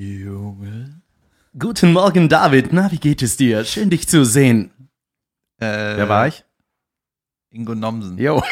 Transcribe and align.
Junge. 0.00 1.00
Guten 1.58 1.94
Morgen, 1.94 2.28
David. 2.28 2.70
Na, 2.70 2.92
wie 2.92 2.98
geht 2.98 3.22
es 3.22 3.38
dir? 3.38 3.64
Schön, 3.64 3.88
dich 3.88 4.06
zu 4.06 4.26
sehen. 4.26 4.70
Äh, 5.58 5.64
Wer 5.96 6.06
war 6.10 6.28
ich? 6.28 6.44
Ingo 7.50 7.74
Nomsen. 7.74 8.18
Jo. 8.18 8.42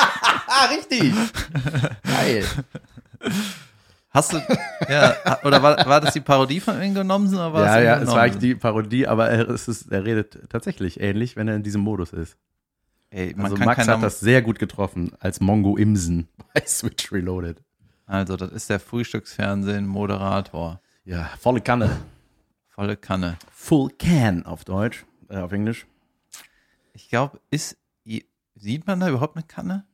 Richtig. 0.72 1.14
Geil. 2.02 2.44
Hast 4.10 4.32
du, 4.32 4.38
ja, 4.88 5.14
oder 5.44 5.62
war, 5.62 5.76
war 5.86 6.00
das 6.00 6.12
die 6.12 6.20
Parodie 6.20 6.58
von 6.58 6.82
Ingo 6.82 7.04
Nomsen 7.04 7.36
oder 7.36 7.52
war 7.52 7.64
Ja, 7.64 7.78
es 7.78 7.84
ja, 7.84 7.94
Ingo 7.94 8.04
es 8.06 8.08
war 8.08 8.22
eigentlich 8.22 8.32
Nomsen? 8.34 8.48
die 8.48 8.54
Parodie, 8.56 9.06
aber 9.06 9.28
er, 9.30 9.48
es 9.48 9.68
ist, 9.68 9.92
er 9.92 10.04
redet 10.04 10.40
tatsächlich 10.50 10.98
ähnlich, 11.00 11.36
wenn 11.36 11.46
er 11.46 11.54
in 11.54 11.62
diesem 11.62 11.82
Modus 11.82 12.12
ist. 12.12 12.36
Ey, 13.10 13.32
man 13.36 13.44
Also 13.44 13.54
kann 13.58 13.66
Max 13.66 13.86
hat 13.86 14.02
das 14.02 14.18
sehr 14.18 14.42
gut 14.42 14.58
getroffen 14.58 15.12
als 15.20 15.38
Mongo 15.38 15.76
Imsen 15.76 16.26
bei 16.54 16.62
Switch 16.66 17.12
Reloaded. 17.12 17.62
Also 18.10 18.36
das 18.36 18.50
ist 18.50 18.68
der 18.68 18.80
Frühstücksfernsehen-Moderator. 18.80 20.80
Ja, 21.04 21.30
volle 21.38 21.60
Kanne. 21.60 22.00
Volle 22.68 22.96
Kanne. 22.96 23.36
Full 23.52 23.90
Can 23.98 24.44
auf 24.44 24.64
Deutsch, 24.64 25.06
äh, 25.28 25.38
auf 25.38 25.52
Englisch. 25.52 25.86
Ich 26.92 27.08
glaube, 27.08 27.38
ist, 27.50 27.76
sieht 28.56 28.88
man 28.88 28.98
da 28.98 29.08
überhaupt 29.08 29.36
eine 29.36 29.44
Kanne? 29.44 29.84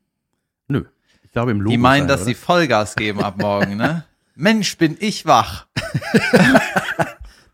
Nö. 0.67 0.87
Ich 1.25 1.33
glaube 1.33 1.51
im 1.51 1.61
Logo. 1.61 1.71
Die 1.71 1.77
meinen, 1.77 2.09
dass 2.09 2.23
oder? 2.23 2.29
sie 2.29 2.35
Vollgas 2.35 2.97
geben 2.97 3.23
ab 3.23 3.37
morgen, 3.37 3.77
ne? 3.77 4.07
Mensch, 4.35 4.79
bin 4.79 4.97
ich 4.99 5.27
wach. 5.27 5.67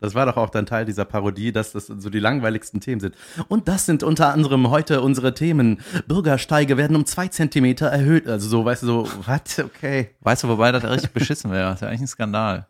Das 0.03 0.15
war 0.17 0.27
doch 0.27 0.37
auch 0.37 0.51
dann 0.51 0.67
Teil 0.67 0.85
dieser 0.85 1.05
Parodie, 1.05 1.53
dass 1.53 1.73
das 1.73 1.87
so 1.87 2.11
die 2.11 2.19
langweiligsten 2.19 2.81
Themen 2.81 3.01
sind. 3.01 3.15
Und 3.47 3.69
das 3.69 3.87
sind 3.87 4.03
unter 4.03 4.33
anderem 4.33 4.69
heute 4.69 5.01
unsere 5.01 5.33
Themen. 5.33 5.81
Bürgersteige 6.09 6.77
werden 6.77 6.97
um 6.97 7.07
zwei 7.07 7.29
Zentimeter 7.29 7.87
erhöht. 7.87 8.27
Also 8.27 8.49
so, 8.49 8.65
weißt 8.65 8.83
du, 8.83 8.87
so, 8.87 9.09
was? 9.27 9.61
Okay. 9.61 10.11
Weißt 10.21 10.43
du, 10.43 10.49
wobei 10.49 10.73
das 10.73 10.83
richtig 10.85 11.13
beschissen 11.13 11.53
wäre? 11.53 11.67
Das 11.71 11.75
ist 11.77 11.81
ja 11.83 11.89
eigentlich 11.89 12.01
ein 12.01 12.07
Skandal. 12.09 12.67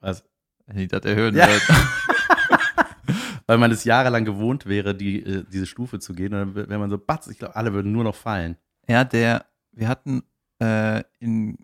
Was? 0.00 0.24
Wenn 0.66 0.76
die 0.78 0.88
das 0.88 1.04
erhöhen 1.04 1.36
Ja. 1.36 1.46
würden. 1.46 1.62
Weil 3.46 3.58
man 3.58 3.70
es 3.70 3.84
jahrelang 3.84 4.24
gewohnt 4.24 4.66
wäre, 4.66 4.94
die, 4.94 5.22
äh, 5.24 5.44
diese 5.50 5.66
Stufe 5.66 6.00
zu 6.00 6.14
gehen. 6.14 6.34
Und 6.34 6.54
dann 6.56 6.68
wäre 6.68 6.78
man 6.78 6.90
so, 6.90 6.98
batz, 6.98 7.28
ich 7.28 7.38
glaube, 7.38 7.54
alle 7.56 7.72
würden 7.72 7.92
nur 7.92 8.02
noch 8.04 8.16
fallen. 8.16 8.56
Ja, 8.88 9.04
der, 9.04 9.46
wir 9.72 9.88
hatten 9.88 10.22
äh, 10.60 11.02
in, 11.20 11.56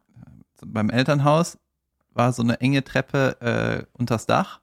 beim 0.64 0.90
Elternhaus 0.90 1.58
war 2.14 2.32
so 2.32 2.42
eine 2.42 2.60
enge 2.60 2.82
Treppe 2.84 3.36
äh, 3.40 3.98
unters 3.98 4.26
Dach. 4.26 4.60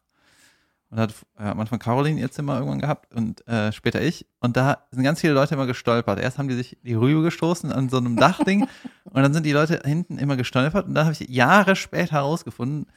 Und 0.90 1.00
hat 1.00 1.14
äh, 1.40 1.44
am 1.44 1.60
Anfang 1.62 1.80
Caroline 1.80 2.20
ihr 2.20 2.30
Zimmer 2.32 2.56
irgendwann 2.56 2.80
gehabt 2.82 3.14
und 3.16 3.48
äh, 3.48 3.72
später 3.72 4.02
ich. 4.02 4.26
Und 4.42 4.58
da 4.58 4.80
sind 4.92 5.04
ganz 5.04 5.22
viele 5.22 5.32
Leute 5.32 5.54
immer 5.56 5.66
gestolpert. 5.66 6.20
Erst 6.20 6.38
haben 6.38 6.50
die 6.50 6.56
sich 6.56 6.78
die 6.84 6.96
Rübe 6.96 7.22
gestoßen 7.22 7.72
an 7.72 7.88
so 7.88 7.96
einem 7.96 8.18
Dachding 8.18 8.68
und 9.06 9.24
dann 9.24 9.34
sind 9.34 9.46
die 9.46 9.54
Leute 9.54 9.82
hinten 9.86 10.18
immer 10.18 10.36
gestolpert. 10.36 10.88
Und 10.88 10.94
dann 10.96 11.06
habe 11.06 11.14
ich 11.18 11.30
Jahre 11.30 11.78
später 11.78 12.18
herausgefunden, 12.18 12.88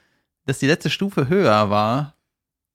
dass 0.45 0.59
die 0.59 0.67
letzte 0.67 0.91
Stufe 0.91 1.29
höher 1.29 1.71
war 1.71 2.15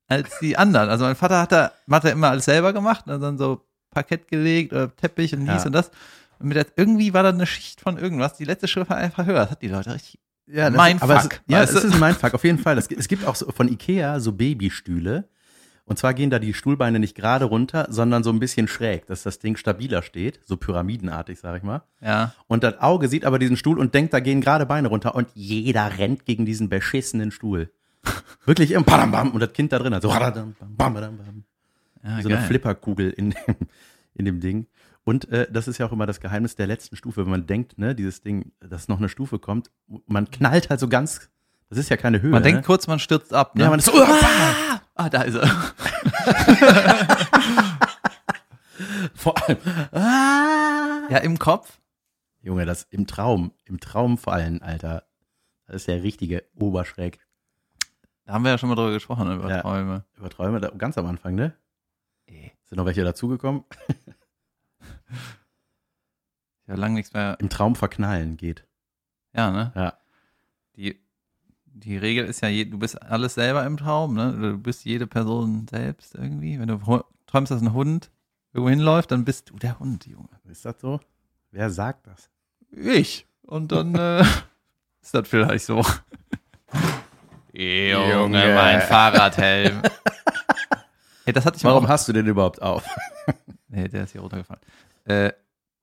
als 0.08 0.38
die 0.40 0.56
anderen. 0.56 0.88
Also 0.88 1.04
mein 1.04 1.16
Vater 1.16 1.38
hat 1.42 1.52
da, 1.52 1.72
hat 1.90 2.04
da 2.04 2.08
immer 2.08 2.30
alles 2.30 2.46
selber 2.46 2.72
gemacht, 2.72 3.06
und 3.06 3.20
dann 3.20 3.36
so 3.36 3.62
Parkett 3.90 4.26
gelegt 4.28 4.72
oder 4.72 4.94
Teppich 4.96 5.34
und 5.34 5.40
dies 5.40 5.48
Ja. 5.48 5.66
und 5.66 5.72
das. 5.72 5.90
Und 6.38 6.48
mit 6.48 6.56
der, 6.56 6.66
irgendwie 6.76 7.12
war 7.12 7.22
da 7.22 7.28
eine 7.28 7.46
Schicht 7.46 7.82
von 7.82 7.98
irgendwas. 7.98 8.38
Die 8.38 8.44
letzte 8.44 8.68
Stufe 8.68 8.88
war 8.88 8.96
einfach 8.96 9.26
höher. 9.26 9.40
Das 9.40 9.50
hat 9.50 9.60
die 9.62 9.68
Leute 9.68 9.92
richtig. 9.92 10.18
Ja, 10.52 10.70
das, 10.70 10.82
Mindfuck, 10.82 11.10
aber 11.10 11.16
es, 11.18 11.28
ja, 11.46 11.62
es 11.62 11.70
ist 11.72 11.94
ein 11.94 12.00
Mindfuck, 12.00 12.34
auf 12.34 12.44
jeden 12.44 12.58
Fall. 12.58 12.76
Das, 12.76 12.88
es 12.88 13.08
gibt 13.08 13.26
auch 13.26 13.34
so, 13.34 13.50
von 13.50 13.68
Ikea 13.68 14.20
so 14.20 14.32
Babystühle. 14.32 15.28
Und 15.90 15.98
zwar 15.98 16.14
gehen 16.14 16.30
da 16.30 16.38
die 16.38 16.54
Stuhlbeine 16.54 17.00
nicht 17.00 17.16
gerade 17.16 17.46
runter, 17.46 17.88
sondern 17.90 18.22
so 18.22 18.30
ein 18.30 18.38
bisschen 18.38 18.68
schräg, 18.68 19.06
dass 19.06 19.24
das 19.24 19.40
Ding 19.40 19.56
stabiler 19.56 20.02
steht, 20.02 20.38
so 20.44 20.56
pyramidenartig, 20.56 21.40
sag 21.40 21.56
ich 21.56 21.64
mal. 21.64 21.82
Ja. 22.00 22.32
Und 22.46 22.62
das 22.62 22.78
Auge 22.80 23.08
sieht 23.08 23.24
aber 23.24 23.40
diesen 23.40 23.56
Stuhl 23.56 23.76
und 23.76 23.92
denkt, 23.92 24.14
da 24.14 24.20
gehen 24.20 24.40
gerade 24.40 24.66
Beine 24.66 24.86
runter 24.86 25.16
und 25.16 25.28
jeder 25.34 25.98
rennt 25.98 26.26
gegen 26.26 26.46
diesen 26.46 26.68
beschissenen 26.68 27.32
Stuhl. 27.32 27.72
Wirklich 28.44 28.70
im 28.70 28.84
Badam, 28.84 29.10
bam, 29.10 29.32
und 29.32 29.40
das 29.40 29.52
Kind 29.52 29.72
da 29.72 29.80
drin 29.80 29.92
hat 29.92 30.02
so 30.02 30.10
radam, 30.10 30.54
bam, 30.60 30.76
bam, 30.76 30.94
badam, 30.94 31.16
bam. 31.16 31.44
ja 32.04 32.22
so 32.22 32.28
eine 32.28 32.38
Flipperkugel 32.38 33.10
in 33.10 33.30
dem, 33.30 33.56
in 34.14 34.24
dem 34.26 34.38
Ding. 34.38 34.68
Und 35.04 35.28
äh, 35.30 35.50
das 35.50 35.66
ist 35.66 35.78
ja 35.78 35.86
auch 35.86 35.92
immer 35.92 36.06
das 36.06 36.20
Geheimnis 36.20 36.56
der 36.56 36.66
letzten 36.66 36.96
Stufe, 36.96 37.24
wenn 37.24 37.30
man 37.30 37.46
denkt, 37.46 37.78
ne, 37.78 37.94
dieses 37.94 38.20
Ding, 38.20 38.52
dass 38.60 38.88
noch 38.88 38.98
eine 38.98 39.08
Stufe 39.08 39.38
kommt, 39.38 39.70
man 40.06 40.30
knallt 40.30 40.68
halt 40.70 40.80
so 40.80 40.88
ganz, 40.88 41.30
das 41.70 41.78
ist 41.78 41.88
ja 41.88 41.96
keine 41.96 42.20
Höhe. 42.20 42.30
Man 42.30 42.42
ne? 42.42 42.50
denkt 42.50 42.66
kurz, 42.66 42.86
man 42.86 42.98
stürzt 42.98 43.32
ab. 43.32 43.54
Ne? 43.54 43.62
ja, 43.64 43.70
man 43.70 43.78
ist 43.78 43.86
so, 43.86 43.92
ah, 43.94 44.80
ah, 44.96 45.08
da 45.08 45.22
ist 45.22 45.36
er. 45.36 45.46
vor 49.14 49.40
allem, 49.42 49.58
ah. 49.92 51.08
Ja, 51.08 51.18
im 51.18 51.38
Kopf. 51.38 51.80
Junge, 52.42 52.66
das 52.66 52.84
im 52.90 53.06
Traum, 53.06 53.52
im 53.64 53.80
Traum 53.80 54.18
fallen, 54.18 54.62
Alter. 54.62 55.04
Das 55.66 55.82
ist 55.82 55.86
ja 55.86 55.94
richtige 55.94 56.44
Oberschreck. 56.54 57.20
Da 58.24 58.32
haben 58.32 58.44
wir 58.44 58.50
ja 58.50 58.58
schon 58.58 58.68
mal 58.68 58.74
drüber 58.74 58.92
gesprochen, 58.92 59.32
über 59.32 59.48
Ja. 59.48 59.62
Träume. 59.62 60.04
Über 60.16 60.30
Träume, 60.30 60.60
ganz 60.76 60.98
am 60.98 61.06
Anfang, 61.06 61.34
ne? 61.34 61.54
Eh. 62.26 62.50
Sind 62.64 62.78
noch 62.78 62.86
welche 62.86 63.04
dazugekommen? 63.04 63.64
Ich 66.64 66.68
habe 66.70 66.80
lange 66.80 66.94
nichts 66.94 67.12
mehr. 67.12 67.36
Im 67.40 67.48
Traum 67.48 67.74
verknallen 67.76 68.36
geht. 68.36 68.64
Ja, 69.34 69.50
ne? 69.50 69.72
Ja. 69.74 69.94
Die, 70.76 71.00
die 71.64 71.96
Regel 71.96 72.26
ist 72.26 72.42
ja, 72.42 72.48
je, 72.48 72.64
du 72.64 72.78
bist 72.78 73.00
alles 73.02 73.34
selber 73.34 73.64
im 73.66 73.76
Traum, 73.76 74.14
ne? 74.14 74.32
Du 74.32 74.58
bist 74.58 74.84
jede 74.84 75.06
Person 75.06 75.66
selbst 75.68 76.14
irgendwie. 76.14 76.58
Wenn 76.60 76.68
du 76.68 77.02
träumst, 77.26 77.50
dass 77.50 77.60
ein 77.62 77.72
Hund 77.72 78.10
irgendwo 78.52 78.70
hinläuft, 78.70 79.10
dann 79.12 79.24
bist 79.24 79.50
du 79.50 79.56
der 79.56 79.78
Hund, 79.78 80.06
Junge. 80.06 80.28
Ist 80.48 80.64
das 80.64 80.80
so? 80.80 81.00
Wer 81.50 81.70
sagt 81.70 82.06
das? 82.06 82.30
Ich. 82.70 83.26
Und 83.42 83.72
dann 83.72 83.94
äh, 83.96 84.20
ist 85.02 85.14
das 85.14 85.28
vielleicht 85.28 85.64
so. 85.64 85.76
Junge, 87.52 88.12
Junge. 88.12 88.54
mein 88.54 88.80
Fahrradhelm. 88.82 89.82
Hey, 91.24 91.34
das 91.34 91.44
hatte 91.44 91.58
ich 91.58 91.64
Warum 91.64 91.84
auch- 91.84 91.88
hast 91.90 92.08
du 92.08 92.14
den 92.14 92.26
überhaupt 92.26 92.62
auf? 92.62 92.82
Nee, 93.68 93.86
der 93.88 94.04
ist 94.04 94.12
hier 94.12 94.22
runtergefallen. 94.22 94.62
Äh, 95.04 95.32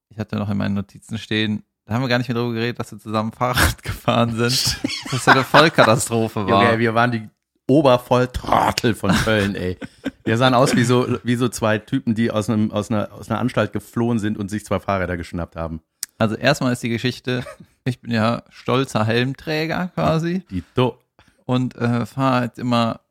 ich 0.09 0.19
hatte 0.19 0.35
noch 0.37 0.49
in 0.49 0.57
meinen 0.57 0.73
Notizen 0.75 1.17
stehen, 1.17 1.63
da 1.85 1.93
haben 1.93 2.01
wir 2.01 2.09
gar 2.09 2.17
nicht 2.17 2.27
mehr 2.27 2.35
drüber 2.37 2.53
geredet, 2.53 2.79
dass 2.79 2.91
wir 2.91 2.99
zusammen 2.99 3.31
Fahrrad 3.31 3.81
gefahren 3.83 4.35
sind. 4.35 4.81
dass 5.11 5.11
das 5.11 5.27
eine 5.29 5.43
Vollkatastrophe 5.43 6.45
war. 6.47 6.63
Junge, 6.65 6.79
wir 6.79 6.93
waren 6.95 7.11
die 7.11 7.29
Obervolltrottel 7.67 8.93
von 8.95 9.11
Köln, 9.11 9.55
ey. 9.55 9.77
Wir 10.23 10.37
sahen 10.37 10.53
aus 10.53 10.75
wie 10.75 10.83
so, 10.83 11.17
wie 11.23 11.35
so 11.35 11.49
zwei 11.49 11.77
Typen, 11.77 12.15
die 12.15 12.31
aus, 12.31 12.49
einem, 12.49 12.71
aus, 12.71 12.89
einer, 12.91 13.11
aus 13.13 13.29
einer 13.29 13.39
Anstalt 13.39 13.73
geflohen 13.73 14.19
sind 14.19 14.37
und 14.37 14.49
sich 14.49 14.65
zwei 14.65 14.79
Fahrräder 14.79 15.17
geschnappt 15.17 15.55
haben. 15.55 15.81
Also 16.17 16.35
erstmal 16.35 16.73
ist 16.73 16.83
die 16.83 16.89
Geschichte, 16.89 17.45
ich 17.85 18.01
bin 18.01 18.11
ja 18.11 18.43
stolzer 18.49 19.05
Helmträger 19.05 19.91
quasi 19.93 20.43
Die 20.49 20.63
Do. 20.75 20.97
und 21.45 21.75
äh, 21.75 22.05
fahre 22.05 22.45
jetzt 22.45 22.59
immer 22.59 23.01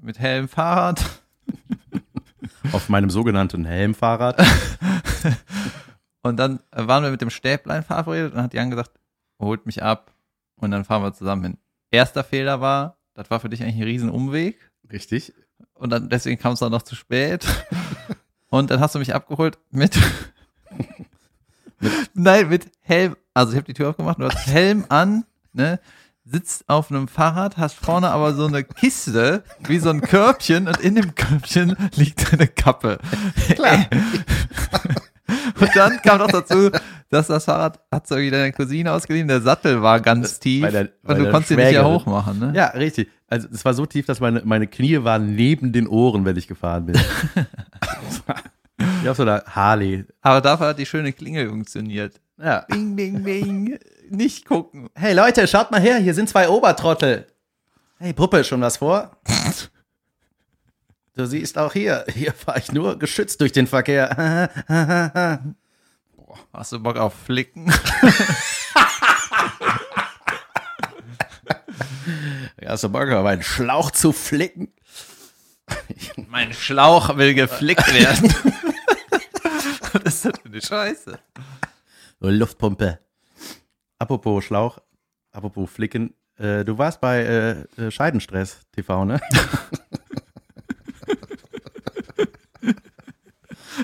mit 0.00 0.18
Helm 0.18 0.48
Fahrrad. 0.48 1.04
Auf 2.72 2.88
meinem 2.88 3.10
sogenannten 3.10 3.64
Helmfahrrad. 3.64 4.42
Und 6.22 6.38
dann 6.38 6.60
waren 6.72 7.04
wir 7.04 7.10
mit 7.10 7.20
dem 7.20 7.30
Stäblein 7.30 7.84
verabredet 7.84 8.34
und 8.34 8.42
hat 8.42 8.52
Jan 8.52 8.70
gesagt, 8.70 8.90
holt 9.38 9.64
mich 9.64 9.84
ab 9.84 10.12
und 10.56 10.72
dann 10.72 10.84
fahren 10.84 11.02
wir 11.04 11.12
zusammen 11.12 11.42
hin. 11.44 11.58
Erster 11.92 12.24
Fehler 12.24 12.60
war, 12.60 12.98
das 13.14 13.30
war 13.30 13.38
für 13.38 13.48
dich 13.48 13.62
eigentlich 13.62 13.76
ein 13.76 13.84
Riesenumweg. 13.84 14.58
Richtig. 14.90 15.32
Und 15.74 15.90
dann 15.90 16.08
deswegen 16.08 16.40
kam 16.40 16.54
es 16.54 16.58
dann 16.58 16.72
noch 16.72 16.82
zu 16.82 16.96
spät. 16.96 17.46
Und 18.48 18.70
dann 18.70 18.80
hast 18.80 18.94
du 18.94 18.98
mich 18.98 19.14
abgeholt 19.14 19.58
mit, 19.70 19.98
nein, 22.14 22.48
mit 22.48 22.70
Helm. 22.80 23.16
Also 23.34 23.52
ich 23.52 23.56
habe 23.56 23.66
die 23.66 23.74
Tür 23.74 23.90
aufgemacht, 23.90 24.18
du 24.18 24.24
hast 24.24 24.46
Helm 24.46 24.86
an, 24.88 25.24
ne? 25.52 25.80
Sitzt 26.28 26.68
auf 26.68 26.90
einem 26.90 27.06
Fahrrad, 27.06 27.56
hast 27.56 27.74
vorne 27.76 28.10
aber 28.10 28.34
so 28.34 28.46
eine 28.46 28.64
Kiste, 28.64 29.44
wie 29.68 29.78
so 29.78 29.90
ein 29.90 30.00
Körbchen, 30.00 30.66
und 30.66 30.80
in 30.80 30.96
dem 30.96 31.14
Körbchen 31.14 31.76
liegt 31.94 32.32
eine 32.32 32.48
Kappe. 32.48 32.98
Klar. 33.54 33.86
Und 35.60 35.70
dann 35.74 36.00
kam 36.02 36.18
noch 36.18 36.30
dazu, 36.30 36.70
dass 37.10 37.26
das 37.28 37.44
Fahrrad 37.46 37.80
hat 37.90 38.06
so 38.06 38.14
irgendwie 38.14 38.30
deine 38.30 38.52
Cousine 38.52 38.92
ausgeliehen, 38.92 39.26
der 39.26 39.40
Sattel 39.40 39.82
war 39.82 40.00
ganz 40.00 40.38
tief 40.38 40.62
Bei 40.62 40.70
der- 40.70 40.88
bei 41.02 41.14
und 41.14 41.18
du 41.24 41.30
konntest 41.30 41.50
ihn 41.52 41.56
nicht 41.56 41.64
ja 41.66 41.70
Schwägerin. 41.80 41.94
hochmachen, 41.94 42.38
ne? 42.38 42.52
Ja, 42.54 42.66
richtig. 42.68 43.08
Also 43.28 43.48
es 43.52 43.64
war 43.64 43.74
so 43.74 43.86
tief, 43.86 44.06
dass 44.06 44.20
meine, 44.20 44.42
meine 44.44 44.66
Knie 44.68 45.02
waren 45.02 45.34
neben 45.34 45.72
den 45.72 45.88
Ohren, 45.88 46.24
wenn 46.24 46.36
ich 46.36 46.46
gefahren 46.46 46.86
bin. 46.86 46.96
ich 49.02 49.08
auf 49.08 49.16
so 49.16 49.22
einer 49.22 49.42
Harley. 49.46 50.04
Aber 50.22 50.40
dafür 50.40 50.68
hat 50.68 50.78
die 50.78 50.86
schöne 50.86 51.12
Klingel 51.12 51.48
funktioniert. 51.48 52.20
Ja. 52.38 52.60
Bing, 52.68 52.94
bing, 52.94 53.22
bing. 53.24 53.78
Nicht 54.10 54.46
gucken. 54.46 54.88
Hey 54.94 55.14
Leute, 55.14 55.46
schaut 55.46 55.70
mal 55.70 55.80
her, 55.80 55.98
hier 55.98 56.14
sind 56.14 56.28
zwei 56.28 56.48
Obertrottel. 56.48 57.26
Hey 57.98 58.12
Puppe, 58.12 58.44
schon 58.44 58.60
was 58.60 58.76
vor? 58.78 59.16
Du 61.16 61.24
siehst 61.24 61.56
auch 61.56 61.72
hier, 61.72 62.04
hier 62.12 62.34
fahre 62.34 62.58
ich 62.58 62.70
nur 62.72 62.98
geschützt 62.98 63.40
durch 63.40 63.50
den 63.50 63.66
Verkehr. 63.66 64.50
Hast 66.52 66.72
du 66.72 66.78
Bock 66.78 66.98
auf 66.98 67.14
Flicken? 67.14 67.72
Hast 72.66 72.84
du 72.84 72.90
Bock, 72.90 73.08
meinen 73.08 73.42
Schlauch 73.42 73.90
zu 73.92 74.12
flicken? 74.12 74.74
Mein 76.28 76.52
Schlauch 76.52 77.16
will 77.16 77.32
geflickt 77.32 77.94
werden. 77.94 78.34
Was 79.92 80.02
ist 80.02 80.26
das 80.26 80.38
für 80.38 80.48
eine 80.48 80.60
Scheiße? 80.60 81.18
Luftpumpe. 82.20 82.98
Apropos 83.98 84.44
Schlauch, 84.44 84.78
apropos 85.32 85.70
Flicken. 85.70 86.14
Äh, 86.38 86.64
du 86.64 86.76
warst 86.76 87.00
bei 87.00 87.20
äh, 87.20 87.64
äh, 87.82 87.90
Scheidenstress 87.90 88.60
TV, 88.72 89.04
ne? 89.06 89.20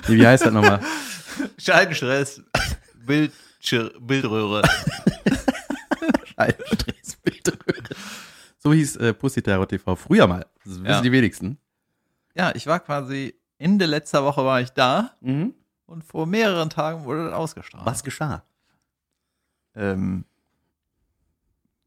wie 0.07 0.25
heißt 0.25 0.45
das 0.45 0.53
nochmal? 0.53 0.79
Scheidenstress, 1.57 2.41
Bild, 3.05 3.31
Bildröhre. 4.01 4.61
Scheidenstress, 6.35 7.15
Bildröhre. 7.23 7.83
So 8.59 8.71
hieß 8.73 8.97
äh, 8.97 9.13
Pussy 9.13 9.41
Terror 9.41 9.67
TV 9.67 9.95
früher 9.95 10.27
mal. 10.27 10.45
Das 10.63 10.73
wissen 10.73 10.85
Ja. 10.85 11.01
die 11.01 11.11
wenigsten. 11.11 11.57
Ja, 12.35 12.51
ich 12.55 12.67
war 12.67 12.79
quasi 12.79 13.35
Ende 13.57 13.85
letzter 13.85 14.23
Woche 14.23 14.43
war 14.45 14.61
ich 14.61 14.69
da 14.71 15.11
Mhm. 15.21 15.53
und 15.85 16.03
vor 16.03 16.25
mehreren 16.27 16.69
Tagen 16.69 17.03
wurde 17.05 17.25
das 17.25 17.33
ausgestrahlt. 17.33 17.85
Was 17.85 18.03
geschah? 18.03 18.43
Ähm, 19.75 20.25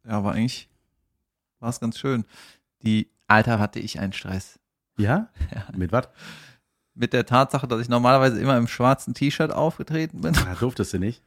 ja, 0.04 0.12
aber 0.12 0.32
eigentlich 0.32 0.68
war 1.60 1.70
es 1.70 1.80
ganz 1.80 1.98
schön. 1.98 2.24
Die, 2.82 3.10
Alter, 3.26 3.58
hatte 3.58 3.80
ich 3.80 3.98
einen 3.98 4.12
Stress. 4.12 4.58
Ja? 4.98 5.28
Ja. 5.54 5.66
Mit 5.76 5.92
was? 5.92 6.08
Mit 6.94 7.12
der 7.12 7.26
Tatsache, 7.26 7.68
dass 7.68 7.80
ich 7.80 7.88
normalerweise 7.88 8.40
immer 8.40 8.56
im 8.56 8.66
schwarzen 8.68 9.12
T-Shirt 9.14 9.52
aufgetreten 9.52 10.22
bin. 10.22 10.34
Ah, 10.38 10.54
durftest 10.58 10.94
du 10.94 10.98
nicht. 10.98 11.22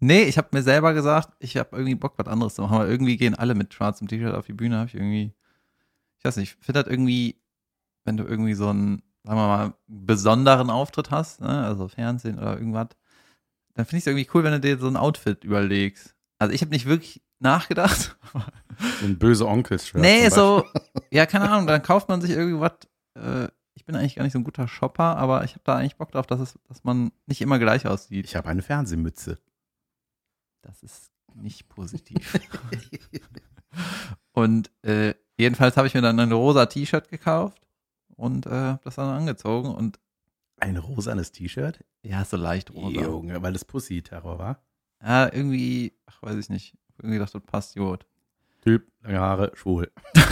Nee, 0.00 0.24
ich 0.24 0.36
habe 0.36 0.48
mir 0.52 0.62
selber 0.62 0.92
gesagt, 0.92 1.30
ich 1.38 1.56
habe 1.56 1.70
irgendwie 1.72 1.94
Bock, 1.94 2.14
was 2.16 2.26
anderes 2.26 2.54
zu 2.54 2.62
machen. 2.62 2.74
Aber 2.74 2.88
irgendwie 2.88 3.16
gehen 3.16 3.34
alle 3.34 3.54
mit 3.54 3.72
schwarzem 3.72 4.08
T-Shirt 4.08 4.34
auf 4.34 4.46
die 4.46 4.52
Bühne, 4.52 4.76
habe 4.76 4.88
ich 4.88 4.94
irgendwie, 4.94 5.32
ich 6.18 6.24
weiß 6.24 6.36
nicht, 6.36 6.56
ich 6.58 6.66
finde 6.66 6.82
das 6.82 6.92
irgendwie, 6.92 7.40
wenn 8.04 8.16
du 8.16 8.24
irgendwie 8.24 8.54
so 8.54 8.68
einen, 8.68 9.02
sagen 9.22 9.38
wir 9.38 9.46
mal, 9.46 9.74
besonderen 9.86 10.68
Auftritt 10.68 11.10
hast, 11.10 11.40
ne, 11.40 11.64
also 11.64 11.88
Fernsehen 11.88 12.38
oder 12.38 12.58
irgendwas, 12.58 12.88
dann 13.74 13.86
finde 13.86 13.98
ich 13.98 14.02
es 14.02 14.06
irgendwie 14.06 14.28
cool, 14.34 14.44
wenn 14.44 14.52
du 14.52 14.60
dir 14.60 14.78
so 14.78 14.88
ein 14.88 14.96
Outfit 14.96 15.44
überlegst. 15.44 16.14
Also 16.38 16.54
ich 16.54 16.60
habe 16.60 16.70
nicht 16.70 16.86
wirklich 16.86 17.22
nachgedacht. 17.38 18.16
So 19.00 19.06
ein 19.06 19.18
böse 19.18 19.46
Onkels-Shirt. 19.46 20.00
nee, 20.00 20.28
so, 20.28 20.64
ja, 21.10 21.26
keine 21.26 21.48
Ahnung, 21.48 21.66
dann 21.66 21.82
kauft 21.82 22.08
man 22.08 22.20
sich 22.20 22.30
irgendwie 22.30 22.60
was, 22.60 22.72
äh, 23.14 23.48
ich 23.74 23.84
bin 23.84 23.94
eigentlich 23.94 24.16
gar 24.16 24.24
nicht 24.24 24.32
so 24.32 24.38
ein 24.38 24.44
guter 24.44 24.66
Shopper, 24.66 25.16
aber 25.16 25.44
ich 25.44 25.52
habe 25.52 25.62
da 25.64 25.76
eigentlich 25.76 25.96
Bock 25.96 26.10
drauf, 26.10 26.26
dass, 26.26 26.40
es, 26.40 26.58
dass 26.68 26.84
man 26.84 27.12
nicht 27.26 27.40
immer 27.40 27.58
gleich 27.58 27.86
aussieht. 27.86 28.24
Ich 28.24 28.34
habe 28.34 28.48
eine 28.48 28.62
Fernsehmütze. 28.62 29.38
Das 30.62 30.82
ist 30.82 31.12
nicht 31.34 31.68
positiv. 31.68 32.38
und 34.32 34.70
äh, 34.82 35.14
jedenfalls 35.36 35.76
habe 35.76 35.86
ich 35.86 35.94
mir 35.94 36.02
dann 36.02 36.18
ein 36.18 36.32
rosa 36.32 36.66
T-Shirt 36.66 37.08
gekauft 37.08 37.60
und 38.16 38.46
äh, 38.46 38.78
das 38.82 38.96
dann 38.96 39.10
angezogen 39.10 39.74
und 39.74 39.98
Ein 40.64 40.78
rosanes 40.78 41.30
T-Shirt? 41.30 41.84
ja, 42.02 42.24
so 42.24 42.38
leicht 42.38 42.72
rosa. 42.72 43.02
Junge, 43.02 43.42
weil 43.42 43.52
das 43.52 43.66
Pussy-Terror 43.66 44.38
war. 44.38 44.62
Ja, 45.02 45.26
irgendwie, 45.26 45.92
ach, 46.06 46.22
weiß 46.22 46.36
ich 46.38 46.48
nicht. 46.48 46.74
Irgendwie 46.98 47.18
dachte, 47.18 47.38
das 47.38 47.42
passt 47.46 47.76
gut. 47.76 48.06
Typ, 48.62 48.90
lange 49.02 49.20
Haare, 49.20 49.52
schwul. 49.54 49.90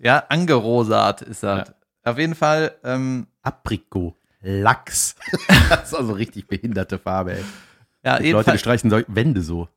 Ja, 0.00 0.18
angerosat 0.28 1.22
ist 1.22 1.42
das. 1.42 1.72
Auf 2.04 2.18
jeden 2.18 2.34
Fall, 2.36 2.76
ähm, 2.84 3.26
Aprikot. 3.42 4.14
Lachs. 4.42 5.16
das 5.70 5.88
ist 5.88 5.94
also 5.94 6.12
richtig 6.12 6.46
behinderte 6.46 6.98
Farbe, 6.98 7.38
ey. 7.38 7.44
ja, 8.04 8.18
Leute, 8.18 8.52
die 8.52 8.58
streichen 8.58 8.90
so 8.90 9.00
Wände 9.08 9.42
so. 9.42 9.68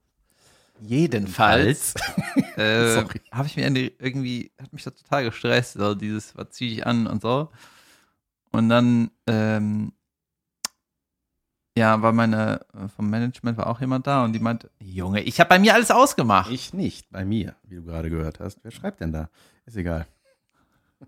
jedenfalls 0.81 1.95
äh, 2.57 3.03
habe 3.31 3.47
ich 3.47 3.55
mir 3.55 3.63
irgendwie- 3.63 3.95
irgendwie, 3.97 4.51
hat 4.61 4.71
mich 4.73 4.83
das 4.83 4.93
total 4.95 5.23
gestresst, 5.23 5.73
so 5.73 5.95
dieses, 5.95 6.37
was 6.37 6.49
ziehe 6.51 6.71
ich 6.73 6.85
an 6.85 7.07
und 7.07 7.21
so. 7.23 7.49
Und 8.51 8.69
dann, 8.69 9.11
ähm, 9.27 9.93
ja, 11.77 12.01
war 12.01 12.11
meine, 12.11 12.65
äh, 12.73 12.87
vom 12.89 13.09
Management 13.09 13.57
war 13.57 13.67
auch 13.67 13.79
jemand 13.79 14.05
da 14.07 14.25
und 14.25 14.33
die 14.33 14.39
meinte, 14.39 14.69
Junge, 14.79 15.21
ich 15.21 15.39
habe 15.39 15.49
bei 15.49 15.59
mir 15.59 15.73
alles 15.73 15.89
ausgemacht. 15.89 16.51
Ich 16.51 16.73
nicht, 16.73 17.09
bei 17.11 17.23
mir, 17.23 17.55
wie 17.63 17.75
du 17.75 17.83
gerade 17.83 18.09
gehört 18.09 18.39
hast. 18.39 18.59
Wer 18.63 18.71
schreibt 18.71 18.99
denn 18.99 19.13
da? 19.13 19.29
Ist 19.65 19.77
egal. 19.77 20.05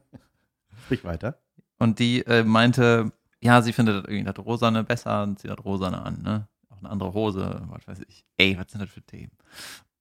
Sprich 0.86 1.04
weiter. 1.04 1.38
Und 1.80 2.00
die 2.00 2.26
äh, 2.26 2.44
meinte, 2.44 3.12
ja, 3.42 3.62
sie 3.62 3.74
findet 3.74 3.98
das 3.98 4.10
irgendwie 4.10 4.32
das 4.32 4.46
Rosane 4.46 4.84
besser 4.86 5.24
und 5.24 5.40
sie 5.40 5.50
hat 5.50 5.66
Rosane 5.66 6.02
an, 6.02 6.22
ne? 6.22 6.48
Auch 6.70 6.80
eine 6.80 6.90
andere 6.90 7.14
Hose, 7.14 7.62
was 7.68 7.86
weiß 7.86 8.00
ich. 8.08 8.26
Ey, 8.38 8.58
was 8.58 8.72
sind 8.72 8.82
das 8.82 8.90
für 8.90 9.02
Themen? 9.02 9.32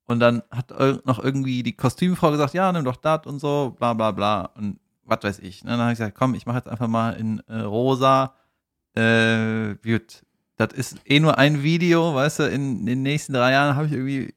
Und 0.04 0.20
dann 0.20 0.42
hat 0.50 0.70
noch 1.04 1.18
irgendwie 1.18 1.62
die 1.62 1.76
Kostümfrau 1.76 2.30
gesagt, 2.30 2.54
ja, 2.54 2.70
nimm 2.72 2.84
doch 2.84 2.96
das 2.96 3.26
und 3.26 3.40
so, 3.40 3.74
bla 3.78 3.94
bla 3.94 4.12
bla. 4.12 4.44
Und 4.56 4.78
was 5.04 5.22
weiß 5.22 5.38
ich. 5.40 5.64
Ne? 5.64 5.70
Dann 5.72 5.80
habe 5.80 5.92
ich 5.92 5.98
gesagt, 5.98 6.16
komm, 6.16 6.34
ich 6.34 6.46
mache 6.46 6.58
jetzt 6.58 6.68
einfach 6.68 6.88
mal 6.88 7.10
in 7.12 7.40
äh, 7.48 7.60
rosa. 7.60 8.34
Äh, 8.94 9.74
gut, 9.82 10.22
das 10.56 10.72
ist 10.74 10.96
eh 11.06 11.20
nur 11.20 11.38
ein 11.38 11.62
Video, 11.62 12.14
weißt 12.14 12.40
du, 12.40 12.42
in, 12.44 12.84
den 12.86 13.02
nächsten 13.02 13.32
drei 13.32 13.52
Jahren 13.52 13.74
habe 13.74 13.86
ich 13.86 13.92
irgendwie 13.92 14.34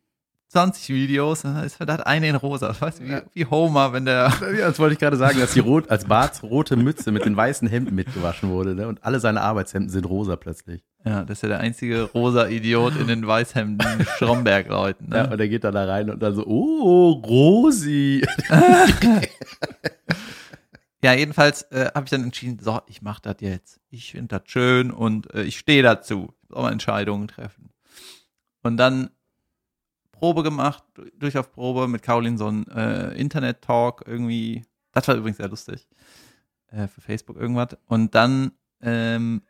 20 0.47 0.89
Videos, 0.89 1.41
dann 1.41 1.63
ist 1.65 1.77
das 1.81 1.99
eine 2.01 2.29
in 2.29 2.35
rosa. 2.35 2.73
Weißt 2.79 3.01
du, 3.01 3.03
wie, 3.03 3.21
wie 3.33 3.45
Homer, 3.45 3.91
wenn 3.91 4.05
der 4.05 4.31
Ja, 4.57 4.67
das 4.69 4.79
wollte 4.79 4.93
ich 4.93 4.99
gerade 4.99 5.17
sagen, 5.17 5.37
dass 5.39 5.51
die 5.53 5.59
rot, 5.59 5.89
als 5.89 6.05
Barts 6.05 6.43
rote 6.43 6.77
Mütze 6.77 7.11
mit 7.11 7.25
den 7.25 7.35
weißen 7.35 7.67
Hemden 7.67 7.93
mitgewaschen 7.93 8.49
wurde. 8.49 8.73
Ne? 8.73 8.87
Und 8.87 9.03
alle 9.03 9.19
seine 9.19 9.41
Arbeitshemden 9.41 9.89
sind 9.89 10.05
rosa 10.05 10.37
plötzlich. 10.37 10.85
Ja, 11.03 11.23
das 11.23 11.39
ist 11.39 11.41
ja 11.43 11.49
der 11.49 11.59
einzige 11.59 12.03
rosa 12.03 12.47
Idiot 12.47 12.95
in 12.95 13.07
den 13.07 13.27
Weißhemden 13.27 14.07
Stromberg-Leuten. 14.15 15.11
Ja, 15.13 15.23
Ne? 15.23 15.33
und 15.33 15.39
er 15.41 15.49
geht 15.49 15.65
dann 15.65 15.73
da 15.73 15.83
rein 15.85 16.09
und 16.09 16.23
dann 16.23 16.33
so, 16.33 16.45
oh, 16.45 17.11
Rosi. 17.11 18.25
Ja, 21.05 21.13
jedenfalls 21.13 21.61
äh, 21.71 21.91
habe 21.93 22.05
ich 22.05 22.09
dann 22.09 22.23
entschieden, 22.23 22.57
so, 22.59 22.81
ich 22.87 23.03
mache 23.03 23.21
das 23.21 23.35
jetzt. 23.41 23.79
Ich 23.91 24.13
finde 24.13 24.39
das 24.39 24.49
schön 24.49 24.89
und 24.89 25.31
äh, 25.35 25.43
ich 25.43 25.59
stehe 25.59 25.83
dazu. 25.83 26.33
Ich 26.41 26.49
muss 26.49 26.57
auch 26.57 26.63
mal 26.63 26.71
Entscheidungen 26.71 27.27
treffen. 27.27 27.69
Und 28.63 28.77
dann 28.77 29.11
Probe 30.11 30.41
gemacht, 30.41 30.83
durch 31.19 31.37
auf 31.37 31.51
Probe 31.51 31.87
mit 31.87 32.01
Caroline 32.01 32.39
so 32.39 32.47
ein 32.47 32.67
äh, 32.69 33.13
Internet-Talk 33.19 34.05
irgendwie. 34.07 34.65
Das 34.93 35.07
war 35.07 35.13
übrigens 35.13 35.37
sehr 35.37 35.47
lustig. 35.47 35.87
Äh, 36.71 36.87
für 36.87 37.01
Facebook 37.01 37.37
irgendwas. 37.37 37.77
Und 37.85 38.15
dann 38.15 38.53
ähm, 38.81 39.43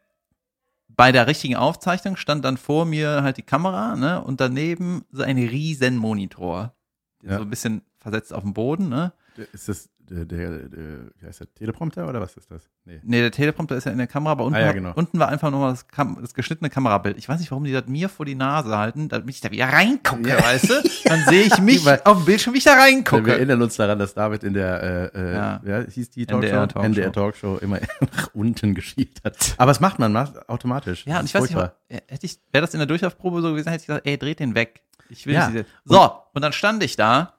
bei 0.90 1.14
der 1.14 1.26
richtigen 1.26 1.56
Aufzeichnung 1.56 2.18
stand 2.18 2.44
dann 2.44 2.58
vor 2.58 2.84
mir 2.84 3.24
halt 3.24 3.38
die 3.38 3.44
Kamera, 3.44 3.96
ne? 3.96 4.22
Und 4.22 4.42
daneben 4.42 5.06
so 5.10 5.24
ein 5.24 5.38
riesen 5.38 5.96
Monitor. 5.96 6.76
Ja. 7.24 7.38
So 7.38 7.44
ein 7.44 7.50
bisschen 7.50 7.82
versetzt 7.98 8.34
auf 8.34 8.44
dem 8.44 8.54
Boden, 8.54 8.90
ne? 8.90 9.14
Ist 9.54 9.70
das 9.70 9.90
der, 10.10 10.26
der, 10.26 10.50
der, 10.70 10.98
wie 11.20 11.26
heißt 11.26 11.40
der, 11.40 11.54
Teleprompter 11.54 12.08
oder 12.08 12.22
was 12.22 12.36
ist 12.38 12.50
das? 12.52 12.64
Nee. 12.86 13.00
Nee, 13.04 13.22
der 13.22 13.32
Teleprompter 13.32 13.76
ist 13.76 13.86
ja 13.86 13.92
in 13.92 13.98
der 13.98 14.08
Kamera, 14.08 14.34
aber 14.34 14.44
unten, 14.46 14.56
Ah, 14.56 14.60
ja, 14.62 14.66
war, 14.68 14.74
genau. 14.74 14.92
unten 14.96 15.18
war 15.20 15.30
einfach 15.30 15.50
nur 15.52 15.60
mal 15.60 15.72
das, 15.72 15.88
Kam 15.88 16.18
das 16.22 16.34
geschnittene 16.34 16.70
Kamerabild. 16.70 17.18
Ich 17.18 17.28
weiß 17.28 17.40
nicht, 17.40 17.50
warum 17.52 17.64
die 17.64 17.72
das 17.72 17.88
mir 17.88 18.08
vor 18.10 18.26
die 18.26 18.36
Nase 18.36 18.78
halten, 18.78 19.10
damit 19.10 19.30
ich 19.30 19.42
da 19.42 19.52
wieder 19.52 19.66
reingucke, 19.68 20.30
Ja. 20.30 20.40
weißt 20.44 20.70
du? 20.70 20.74
Dann 21.06 21.22
sehe 21.26 21.44
ich 21.44 21.58
mich 21.60 21.88
auf 22.06 22.18
dem 22.18 22.26
Bildschirm, 22.26 22.54
wie 22.54 22.60
ich 22.60 22.64
da 22.64 22.76
Wir 22.76 22.84
reingucke. 22.84 23.32
erinnern 23.32 23.62
uns 23.62 23.76
daran, 23.76 23.98
dass 24.00 24.14
David 24.14 24.44
in 24.44 24.54
der, 24.54 25.12
äh, 25.14 25.18
äh, 25.20 25.34
Ja. 25.34 25.62
ja. 25.66 25.82
hieß 25.90 26.12
die 26.12 26.28
NDR 26.28 26.68
Talkshow? 26.68 26.68
Talkshow. 26.68 26.82
NDR 26.86 27.12
Talkshow 27.12 27.58
immer 27.58 27.80
nach 28.16 28.30
unten 28.34 28.76
geschielt 28.76 29.22
hat. 29.24 29.56
Aber 29.58 29.72
was 29.72 29.80
macht 29.80 30.00
man? 30.00 30.12
Macht 30.14 30.48
automatisch. 30.50 31.06
Ja, 31.06 31.20
und 31.20 31.26
ich 31.26 31.34
weiß 31.34 31.42
nicht, 31.44 31.54
furchtbar. 31.54 31.76
wa- 31.90 31.96
hätte 32.08 32.26
ich, 32.26 32.38
wäre 32.52 32.62
das 32.62 32.74
in 32.74 32.80
der 32.80 32.88
Durchlaufprobe 32.88 33.42
so 33.42 33.50
gewesen, 33.52 33.70
hätte 33.70 33.82
ich 33.82 33.88
gesagt, 33.88 34.06
ey, 34.08 34.18
dreht 34.18 34.40
den 34.40 34.56
weg. 34.56 34.82
Ich 35.10 35.26
will 35.28 35.36
Ja. 35.36 35.48
nicht 35.50 35.66
diese. 35.66 35.66
So, 35.86 36.12
und 36.34 36.42
dann 36.42 36.52
stand 36.52 36.82
ich 36.84 36.96
da. 36.96 37.34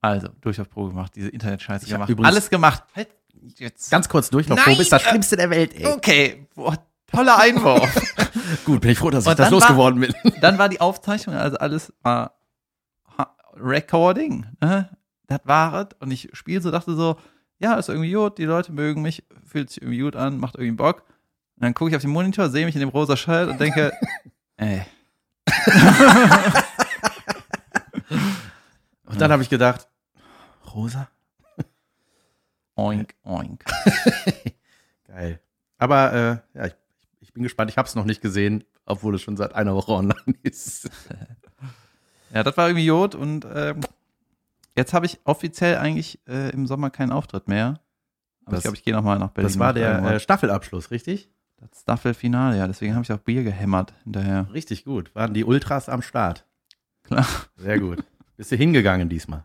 Also, 0.00 0.28
Durchlaufprobe 0.40 0.90
gemacht, 0.90 1.12
diese 1.14 1.28
Internetscheiße 1.28 1.84
Ich 1.86 1.92
gemacht. 1.92 2.08
übrigens- 2.08 2.28
Alles 2.28 2.50
gemacht. 2.50 2.84
Halt 2.96 3.08
jetzt. 3.56 3.90
Ganz 3.90 4.08
kurz 4.08 4.30
Durchlaufprobe 4.30 4.80
ist 4.82 4.92
das 4.92 5.04
äh, 5.04 5.08
Schlimmste 5.10 5.36
der 5.36 5.50
Welt, 5.50 5.74
ey. 5.74 5.86
Okay, 5.86 6.46
boah, 6.54 6.76
toller 7.06 7.38
Einwurf. 7.38 7.88
Gut, 8.64 8.80
bin 8.80 8.90
ich 8.92 8.98
froh, 8.98 9.10
dass 9.10 9.24
ich 9.24 9.30
Und 9.30 9.38
das 9.38 9.48
dann 9.50 9.52
war- 9.52 9.60
losgeworden 9.60 10.00
bin. 10.00 10.14
dann 10.40 10.58
war 10.58 10.68
die 10.68 10.80
Aufzeichnung, 10.80 11.36
also 11.36 11.56
alles 11.58 11.92
war 12.02 12.36
Recording, 13.54 14.46
ne? 14.60 14.88
Das 15.26 15.40
war 15.44 15.82
es. 15.82 15.88
Und 16.00 16.10
ich 16.10 16.30
spiele 16.32 16.60
so, 16.62 16.70
dachte 16.70 16.94
so, 16.94 17.16
ja, 17.58 17.74
ist 17.74 17.88
irgendwie 17.90 18.12
gut, 18.12 18.38
die 18.38 18.44
Leute 18.46 18.72
mögen 18.72 19.02
mich, 19.02 19.22
fühlt 19.44 19.68
sich 19.70 19.82
irgendwie 19.82 20.00
gut 20.00 20.16
an, 20.16 20.38
macht 20.38 20.54
irgendwie 20.54 20.76
Bock. 20.76 21.04
Und 21.56 21.64
dann 21.64 21.74
gucke 21.74 21.90
ich 21.90 21.96
auf 21.96 22.00
den 22.02 22.10
Monitor, 22.10 22.48
sehe 22.48 22.64
mich 22.64 22.74
in 22.74 22.80
dem 22.80 22.88
rosa 22.88 23.16
Shirt 23.18 23.48
und 23.50 23.60
denke, 23.60 23.92
ey, 24.56 24.82
Und 29.04 29.20
dann 29.20 29.32
habe 29.32 29.42
ich 29.42 29.50
gedacht, 29.50 29.88
Rosa? 30.74 31.08
oink, 32.76 33.14
oink. 33.24 33.64
Geil. 35.06 35.40
Aber 35.78 36.12
äh, 36.54 36.58
ja, 36.58 36.66
ich, 36.66 36.74
ich 37.20 37.32
bin 37.32 37.42
gespannt. 37.42 37.70
Ich 37.70 37.76
habe 37.78 37.86
es 37.88 37.94
noch 37.94 38.04
nicht 38.04 38.20
gesehen, 38.22 38.64
obwohl 38.86 39.14
es 39.14 39.22
schon 39.22 39.36
seit 39.36 39.54
einer 39.54 39.74
Woche 39.74 39.92
online 39.92 40.14
ist. 40.42 40.88
Ja, 42.32 42.44
das 42.44 42.56
war 42.56 42.68
irgendwie 42.68 42.86
gut 42.86 43.16
und 43.16 43.44
ähm, 43.52 43.80
jetzt 44.76 44.92
habe 44.94 45.04
ich 45.04 45.18
offiziell 45.24 45.78
eigentlich 45.78 46.20
äh, 46.28 46.50
im 46.50 46.64
Sommer 46.68 46.88
keinen 46.90 47.10
Auftritt 47.10 47.48
mehr. 47.48 47.80
Aber 48.44 48.52
Das- 48.54 48.58
ich 48.58 48.62
glaube, 48.62 48.76
ich 48.76 48.84
gehe 48.84 48.94
nochmal 48.94 49.18
nach 49.18 49.30
Berlin. 49.32 49.48
Das 49.48 49.58
war 49.58 49.72
der 49.72 50.00
äh, 50.04 50.20
Staffelabschluss, 50.20 50.92
richtig? 50.92 51.28
das 51.56 51.80
Staffelfinale, 51.80 52.56
ja, 52.56 52.68
deswegen 52.68 52.94
habe 52.94 53.02
ich 53.02 53.10
auch 53.10 53.18
Bier 53.18 53.42
gehämmert 53.42 53.92
hinterher. 54.04 54.48
Richtig 54.52 54.84
gut. 54.84 55.12
Waren 55.16 55.34
die 55.34 55.44
Ultras 55.44 55.88
am 55.88 56.02
Start. 56.02 56.46
Klar. 57.02 57.26
Sehr 57.56 57.80
gut. 57.80 58.04
Bist 58.36 58.52
du 58.52 58.56
hingegangen 58.56 59.08
diesmal? 59.08 59.44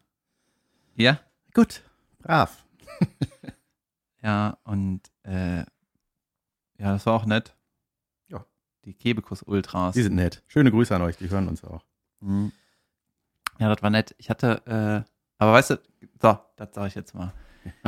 Ja, 0.96 1.20
Gut. 1.54 1.82
Brav. 2.20 2.64
Ja, 4.22 4.58
und 4.64 5.02
äh, 5.22 5.60
ja, 5.60 5.66
das 6.78 7.06
war 7.06 7.14
auch 7.14 7.28
nett. 7.28 7.56
Ja. 8.28 8.44
Die 8.84 8.96
Kebekus 8.96 9.44
Ultras. 9.44 9.94
Die 9.94 10.02
sind 10.02 10.16
nett. 10.16 10.42
Schöne 10.48 10.72
Grüße 10.72 10.96
an 10.96 11.04
euch, 11.04 11.16
die 11.16 11.30
hören 11.30 11.48
uns 11.48 11.64
auch. 11.64 11.86
Mhm. 12.22 12.52
Ja, 13.60 13.70
das 13.70 13.84
war 13.84 13.92
nett. 13.92 14.16
Ich 14.18 14.32
hatte, 14.32 14.64
äh, 14.66 15.08
aber 15.38 15.54
weißt 15.54 15.70
du, 15.70 15.82
so, 16.20 16.40
das 16.56 16.70
sage 16.74 16.88
ich 16.88 16.96
jetzt 16.96 17.14
mal. 17.14 17.34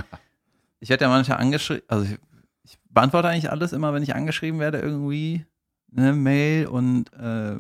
Ich 0.80 0.90
werde 0.90 1.06
ja 1.06 1.10
manchmal 1.10 1.40
angeschrieben, 1.40 1.84
also 1.88 2.06
ich, 2.06 2.20
ich 2.62 2.78
beantworte 2.88 3.30
eigentlich 3.30 3.50
alles 3.50 3.74
immer, 3.74 3.96
wenn 3.96 4.04
ich 4.04 4.14
angeschrieben 4.14 4.60
werde, 4.60 4.78
irgendwie, 4.78 5.44
ne, 5.88 6.14
Mail 6.14 6.68
und 6.68 7.12
äh, 7.14 7.58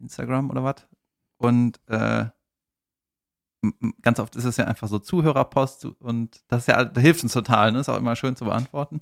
Instagram 0.00 0.50
oder 0.50 0.64
was. 0.64 0.88
Und 1.36 1.78
äh, 1.86 2.24
ganz 4.02 4.20
oft 4.20 4.36
ist 4.36 4.44
es 4.44 4.56
ja 4.56 4.66
einfach 4.66 4.88
so 4.88 4.98
Zuhörerpost 4.98 5.84
und 5.84 6.40
das 6.48 6.62
ist 6.62 6.66
ja, 6.68 6.84
das 6.84 7.02
hilft 7.02 7.22
uns 7.22 7.32
total, 7.32 7.72
ne? 7.72 7.80
Ist 7.80 7.88
auch 7.88 7.98
immer 7.98 8.16
schön 8.16 8.36
zu 8.36 8.44
beantworten. 8.44 9.00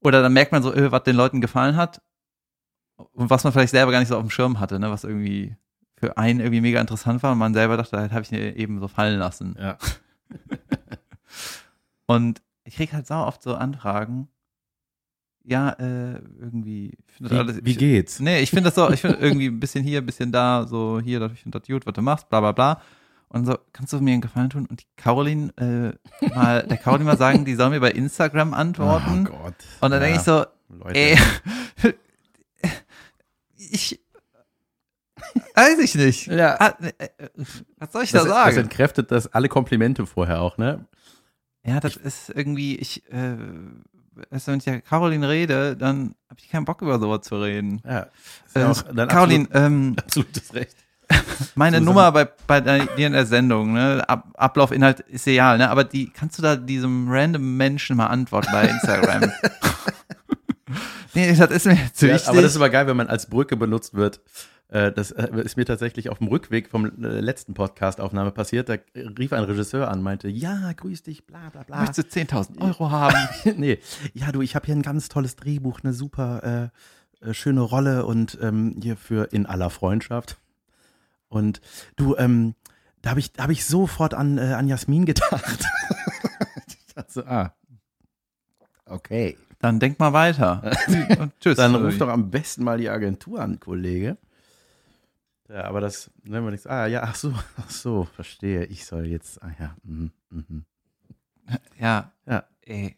Oder 0.00 0.22
dann 0.22 0.32
merkt 0.32 0.52
man 0.52 0.62
so, 0.62 0.74
äh, 0.74 0.90
was 0.90 1.04
den 1.04 1.16
Leuten 1.16 1.40
gefallen 1.40 1.76
hat 1.76 2.02
und 2.96 3.30
was 3.30 3.44
man 3.44 3.52
vielleicht 3.52 3.70
selber 3.70 3.92
gar 3.92 4.00
nicht 4.00 4.08
so 4.08 4.16
auf 4.16 4.22
dem 4.22 4.30
Schirm 4.30 4.58
hatte, 4.58 4.80
ne? 4.80 4.90
Was 4.90 5.04
irgendwie 5.04 5.56
für 5.96 6.16
einen 6.16 6.40
irgendwie 6.40 6.60
mega 6.60 6.80
interessant 6.80 7.22
war 7.22 7.32
und 7.32 7.38
man 7.38 7.54
selber 7.54 7.76
dachte, 7.76 7.96
das 7.96 8.10
habe 8.10 8.22
ich 8.22 8.32
mir 8.32 8.56
eben 8.56 8.80
so 8.80 8.88
fallen 8.88 9.18
lassen. 9.18 9.56
Ja. 9.58 9.78
Und 12.06 12.42
ich 12.64 12.76
krieg 12.76 12.92
halt 12.92 13.06
sau 13.06 13.26
oft 13.26 13.42
so 13.42 13.54
Anfragen. 13.54 14.28
Ja, 15.44 15.70
äh, 15.70 16.20
irgendwie. 16.40 16.96
Das 17.18 17.32
alles, 17.32 17.56
Wie, 17.58 17.64
wie 17.64 17.70
ich, 17.70 17.78
geht's? 17.78 18.20
Nee, 18.20 18.40
ich 18.40 18.50
finde 18.50 18.64
das 18.64 18.74
so, 18.74 18.90
ich 18.90 19.00
finde 19.00 19.18
irgendwie 19.18 19.46
ein 19.46 19.60
bisschen 19.60 19.84
hier, 19.84 19.98
ein 19.98 20.06
bisschen 20.06 20.30
da, 20.30 20.66
so 20.66 21.00
hier, 21.00 21.20
ich 21.32 21.40
finde 21.40 21.58
das 21.58 21.68
gut, 21.68 21.86
was 21.86 21.94
du 21.94 22.02
machst, 22.02 22.28
bla 22.28 22.40
bla 22.40 22.52
bla. 22.52 22.82
Und 23.32 23.46
so, 23.46 23.56
kannst 23.72 23.92
du 23.94 24.00
mir 24.00 24.12
einen 24.12 24.20
Gefallen 24.20 24.50
tun? 24.50 24.66
Und 24.66 24.82
die 24.82 24.86
Caroline, 24.96 25.52
äh, 25.56 26.28
mal, 26.34 26.66
der 26.66 26.76
Caroline 26.76 27.04
mal 27.06 27.16
sagen, 27.16 27.44
die 27.46 27.54
soll 27.54 27.70
mir 27.70 27.80
bei 27.80 27.90
Instagram 27.90 28.52
antworten. 28.52 29.26
Oh 29.26 29.36
Gott. 29.44 29.54
und 29.80 29.90
dann 29.90 30.00
denke 30.00 30.18
ich 30.18 30.22
so, 30.22 30.44
Leute. 30.68 30.98
ey, 30.98 31.18
ich, 33.56 34.00
weiß 35.54 35.78
ich 35.78 35.94
nicht. 35.94 36.26
Ja. 36.26 36.56
Äh, 36.80 37.08
Was 37.78 37.92
soll 37.92 38.02
ich 38.04 38.10
das, 38.12 38.24
da 38.24 38.28
das 38.28 38.36
sagen? 38.44 38.56
entkräftet 38.58 39.10
das 39.10 39.28
alle 39.28 39.48
Komplimente 39.48 40.06
vorher 40.06 40.40
auch, 40.42 40.58
ne? 40.58 40.84
Ja, 41.64 41.80
das 41.80 41.96
ist 41.96 42.28
irgendwie, 42.28 42.76
ich, 42.76 43.02
äh, 43.12 43.36
du, 44.30 44.46
wenn 44.48 44.58
ich 44.58 44.66
ja 44.66 44.80
Caroline 44.80 45.28
rede, 45.28 45.76
dann 45.76 46.14
habe 46.28 46.40
ich 46.40 46.50
keinen 46.50 46.64
Bock 46.64 46.82
über 46.82 46.98
sowas 46.98 47.22
zu 47.22 47.40
reden. 47.40 47.80
Ja. 47.84 48.08
Ist 48.46 48.56
Äh, 48.56 48.60
ja 48.60 48.70
auch 48.70 48.82
dein 48.82 49.08
Caroline, 49.08 49.48
ähm, 49.52 49.94
absolut, 49.96 50.26
absolutes 50.36 50.54
Recht. 50.54 50.76
meine 51.54 51.78
So 51.78 51.84
Nummer 51.84 52.12
bei, 52.12 52.28
bei 52.46 52.60
der- 52.60 52.86
dir 52.86 53.06
in 53.06 53.12
der 53.12 53.26
Sendung, 53.26 53.72
ne, 53.74 54.02
Ab, 54.08 54.28
Ablaufinhalt 54.34 55.00
ist 55.00 55.26
egal, 55.26 55.58
ne, 55.58 55.68
aber 55.70 55.84
die, 55.84 56.10
kannst 56.10 56.38
du 56.38 56.42
da 56.42 56.56
diesem 56.56 57.08
random 57.10 57.56
Menschen 57.56 57.96
mal 57.96 58.06
antworten 58.06 58.48
bei 58.52 58.68
Instagram? 58.68 59.30
nee, 61.14 61.34
das 61.34 61.50
ist 61.50 61.66
mir 61.66 61.78
zu 61.92 62.06
Ja, 62.08 62.14
wichtig. 62.14 62.28
aber 62.28 62.42
das 62.42 62.52
ist 62.52 62.56
aber 62.56 62.70
geil, 62.70 62.86
wenn 62.86 62.96
man 62.96 63.08
als 63.08 63.26
Brücke 63.26 63.56
benutzt 63.56 63.94
wird. 63.94 64.20
Äh, 64.68 64.90
Das 64.92 65.10
äh, 65.10 65.28
ist 65.42 65.56
mir 65.56 65.64
tatsächlich 65.66 66.08
auf 66.08 66.18
dem 66.18 66.28
Rückweg 66.28 66.68
vom 66.70 66.86
äh, 66.86 67.20
letzten 67.20 67.52
Podcast-Aufnahme 67.54 68.30
passiert. 68.30 68.68
Da 68.68 68.76
rief 68.94 69.32
ein 69.32 69.44
Regisseur 69.44 69.90
an, 69.90 70.02
meinte, 70.02 70.28
ja, 70.28 70.72
grüß 70.72 71.02
dich, 71.02 71.26
bla 71.26 71.50
bla 71.50 71.62
bla. 71.64 71.80
Möchtest 71.80 72.14
du 72.16 72.20
10.000 72.20 72.60
Euro 72.62 72.90
haben? 72.90 73.16
nee, 73.56 73.78
ja, 74.14 74.32
du, 74.32 74.40
ich 74.42 74.54
habe 74.54 74.66
hier 74.66 74.74
ein 74.74 74.82
ganz 74.82 75.08
tolles 75.08 75.36
Drehbuch, 75.36 75.80
eine 75.82 75.92
super 75.92 76.70
äh, 77.22 77.34
schöne 77.34 77.60
Rolle 77.60 78.06
und 78.06 78.38
ähm, 78.40 78.76
hier 78.82 78.96
für 78.96 79.24
In 79.32 79.44
aller 79.46 79.70
Freundschaft. 79.70 80.38
Und 81.32 81.62
du, 81.96 82.14
ähm, 82.16 82.54
da 83.00 83.10
habe 83.10 83.20
ich, 83.20 83.32
da 83.32 83.44
hab 83.44 83.50
ich 83.50 83.64
sofort 83.64 84.12
an, 84.12 84.36
äh, 84.36 84.52
an 84.52 84.68
Jasmin 84.68 85.06
gedacht. 85.06 85.64
ich 86.86 86.94
dachte 86.94 87.10
so, 87.12 87.24
ah, 87.24 87.54
okay. 88.86 89.36
Dann 89.58 89.80
denk 89.80 89.98
mal 89.98 90.12
weiter. 90.12 90.62
Und 91.18 91.32
tschüss. 91.40 91.56
Dann 91.56 91.74
ruf 91.74 91.96
doch 91.96 92.08
am 92.08 92.30
besten 92.30 92.64
mal 92.64 92.78
die 92.78 92.90
Agentur 92.90 93.40
an, 93.40 93.60
Kollege. 93.60 94.18
Ja, 95.48 95.64
aber 95.64 95.80
das, 95.80 96.10
wenn 96.24 96.42
man 96.42 96.52
nichts, 96.52 96.66
ah 96.66 96.86
ja, 96.86 97.02
ach 97.02 97.14
so, 97.14 97.32
ach 97.56 97.70
so, 97.70 98.04
verstehe. 98.14 98.64
Ich 98.66 98.84
soll 98.84 99.06
jetzt, 99.06 99.42
ah 99.42 99.50
ja, 99.58 99.74
mhm, 99.84 100.10
mhm. 100.30 100.64
Ja, 101.78 102.12
Ja. 102.26 102.44
ey. 102.62 102.96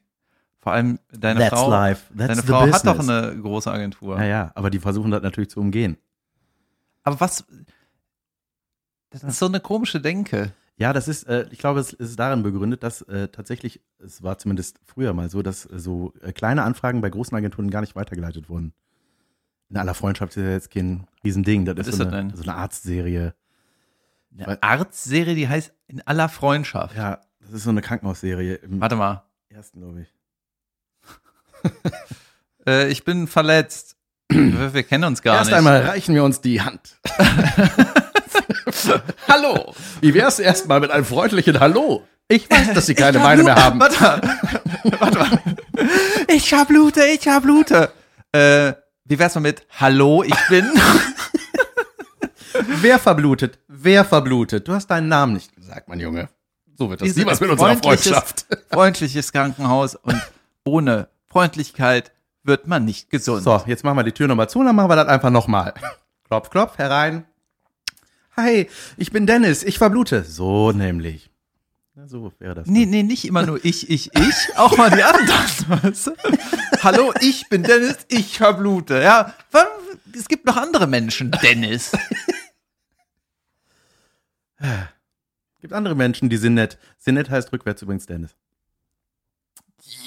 Vor 0.58 0.72
allem 0.72 0.98
deine 1.12 1.40
That's 1.40 1.50
Frau, 1.60 1.68
life, 1.70 2.06
that's 2.16 2.28
deine 2.28 2.40
the 2.40 2.46
Frau 2.46 2.60
hat 2.62 2.86
doch 2.86 2.96
business. 2.96 3.24
eine 3.26 3.40
große 3.42 3.70
Agentur. 3.70 4.18
Ja, 4.18 4.24
ja, 4.24 4.52
aber 4.54 4.70
die 4.70 4.78
versuchen 4.78 5.10
das 5.10 5.22
natürlich 5.22 5.50
zu 5.50 5.60
umgehen. 5.60 5.98
Aber 7.02 7.20
was, 7.20 7.44
das 9.22 9.22
ist 9.22 9.38
so 9.38 9.46
eine 9.46 9.60
komische 9.60 10.00
Denke. 10.00 10.52
Ja, 10.76 10.92
das 10.92 11.06
ist, 11.06 11.24
äh, 11.28 11.46
ich 11.52 11.58
glaube, 11.58 11.78
es 11.78 11.92
ist 11.92 12.18
darin 12.18 12.42
begründet, 12.42 12.82
dass 12.82 13.02
äh, 13.02 13.28
tatsächlich, 13.28 13.80
es 14.04 14.22
war 14.24 14.38
zumindest 14.38 14.80
früher 14.84 15.12
mal 15.12 15.30
so, 15.30 15.40
dass 15.42 15.66
äh, 15.70 15.78
so 15.78 16.12
äh, 16.20 16.32
kleine 16.32 16.64
Anfragen 16.64 17.00
bei 17.00 17.10
großen 17.10 17.36
Agenturen 17.36 17.70
gar 17.70 17.80
nicht 17.80 17.94
weitergeleitet 17.94 18.48
wurden. 18.48 18.72
In 19.70 19.76
aller 19.76 19.94
Freundschaft 19.94 20.36
ist 20.36 20.42
ja 20.42 20.50
jetzt 20.50 20.70
kein 20.72 21.06
Riesending. 21.22 21.64
Das 21.64 21.76
Was 21.76 21.86
ist, 21.86 21.92
ist 21.94 21.98
so, 21.98 22.04
das 22.04 22.12
eine, 22.12 22.36
so 22.36 22.42
eine 22.42 22.54
Arztserie. 22.54 23.34
Eine 24.36 24.60
Arztserie, 24.62 25.34
die 25.36 25.48
heißt 25.48 25.72
In 25.86 26.04
aller 26.06 26.28
Freundschaft. 26.28 26.96
Ja, 26.96 27.20
das 27.40 27.52
ist 27.52 27.62
so 27.62 27.70
eine 27.70 27.80
Krankenhausserie 27.80 28.58
Warte 28.66 28.96
mal. 28.96 29.22
ersten, 29.48 29.80
glaube 29.80 30.00
ich. 30.02 30.12
Äh, 32.66 32.88
ich 32.88 33.04
bin 33.04 33.26
verletzt. 33.26 33.96
wir, 34.30 34.72
wir 34.72 34.82
kennen 34.84 35.04
uns 35.04 35.20
gar 35.20 35.36
Erst 35.36 35.50
nicht. 35.50 35.58
einmal 35.58 35.82
reichen 35.82 36.14
wir 36.14 36.24
uns 36.24 36.40
die 36.40 36.62
Hand. 36.62 36.96
Hallo. 39.28 39.74
Wie 40.00 40.14
wär's 40.14 40.38
erstmal 40.38 40.80
mit 40.80 40.90
einem 40.90 41.04
freundlichen 41.04 41.60
Hallo? 41.60 42.06
Ich 42.28 42.50
weiß, 42.50 42.72
dass 42.72 42.86
Sie 42.86 42.94
keine 42.94 43.18
Beine 43.18 43.42
mehr 43.42 43.56
haben. 43.56 43.78
Warte 43.78 44.02
mal. 44.02 44.20
Warte 44.98 45.18
mal. 45.18 45.40
Ich 46.28 46.52
hab 46.54 46.68
Blute, 46.68 47.04
ich 47.04 47.28
hab 47.28 47.42
Blute. 47.42 47.90
Äh, 48.32 48.72
wie 49.04 49.18
wär's 49.18 49.34
mal 49.34 49.42
mit 49.42 49.66
Hallo, 49.78 50.22
ich 50.22 50.48
bin. 50.48 50.66
Wer 52.80 52.98
verblutet? 52.98 53.58
Wer 53.68 54.04
verblutet? 54.04 54.66
Du 54.66 54.72
hast 54.72 54.86
deinen 54.86 55.08
Namen 55.08 55.34
nicht 55.34 55.54
gesagt, 55.54 55.88
mein 55.88 56.00
Junge. 56.00 56.28
So 56.76 56.88
wird 56.88 57.00
das 57.00 57.08
sind 57.08 57.18
niemals 57.18 57.40
mit 57.40 57.50
unserer 57.50 57.76
Freundschaft. 57.76 58.46
freundliches 58.72 59.32
Krankenhaus 59.32 59.94
und 59.96 60.20
ohne 60.64 61.08
Freundlichkeit 61.28 62.12
wird 62.42 62.66
man 62.66 62.84
nicht 62.84 63.10
gesund. 63.10 63.42
So, 63.42 63.62
jetzt 63.66 63.84
machen 63.84 63.96
wir 63.96 64.04
die 64.04 64.12
Tür 64.12 64.28
nochmal 64.28 64.48
zu 64.48 64.60
und 64.60 64.66
dann 64.66 64.76
machen 64.76 64.90
wir 64.90 64.96
das 64.96 65.08
einfach 65.08 65.30
nochmal. 65.30 65.74
Klopf, 66.28 66.50
klopf, 66.50 66.78
herein. 66.78 67.26
Hi, 68.36 68.68
ich 68.96 69.12
bin 69.12 69.26
Dennis, 69.26 69.62
ich 69.62 69.78
verblute. 69.78 70.24
So 70.24 70.72
nämlich. 70.72 71.30
Ja, 71.94 72.08
so 72.08 72.32
wäre 72.40 72.54
das. 72.56 72.66
Nee, 72.66 72.86
nee, 72.86 73.04
nicht 73.04 73.24
immer 73.24 73.46
nur 73.46 73.64
ich, 73.64 73.88
ich, 73.88 74.10
ich, 74.14 74.56
auch 74.56 74.76
mal 74.76 74.90
die 74.90 75.02
anderen. 75.02 75.28
Weißt 75.82 76.08
du? 76.08 76.16
Hallo, 76.82 77.12
ich 77.20 77.48
bin 77.48 77.62
Dennis, 77.62 77.98
ich 78.08 78.38
verblute. 78.38 79.00
Ja, 79.00 79.34
es 80.12 80.26
gibt 80.26 80.46
noch 80.46 80.56
andere 80.56 80.88
Menschen, 80.88 81.30
Dennis. 81.30 81.92
gibt 85.60 85.72
andere 85.72 85.94
Menschen, 85.94 86.28
die 86.28 86.36
sind 86.36 86.54
nett. 86.54 86.78
Sind 86.98 87.14
nett 87.14 87.30
heißt 87.30 87.52
rückwärts 87.52 87.82
übrigens 87.82 88.06
Dennis. 88.06 88.34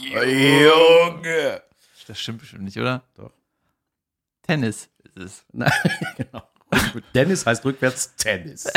Junge. 0.02 1.62
Das 2.08 2.20
stimmt 2.20 2.40
bestimmt 2.40 2.64
nicht, 2.64 2.78
oder? 2.78 3.04
Doch. 3.16 3.32
Tennis 4.44 4.90
ist 5.04 5.18
es. 5.18 5.46
Nein, 5.54 5.72
genau. 6.18 6.44
Dennis 7.14 7.46
heißt 7.46 7.64
rückwärts 7.66 8.16
Tennis. 8.16 8.66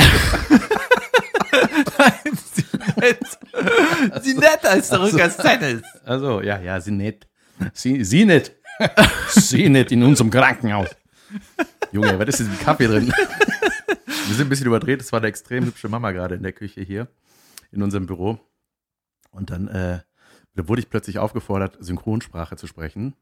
Nein, 1.99 2.38
Sinett. 2.52 3.38
Sinett 4.23 4.62
heißt 4.64 4.92
als 4.92 5.37
Tennis. 5.37 5.82
Also, 6.04 6.40
ja, 6.42 6.61
ja, 6.61 6.80
sie 6.80 6.92
nett. 6.92 7.26
Sie, 7.75 8.04
sie 8.04 8.25
nett. 8.25 8.56
sie 9.28 9.68
nett 9.68 9.92
in 9.92 10.02
unserem 10.02 10.30
Krankenhaus. 10.30 10.88
Junge, 11.92 12.18
was 12.18 12.28
ist 12.28 12.40
in 12.40 12.50
diesem 12.50 12.64
Kaffee 12.64 12.87
drin? 12.87 13.12
Wir 14.26 14.35
sind 14.35 14.47
ein 14.47 14.49
bisschen 14.49 14.66
überdreht. 14.66 15.00
Es 15.00 15.12
war 15.12 15.18
eine 15.18 15.28
extrem 15.28 15.66
hübsche 15.66 15.88
Mama 15.88 16.12
gerade 16.12 16.37
in 16.37 16.42
der 16.42 16.52
Küche 16.52 16.80
hier 16.80 17.09
in 17.73 17.82
unserem 17.82 18.06
Büro. 18.06 18.38
Und 19.32 19.50
dann 19.50 19.68
äh, 19.68 20.00
da 20.54 20.68
wurde 20.68 20.80
ich 20.80 20.90
plötzlich 20.90 21.18
aufgefordert, 21.18 21.76
Synchronsprache 21.80 22.56
zu 22.56 22.66
sprechen. 22.66 23.14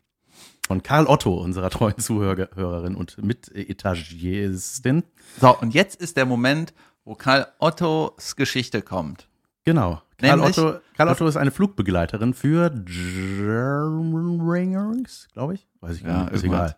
Von 0.66 0.82
Karl 0.82 1.06
Otto, 1.06 1.34
unserer 1.34 1.70
treuen 1.70 1.98
Zuhörerin 1.98 2.94
und 2.94 3.16
Mitetagistin. 3.22 5.02
So, 5.40 5.56
und 5.58 5.72
jetzt 5.72 5.98
ist 6.00 6.16
der 6.18 6.26
Moment, 6.26 6.74
wo 7.04 7.14
Karl 7.14 7.46
Ottos 7.58 8.36
Geschichte 8.36 8.82
kommt. 8.82 9.28
Genau. 9.64 10.02
Karl 10.18 10.40
Otto, 10.40 10.74
Karl 10.96 11.08
Otto 11.08 11.26
ist 11.26 11.36
eine 11.36 11.50
Flugbegleiterin 11.50 12.34
für 12.34 12.70
Germanwings, 12.70 15.28
glaube 15.32 15.54
ich. 15.54 15.66
Weiß 15.80 15.96
ich 15.96 16.02
Ja, 16.02 16.08
gar 16.08 16.24
nicht. 16.24 16.34
Ist 16.34 16.44
egal. 16.44 16.76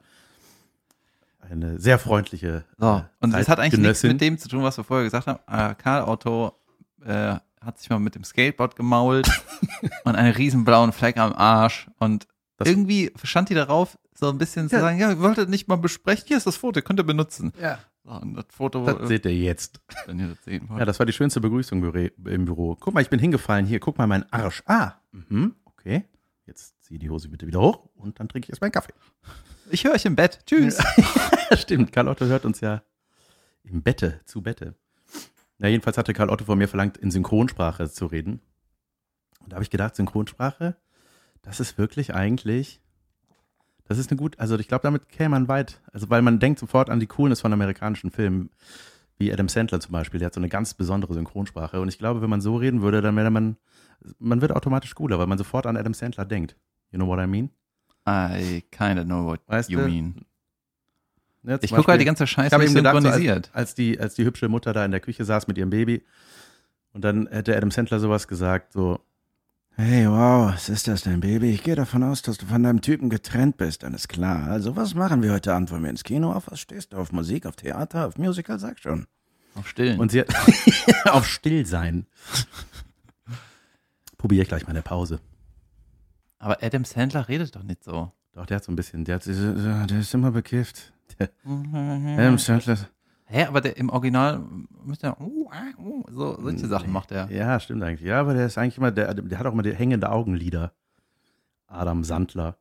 Eine 1.41 1.81
sehr 1.81 1.99
freundliche. 1.99 2.65
So, 2.79 3.05
und 3.21 3.33
das 3.33 3.49
hat 3.49 3.59
eigentlich 3.59 3.81
nichts 3.81 4.03
mit 4.05 4.21
dem 4.21 4.39
zu 4.39 4.49
tun, 4.49 4.63
was 4.63 4.77
wir 4.77 4.85
vorher 4.85 5.05
gesagt 5.05 5.27
haben. 5.27 5.41
Äh, 5.49 5.75
Karl 5.75 6.05
Otto 6.05 6.53
äh, 7.05 7.35
hat 7.61 7.79
sich 7.79 7.91
mal 7.91 7.99
mit 7.99 8.15
dem 8.15 8.23
Skateboard 8.23 8.77
gemault 8.77 9.29
und 10.05 10.15
einen 10.15 10.33
riesen 10.33 10.65
blauen 10.65 10.93
Fleck 10.93 11.17
am 11.17 11.33
Arsch. 11.33 11.91
Und 11.99 12.29
Das- 12.61 12.69
irgendwie 12.69 13.13
stand 13.25 13.49
die 13.49 13.55
darauf, 13.55 13.99
so 14.15 14.29
ein 14.29 14.39
bisschen 14.39 14.69
zu 14.69 14.77
Ja. 14.77 14.81
sagen, 14.83 14.99
ja, 14.99 15.11
ihr 15.11 15.21
wolltet 15.21 15.49
nicht 15.49 15.67
mal 15.69 15.77
besprechen, 15.77 16.25
hier 16.29 16.37
ist 16.37 16.47
das 16.47 16.57
Foto, 16.57 16.81
könnt 16.83 17.01
ihr 17.01 17.05
benutzen. 17.05 17.53
Ja. 17.61 17.79
So, 18.05 18.11
und 18.13 18.35
das 18.35 18.45
Foto, 18.51 18.85
Das 18.87 19.09
seht 19.09 19.25
ihr 19.27 19.35
jetzt. 19.35 19.81
wenn 20.07 20.19
ihr 20.19 20.29
das 20.29 20.45
sehen 20.45 20.69
wollt. 20.69 20.79
Ja, 20.79 20.85
das 20.85 20.99
war 20.99 21.07
die 21.07 21.13
schönste 21.13 21.41
Begrüßung 21.41 21.83
im 21.83 21.93
Büro- 21.93 22.29
im 22.31 22.45
Büro. 22.45 22.77
Guck 22.79 22.95
mal, 22.95 23.01
ich 23.01 23.11
bin 23.11 23.19
hingefallen. 23.21 23.67
Hier, 23.67 23.81
guck 23.81 23.99
mal 23.99 24.07
meinen 24.07 24.25
Arsch. 24.31 24.63
Ah, 24.67 24.95
mhm, 25.13 25.55
okay. 25.65 26.05
Jetzt 26.47 26.83
zieh 26.83 26.99
die 26.99 27.11
Hose 27.11 27.29
bitte 27.29 27.47
wieder 27.47 27.61
hoch 27.61 27.89
und 27.95 28.19
dann 28.21 28.29
trinke 28.29 28.47
ich 28.47 28.51
erst 28.51 28.61
meinen 28.63 28.73
Kaffee. 28.73 28.93
Ich 29.71 29.85
höre 29.85 29.93
euch 29.93 30.05
im 30.05 30.17
Bett. 30.17 30.41
Tschüss. 30.47 30.79
Stimmt, 31.59 31.93
Karl 31.93 32.09
Otto 32.09 32.25
hört 32.27 32.45
uns 32.45 32.61
ja 32.61 32.83
im 33.63 33.83
Bette, 33.83 34.21
zu 34.25 34.43
Bette. 34.43 34.75
Ja, 35.59 35.69
jedenfalls 35.69 35.99
hatte 35.99 36.13
Karl 36.15 36.31
Otto 36.31 36.45
von 36.45 36.59
mir 36.59 36.69
verlangt, 36.69 36.97
in 36.97 37.11
Synchronsprache 37.11 37.89
zu 37.91 38.07
reden. 38.07 38.41
Und 39.41 39.53
da 39.53 39.57
habe 39.57 39.63
ich 39.65 39.71
gedacht, 39.71 39.95
Synchronsprache, 39.95 40.77
das 41.43 41.61
ist 41.61 41.79
wirklich 41.79 42.15
eigentlich, 42.15 42.81
das 43.85 43.99
ist 43.99 44.11
eine 44.11 44.19
gut, 44.19 44.39
also 44.39 44.59
ich 44.59 44.69
glaube, 44.69 44.83
damit 44.83 45.09
käme 45.09 45.31
man 45.31 45.49
weit. 45.49 45.81
Also 45.93 46.11
weil 46.11 46.23
man 46.23 46.39
denkt 46.39 46.59
sofort 46.61 46.91
an 46.91 47.01
die 47.01 47.07
Coolness 47.07 47.41
von 47.41 47.53
amerikanischen 47.53 48.11
Filmen, 48.11 48.51
wie 49.19 49.33
Adam 49.33 49.49
Sandler 49.49 49.81
zum 49.81 49.93
Beispiel, 49.93 50.19
der 50.19 50.27
hat 50.27 50.35
so 50.35 50.41
eine 50.41 50.49
ganz 50.49 50.75
besondere 50.75 51.13
Synchronsprache. 51.15 51.81
Und 51.81 51.89
ich 51.89 51.99
glaube, 51.99 52.23
wenn 52.23 52.31
man 52.31 52.41
so 52.41 52.57
reden 52.57 52.81
würde, 52.83 53.03
dann 53.03 53.17
wäre 53.17 53.31
man, 53.31 53.57
man 54.19 54.41
wird 54.41 54.53
automatisch 54.53 54.95
cooler, 54.95 55.19
weil 55.19 55.27
man 55.27 55.39
sofort 55.39 55.67
an 55.67 55.77
Adam 55.77 55.93
Sandler 55.93 56.25
denkt. 56.25 56.57
You 56.91 56.99
know 56.99 57.07
what 57.07 57.19
I 57.23 57.27
mean? 57.27 57.51
I 58.09 58.63
kinda 58.71 59.05
know 59.05 59.27
what 59.27 59.41
Weißt 59.47 59.69
you 59.71 59.79
mean. 59.81 60.25
Ja, 61.43 61.59
Ich 61.61 61.71
gucke 61.73 61.89
halt 61.91 62.01
die 62.01 62.05
ganze 62.07 62.25
Ich 62.25 62.31
Scheiße 62.31 62.53
habe 62.55 62.65
nicht 62.65 62.73
ihm 62.73 62.77
gedacht, 62.77 62.93
so 62.93 62.97
als, 63.09 63.17
synchronisiert. 63.17 63.51
als, 63.53 63.75
die, 63.75 63.99
als 64.01 64.15
die 64.15 64.25
hübsche 64.25 64.49
Mutter 64.49 64.73
da 64.73 64.85
in 64.85 64.91
der 64.91 65.01
Küche 65.01 65.25
saß 65.25 65.47
mit 65.49 65.59
ihrem 65.59 65.71
Baby 65.71 66.03
und 66.93 67.03
dann 67.05 67.27
hätte 67.29 67.57
Adam 67.57 67.71
Sandler 67.71 67.99
sowas 68.01 68.27
gesagt, 68.29 68.73
so, 68.73 69.01
Hey, 69.83 70.07
wow, 70.07 70.53
was 70.53 70.69
ist 70.69 70.89
das 70.89 71.05
denn, 71.05 71.21
Baby? 71.21 71.53
Ich 71.53 71.63
gehe 71.63 71.75
davon 71.75 72.03
aus, 72.03 72.21
dass 72.21 72.37
du 72.37 72.45
von 72.45 72.63
deinem 72.63 72.83
Typen 72.83 73.09
getrennt 73.09 73.57
bist, 73.57 73.83
dann 73.83 73.95
ist 73.95 74.09
klar. 74.09 74.51
Also, 74.51 74.77
was 74.77 74.95
machen 74.95 75.23
wir 75.23 75.33
heute 75.33 75.55
Abend? 75.55 75.71
Wollen 75.71 75.83
wir 75.83 75.89
ins 75.89 76.05
Kino? 76.05 76.35
Auf 76.35 76.51
was 76.51 76.61
stehst 76.61 76.93
du? 76.93 76.99
Auf 76.99 77.13
Musik, 77.13 77.47
auf 77.47 77.57
Theater, 77.57 78.07
auf 78.07 78.19
Musical? 78.19 78.59
Sag 78.59 78.79
schon. 78.79 79.07
Auf 79.55 79.67
Stillen. 79.67 79.99
und 79.99 80.13
sie 80.13 80.21
hat 80.21 80.29
auf 81.11 81.27
still 81.27 81.65
sein. 81.65 82.07
Probiere 84.19 84.43
ich 84.43 84.49
gleich 84.49 84.65
mal 84.65 84.73
in 84.73 84.75
der 84.75 84.83
Pause. 84.83 85.19
Aber 86.39 86.63
Adam 86.63 86.85
Sandler 86.85 87.27
redet 87.29 87.57
doch 87.57 87.63
nicht 87.63 87.83
so. 87.83 88.13
Doch, 88.35 88.45
der 88.45 88.57
hat 88.57 88.65
so 88.65 88.73
ein 88.73 88.77
bisschen, 88.77 89.07
der 89.07 89.15
hat 89.15 89.25
Der 89.25 89.87
der 89.87 89.99
ist 90.01 90.13
immer 90.13 90.31
bekifft. 90.31 90.93
Hä, 91.19 91.29
Adam 92.19 92.37
Sandler. 92.37 92.77
Aber 93.49 93.61
der 93.61 93.77
im 93.77 93.91
Original 93.91 94.45
müsste 94.85 95.09
er, 95.09 95.21
uh, 95.21 95.51
ah, 95.51 95.81
uh, 95.81 96.05
so 96.11 96.41
solche 96.41 96.67
Sachen 96.67 96.93
macht 96.93 97.13
er. 97.13 97.31
ja, 97.31 97.61
stimmt 97.61 97.83
eigentlich. 97.83 98.09
Ja, 98.09 98.21
aber 98.21 98.35
der 98.35 98.47
ist 98.47 98.59
eigentlich 98.59 98.79
immer, 98.79 98.91
der, 98.91 99.15
der 99.15 99.39
hat 99.39 99.47
auch 99.47 99.53
immer 99.53 99.63
die 99.63 99.75
hängende 99.75 100.11
Augenlider. 100.11 100.73
Adam 101.71 102.05
Sandler. 102.05 102.57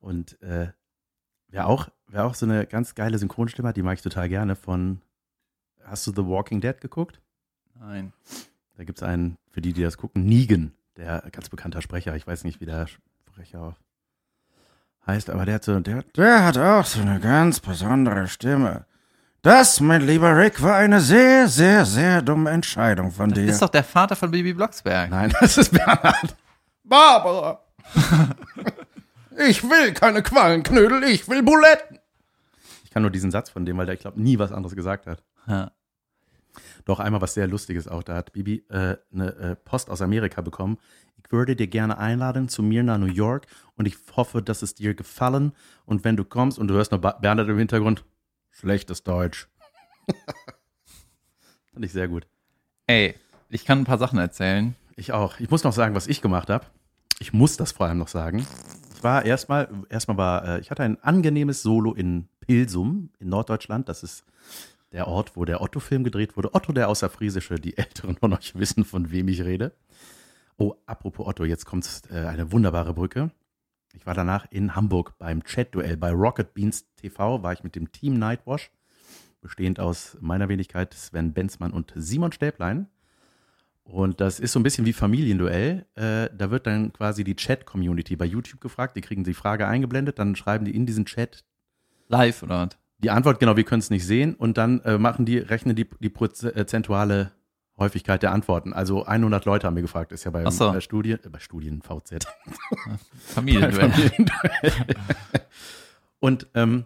Und 0.00 0.40
äh, 0.42 0.68
wer 1.48 1.66
auch, 1.66 1.88
wer 2.08 2.24
auch 2.24 2.34
so 2.34 2.46
eine 2.46 2.66
ganz 2.66 2.94
geile 2.94 3.18
Synchronstimme 3.18 3.68
hat, 3.68 3.76
die 3.76 3.82
mag 3.82 3.94
ich 3.94 4.02
total 4.02 4.28
gerne 4.28 4.56
von, 4.56 5.00
hast 5.84 6.06
du 6.06 6.12
The 6.12 6.26
Walking 6.26 6.60
Dead 6.60 6.80
geguckt? 6.80 7.20
Nein. 7.78 8.12
Da 8.76 8.84
gibt 8.84 8.98
es 8.98 9.02
einen, 9.02 9.38
für 9.50 9.60
die, 9.60 9.72
die 9.72 9.82
das 9.82 9.96
gucken, 9.96 10.24
Negan, 10.24 10.72
der 10.96 11.22
ganz 11.32 11.48
bekannter 11.48 11.82
Sprecher. 11.82 12.14
Ich 12.16 12.26
weiß 12.26 12.44
nicht, 12.44 12.60
wie 12.60 12.66
der 12.66 12.86
Sprecher 12.86 13.76
heißt, 15.06 15.30
aber 15.30 15.46
der 15.46 15.56
hat 15.56 15.64
so, 15.64 15.80
der, 15.80 16.02
Der 16.16 16.44
hat 16.44 16.58
auch 16.58 16.84
so 16.84 17.00
eine 17.00 17.18
ganz 17.18 17.60
besondere 17.60 18.28
Stimme. 18.28 18.84
Das, 19.42 19.80
mein 19.80 20.02
lieber 20.02 20.36
Rick, 20.36 20.62
war 20.62 20.76
eine 20.76 21.00
sehr, 21.00 21.46
sehr, 21.48 21.84
sehr 21.84 22.22
dumme 22.22 22.50
Entscheidung 22.50 23.12
von 23.12 23.30
Das 23.30 23.38
dir. 23.38 23.48
ist 23.50 23.62
doch 23.62 23.68
der 23.68 23.84
Vater 23.84 24.16
von 24.16 24.30
Bibi 24.30 24.52
Blocksberg. 24.52 25.10
nein, 25.10 25.32
das 25.40 25.56
ist 25.58 25.72
Bernhard. 25.72 26.36
Barbara! 26.84 27.62
ich 29.48 29.62
will 29.62 29.92
keine 29.94 30.22
Quallenknödel, 30.22 31.04
ich 31.04 31.28
will 31.28 31.42
Buletten! 31.42 31.98
Ich 32.84 32.90
kann 32.90 33.02
nur 33.02 33.10
diesen 33.10 33.30
Satz 33.30 33.50
von 33.50 33.64
dem, 33.64 33.76
weil 33.78 33.86
der, 33.86 33.94
ich 33.94 34.00
glaube, 34.00 34.20
nie 34.20 34.38
was 34.38 34.50
anderes 34.50 34.74
gesagt 34.74 35.06
hat. 35.06 35.22
Ja. 35.46 35.70
Doch 36.84 36.98
einmal 37.00 37.20
was 37.20 37.34
sehr 37.34 37.46
Lustiges 37.46 37.86
auch. 37.86 38.02
Da 38.02 38.16
hat 38.16 38.32
Bibi 38.32 38.64
äh, 38.70 38.96
eine 39.12 39.34
äh, 39.36 39.56
Post 39.56 39.90
aus 39.90 40.00
Amerika 40.02 40.40
bekommen. 40.40 40.78
Ich 41.22 41.30
würde 41.30 41.54
dir 41.54 41.66
gerne 41.66 41.98
einladen 41.98 42.48
zu 42.48 42.62
mir 42.62 42.82
nach 42.82 42.98
New 42.98 43.06
York 43.06 43.46
und 43.76 43.86
ich 43.86 43.96
hoffe, 44.16 44.42
dass 44.42 44.62
es 44.62 44.74
dir 44.74 44.94
gefallen. 44.94 45.52
Und 45.84 46.02
wenn 46.04 46.16
du 46.16 46.24
kommst 46.24 46.58
und 46.58 46.68
du 46.68 46.74
hörst 46.74 46.90
noch 46.90 46.98
Bernhard 46.98 47.48
im 47.48 47.58
Hintergrund, 47.58 48.04
schlechtes 48.58 49.02
Deutsch. 49.02 49.48
Fand 51.72 51.84
ich 51.84 51.92
sehr 51.92 52.08
gut. 52.08 52.26
Ey, 52.86 53.14
ich 53.48 53.64
kann 53.64 53.80
ein 53.80 53.84
paar 53.84 53.98
Sachen 53.98 54.18
erzählen. 54.18 54.74
Ich 54.96 55.12
auch. 55.12 55.38
Ich 55.38 55.50
muss 55.50 55.62
noch 55.62 55.72
sagen, 55.72 55.94
was 55.94 56.06
ich 56.06 56.22
gemacht 56.22 56.50
habe. 56.50 56.66
Ich 57.20 57.32
muss 57.32 57.56
das 57.56 57.72
vor 57.72 57.86
allem 57.86 57.98
noch 57.98 58.08
sagen. 58.08 58.46
Ich 58.94 59.04
war 59.04 59.24
erstmal, 59.24 59.68
erstmal 59.90 60.16
war, 60.16 60.48
äh, 60.48 60.60
ich 60.60 60.70
hatte 60.70 60.82
ein 60.82 61.00
angenehmes 61.02 61.62
Solo 61.62 61.94
in 61.94 62.28
Pilsum 62.40 63.10
in 63.20 63.28
Norddeutschland. 63.28 63.88
Das 63.88 64.02
ist 64.02 64.24
der 64.90 65.06
Ort, 65.06 65.36
wo 65.36 65.44
der 65.44 65.60
Otto-Film 65.60 66.02
gedreht 66.02 66.36
wurde. 66.36 66.54
Otto 66.54 66.72
der 66.72 66.88
Außerfriesische, 66.88 67.56
die 67.56 67.76
Älteren 67.76 68.16
von 68.16 68.32
euch 68.32 68.58
wissen, 68.58 68.84
von 68.84 69.12
wem 69.12 69.28
ich 69.28 69.42
rede. 69.42 69.72
Oh, 70.56 70.74
apropos 70.86 71.26
Otto, 71.28 71.44
jetzt 71.44 71.64
kommt 71.64 72.02
äh, 72.10 72.26
eine 72.26 72.50
wunderbare 72.50 72.92
Brücke. 72.92 73.30
Ich 73.94 74.06
war 74.06 74.14
danach 74.14 74.46
in 74.50 74.74
Hamburg 74.74 75.14
beim 75.18 75.44
Chat-Duell 75.44 75.96
bei 75.96 76.10
Rocket 76.12 76.54
Beans 76.54 76.86
TV, 76.96 77.42
war 77.42 77.52
ich 77.52 77.64
mit 77.64 77.74
dem 77.74 77.90
Team 77.90 78.18
Nightwash, 78.18 78.70
bestehend 79.40 79.80
aus 79.80 80.16
meiner 80.20 80.48
Wenigkeit 80.48 80.94
Sven 80.94 81.32
Benzmann 81.32 81.72
und 81.72 81.92
Simon 81.96 82.32
Stäblein. 82.32 82.88
Und 83.84 84.20
das 84.20 84.38
ist 84.38 84.52
so 84.52 84.60
ein 84.60 84.62
bisschen 84.62 84.84
wie 84.84 84.92
Familienduell. 84.92 85.86
Äh, 85.94 86.28
da 86.36 86.50
wird 86.50 86.66
dann 86.66 86.92
quasi 86.92 87.24
die 87.24 87.36
Chat-Community 87.36 88.16
bei 88.16 88.26
YouTube 88.26 88.60
gefragt. 88.60 88.96
Die 88.96 89.00
kriegen 89.00 89.24
die 89.24 89.32
Frage 89.32 89.66
eingeblendet, 89.66 90.18
dann 90.18 90.36
schreiben 90.36 90.66
die 90.66 90.76
in 90.76 90.84
diesen 90.84 91.06
Chat 91.06 91.44
Live 92.08 92.42
oder 92.42 92.68
die 92.98 93.10
Antwort, 93.10 93.38
genau, 93.38 93.56
wir 93.56 93.64
können 93.64 93.80
es 93.80 93.90
nicht 93.90 94.04
sehen. 94.04 94.34
Und 94.34 94.58
dann 94.58 94.80
äh, 94.80 94.98
machen 94.98 95.24
die, 95.24 95.38
rechnen 95.38 95.76
die 95.76 95.88
die 96.00 96.10
prozentuale 96.10 97.32
Häufigkeit 97.78 98.22
der 98.22 98.32
Antworten. 98.32 98.72
Also 98.72 99.04
100 99.04 99.44
Leute 99.44 99.66
haben 99.66 99.76
wir 99.76 99.82
gefragt, 99.82 100.12
ist 100.12 100.24
ja 100.24 100.30
bei, 100.30 100.48
so. 100.50 100.72
bei 100.72 100.80
Studien, 100.80 101.18
äh, 101.24 101.28
bei 101.28 101.38
Studien 101.38 101.82
VZ. 101.82 102.26
Familienduell. 103.18 103.92
Und 106.20 106.48
ähm, 106.54 106.84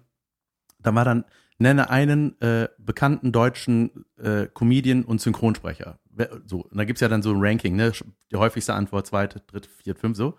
da 0.78 0.94
war 0.94 1.04
dann, 1.04 1.24
nenne 1.58 1.90
einen 1.90 2.40
äh, 2.40 2.68
bekannten 2.78 3.32
deutschen 3.32 4.04
äh, 4.18 4.46
Comedian 4.52 5.04
und 5.04 5.20
Synchronsprecher. 5.20 5.98
So, 6.44 6.62
und 6.62 6.76
da 6.76 6.84
gibt's 6.84 7.00
ja 7.00 7.08
dann 7.08 7.22
so 7.22 7.32
ein 7.32 7.38
Ranking, 7.40 7.74
ne? 7.74 7.92
Die 8.30 8.36
häufigste 8.36 8.74
Antwort, 8.74 9.06
zweite, 9.06 9.40
dritte, 9.40 9.68
vierte, 9.70 9.98
fünf, 9.98 10.16
so. 10.16 10.36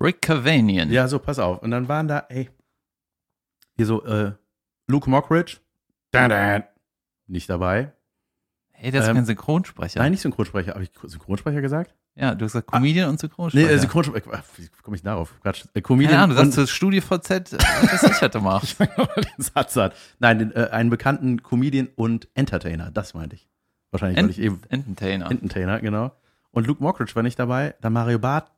Rick 0.00 0.22
Cavanian. 0.22 0.92
Ja, 0.92 1.08
so, 1.08 1.18
pass 1.18 1.40
auf. 1.40 1.60
Und 1.62 1.72
dann 1.72 1.88
waren 1.88 2.06
da, 2.06 2.26
ey, 2.28 2.50
hier 3.74 3.86
so, 3.86 4.04
äh, 4.04 4.32
Luke 4.86 5.10
Mockridge, 5.10 5.56
da, 6.12 6.28
da, 6.28 6.64
nicht 7.26 7.50
dabei. 7.50 7.92
Hey, 8.82 8.90
der 8.90 9.02
ist 9.02 9.08
Ähm, 9.08 9.14
kein 9.14 9.26
Synchronsprecher. 9.26 10.00
Nein, 10.00 10.10
nicht 10.10 10.22
Synchronsprecher. 10.22 10.72
Habe 10.74 10.82
ich 10.82 10.90
Synchronsprecher 11.06 11.60
gesagt? 11.60 11.94
Ja, 12.16 12.34
du 12.34 12.44
hast 12.44 12.52
gesagt 12.52 12.66
Comedian 12.66 13.08
und 13.10 13.14
Nee, 13.14 13.20
Synchronsprecher. 13.20 13.70
äh, 13.70 13.78
Synchronsprecher. 13.78 14.42
Wie 14.56 14.68
komme 14.82 14.96
ich 14.96 15.02
darauf? 15.04 15.40
Quatsch. 15.40 15.64
Äh, 15.66 15.68
Keine 15.74 15.82
Comedian 15.82 16.20
Ahnung, 16.20 16.34
du 16.36 16.42
und- 16.42 16.50
sagst 16.52 16.68
zu 16.68 16.74
Studio 16.74 17.00
VZ, 17.00 17.52
äh, 17.52 17.58
was 17.58 18.02
ich 18.10 18.20
hatte 18.20 18.38
gemacht. 18.38 18.76
den 18.80 19.44
Satz 19.44 19.76
hat. 19.76 19.94
Nein, 20.18 20.40
den, 20.40 20.52
äh, 20.56 20.68
einen 20.72 20.90
bekannten 20.90 21.44
Comedian 21.44 21.90
und 21.94 22.26
Entertainer, 22.34 22.90
das 22.90 23.14
meinte 23.14 23.36
ich. 23.36 23.48
Wahrscheinlich, 23.92 24.20
weil 24.20 24.30
ich 24.30 24.40
eben 24.40 24.60
Entertainer. 24.68 25.30
Entertainer, 25.30 25.80
genau. 25.80 26.10
Und 26.50 26.66
Luke 26.66 26.82
Mockridge 26.82 27.14
war 27.14 27.22
nicht 27.22 27.38
dabei, 27.38 27.76
dann 27.82 27.92
Mario 27.92 28.18
Barth, 28.18 28.50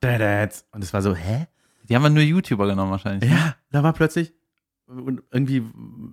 und 0.72 0.82
es 0.82 0.94
war 0.94 1.02
so, 1.02 1.14
hä? 1.14 1.46
Die 1.88 1.94
haben 1.94 2.02
wir 2.02 2.08
nur 2.10 2.22
YouTuber 2.22 2.66
genommen 2.66 2.90
wahrscheinlich. 2.92 3.30
Ja, 3.30 3.56
da 3.70 3.82
war 3.82 3.92
plötzlich, 3.92 4.32
und 4.86 5.22
irgendwie, 5.30 5.62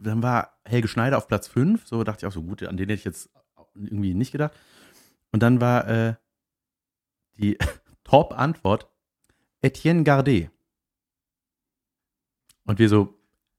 dann 0.03 0.21
war 0.21 0.57
Helge 0.65 0.89
Schneider 0.89 1.17
auf 1.17 1.29
Platz 1.29 1.47
5, 1.47 1.87
so 1.87 2.03
dachte 2.03 2.25
ich 2.25 2.27
auch 2.27 2.33
so, 2.33 2.43
gut, 2.43 2.61
an 2.63 2.75
den 2.77 2.89
hätte 2.89 2.99
ich 2.99 3.05
jetzt 3.05 3.29
irgendwie 3.75 4.13
nicht 4.13 4.31
gedacht. 4.31 4.53
Und 5.31 5.43
dann 5.43 5.61
war 5.61 5.87
äh, 5.87 6.13
die 7.37 7.57
Top-Antwort 8.03 8.87
Etienne 9.61 10.03
Gardet. 10.03 10.49
Und 12.65 12.79
wir 12.79 12.89
so, 12.89 13.13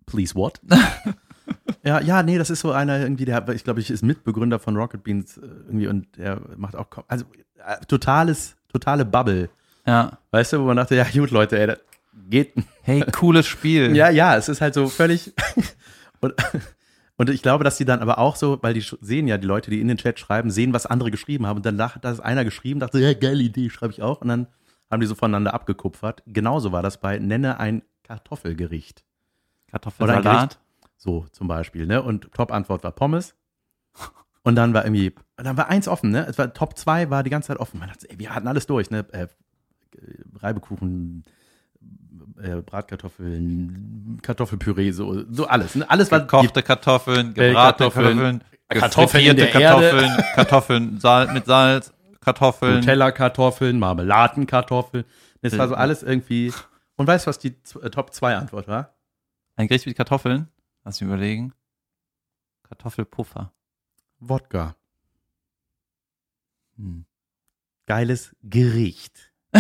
please 0.07 0.35
what? 0.35 0.61
ja, 1.83 2.01
ja, 2.01 2.23
nee, 2.23 2.39
das 2.39 2.51
ist 2.51 2.61
so 2.61 2.73
einer 2.73 3.01
irgendwie, 3.01 3.25
der, 3.25 3.49
ich 3.51 3.65
glaube, 3.65 3.81
ich 3.81 3.91
ist 3.91 4.03
Mitbegründer 4.03 4.59
von 4.59 4.77
Rocket 4.77 5.03
Beans 5.03 5.39
äh, 5.39 5.43
irgendwie 5.43 5.87
und 5.87 6.17
der 6.17 6.41
macht 6.57 6.77
auch, 6.77 6.87
also 7.09 7.25
äh, 7.65 7.85
totales, 7.87 8.57
totale 8.69 9.05
Bubble. 9.05 9.51
Ja. 9.87 10.19
Weißt 10.31 10.53
du, 10.53 10.61
wo 10.61 10.65
man 10.65 10.77
dachte, 10.77 10.95
ja, 10.95 11.05
gut, 11.05 11.31
Leute, 11.31 11.59
ey, 11.59 11.67
das 11.67 11.81
geht 12.29 12.55
Hey, 12.83 13.05
cooles 13.13 13.47
Spiel. 13.47 13.97
ja, 13.97 14.11
ja, 14.11 14.37
es 14.37 14.49
ist 14.49 14.61
halt 14.61 14.75
so 14.75 14.89
völlig. 14.89 15.33
und, 16.21 16.35
und 17.17 17.31
ich 17.31 17.43
glaube, 17.43 17.65
dass 17.65 17.77
die 17.77 17.85
dann 17.85 18.01
aber 18.01 18.19
auch 18.19 18.37
so, 18.37 18.59
weil 18.63 18.75
die 18.75 18.85
sehen 19.01 19.29
ja, 19.29 19.39
die 19.39 19.47
Leute, 19.47 19.71
die 19.71 19.81
in 19.81 19.89
den 19.89 19.99
Chat 19.99 20.19
schreiben, 20.19 20.51
sehen, 20.51 20.73
was 20.73 20.87
andere 20.87 21.11
geschrieben 21.11 21.47
haben. 21.47 21.59
Und 21.59 21.67
dann 21.67 21.81
hat 21.81 22.05
das 22.05 22.21
einer 22.21 22.45
geschrieben, 22.45 22.81
dachte, 22.81 22.99
ja, 22.99 23.13
geile 23.15 23.43
Idee, 23.43 23.71
schreibe 23.71 23.93
ich 23.93 24.03
auch. 24.03 24.21
Und 24.23 24.29
dann 24.29 24.47
haben 24.91 25.01
die 25.01 25.07
so 25.07 25.15
voneinander 25.15 25.55
abgekupfert. 25.55 26.23
Genauso 26.27 26.73
war 26.73 26.83
das 26.83 27.01
bei 27.01 27.19
Nenne 27.19 27.61
ein 27.61 27.83
Kartoffelgericht. 28.03 29.05
Kartoffelsalat. 29.69 30.59
So 30.97 31.27
zum 31.33 31.49
Beispiel, 31.49 31.87
ne? 31.87 32.03
Und 32.03 32.33
Top-Antwort 32.33 32.85
war 32.85 32.93
Pommes. 32.93 33.35
Und 34.43 34.57
dann 34.57 34.75
war 34.75 34.85
irgendwie, 34.85 35.15
dann 35.37 35.57
war 35.57 35.69
eins 35.69 35.89
offen, 35.89 36.11
ne? 36.11 36.27
Es 36.27 36.39
war 36.39 36.53
Top 36.53 36.77
2 36.77 37.11
war 37.11 37.23
die 37.23 37.31
ganze 37.31 37.49
Zeit 37.49 37.59
offen. 37.59 37.79
Man 37.79 37.89
dachte, 37.89 38.09
ey, 38.11 38.19
wir 38.19 38.35
hatten 38.35 38.49
alles 38.49 38.67
durch, 38.67 38.91
ne? 38.91 39.07
Äh, 39.13 39.29
Reibekuchen, 40.41 41.25
äh, 42.41 42.63
Bratkartoffeln, 42.63 44.19
Kartoffelpüree, 44.23 44.93
so, 44.93 45.25
so 45.31 45.47
alles. 45.47 45.75
Ne? 45.75 45.89
Alles 45.91 46.11
war 46.11 46.21
Gekochte 46.21 46.63
Kartoffeln, 46.63 47.31
Äh, 47.37 47.49
gebratene 47.49 47.91
Kartoffeln, 47.91 48.43
Kartoffeln, 48.69 49.37
Kartoffeln. 49.53 50.11
Kartoffeln, 50.35 51.01
Sal 51.01 51.33
mit 51.33 51.47
Salz, 51.47 51.93
Kartoffeln. 52.21 52.81
Nutella-Kartoffeln, 52.81 53.79
Marmeladenkartoffeln. 53.79 55.05
Das 55.43 55.57
war 55.59 55.69
so 55.69 55.75
Äh, 55.75 55.79
alles 55.79 56.03
irgendwie. 56.03 56.53
Und 56.97 57.07
weißt 57.07 57.27
du, 57.27 57.29
was 57.29 57.39
die 57.39 57.55
äh, 57.83 57.91
Top 57.91 58.13
2 58.15 58.37
Antwort 58.37 58.69
war? 58.69 58.95
Ein 59.57 59.67
Gericht 59.69 59.87
mit 59.87 59.97
Kartoffeln. 59.97 60.49
Lass 60.85 61.01
mich 61.01 61.09
überlegen. 61.09 61.53
Kartoffelpuffer. 62.69 63.53
Wodka. 64.21 64.77
Hm. 66.77 67.05
Geiles 67.87 68.35
Gericht. 68.43 69.33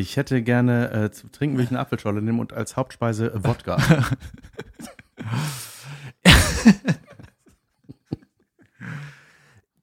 ich 0.00 0.16
hätte 0.16 0.42
gerne 0.42 0.90
äh, 0.90 1.10
zu 1.10 1.28
trinken 1.28 1.56
will 1.56 1.64
ich 1.64 1.70
eine 1.70 1.80
Apfelscholle 1.80 2.22
nehmen 2.22 2.40
und 2.40 2.52
als 2.52 2.76
Hauptspeise 2.76 3.32
äh, 3.32 3.44
Wodka. 3.44 3.78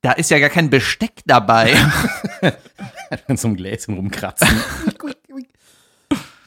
Da 0.01 0.13
ist 0.13 0.29
ja 0.31 0.39
gar 0.39 0.49
kein 0.49 0.69
Besteck 0.69 1.21
dabei. 1.25 1.73
in 3.27 3.35
so 3.35 3.47
einem 3.47 3.57
Gläschen 3.57 3.95
rumkratzen. 3.95 4.47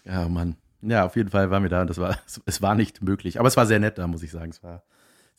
ja, 0.05 0.29
Mann. 0.29 0.57
Ja, 0.83 1.05
auf 1.05 1.17
jeden 1.17 1.29
Fall 1.29 1.51
waren 1.51 1.63
wir 1.63 1.69
da 1.69 1.83
und 1.83 1.91
das 1.91 1.99
war, 1.99 2.19
es 2.47 2.63
war 2.63 2.75
nicht 2.75 3.03
möglich. 3.03 3.39
Aber 3.39 3.49
es 3.49 3.57
war 3.57 3.67
sehr 3.67 3.79
nett 3.79 3.99
da, 3.99 4.07
muss 4.07 4.23
ich 4.23 4.31
sagen. 4.31 4.51
Es 4.51 4.63
war 4.63 4.83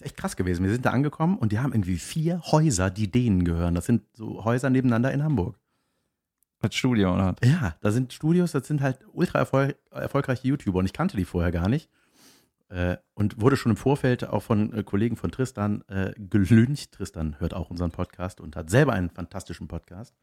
echt 0.01 0.17
krass 0.17 0.35
gewesen. 0.35 0.63
Wir 0.63 0.71
sind 0.71 0.85
da 0.85 0.91
angekommen 0.91 1.37
und 1.37 1.51
die 1.51 1.59
haben 1.59 1.73
irgendwie 1.73 1.97
vier 1.97 2.41
Häuser, 2.51 2.89
die 2.89 3.09
denen 3.09 3.43
gehören. 3.43 3.75
Das 3.75 3.85
sind 3.85 4.03
so 4.13 4.43
Häuser 4.43 4.69
nebeneinander 4.69 5.11
in 5.11 5.23
Hamburg. 5.23 5.57
Als 6.61 6.75
Studio, 6.75 7.13
oder? 7.13 7.35
Ja, 7.43 7.75
da 7.81 7.91
sind 7.91 8.13
Studios, 8.13 8.51
das 8.51 8.67
sind 8.67 8.81
halt 8.81 8.99
ultra 9.13 9.39
erfol 9.39 9.75
erfolgreiche 9.89 10.47
YouTuber 10.47 10.79
und 10.79 10.85
ich 10.85 10.93
kannte 10.93 11.17
die 11.17 11.25
vorher 11.25 11.51
gar 11.51 11.69
nicht. 11.69 11.89
Äh, 12.69 12.97
und 13.15 13.41
wurde 13.41 13.57
schon 13.57 13.71
im 13.71 13.77
Vorfeld 13.77 14.27
auch 14.27 14.43
von 14.43 14.71
äh, 14.73 14.83
Kollegen 14.83 15.17
von 15.17 15.31
Tristan 15.31 15.83
äh, 15.89 16.13
gelüncht. 16.17 16.93
Tristan 16.93 17.35
hört 17.39 17.53
auch 17.53 17.69
unseren 17.69 17.91
Podcast 17.91 18.39
und 18.39 18.55
hat 18.55 18.69
selber 18.69 18.93
einen 18.93 19.09
fantastischen 19.09 19.67
Podcast. 19.67 20.15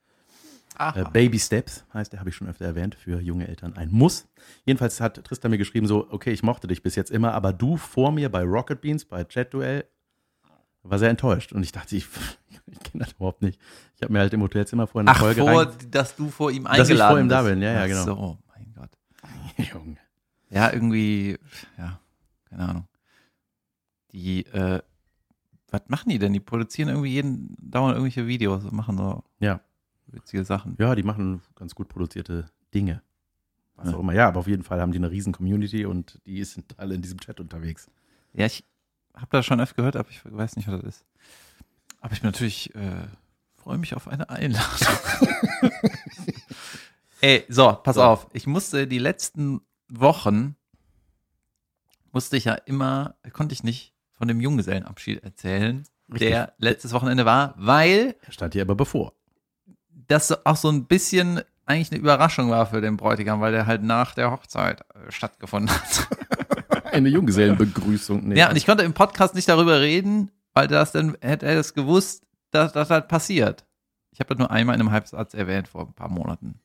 Äh, 0.79 1.05
Baby 1.12 1.38
Steps 1.38 1.85
heißt 1.92 2.12
der, 2.12 2.20
habe 2.20 2.31
ich 2.31 2.37
schon 2.37 2.48
öfter 2.48 2.64
erwähnt, 2.64 2.94
für 2.94 3.20
junge 3.20 3.48
Eltern 3.48 3.77
ein 3.77 3.90
Muss. 3.90 4.29
Jedenfalls 4.64 5.01
hat 5.01 5.22
Tristan 5.24 5.51
mir 5.51 5.59
geschrieben, 5.59 5.87
so, 5.87 6.07
okay, 6.11 6.31
ich 6.31 6.42
mochte 6.42 6.68
dich 6.68 6.83
bis 6.83 6.94
jetzt 6.94 7.11
immer, 7.11 7.35
aber 7.35 7.53
du 7.53 7.77
vor 7.77 8.12
mir 8.12 8.31
bei 8.31 8.42
Rocket 8.42 8.81
Beans, 8.81 9.05
bei 9.05 9.24
Chat 9.24 9.53
Duell, 9.53 9.85
war 10.83 10.98
sehr 10.98 11.11
enttäuscht. 11.11 11.53
Und 11.53 11.62
ich 11.62 11.72
dachte, 11.72 11.96
ich, 11.96 12.07
ich 12.72 12.78
kenne 12.81 13.04
das 13.04 13.12
überhaupt 13.14 13.42
nicht. 13.42 13.61
Ich 13.96 14.02
habe 14.02 14.12
mir 14.12 14.20
halt 14.20 14.33
im 14.35 14.42
Hotelzimmer 14.42 14.87
vorher 14.87 15.09
eine 15.09 15.16
Ach, 15.16 15.20
Folge 15.20 15.40
vor, 15.40 15.66
rein, 15.66 15.90
dass 15.90 16.16
du 16.16 16.28
vor 16.31 16.50
ihm 16.50 16.64
Dass 16.64 16.72
eingeladen 16.78 16.92
ich 16.96 17.02
vor 17.02 17.20
ihm 17.20 17.28
da 17.28 17.42
bist. 17.42 17.52
bin, 17.54 17.62
ja, 17.62 17.72
ja, 17.72 17.83
Ach 17.83 17.87
genau. 17.87 18.04
So, 18.04 18.16
oh 18.16 18.38
mein 18.48 18.72
Gott. 18.74 18.90
Junge. 19.72 19.96
Ja, 20.50 20.72
irgendwie, 20.72 21.38
ja, 21.76 22.00
keine 22.48 22.68
Ahnung. 22.68 22.88
Die, 24.12 24.46
äh, 24.46 24.81
was 25.70 25.83
machen 25.88 26.09
die 26.09 26.18
denn? 26.18 26.33
Die 26.33 26.40
produzieren 26.40 26.88
irgendwie 26.88 27.11
jeden, 27.11 27.54
dauernd 27.61 27.94
irgendwelche 27.96 28.26
Videos 28.26 28.64
und 28.64 28.72
machen 28.72 28.96
so 28.96 29.22
Ja. 29.38 29.61
witzige 30.07 30.44
Sachen. 30.44 30.76
Ja, 30.78 30.94
die 30.94 31.02
machen 31.02 31.42
ganz 31.54 31.74
gut 31.74 31.88
produzierte 31.88 32.50
Dinge. 32.74 33.02
Was 33.76 33.90
Ja. 33.90 33.96
auch 33.96 34.00
immer. 34.00 34.14
Ja, 34.14 34.28
aber 34.28 34.40
auf 34.40 34.46
jeden 34.46 34.62
Fall 34.62 34.81
haben 34.81 34.92
die 34.92 34.98
eine 34.98 35.11
riesen 35.11 35.33
Community 35.35 35.85
und 35.85 36.18
die 36.24 36.42
sind 36.44 36.78
alle 36.78 36.94
in 36.94 37.02
diesem 37.02 37.20
Chat 37.20 37.38
unterwegs. 37.40 37.90
Ja, 38.33 38.46
ich 38.46 38.64
habe 39.14 39.28
das 39.33 39.44
schon 39.44 39.61
öfter 39.61 39.76
gehört, 39.76 39.96
aber 39.96 40.09
ich 40.09 40.22
weiß 40.24 40.57
nicht, 40.57 40.68
was 40.68 40.81
das 40.81 40.96
ist. 40.96 41.04
Aber 42.09 42.14
ich 42.14 42.23
bin 42.23 42.31
natürlich, 42.31 42.75
äh, 42.75 43.07
freue 43.62 43.77
mich 43.77 43.94
auf 43.94 44.09
eine 44.09 44.31
Einladung. 44.31 44.66
Ey, 47.21 47.44
so, 47.51 47.71
pass 47.75 47.97
So. 47.97 48.03
auf. 48.03 48.27
Ich 48.33 48.47
musste 48.47 48.87
die 48.87 48.99
letzten 48.99 49.61
Wochen, 49.90 50.57
musste 52.11 52.38
ich 52.38 52.44
ja 52.47 52.55
immer, 52.55 53.16
konnte 53.35 53.53
ich 53.53 53.62
nicht 53.62 53.92
von 54.14 54.27
dem 54.27 54.40
Junggesellenabschied 54.40 55.23
erzählen, 55.23 55.85
Richtig. 56.11 56.31
der 56.31 56.55
letztes 56.57 56.94
Wochenende 56.94 57.27
war, 57.27 57.53
weil 57.59 58.16
Er 58.25 58.33
stand 58.33 58.55
hier 58.55 58.62
aber 58.62 58.75
bevor. 58.75 59.12
das 60.07 60.47
auch 60.47 60.57
so 60.57 60.71
ein 60.71 60.87
bisschen 60.87 61.42
eigentlich 61.66 61.90
eine 61.92 62.01
Überraschung 62.01 62.49
war 62.49 62.64
für 62.64 62.81
den 62.81 62.97
Bräutigam, 62.97 63.42
weil 63.42 63.53
der 63.53 63.66
halt 63.66 63.83
nach 63.83 64.14
der 64.14 64.31
Hochzeit 64.31 64.81
äh, 64.94 65.12
stattgefunden 65.12 65.71
hat. 65.71 66.09
Eine 66.90 67.11
Junggesellenbegrüßung. 67.11 68.29
Nee. 68.29 68.38
Ja, 68.38 68.49
und 68.49 68.57
ich 68.57 68.64
konnte 68.64 68.83
im 68.83 68.94
Podcast 68.94 69.35
nicht 69.35 69.47
darüber 69.51 69.83
reden, 69.83 70.31
weil 70.59 70.66
das 70.66 70.90
dann 70.90 71.16
hätte 71.21 71.47
er 71.47 71.55
das 71.55 71.73
gewusst, 71.73 72.25
dass 72.51 72.73
das 72.73 72.90
halt 72.90 73.07
passiert. 73.07 73.64
Ich 74.11 74.18
habe 74.18 74.35
das 74.35 74.38
nur 74.38 74.51
einmal 74.51 74.75
in 74.75 74.81
einem 74.81 74.90
Halbsatz 74.90 75.33
erwähnt 75.33 75.68
vor 75.68 75.83
ein 75.87 75.92
paar 75.92 76.09
Monaten. 76.09 76.59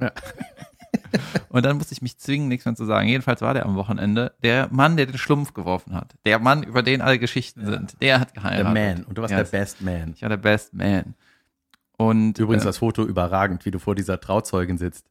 Ja. 0.00 0.10
Und 1.50 1.64
dann 1.64 1.76
musste 1.76 1.92
ich 1.92 2.02
mich 2.02 2.18
zwingen, 2.18 2.48
nichts 2.48 2.64
mehr 2.66 2.74
zu 2.74 2.84
sagen. 2.84 3.06
Jedenfalls 3.08 3.40
war 3.40 3.54
der 3.54 3.64
am 3.64 3.76
Wochenende 3.76 4.34
der 4.42 4.66
Mann, 4.72 4.96
der 4.96 5.06
den 5.06 5.18
Schlumpf 5.18 5.54
geworfen 5.54 5.94
hat. 5.94 6.16
Der 6.24 6.40
Mann, 6.40 6.64
über 6.64 6.82
den 6.82 7.00
alle 7.00 7.20
Geschichten 7.20 7.64
sind. 7.64 7.94
Der 8.02 8.18
hat 8.18 8.34
der 8.34 8.42
geheiratet. 8.42 8.74
Man. 8.74 9.04
Und 9.04 9.16
du 9.16 9.22
warst 9.22 9.30
Ja, 9.30 9.38
der 9.44 9.50
Best 9.50 9.80
Man. 9.82 10.14
Ich 10.16 10.22
war 10.22 10.30
der 10.30 10.36
Best 10.38 10.74
Man. 10.74 11.14
Und 11.96 12.38
Übrigens 12.40 12.64
äh, 12.64 12.66
das 12.66 12.78
Foto 12.78 13.04
überragend, 13.04 13.64
wie 13.64 13.70
du 13.70 13.78
vor 13.78 13.94
dieser 13.94 14.18
Trauzeugin 14.20 14.78
sitzt. 14.78 15.06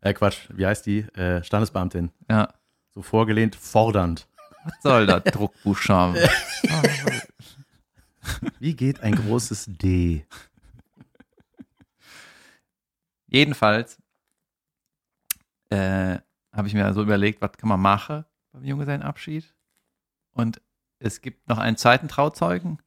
Äh, 0.00 0.14
Quatsch, 0.14 0.48
wie 0.52 0.66
heißt 0.66 0.84
die? 0.86 1.00
Äh, 1.14 1.44
Standesbeamtin. 1.44 2.10
ja, 2.28 2.48
So 2.92 3.02
vorgelehnt, 3.02 3.54
fordernd. 3.54 4.26
was 4.64 4.74
soll 4.82 5.06
das, 5.06 5.22
Druckbuchstaben? 5.24 6.16
Wie 8.58 8.74
geht 8.74 9.00
ein 9.00 9.14
großes 9.14 9.66
D? 9.68 10.26
Jedenfalls 13.26 14.00
äh, 15.70 16.18
habe 16.52 16.68
ich 16.68 16.74
mir 16.74 16.92
so 16.94 17.02
überlegt, 17.02 17.42
was 17.42 17.52
kann 17.52 17.68
man 17.68 17.80
machen 17.80 18.24
beim 18.52 18.64
Junggesellenabschied? 18.64 19.54
Und 20.32 20.60
es 20.98 21.20
gibt 21.20 21.48
noch 21.48 21.58
einen 21.58 21.76
zweiten 21.76 22.08
Trauzeugen, 22.08 22.78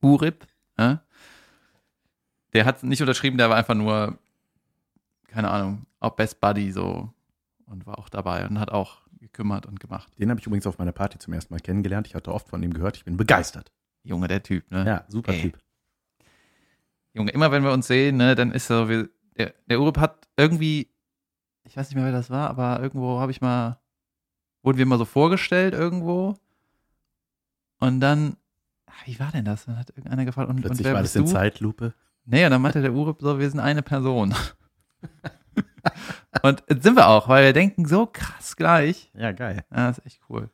Urip. 0.00 0.46
Äh? 0.76 0.96
Der 2.52 2.64
hat 2.64 2.82
nicht 2.82 3.00
unterschrieben, 3.00 3.38
der 3.38 3.50
war 3.50 3.56
einfach 3.56 3.74
nur, 3.74 4.18
keine 5.28 5.50
Ahnung, 5.50 5.86
auch 6.00 6.14
Best 6.14 6.40
Buddy 6.40 6.70
so 6.72 7.12
und 7.66 7.86
war 7.86 7.98
auch 7.98 8.08
dabei 8.08 8.46
und 8.46 8.60
hat 8.60 8.70
auch 8.70 9.00
gekümmert 9.18 9.66
und 9.66 9.80
gemacht. 9.80 10.12
Den 10.18 10.30
habe 10.30 10.40
ich 10.40 10.46
übrigens 10.46 10.66
auf 10.66 10.78
meiner 10.78 10.92
Party 10.92 11.18
zum 11.18 11.32
ersten 11.32 11.52
Mal 11.52 11.60
kennengelernt. 11.60 12.06
Ich 12.06 12.14
hatte 12.14 12.32
oft 12.32 12.48
von 12.48 12.62
ihm 12.62 12.72
gehört. 12.72 12.96
Ich 12.96 13.04
bin 13.04 13.16
begeistert. 13.16 13.72
Junge, 14.06 14.28
der 14.28 14.42
Typ, 14.42 14.70
ne? 14.70 14.86
Ja, 14.86 15.04
super 15.08 15.32
Ey. 15.32 15.42
Typ. 15.42 15.58
Junge, 17.12 17.32
immer 17.32 17.50
wenn 17.50 17.64
wir 17.64 17.72
uns 17.72 17.86
sehen, 17.86 18.16
ne, 18.16 18.34
dann 18.34 18.52
ist 18.52 18.68
so, 18.68 18.88
wir, 18.88 19.08
der, 19.36 19.54
der 19.66 19.80
Urip 19.80 19.98
hat 19.98 20.28
irgendwie, 20.36 20.88
ich 21.64 21.76
weiß 21.76 21.88
nicht 21.88 21.96
mehr, 21.96 22.04
wer 22.04 22.12
das 22.12 22.30
war, 22.30 22.48
aber 22.48 22.80
irgendwo 22.80 23.18
habe 23.18 23.32
ich 23.32 23.40
mal, 23.40 23.80
wurden 24.62 24.78
wir 24.78 24.86
mal 24.86 24.98
so 24.98 25.04
vorgestellt 25.04 25.74
irgendwo. 25.74 26.36
Und 27.78 28.00
dann, 28.00 28.36
ach, 28.86 29.06
wie 29.06 29.18
war 29.18 29.32
denn 29.32 29.44
das? 29.44 29.64
Dann 29.64 29.78
hat 29.78 29.90
irgendeiner 29.90 30.24
gefragt, 30.24 30.48
und, 30.48 30.56
und 30.56 30.62
Plötzlich 30.62 30.86
wer 30.86 30.94
war 30.94 31.02
das 31.02 31.16
in 31.16 31.24
du? 31.24 31.30
Zeitlupe. 31.30 31.94
Nee, 32.24 32.44
und 32.44 32.50
dann 32.50 32.62
meinte 32.62 32.82
der 32.82 32.92
Urip 32.92 33.20
so, 33.20 33.38
wir 33.38 33.50
sind 33.50 33.60
eine 33.60 33.82
Person. 33.82 34.34
und 36.42 36.62
jetzt 36.68 36.82
sind 36.82 36.96
wir 36.96 37.08
auch, 37.08 37.28
weil 37.28 37.46
wir 37.46 37.52
denken 37.52 37.86
so 37.86 38.06
krass 38.06 38.56
gleich. 38.56 39.10
Ja, 39.14 39.32
geil. 39.32 39.64
Ja, 39.74 39.90
ist 39.90 40.04
echt 40.04 40.20
cool. 40.28 40.50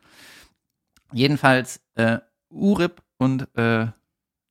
Jedenfalls, 1.12 1.80
äh, 1.94 2.18
Urip 2.50 3.02
und, 3.22 3.42
äh, 3.56 3.86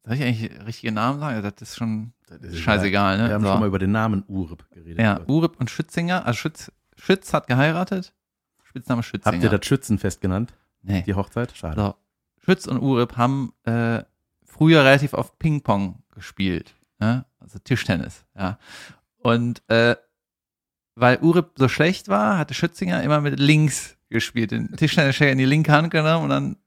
soll 0.04 0.16
ich 0.16 0.24
eigentlich 0.24 0.66
richtige 0.66 0.92
Namen 0.92 1.20
sagen? 1.20 1.42
Das 1.44 1.54
ist 1.62 1.76
schon 1.78 2.14
Das 2.28 2.42
ist 2.42 2.60
scheißegal, 2.60 3.18
ne? 3.18 3.28
Wir 3.28 3.36
haben 3.36 3.44
So. 3.44 3.52
schon 3.52 3.60
mal 3.60 3.68
über 3.68 3.80
den 3.80 3.92
Namen 3.92 4.24
Urip 4.28 4.68
geredet. 4.72 5.00
Ja, 5.00 5.22
Urip 5.28 5.60
und 5.60 5.70
Schützinger. 5.70 6.26
Also 6.26 6.38
Schütz, 6.38 6.72
Schütz 6.96 7.34
hat 7.34 7.48
geheiratet. 7.48 8.14
Spitzname 8.64 9.04
Schützinger. 9.04 9.36
Habt 9.36 9.44
ihr 9.44 9.50
das 9.50 9.66
Schützenfest 9.66 10.22
genannt? 10.22 10.54
Nee. 10.82 11.04
Die 11.04 11.14
Hochzeit? 11.14 11.56
Schade. 11.56 11.76
So. 11.80 11.96
Schütz 12.46 12.66
und 12.68 12.80
Urip 12.82 13.18
haben 13.18 13.54
äh, 13.66 14.04
früher 14.44 14.84
relativ 14.84 15.14
oft 15.14 15.38
Ping-Pong 15.38 16.02
gespielt. 16.16 16.74
Ne? 17.00 17.26
Also 17.40 17.60
Tischtennis, 17.60 18.26
ja. 18.36 18.58
Und 19.18 19.62
äh, 19.70 19.96
weil 20.96 21.18
Urip 21.20 21.52
so 21.58 21.68
schlecht 21.68 22.08
war, 22.08 22.38
hatte 22.38 22.54
Schützinger 22.54 23.04
immer 23.04 23.22
mit 23.22 23.40
links 23.40 23.98
gespielt. 24.10 24.52
Den 24.52 24.76
Tischtennisschläger 24.76 25.32
in 25.34 25.38
die 25.38 25.46
linke 25.46 25.72
Hand 25.72 25.92
genommen 25.92 26.24
und 26.24 26.30
dann 26.30 26.58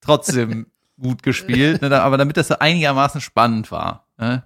trotzdem 0.00 0.66
gut 1.00 1.22
gespielt. 1.22 1.82
Ne? 1.82 2.00
Aber 2.00 2.18
damit 2.18 2.36
das 2.36 2.48
so 2.48 2.58
einigermaßen 2.58 3.20
spannend 3.20 3.70
war. 3.70 4.06
Ne? 4.18 4.44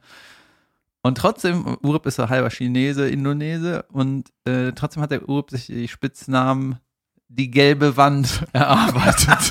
Und 1.03 1.19
trotzdem, 1.19 1.77
Urip 1.83 2.07
ist 2.07 2.17
so 2.17 2.31
halber 2.31 2.49
Chinese, 2.49 3.07
Indonese 3.09 3.85
und 3.93 4.33
äh, 4.47 4.73
trotzdem 4.73 5.03
hat 5.03 5.11
der 5.11 5.29
Urip 5.29 5.51
sich 5.51 5.67
die 5.67 5.87
Spitznamen 5.87 6.79
die 7.29 7.51
gelbe 7.51 7.99
Wand 7.99 8.47
erarbeitet. 8.55 9.51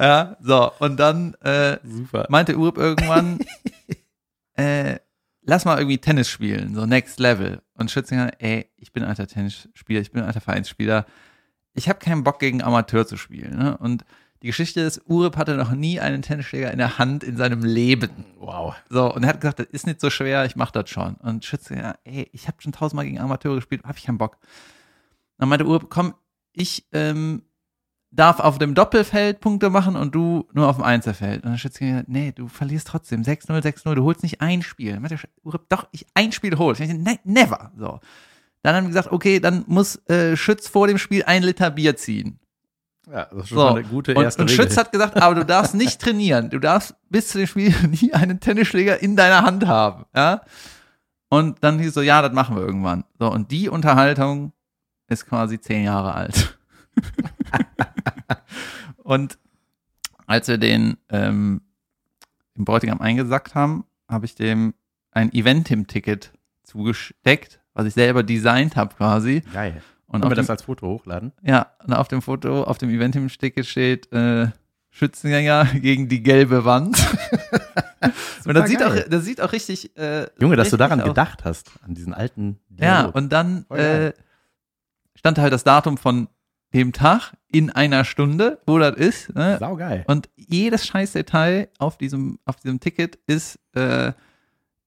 ja, 0.00 0.36
so, 0.40 0.72
und 0.80 0.98
dann 0.98 1.34
äh, 1.44 1.78
meinte 2.28 2.56
Urip 2.56 2.76
irgendwann, 2.76 3.38
äh, 4.54 4.96
lass 5.42 5.64
mal 5.64 5.78
irgendwie 5.78 5.98
Tennis 5.98 6.28
spielen, 6.28 6.74
so 6.74 6.86
Next 6.86 7.20
Level. 7.20 7.62
Und 7.74 7.92
Schützinger, 7.92 8.32
ey, 8.38 8.68
ich 8.76 8.92
bin 8.92 9.04
alter 9.04 9.28
Tennisspieler, 9.28 10.00
ich 10.00 10.10
bin 10.10 10.22
ein 10.22 10.26
alter 10.26 10.40
Vereinsspieler. 10.40 11.06
Ich 11.78 11.88
habe 11.88 12.00
keinen 12.00 12.24
Bock 12.24 12.40
gegen 12.40 12.62
Amateur 12.62 13.06
zu 13.06 13.16
spielen. 13.16 13.56
Ne? 13.56 13.78
Und 13.78 14.04
die 14.42 14.48
Geschichte 14.48 14.80
ist, 14.80 15.02
Urip 15.06 15.36
hatte 15.36 15.56
noch 15.56 15.72
nie 15.72 16.00
einen 16.00 16.22
Tennisschläger 16.22 16.70
in 16.70 16.78
der 16.78 16.98
Hand 16.98 17.24
in 17.24 17.36
seinem 17.36 17.64
Leben. 17.64 18.24
Wow. 18.38 18.74
So, 18.88 19.12
und 19.12 19.22
er 19.22 19.30
hat 19.30 19.40
gesagt, 19.40 19.60
das 19.60 19.66
ist 19.68 19.86
nicht 19.86 20.00
so 20.00 20.10
schwer, 20.10 20.44
ich 20.44 20.56
mach 20.56 20.70
das 20.70 20.90
schon. 20.90 21.14
Und 21.16 21.44
Schützinger, 21.44 21.96
ey, 22.04 22.28
ich 22.32 22.46
habe 22.46 22.60
schon 22.60 22.72
tausendmal 22.72 23.04
gegen 23.04 23.18
Amateure 23.18 23.56
gespielt, 23.56 23.82
habe 23.84 23.98
ich 23.98 24.04
keinen 24.04 24.18
Bock. 24.18 24.38
Dann 25.38 25.48
meinte 25.48 25.66
Urip, 25.66 25.88
komm, 25.88 26.14
ich 26.52 26.86
ähm, 26.92 27.42
darf 28.10 28.40
auf 28.40 28.58
dem 28.58 28.74
Doppelfeld 28.74 29.40
Punkte 29.40 29.70
machen 29.70 29.96
und 29.96 30.14
du 30.14 30.48
nur 30.52 30.68
auf 30.68 30.76
dem 30.76 30.84
Einzelfeld. 30.84 31.44
Und 31.44 31.50
dann 31.50 31.58
Schützinger, 31.58 32.04
nee, 32.06 32.32
du 32.32 32.48
verlierst 32.48 32.88
trotzdem 32.88 33.22
6-0, 33.22 33.60
6-0, 33.60 33.94
du 33.94 34.04
holst 34.04 34.22
nicht 34.22 34.40
ein 34.40 34.62
Spiel. 34.62 34.92
Dann 34.92 35.02
meinte 35.02 35.18
Urip, 35.42 35.68
doch, 35.68 35.88
ich 35.92 36.06
ein 36.14 36.32
Spiel 36.32 36.58
hol. 36.58 36.72
Ich 36.74 36.80
meinte, 36.80 36.96
ne, 36.96 37.18
never. 37.24 37.72
So. 37.76 38.00
Dann 38.62 38.74
haben 38.74 38.84
wir 38.84 38.88
gesagt, 38.88 39.12
okay, 39.12 39.40
dann 39.40 39.64
muss 39.66 39.96
äh, 40.08 40.36
Schütz 40.36 40.68
vor 40.68 40.88
dem 40.88 40.98
Spiel 40.98 41.22
ein 41.24 41.42
Liter 41.42 41.70
Bier 41.70 41.96
ziehen. 41.96 42.40
Ja, 43.10 43.24
das 43.26 43.44
ist 43.44 43.48
schon 43.48 43.58
So. 43.58 43.64
mal 43.64 43.70
eine 43.78 43.84
gute 43.84 44.14
Und, 44.14 44.22
erste 44.24 44.42
und 44.42 44.50
Regel. 44.50 44.64
Schütz 44.64 44.76
hat 44.76 44.92
gesagt, 44.92 45.16
aber 45.16 45.34
du 45.36 45.44
darfst 45.46 45.74
nicht 45.74 46.00
trainieren. 46.00 46.50
Du 46.50 46.58
darfst 46.58 46.94
bis 47.08 47.28
zu 47.28 47.38
dem 47.38 47.46
Spiel 47.46 47.74
nie 48.02 48.12
einen 48.12 48.40
Tennisschläger 48.40 49.00
in 49.02 49.16
deiner 49.16 49.42
Hand 49.42 49.66
haben. 49.66 50.04
Ja? 50.14 50.42
Und 51.30 51.62
dann 51.62 51.78
hieß 51.78 51.94
so, 51.94 52.02
ja, 52.02 52.20
das 52.22 52.32
machen 52.32 52.56
wir 52.56 52.62
irgendwann. 52.62 53.04
So, 53.18 53.30
und 53.32 53.50
die 53.50 53.68
Unterhaltung 53.68 54.52
ist 55.08 55.26
quasi 55.26 55.60
zehn 55.60 55.84
Jahre 55.84 56.14
alt. 56.14 56.58
und 58.98 59.38
als 60.26 60.48
wir 60.48 60.58
den 60.58 60.98
ähm, 61.08 61.62
im 62.54 62.64
Bräutigam 62.64 63.00
eingesackt 63.00 63.54
haben, 63.54 63.84
habe 64.08 64.26
ich 64.26 64.34
dem 64.34 64.74
ein 65.10 65.32
Eventim-Ticket 65.32 66.32
zugesteckt, 66.64 67.60
was 67.78 67.86
ich 67.86 67.94
selber 67.94 68.24
designt 68.24 68.74
habe 68.74 68.92
quasi. 68.96 69.42
Geil. 69.52 69.80
Und 70.08 70.20
Können 70.22 70.32
wir 70.32 70.34
dem, 70.34 70.40
das 70.42 70.50
als 70.50 70.62
Foto 70.62 70.88
hochladen? 70.88 71.32
ja, 71.42 71.66
und 71.86 71.92
auf 71.94 72.08
dem 72.08 72.22
Foto, 72.22 72.64
auf 72.64 72.76
dem 72.78 72.90
Eventim-Ticket 72.90 73.64
steht 73.64 74.12
äh, 74.12 74.48
Schützengänger 74.90 75.64
gegen 75.74 76.08
die 76.08 76.22
gelbe 76.22 76.64
Wand. 76.64 76.98
und 78.44 78.54
das 78.54 78.68
sieht, 78.68 78.82
auch, 78.82 78.94
das 79.08 79.24
sieht 79.24 79.40
auch 79.40 79.52
richtig. 79.52 79.96
Äh, 79.96 80.26
Junge, 80.40 80.56
dass 80.56 80.70
du 80.70 80.74
richtig 80.74 80.78
daran 80.78 81.00
aus. 81.02 81.06
gedacht 81.08 81.44
hast, 81.44 81.70
an 81.86 81.94
diesen 81.94 82.14
alten 82.14 82.58
Ja, 82.70 83.02
Dialog. 83.02 83.14
und 83.14 83.32
dann 83.32 83.64
äh, 83.70 84.12
stand 85.14 85.38
halt 85.38 85.52
das 85.52 85.62
Datum 85.62 85.98
von 85.98 86.26
dem 86.74 86.92
Tag 86.92 87.34
in 87.52 87.70
einer 87.70 88.04
Stunde, 88.04 88.60
wo 88.66 88.78
das 88.78 88.96
ist. 88.96 89.34
Ne? 89.36 89.56
Sau 89.60 89.76
geil. 89.76 90.04
Und 90.08 90.28
jedes 90.36 90.84
scheiß 90.84 91.12
Detail 91.12 91.68
auf 91.78 91.96
diesem, 91.96 92.40
auf 92.44 92.56
diesem 92.56 92.80
Ticket 92.80 93.18
ist 93.28 93.58
äh, 93.74 94.12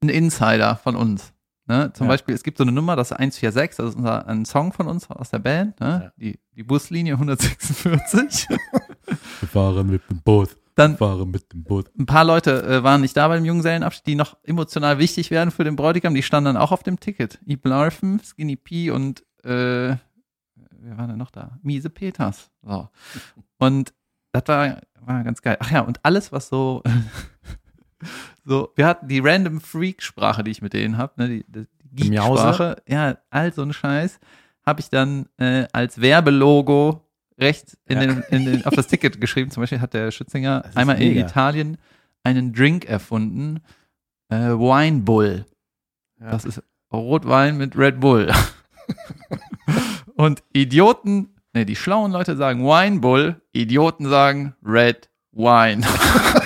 ein 0.01 0.10
Insider 0.10 0.75
von 0.75 0.95
uns. 0.97 1.32
Ne? 1.71 1.93
Zum 1.93 2.05
Ja. 2.07 2.10
Beispiel, 2.12 2.36
es 2.36 2.43
gibt 2.43 2.57
so 2.57 2.65
eine 2.65 2.73
Nummer, 2.73 2.97
das 2.97 3.12
ist 3.12 3.17
146, 3.17 3.77
das 3.77 3.89
ist 3.91 3.95
unser, 3.95 4.27
ein 4.27 4.43
Song 4.43 4.73
von 4.73 4.88
uns 4.88 5.10
aus 5.10 5.29
der 5.29 5.39
Band, 5.39 5.79
ne? 5.79 6.01
Ja. 6.03 6.12
die, 6.17 6.38
die 6.55 6.63
Buslinie 6.63 7.13
146. 7.13 8.49
Wir 9.39 9.47
fahren 9.47 9.88
mit 9.88 10.01
dem 10.10 10.21
Boot. 10.21 10.49
Dann 10.75 10.97
fahren 10.97 11.31
mit 11.31 11.51
dem 11.53 11.63
Boot. 11.63 11.89
ein 11.97 12.05
paar 12.05 12.25
Leute 12.25 12.62
äh, 12.63 12.84
waren 12.84 12.99
nicht 13.01 13.15
da 13.15 13.27
beim 13.29 13.45
Junggesellenabschied, 13.45 14.05
die 14.05 14.15
noch 14.15 14.36
emotional 14.43 14.97
wichtig 14.99 15.31
werden 15.31 15.51
für 15.51 15.63
den 15.63 15.77
Bräutigam, 15.77 16.13
die 16.13 16.23
standen 16.23 16.45
dann 16.53 16.57
auch 16.57 16.73
auf 16.73 16.84
dem 16.84 16.99
Ticket. 16.99 17.39
Ib 17.45 17.65
Larfen, 17.65 18.19
Skinny 18.21 18.57
P 18.57 18.91
und 18.91 19.21
äh, 19.43 19.95
wer 19.95 20.97
war 20.97 21.07
denn 21.07 21.17
noch 21.17 21.31
da? 21.31 21.57
Miese 21.62 21.89
Peters. 21.89 22.49
So. 22.63 22.89
Und 23.60 23.93
das 24.34 24.43
war, 24.47 24.81
war 24.99 25.23
ganz 25.23 25.41
geil. 25.41 25.55
Ach 25.62 25.71
ja, 25.71 25.81
und 25.81 25.99
alles, 26.03 26.31
was 26.34 26.49
so, 26.49 26.84
so, 28.43 28.71
wir 28.75 28.86
hatten 28.88 29.08
die 29.08 29.19
Random 29.19 29.62
Freak-Sprache, 29.62 30.43
die 30.43 30.51
ich 30.51 30.62
mit 30.62 30.73
denen 30.73 30.97
habe, 30.97 31.13
ne, 31.17 31.27
die, 31.27 31.45
die? 31.47 31.67
Geek-Sprache, 32.10 32.82
ja, 32.88 33.17
all 33.30 33.54
so 33.54 33.62
ein 33.63 33.73
Scheiß, 33.73 34.19
habe 34.65 34.80
ich 34.80 34.89
dann 34.89 35.27
äh, 35.38 35.65
als 35.73 35.99
Werbelogo 35.99 37.01
rechts 37.38 37.77
in 37.88 37.99
Ja. 37.99 38.06
den, 38.08 38.23
in 38.30 38.45
den, 38.45 38.65
auf 38.65 38.73
das 38.75 38.88
Ticket 38.88 39.19
geschrieben. 39.19 39.51
Zum 39.51 39.62
Beispiel 39.62 39.82
hat 39.82 39.93
der 39.93 40.12
Schützinger 40.12 40.63
einmal 40.75 41.01
in 41.01 41.15
mega. 41.15 41.27
Italien 41.27 41.77
einen 42.23 42.54
Drink 42.54 42.86
erfunden, 42.86 43.60
äh, 44.30 44.36
Wine 44.38 44.99
Bull. 45.01 45.45
Ja. 46.19 46.32
Das 46.32 46.45
ist 46.45 46.62
Rotwein 46.93 47.58
mit 47.58 47.75
Red 47.77 47.99
Bull. 47.99 48.32
Und 50.15 50.43
Idioten, 50.54 51.36
ne, 51.54 51.65
die 51.65 51.75
schlauen 51.75 52.12
Leute 52.12 52.38
sagen 52.38 52.63
Wine 52.63 52.99
Bull, 52.99 53.41
Idioten 53.54 54.08
sagen 54.10 54.56
Red 54.63 55.10
Wine. 55.32 55.86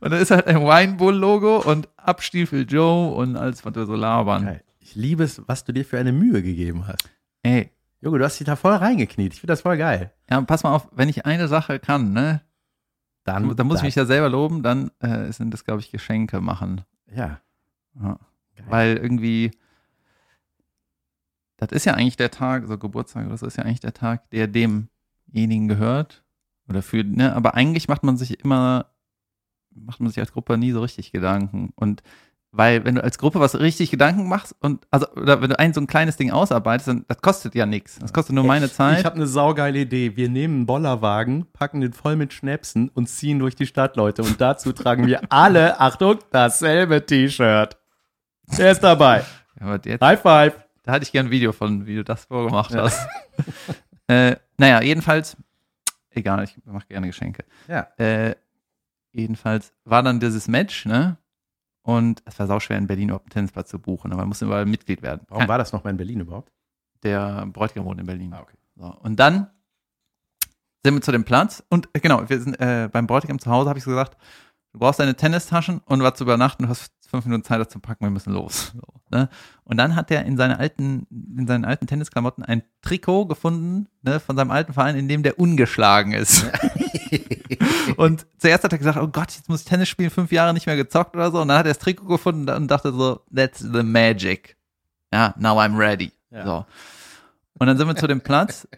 und 0.00 0.10
dann 0.10 0.20
ist 0.20 0.30
halt 0.30 0.46
ein 0.46 0.60
Wine 0.60 0.94
Bull 0.96 1.14
Logo 1.16 1.58
und 1.58 1.88
Abstiefel 1.96 2.66
Joe 2.68 3.14
und 3.14 3.36
alles, 3.36 3.64
was 3.64 3.74
wir 3.74 3.86
so 3.86 3.94
labern. 3.94 4.44
Geil. 4.44 4.64
Ich 4.80 4.94
liebe 4.94 5.24
es, 5.24 5.42
was 5.46 5.64
du 5.64 5.72
dir 5.72 5.84
für 5.84 5.98
eine 5.98 6.12
Mühe 6.12 6.42
gegeben 6.42 6.86
hast. 6.86 7.08
Ey, 7.42 7.70
Junge, 8.00 8.18
du 8.18 8.24
hast 8.24 8.38
dich 8.38 8.46
da 8.46 8.56
voll 8.56 8.74
reingekniet. 8.74 9.34
Ich 9.34 9.40
finde 9.40 9.52
das 9.52 9.62
voll 9.62 9.76
geil. 9.76 10.12
ja, 10.30 10.40
pass 10.42 10.62
mal 10.62 10.74
auf, 10.74 10.88
wenn 10.92 11.08
ich 11.08 11.26
eine 11.26 11.48
Sache 11.48 11.78
kann, 11.80 12.12
ne, 12.12 12.40
Dann, 13.24 13.54
da 13.56 13.64
muss 13.64 13.76
ich 13.76 13.80
dann- 13.80 13.86
mich 13.86 13.94
ja 13.96 14.04
selber 14.06 14.28
loben, 14.28 14.62
dann 14.62 14.90
äh, 15.00 15.30
sind 15.32 15.52
das, 15.52 15.64
glaube 15.64 15.80
ich, 15.80 15.90
Geschenke 15.90 16.40
machen. 16.40 16.82
Ja. 17.12 17.40
Ja. 18.00 18.18
Weil 18.68 18.96
irgendwie, 18.96 19.50
das 21.56 21.70
ist 21.72 21.84
ja 21.86 21.94
eigentlich 21.94 22.16
der 22.16 22.30
Tag, 22.30 22.66
so 22.68 22.78
Geburtstag, 22.78 23.28
das 23.28 23.42
ist 23.42 23.56
ja 23.56 23.64
eigentlich 23.64 23.80
der 23.80 23.94
Tag, 23.94 24.30
der 24.30 24.46
demjenigen 24.46 25.68
gehört. 25.68 26.22
Oder 26.68 26.82
für, 26.82 27.02
ne, 27.02 27.34
aber 27.34 27.54
eigentlich 27.54 27.88
macht 27.88 28.02
man 28.04 28.16
sich 28.16 28.40
immer, 28.44 28.86
macht 29.84 30.00
man 30.00 30.10
sich 30.10 30.20
als 30.20 30.32
Gruppe 30.32 30.58
nie 30.58 30.72
so 30.72 30.80
richtig 30.80 31.12
Gedanken. 31.12 31.72
Und 31.74 32.02
weil, 32.50 32.84
wenn 32.84 32.94
du 32.94 33.04
als 33.04 33.18
Gruppe 33.18 33.40
was 33.40 33.58
richtig 33.60 33.90
Gedanken 33.90 34.26
machst 34.26 34.54
und, 34.60 34.86
also, 34.90 35.06
oder 35.12 35.42
wenn 35.42 35.50
du 35.50 35.58
ein 35.58 35.74
so 35.74 35.80
ein 35.82 35.86
kleines 35.86 36.16
Ding 36.16 36.30
ausarbeitest, 36.30 36.88
dann, 36.88 37.04
das 37.06 37.20
kostet 37.20 37.54
ja 37.54 37.66
nichts. 37.66 37.98
Das 37.98 38.12
kostet 38.12 38.34
nur 38.34 38.44
meine 38.44 38.70
Zeit. 38.70 39.00
Ich 39.00 39.04
habe 39.04 39.16
eine 39.16 39.26
saugeile 39.26 39.80
Idee. 39.80 40.16
Wir 40.16 40.30
nehmen 40.30 40.54
einen 40.54 40.66
Bollerwagen, 40.66 41.46
packen 41.52 41.82
den 41.82 41.92
voll 41.92 42.16
mit 42.16 42.32
Schnäpsen 42.32 42.88
und 42.88 43.06
ziehen 43.08 43.38
durch 43.38 43.54
die 43.54 43.66
Stadt, 43.66 43.96
Leute. 43.96 44.22
Und 44.22 44.40
dazu 44.40 44.72
tragen 44.72 45.06
wir 45.06 45.20
alle, 45.28 45.78
Achtung, 45.78 46.18
dasselbe 46.30 47.04
T-Shirt. 47.04 47.76
Wer 48.46 48.72
ist 48.72 48.80
dabei? 48.80 49.24
Ja, 49.60 49.78
jetzt, 49.84 50.02
High 50.02 50.20
five. 50.20 50.54
Da 50.84 50.94
hätte 50.94 51.02
ich 51.02 51.12
gern 51.12 51.26
ein 51.26 51.30
Video 51.30 51.52
von, 51.52 51.86
wie 51.86 51.96
du 51.96 52.04
das 52.04 52.24
vorgemacht 52.24 52.74
hast. 52.74 53.06
äh, 54.08 54.36
naja, 54.56 54.80
jedenfalls, 54.80 55.36
egal, 56.10 56.44
ich 56.44 56.56
mache 56.64 56.86
gerne 56.86 57.08
Geschenke. 57.08 57.44
Ja. 57.68 57.88
Äh, 57.98 58.36
jedenfalls 59.18 59.72
war 59.84 60.02
dann 60.02 60.20
dieses 60.20 60.48
Match, 60.48 60.86
ne? 60.86 61.18
Und 61.82 62.22
es 62.26 62.38
war 62.38 62.46
sauschwer 62.46 62.76
in 62.76 62.86
Berlin 62.86 63.08
überhaupt 63.08 63.26
einen 63.26 63.30
Tennisplatz 63.30 63.70
zu 63.70 63.78
buchen, 63.78 64.12
aber 64.12 64.22
man 64.22 64.28
musste 64.28 64.44
überall 64.44 64.66
Mitglied 64.66 65.00
werden. 65.00 65.22
Warum 65.28 65.48
war 65.48 65.58
das 65.58 65.72
noch 65.72 65.84
mal 65.84 65.90
in 65.90 65.96
Berlin 65.96 66.20
überhaupt? 66.20 66.52
Der 67.02 67.46
Bräutigam 67.46 67.86
wohnt 67.86 68.00
in 68.00 68.06
Berlin. 68.06 68.32
Ah, 68.34 68.42
okay. 68.42 68.56
So, 68.76 68.86
und 69.02 69.16
dann 69.16 69.50
sind 70.84 70.94
wir 70.94 71.00
zu 71.00 71.12
dem 71.12 71.24
Platz 71.24 71.62
und 71.68 71.88
äh, 71.92 72.00
genau, 72.00 72.28
wir 72.28 72.40
sind 72.40 72.60
äh, 72.60 72.88
beim 72.92 73.06
Bräutigam 73.06 73.38
zu 73.38 73.50
Hause, 73.50 73.68
habe 73.68 73.78
ich 73.78 73.84
so 73.84 73.90
gesagt, 73.90 74.16
du 74.72 74.78
brauchst 74.78 75.00
deine 75.00 75.16
Tennistaschen 75.16 75.80
und 75.86 76.02
was 76.02 76.14
zu 76.14 76.24
übernachten, 76.24 76.64
du 76.64 76.68
hast 76.68 76.92
fünf 77.08 77.24
Minuten 77.24 77.44
Zeit, 77.44 77.60
das 77.60 77.68
zu 77.68 77.80
packen, 77.80 78.04
wir 78.04 78.10
müssen 78.10 78.32
los. 78.32 78.72
So, 78.74 79.00
ne? 79.10 79.28
Und 79.64 79.78
dann 79.78 79.96
hat 79.96 80.10
er 80.10 80.24
in, 80.24 80.36
seine 80.36 80.58
alten, 80.58 81.06
in 81.10 81.46
seinen 81.46 81.64
alten 81.64 81.86
Tennisklamotten 81.86 82.44
ein 82.44 82.62
Trikot 82.82 83.26
gefunden 83.26 83.88
ne, 84.02 84.20
von 84.20 84.36
seinem 84.36 84.50
alten 84.50 84.74
Verein, 84.74 84.96
in 84.96 85.08
dem 85.08 85.22
der 85.22 85.38
ungeschlagen 85.38 86.12
ist. 86.12 86.46
und 87.96 88.26
zuerst 88.36 88.64
hat 88.64 88.72
er 88.72 88.78
gesagt, 88.78 88.98
oh 88.98 89.08
Gott, 89.08 89.32
jetzt 89.32 89.48
muss 89.48 89.62
ich 89.62 89.66
Tennis 89.66 89.88
spielen, 89.88 90.10
fünf 90.10 90.32
Jahre 90.32 90.52
nicht 90.52 90.66
mehr 90.66 90.76
gezockt 90.76 91.16
oder 91.16 91.30
so. 91.30 91.40
Und 91.40 91.48
dann 91.48 91.58
hat 91.58 91.66
er 91.66 91.72
das 91.72 91.78
Trikot 91.78 92.06
gefunden 92.06 92.48
und 92.50 92.70
dachte 92.70 92.92
so, 92.92 93.20
that's 93.34 93.60
the 93.60 93.82
magic. 93.82 94.56
Ja, 95.12 95.34
now 95.38 95.58
I'm 95.58 95.78
ready. 95.78 96.12
Ja. 96.30 96.44
So. 96.44 96.66
Und 97.58 97.66
dann 97.66 97.78
sind 97.78 97.88
wir 97.88 97.96
zu 97.96 98.06
dem 98.06 98.20
Platz. 98.20 98.68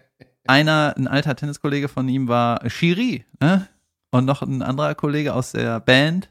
Einer, 0.46 0.94
ein 0.96 1.08
alter 1.08 1.36
Tenniskollege 1.36 1.88
von 1.88 2.08
ihm 2.08 2.28
war 2.28 2.68
Shiri, 2.68 3.24
ne? 3.40 3.68
Und 4.10 4.24
noch 4.24 4.42
ein 4.42 4.62
anderer 4.62 4.94
Kollege 4.96 5.34
aus 5.34 5.52
der 5.52 5.78
Band, 5.78 6.30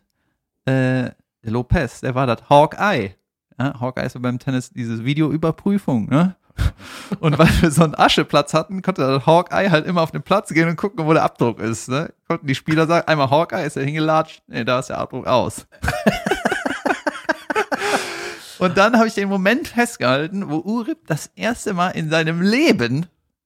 äh, 0.66 1.12
der 1.44 1.52
Lopez, 1.52 2.02
der 2.02 2.16
war 2.16 2.28
das 2.28 2.50
Hawkeye. 2.50 3.16
Ja, 3.58 3.80
Hawkeye 3.80 4.06
ist 4.06 4.16
ja 4.16 4.22
beim 4.22 4.40
Tennis 4.40 4.72
diese 4.72 5.04
Videoüberprüfung, 5.04 6.08
ne? 6.10 6.36
Und 7.20 7.38
weil 7.38 7.50
wir 7.62 7.72
so 7.72 7.84
einen 7.84 7.96
Ascheplatz 7.96 8.54
hatten, 8.54 8.82
konnte 8.82 9.02
der 9.02 9.26
Hawkeye 9.26 9.70
halt 9.70 9.86
immer 9.86 10.02
auf 10.02 10.12
den 10.12 10.24
Platz 10.24 10.50
gehen 10.50 10.68
und 10.68 10.76
gucken, 10.76 11.06
wo 11.06 11.14
der 11.14 11.24
Abdruck 11.24 11.60
ist. 11.60 11.90
Ne? 11.90 12.14
Konnten 12.28 12.48
die 12.48 12.56
Spieler 12.56 12.86
sagen, 12.86 13.08
einmal 13.08 13.30
Hawkeye 13.30 13.66
ist 13.66 13.78
er 13.78 13.84
hingelatscht, 13.84 14.44
nee, 14.48 14.64
da 14.64 14.80
ist 14.80 14.90
der 14.90 14.98
Abdruck 14.98 15.26
aus. 15.26 15.68
und 18.60 18.78
dann 18.78 18.98
habe 18.98 19.08
ich 19.08 19.14
den 19.14 19.30
Moment 19.30 19.70
festgehalten, 19.70 20.50
wo 20.50 20.58
Urip 20.58 21.08
das 21.08 21.32
erste 21.36 21.74
Mal 21.74 21.92
in 21.92 22.10
seinem 22.10 22.42
Leben 22.42 23.06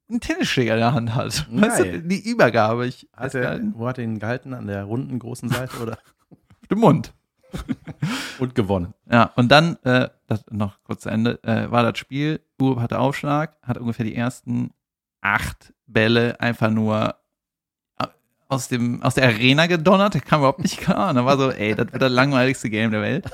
einen 0.10 0.20
Tennisschläger 0.20 0.74
in 0.74 0.80
der 0.80 0.94
Hand 0.94 1.16
hat. 1.16 1.48
Weißt 1.52 1.80
du, 1.80 2.02
die 2.02 2.20
Übergabe. 2.20 2.88
Ich 2.88 3.08
Hat 3.16 3.36
er, 3.36 3.60
wo 3.74 3.88
hat 3.88 3.98
er 3.98 4.04
ihn 4.04 4.20
gehalten? 4.20 4.54
An 4.54 4.68
der 4.68 4.84
runden, 4.84 5.18
großen 5.20 5.50
Seite 5.50 5.78
oder? 5.82 5.94
Auf 6.30 6.68
dem 6.70 6.80
Mund. 6.80 7.14
Und 8.40 8.56
gewonnen. 8.56 8.94
Ja, 9.10 9.32
und 9.36 9.52
dann, 9.52 9.78
äh, 9.84 10.10
das 10.28 10.44
noch 10.50 10.82
kurz 10.84 11.04
zu 11.04 11.10
Ende, 11.10 11.42
äh, 11.44 11.70
war 11.72 11.84
das 11.84 11.98
Spiel, 11.98 12.42
Urup 12.60 12.80
hatte 12.80 13.00
Aufschlag, 13.00 13.58
hat 13.62 13.78
ungefähr 13.78 14.06
die 14.06 14.16
ersten 14.16 14.72
acht 15.22 15.74
Bälle 15.86 16.40
einfach 16.40 16.70
nur 16.70 17.16
äh, 18.00 18.08
aus, 18.50 18.68
dem, 18.68 19.02
aus 19.04 19.16
der 19.16 19.26
Arena 19.26 19.68
gedonnert, 19.68 20.16
der 20.16 20.22
kam 20.22 20.42
überhaupt 20.42 20.60
nicht 20.60 20.78
klar. 20.78 21.10
Und 21.10 21.16
dann 21.16 21.26
war 21.26 21.38
so, 21.38 21.52
ey, 21.52 21.76
das 21.76 21.92
wird 21.92 22.02
das 22.02 22.12
langweiligste 22.12 22.70
Game 22.70 22.92
der 22.92 23.02
Welt. 23.02 23.30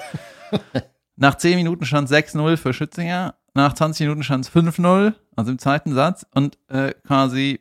Nach 1.15 1.35
10 1.35 1.57
Minuten 1.57 1.85
stand 1.85 2.09
6-0 2.09 2.55
für 2.55 2.73
Schützinger, 2.73 3.35
nach 3.53 3.73
20 3.73 4.07
Minuten 4.07 4.23
stand 4.23 4.45
es 4.45 4.51
5-0, 4.51 5.13
also 5.35 5.51
im 5.51 5.59
zweiten 5.59 5.93
Satz, 5.93 6.25
und 6.33 6.57
äh, 6.69 6.93
quasi, 7.05 7.59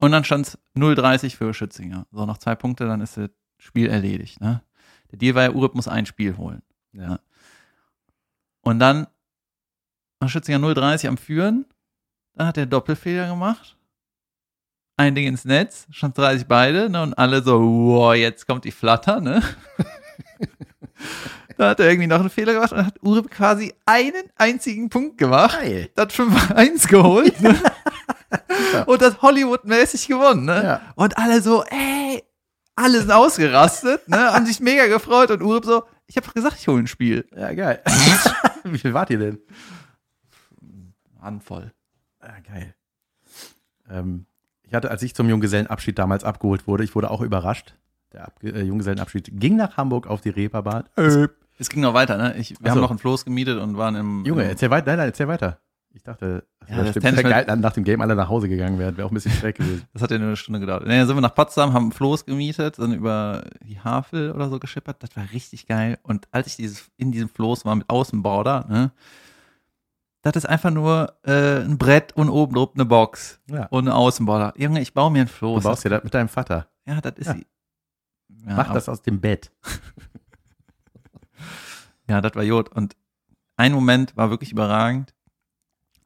und 0.00 0.10
dann 0.10 0.24
stand 0.24 0.48
es 0.48 0.58
0-30 0.76 1.36
für 1.36 1.54
Schützinger. 1.54 2.08
So, 2.10 2.26
noch 2.26 2.38
zwei 2.38 2.56
Punkte, 2.56 2.86
dann 2.86 3.00
ist 3.00 3.16
das 3.16 3.30
Spiel 3.58 3.88
erledigt, 3.88 4.40
ne? 4.40 4.62
Der 5.10 5.18
Deal 5.18 5.34
war 5.34 5.42
ja, 5.44 5.50
Urup 5.50 5.74
muss 5.74 5.88
ein 5.88 6.06
Spiel 6.06 6.36
holen. 6.36 6.62
Ja. 6.92 7.20
Und 8.62 8.78
dann 8.78 9.06
war 10.20 10.28
Schützinger 10.28 10.58
0,30 10.58 11.08
am 11.08 11.16
Führen. 11.16 11.66
Dann 12.34 12.46
hat 12.46 12.56
er 12.56 12.66
Doppelfehler 12.66 13.28
gemacht. 13.28 13.76
Ein 14.96 15.14
Ding 15.14 15.26
ins 15.26 15.44
Netz, 15.46 15.86
stand 15.90 16.18
30 16.18 16.46
beide, 16.46 16.90
ne? 16.90 17.02
Und 17.02 17.14
alle 17.14 17.42
so, 17.42 17.58
wow, 17.60 18.14
jetzt 18.14 18.46
kommt 18.46 18.64
die 18.64 18.70
Flatter, 18.70 19.20
ne? 19.20 19.42
da 21.56 21.70
hat 21.70 21.80
er 21.80 21.88
irgendwie 21.88 22.06
noch 22.06 22.20
einen 22.20 22.28
Fehler 22.28 22.52
gemacht 22.52 22.72
und 22.72 22.84
hat 22.84 23.02
Urup 23.02 23.30
quasi 23.30 23.72
einen 23.86 24.24
einzigen 24.36 24.90
Punkt 24.90 25.16
gemacht. 25.16 25.58
Geil. 25.58 25.88
Hat 25.96 26.12
5-1 26.12 26.88
geholt. 26.88 27.40
Ne? 27.40 27.58
und 28.86 29.00
das 29.00 29.22
Hollywood-mäßig 29.22 30.06
gewonnen, 30.06 30.44
ne? 30.44 30.62
Ja. 30.62 30.80
Und 30.96 31.16
alle 31.16 31.40
so, 31.40 31.64
ey, 31.64 32.22
alle 32.76 33.00
sind 33.00 33.10
ausgerastet, 33.10 34.08
ne? 34.08 34.32
Haben 34.32 34.46
sich 34.46 34.60
mega 34.60 34.86
gefreut 34.86 35.30
und 35.30 35.42
Urup 35.42 35.64
so, 35.64 35.82
ich 36.06 36.16
habe 36.16 36.30
gesagt, 36.32 36.56
ich 36.58 36.68
hole 36.68 36.82
ein 36.82 36.86
Spiel. 36.86 37.26
Ja, 37.36 37.52
geil. 37.52 37.82
Wie 38.64 38.78
viel 38.78 38.94
wart 38.94 39.10
ihr 39.10 39.18
denn? 39.18 39.38
Handvoll. 41.20 41.72
Ah, 42.20 42.40
geil. 42.46 42.74
Ähm, 43.88 44.26
ich 44.62 44.74
hatte, 44.74 44.90
als 44.90 45.02
ich 45.02 45.14
zum 45.14 45.28
Junggesellenabschied 45.28 45.98
damals 45.98 46.24
abgeholt 46.24 46.66
wurde, 46.66 46.84
ich 46.84 46.94
wurde 46.94 47.10
auch 47.10 47.20
überrascht. 47.20 47.74
Der 48.12 48.26
Abge 48.26 48.50
äh, 48.50 48.62
Junggesellenabschied 48.62 49.30
ging 49.32 49.56
nach 49.56 49.76
Hamburg 49.76 50.06
auf 50.06 50.20
die 50.20 50.30
Reeperbahn. 50.30 50.88
Es 51.58 51.68
ging 51.68 51.82
noch 51.82 51.94
weiter, 51.94 52.16
ne? 52.16 52.36
Ich, 52.38 52.50
wir 52.50 52.56
Ach 52.62 52.64
so. 52.64 52.70
haben 52.70 52.80
noch 52.80 52.90
ein 52.90 52.98
Floß 52.98 53.24
gemietet 53.24 53.60
und 53.60 53.76
waren 53.76 53.94
im. 53.94 54.24
Junge, 54.24 54.44
im, 54.44 54.48
erzähl 54.48 54.70
weiter. 54.70 54.86
Nein, 54.86 54.98
nein, 54.98 55.08
erzähl 55.08 55.28
weiter. 55.28 55.60
Ich 55.92 56.02
dachte, 56.04 56.44
Ja, 56.68 56.76
das 56.84 56.94
das 56.94 57.02
stimmt. 57.12 57.22
Geil, 57.24 57.44
dann 57.46 57.60
nach 57.60 57.72
dem 57.72 57.82
Game 57.84 58.00
alle 58.00 58.14
nach 58.14 58.28
Hause 58.28 58.48
gegangen 58.48 58.78
wären. 58.78 58.96
Wäre 58.96 59.06
auch 59.06 59.10
ein 59.10 59.14
bisschen 59.14 59.32
schräg 59.32 59.56
gewesen. 59.56 59.84
Das 59.92 60.02
hat 60.02 60.10
ja 60.12 60.18
nur 60.18 60.28
eine 60.28 60.36
Stunde 60.36 60.60
gedauert. 60.60 60.86
Naja, 60.86 61.04
sind 61.04 61.16
wir 61.16 61.20
nach 61.20 61.34
Potsdam, 61.34 61.72
haben 61.72 61.88
ein 61.88 61.92
Floß 61.92 62.24
gemietet, 62.26 62.76
sind 62.76 62.92
über 62.92 63.44
die 63.64 63.80
Havel 63.80 64.30
oder 64.32 64.48
so 64.48 64.60
geschippert. 64.60 65.02
Das 65.02 65.16
war 65.16 65.24
richtig 65.32 65.66
geil. 65.66 65.98
Und 66.02 66.28
als 66.30 66.46
ich 66.46 66.56
dieses, 66.56 66.88
in 66.96 67.10
diesem 67.10 67.28
Floß 67.28 67.64
war 67.64 67.74
mit 67.74 67.90
Außenborder, 67.90 68.66
ne, 68.68 68.92
das 70.22 70.36
ist 70.36 70.46
einfach 70.46 70.70
nur 70.70 71.14
äh, 71.24 71.60
ein 71.62 71.76
Brett 71.78 72.14
und 72.14 72.28
oben 72.28 72.54
drauf 72.54 72.70
eine 72.74 72.84
Box 72.84 73.40
Ja. 73.50 73.66
und 73.66 73.88
eine 73.88 73.96
Außenborder. 73.96 74.52
Junge, 74.56 74.80
ich 74.80 74.94
baue 74.94 75.10
mir 75.10 75.22
ein 75.22 75.26
Du 75.26 75.32
Floß. 75.32 75.64
baust 75.64 75.84
dir 75.84 75.88
das 75.90 76.04
mit 76.04 76.14
deinem 76.14 76.28
Vater. 76.28 76.68
ja, 76.86 77.00
das 77.00 77.14
ist 77.16 77.26
Ja. 77.26 77.34
sie. 77.34 77.46
Ja, 78.46 78.54
Mach 78.56 78.72
das 78.72 78.88
aus 78.88 79.02
dem 79.02 79.20
Bett. 79.20 79.50
Ja, 82.08 82.20
das 82.20 82.34
war 82.34 82.42
Jod. 82.42 82.68
Und 82.70 82.96
ein 83.56 83.72
Moment 83.72 84.16
war 84.16 84.30
wirklich 84.30 84.52
überragend. 84.52 85.14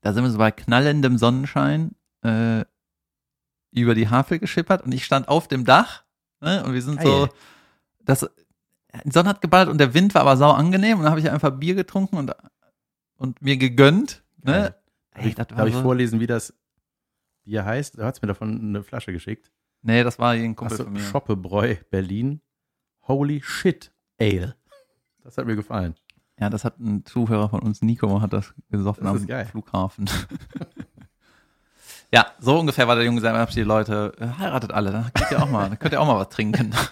Da 0.04 0.12
sind 0.12 0.22
wir 0.22 0.30
so 0.30 0.36
bei 0.36 0.50
knallendem 0.50 1.16
Sonnenschein 1.16 1.92
äh, 2.20 2.66
über 3.70 3.94
die 3.94 4.10
Havel 4.10 4.38
geschippert 4.38 4.82
und 4.82 4.92
ich 4.92 5.02
stand 5.06 5.28
auf 5.28 5.48
dem 5.48 5.64
Dach 5.64 6.04
ne, 6.42 6.62
und 6.62 6.74
wir 6.74 6.82
sind 6.82 7.00
so, 7.00 7.26
Geil. 7.26 7.28
das, 8.04 8.28
die 9.02 9.10
Sonne 9.10 9.30
hat 9.30 9.40
geballt 9.40 9.70
und 9.70 9.78
der 9.78 9.94
Wind 9.94 10.14
war 10.14 10.20
aber 10.20 10.36
sau 10.36 10.50
angenehm 10.52 10.98
und 10.98 11.04
dann 11.04 11.10
habe 11.10 11.20
ich 11.20 11.30
einfach 11.30 11.52
Bier 11.52 11.74
getrunken 11.74 12.18
und, 12.18 12.32
und 13.16 13.40
mir 13.40 13.56
gegönnt. 13.56 14.22
Ne? 14.42 14.74
Ey, 15.12 15.28
ich, 15.28 15.36
darf 15.36 15.66
ich 15.66 15.74
so- 15.74 15.80
vorlesen, 15.80 16.20
wie 16.20 16.26
das 16.26 16.52
Bier 17.44 17.64
heißt? 17.64 17.96
Du 17.96 18.04
hast 18.04 18.20
mir 18.20 18.28
davon 18.28 18.60
eine 18.60 18.82
Flasche 18.82 19.10
geschickt. 19.10 19.50
Nee, 19.80 20.04
das 20.04 20.18
war 20.18 20.32
ein 20.32 20.54
Kumpel 20.54 20.74
Achso, 20.74 20.84
von 20.84 20.92
mir. 20.92 21.00
Schoppebräu 21.00 21.76
Berlin. 21.90 22.42
Holy 23.08 23.40
shit 23.42 23.90
Ale. 24.20 24.54
Das 25.22 25.38
hat 25.38 25.46
mir 25.46 25.56
gefallen. 25.56 25.94
Ja, 26.40 26.50
das 26.50 26.64
hat 26.64 26.78
ein 26.80 27.04
Zuhörer 27.04 27.48
von 27.48 27.60
uns, 27.60 27.80
Nico, 27.82 28.20
hat 28.20 28.32
das 28.32 28.52
gesoffen 28.70 29.04
Das 29.04 29.14
ist 29.16 29.20
am 29.22 29.26
geil. 29.28 29.46
Flughafen. 29.46 30.10
ja, 32.12 32.26
so 32.40 32.58
ungefähr 32.58 32.88
war 32.88 32.96
der 32.96 33.04
Junge 33.04 33.20
sein 33.20 33.34
Abschied, 33.36 33.66
Leute. 33.66 34.12
Heiratet 34.38 34.72
alle, 34.72 34.90
dann 34.90 35.12
könnt 35.14 35.30
ihr 35.30 35.42
auch 35.42 35.48
mal, 35.50 35.68
dann 35.68 35.78
könnt 35.78 35.92
ihr 35.92 36.00
auch 36.00 36.06
mal 36.06 36.18
was 36.18 36.28
trinken. 36.30 36.72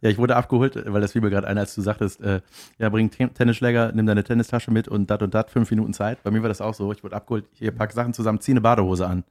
Ja, 0.00 0.10
ich 0.10 0.18
wurde 0.18 0.34
abgeholt, 0.34 0.74
weil 0.92 1.00
das 1.00 1.12
fiel 1.12 1.20
mir 1.20 1.30
gerade 1.30 1.46
ein, 1.46 1.56
als 1.58 1.76
du 1.76 1.80
sagtest, 1.80 2.20
äh, 2.22 2.40
ja, 2.78 2.88
bring 2.88 3.08
Ten- 3.12 3.32
Tennisschläger, 3.34 3.92
nimm 3.92 4.04
deine 4.04 4.24
Tennistasche 4.24 4.72
mit 4.72 4.88
und 4.88 5.08
dat 5.08 5.22
und 5.22 5.32
dat, 5.32 5.48
fünf 5.48 5.70
Minuten 5.70 5.92
Zeit. 5.92 6.20
Bei 6.24 6.32
mir 6.32 6.42
war 6.42 6.48
das 6.48 6.60
auch 6.60 6.74
so. 6.74 6.90
Ich 6.92 7.04
wurde 7.04 7.14
abgeholt, 7.14 7.44
hier 7.52 7.70
pack 7.70 7.92
Sachen 7.92 8.12
zusammen, 8.12 8.40
zieh 8.40 8.50
eine 8.50 8.60
Badehose 8.60 9.06
an. 9.06 9.22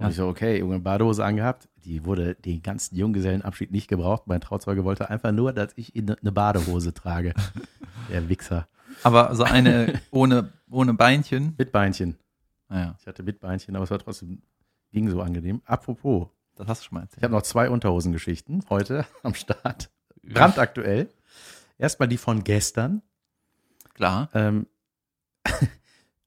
Und 0.00 0.04
Ja. 0.06 0.10
ich 0.10 0.16
so, 0.16 0.28
okay, 0.28 0.58
Junge, 0.58 0.78
Badehose 0.80 1.22
angehabt. 1.24 1.68
Die 1.84 2.04
wurde 2.06 2.34
den 2.34 2.62
ganzen 2.62 2.96
Junggesellenabschied 2.96 3.70
nicht 3.70 3.86
gebraucht. 3.88 4.22
Mein 4.26 4.40
Trauzeuge 4.40 4.82
wollte 4.84 5.10
einfach 5.10 5.30
nur, 5.32 5.52
dass 5.52 5.72
ich 5.76 5.94
in 5.94 6.10
eine 6.10 6.32
Badehose 6.32 6.94
trage. 6.94 7.34
Der 8.10 8.28
Wichser. 8.28 8.66
Aber 9.02 9.34
so 9.34 9.44
eine 9.44 10.00
ohne, 10.10 10.52
ohne 10.70 10.94
Beinchen. 10.94 11.54
Mit 11.58 11.70
Beinchen. 11.70 12.16
Naja, 12.68 12.96
Ich 13.00 13.06
hatte 13.06 13.22
mit 13.22 13.40
Beinchen, 13.40 13.76
aber 13.76 13.84
es 13.84 13.90
war 13.90 13.98
trotzdem, 13.98 14.40
ging 14.90 15.08
so 15.10 15.20
angenehm. 15.20 15.60
Apropos, 15.66 16.28
das 16.56 16.66
hast 16.66 16.80
du 16.82 16.86
schon 16.86 16.94
mal 16.96 17.00
Ich 17.00 17.04
erzählt. 17.10 17.22
habe 17.24 17.34
noch 17.34 17.42
zwei 17.42 17.68
Unterhosengeschichten 17.68 18.64
heute 18.70 19.04
am 19.22 19.34
Start. 19.34 19.90
Brandaktuell. 20.22 21.10
Erstmal 21.78 22.08
die 22.08 22.16
von 22.18 22.42
gestern. 22.42 23.02
Klar. 23.94 24.30
Ähm, 24.34 24.66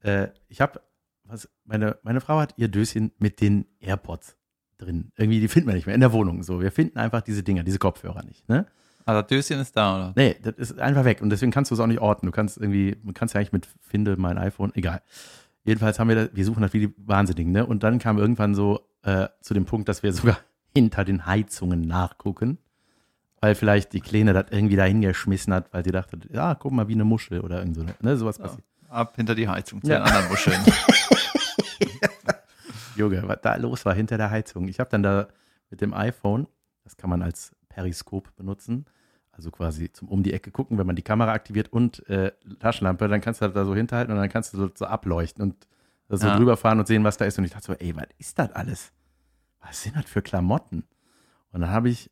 äh, 0.03 0.27
ich 0.47 0.61
habe, 0.61 0.81
was, 1.25 1.49
meine, 1.65 1.97
meine 2.03 2.21
Frau 2.21 2.39
hat 2.39 2.53
ihr 2.57 2.67
Döschen 2.67 3.11
mit 3.17 3.41
den 3.41 3.65
AirPods 3.79 4.37
drin. 4.77 5.11
Irgendwie, 5.15 5.39
die 5.39 5.47
finden 5.47 5.67
wir 5.69 5.75
nicht 5.75 5.85
mehr 5.85 5.95
in 5.95 6.01
der 6.01 6.11
Wohnung. 6.13 6.43
So, 6.43 6.59
wir 6.61 6.71
finden 6.71 6.97
einfach 6.97 7.21
diese 7.21 7.43
Dinger, 7.43 7.63
diese 7.63 7.79
Kopfhörer 7.79 8.23
nicht. 8.23 8.47
Ne? 8.49 8.65
Aber 9.05 9.21
das 9.21 9.27
Döschen 9.29 9.59
ist 9.59 9.75
da, 9.75 9.95
oder? 9.95 10.13
Nee, 10.15 10.35
das 10.41 10.55
ist 10.55 10.79
einfach 10.79 11.05
weg 11.05 11.21
und 11.21 11.29
deswegen 11.29 11.51
kannst 11.51 11.71
du 11.71 11.75
es 11.75 11.79
auch 11.81 11.87
nicht 11.87 11.99
orten. 12.01 12.25
Du 12.25 12.31
kannst 12.31 12.57
irgendwie, 12.57 12.97
man 13.03 13.13
kannst 13.13 13.33
ja 13.33 13.39
eigentlich 13.39 13.51
mit 13.53 13.67
Finde 13.81 14.15
mein 14.17 14.37
iPhone, 14.37 14.71
egal. 14.75 15.01
Jedenfalls 15.65 15.99
haben 15.99 16.09
wir, 16.09 16.15
das, 16.15 16.29
wir 16.33 16.43
suchen 16.45 16.61
das 16.61 16.73
wie 16.73 16.87
die 16.87 16.93
Wahnsinnigen, 16.97 17.51
ne? 17.51 17.65
Und 17.65 17.83
dann 17.83 17.99
kam 17.99 18.17
irgendwann 18.17 18.53
so 18.55 18.81
äh, 19.03 19.27
zu 19.41 19.53
dem 19.53 19.65
Punkt, 19.65 19.87
dass 19.89 20.03
wir 20.03 20.11
sogar 20.13 20.37
hinter 20.75 21.05
den 21.05 21.25
Heizungen 21.25 21.81
nachgucken, 21.81 22.57
weil 23.39 23.55
vielleicht 23.55 23.93
die 23.93 24.01
Kleine 24.01 24.33
das 24.33 24.45
irgendwie 24.51 24.75
da 24.75 24.83
hingeschmissen 24.85 25.53
hat, 25.53 25.71
weil 25.73 25.83
sie 25.85 25.91
dachte, 25.91 26.17
ja, 26.31 26.55
guck 26.55 26.71
mal, 26.71 26.87
wie 26.87 26.93
eine 26.93 27.05
Muschel 27.05 27.41
oder 27.41 27.59
irgend 27.59 27.75
so, 27.75 27.85
ne? 28.01 28.17
Sowas 28.17 28.37
Ja. 28.37 28.45
passiert. 28.45 28.65
Ab 28.93 29.15
hinter 29.15 29.35
die 29.35 29.47
Heizung 29.47 29.81
zu 29.81 29.91
Ja. 29.91 29.99
den 29.99 30.07
anderen 30.07 30.27
Muscheln. 30.29 30.61
Junge, 32.95 33.27
was 33.27 33.39
da 33.41 33.55
los 33.55 33.85
war 33.85 33.95
hinter 33.95 34.17
der 34.17 34.29
Heizung. 34.29 34.67
Ich 34.67 34.79
habe 34.79 34.89
dann 34.89 35.03
da 35.03 35.27
mit 35.71 35.81
dem 35.81 35.93
iPhone, 35.93 36.47
das 36.83 36.95
kann 36.95 37.09
man 37.09 37.21
als 37.23 37.55
Periskop 37.69 38.35
benutzen, 38.35 38.85
also 39.31 39.49
quasi 39.49 39.91
zum 39.91 40.09
um 40.09 40.21
die 40.21 40.33
Ecke 40.33 40.51
gucken, 40.51 40.77
wenn 40.77 40.85
man 40.85 40.95
die 40.95 41.01
Kamera 41.01 41.31
aktiviert 41.33 41.73
und 41.73 42.07
äh, 42.07 42.31
Taschenlampe, 42.59 43.07
dann 43.07 43.21
kannst 43.21 43.41
du 43.41 43.47
da 43.47 43.65
so 43.65 43.73
hinterhalten 43.73 44.11
und 44.13 44.19
dann 44.19 44.29
kannst 44.29 44.53
du 44.53 44.57
so, 44.57 44.69
so 44.75 44.85
ableuchten 44.85 45.41
und 45.41 45.67
so 46.09 46.27
Ja. 46.27 46.37
drüber 46.37 46.55
fahren 46.55 46.79
und 46.79 46.85
sehen, 46.87 47.03
was 47.03 47.17
da 47.17 47.25
ist. 47.25 47.39
Und 47.39 47.45
ich 47.45 47.51
dachte 47.51 47.65
so, 47.65 47.73
ey, 47.73 47.95
was 47.95 48.05
ist 48.19 48.37
das 48.37 48.51
alles? 48.51 48.91
Was 49.61 49.81
sind 49.81 49.95
das 49.95 50.05
für 50.05 50.21
Klamotten? 50.21 50.83
Und 51.51 51.61
dann 51.61 51.71
habe 51.71 51.89
ich 51.89 52.11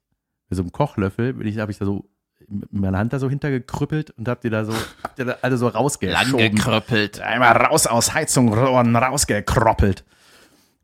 mit 0.50 0.58
so 0.58 0.64
einem 0.64 0.72
Kochlöffel, 0.72 1.36
habe 1.60 1.72
ich 1.72 1.78
da 1.78 1.86
so 1.86 2.10
mit 2.48 2.74
meiner 2.74 2.98
Hand 2.98 3.14
da 3.14 3.20
so 3.20 3.30
hintergekrüppelt 3.30 4.12
und 4.12 4.28
hab 4.28 4.42
die 4.42 4.50
da 4.50 4.66
so, 4.66 4.74
habt 5.04 5.20
ihr 5.20 5.26
da 5.26 5.38
alle 5.42 5.58
so 5.58 5.68
rausgeschoben. 5.68 6.56
gekröppelt. 6.56 7.22
Einmal 7.22 7.52
raus 7.58 7.88
aus 7.88 8.14
Heizungrohren 8.14 8.96
rausgekroppelt. 8.96 10.04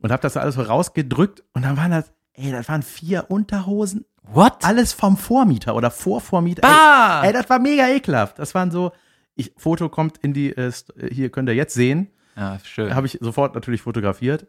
Und 0.00 0.12
hab 0.12 0.20
das 0.20 0.36
alles 0.36 0.54
so 0.54 0.62
rausgedrückt 0.62 1.42
und 1.54 1.62
dann 1.62 1.76
waren 1.76 1.90
das, 1.90 2.12
ey, 2.34 2.52
das 2.52 2.68
waren 2.68 2.82
vier 2.82 3.30
Unterhosen. 3.30 4.04
What? 4.22 4.64
Alles 4.64 4.92
vom 4.92 5.16
Vormieter 5.16 5.74
oder 5.74 5.90
Vorvormieter. 5.90 6.62
Bah! 6.62 7.22
Ey, 7.22 7.28
ey, 7.28 7.32
das 7.32 7.48
war 7.50 7.58
mega 7.58 7.88
ekelhaft. 7.88 8.38
Das 8.38 8.54
waren 8.54 8.70
so, 8.70 8.92
ich, 9.34 9.52
Foto 9.56 9.88
kommt 9.88 10.18
in 10.18 10.32
die, 10.32 10.50
äh, 10.50 10.70
äh, 10.96 11.14
hier 11.14 11.30
könnt 11.30 11.48
ihr 11.48 11.54
jetzt 11.54 11.74
sehen. 11.74 12.10
Ja, 12.36 12.58
schön. 12.62 12.94
Habe 12.94 13.06
ich 13.06 13.18
sofort 13.20 13.54
natürlich 13.54 13.82
fotografiert. 13.82 14.46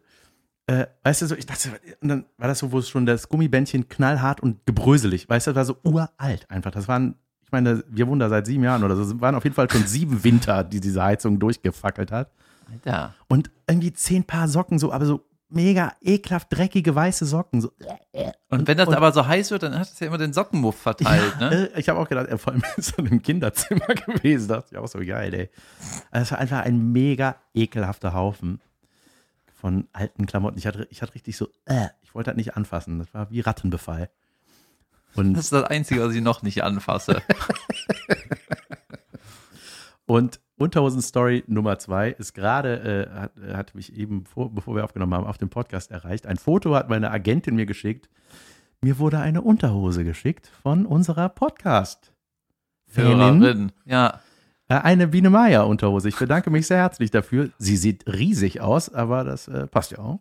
Äh, 0.66 0.86
weißt 1.02 1.22
du, 1.22 1.26
so, 1.26 1.34
ich 1.34 1.46
dachte, 1.46 1.70
und 2.00 2.08
dann 2.08 2.24
war 2.38 2.46
das 2.48 2.60
so, 2.60 2.70
wo 2.70 2.78
es 2.78 2.88
schon 2.88 3.04
das 3.06 3.28
Gummibändchen 3.28 3.88
knallhart 3.88 4.40
und 4.40 4.64
gebröselig, 4.66 5.28
weißt 5.28 5.48
du, 5.48 5.52
das 5.52 5.56
war 5.56 5.64
so 5.64 5.76
uralt 5.90 6.48
einfach. 6.48 6.70
Das 6.70 6.86
waren, 6.86 7.16
ich 7.44 7.50
meine, 7.50 7.82
wir 7.88 8.06
wohnen 8.06 8.20
da 8.20 8.28
seit 8.28 8.46
sieben 8.46 8.62
Jahren 8.64 8.84
oder 8.84 8.94
so, 8.96 9.02
es 9.02 9.20
waren 9.20 9.34
auf 9.34 9.42
jeden 9.44 9.56
Fall 9.56 9.68
schon 9.70 9.86
sieben 9.86 10.22
Winter, 10.24 10.62
die 10.62 10.80
diese 10.80 11.02
Heizung 11.02 11.38
durchgefackelt 11.40 12.12
hat. 12.12 12.30
Alter. 12.70 13.14
Und 13.28 13.50
irgendwie 13.68 13.92
zehn 13.92 14.22
Paar 14.22 14.46
Socken, 14.46 14.78
so, 14.78 14.92
aber 14.92 15.04
so 15.06 15.26
mega 15.52 15.92
ekelhaft 16.00 16.46
dreckige 16.52 16.94
weiße 16.94 17.26
Socken. 17.26 17.60
So. 17.60 17.72
Und 18.50 18.68
wenn 18.68 18.78
das 18.78 18.86
und- 18.86 18.94
aber 18.94 19.10
so 19.10 19.26
heiß 19.26 19.50
wird, 19.50 19.64
dann 19.64 19.76
hat 19.76 19.88
es 19.90 19.98
ja 19.98 20.06
immer 20.06 20.18
den 20.18 20.32
Sockenmuff 20.32 20.76
verteilt, 20.76 21.40
ne? 21.40 21.68
Äh, 21.74 21.80
Ich 21.80 21.88
habe 21.88 21.98
auch 21.98 22.08
gedacht, 22.08 22.28
er 22.28 22.38
vor 22.38 22.52
allem 22.52 22.62
in 22.76 22.82
so 22.84 22.98
einem 22.98 23.20
Kinderzimmer 23.20 23.86
gewesen. 24.06 24.46
Dachte 24.46 24.68
ich 24.70 24.78
auch 24.78 24.86
so 24.86 25.00
geil, 25.00 25.34
ey. 25.34 25.50
Also 26.12 26.22
es 26.26 26.30
war 26.30 26.38
einfach 26.38 26.60
ein 26.60 26.92
mega 26.92 27.34
ekelhafter 27.52 28.12
Haufen 28.14 28.60
von 29.60 29.88
alten 29.92 30.26
Klamotten. 30.26 30.58
Ich 30.58 30.66
hatte, 30.66 30.86
ich 30.90 31.02
hatte 31.02 31.14
richtig 31.14 31.36
so, 31.36 31.48
äh, 31.66 31.88
ich 32.02 32.14
wollte 32.14 32.30
das 32.30 32.36
nicht 32.36 32.56
anfassen. 32.56 32.98
Das 32.98 33.12
war 33.14 33.30
wie 33.30 33.40
Rattenbefall. 33.40 34.10
Und, 35.14 35.34
Das 35.34 35.44
ist 35.44 35.52
das 35.52 35.64
Einzige, 35.64 36.02
was 36.02 36.14
ich 36.14 36.22
noch 36.22 36.42
nicht 36.42 36.62
anfasse. 36.62 37.22
und 40.06 40.40
Unterhosen-Story 40.56 41.44
Nummer 41.46 41.78
zwei 41.78 42.10
ist 42.10 42.34
gerade, 42.34 43.08
äh, 43.10 43.20
hat, 43.20 43.32
hat 43.56 43.74
mich 43.74 43.94
eben, 43.96 44.24
vor, 44.24 44.54
bevor 44.54 44.76
wir 44.76 44.84
aufgenommen 44.84 45.14
haben, 45.14 45.26
auf 45.26 45.38
dem 45.38 45.48
Podcast 45.48 45.90
erreicht. 45.90 46.26
Ein 46.26 46.36
Foto 46.36 46.74
hat 46.74 46.88
meine 46.88 47.10
Agentin 47.10 47.56
mir 47.56 47.66
geschickt. 47.66 48.08
Mir 48.82 48.98
wurde 48.98 49.18
eine 49.18 49.42
Unterhose 49.42 50.04
geschickt 50.04 50.50
von 50.62 50.86
unserer 50.86 51.28
podcast 51.28 52.12
Hörerin. 52.92 53.72
Ja. 53.84 54.20
Äh, 54.70 54.74
Eine 54.74 55.08
Biene 55.08 55.30
Meier 55.30 55.66
Unterhose. 55.66 56.08
Ich 56.08 56.16
bedanke 56.16 56.48
mich 56.50 56.66
sehr 56.66 56.78
herzlich 56.78 57.10
dafür. 57.10 57.50
Sie 57.58 57.76
sieht 57.76 58.06
riesig 58.06 58.60
aus, 58.60 58.88
aber 58.88 59.24
das 59.24 59.48
äh, 59.48 59.66
passt 59.66 59.90
ja 59.90 59.98
auch. 59.98 60.18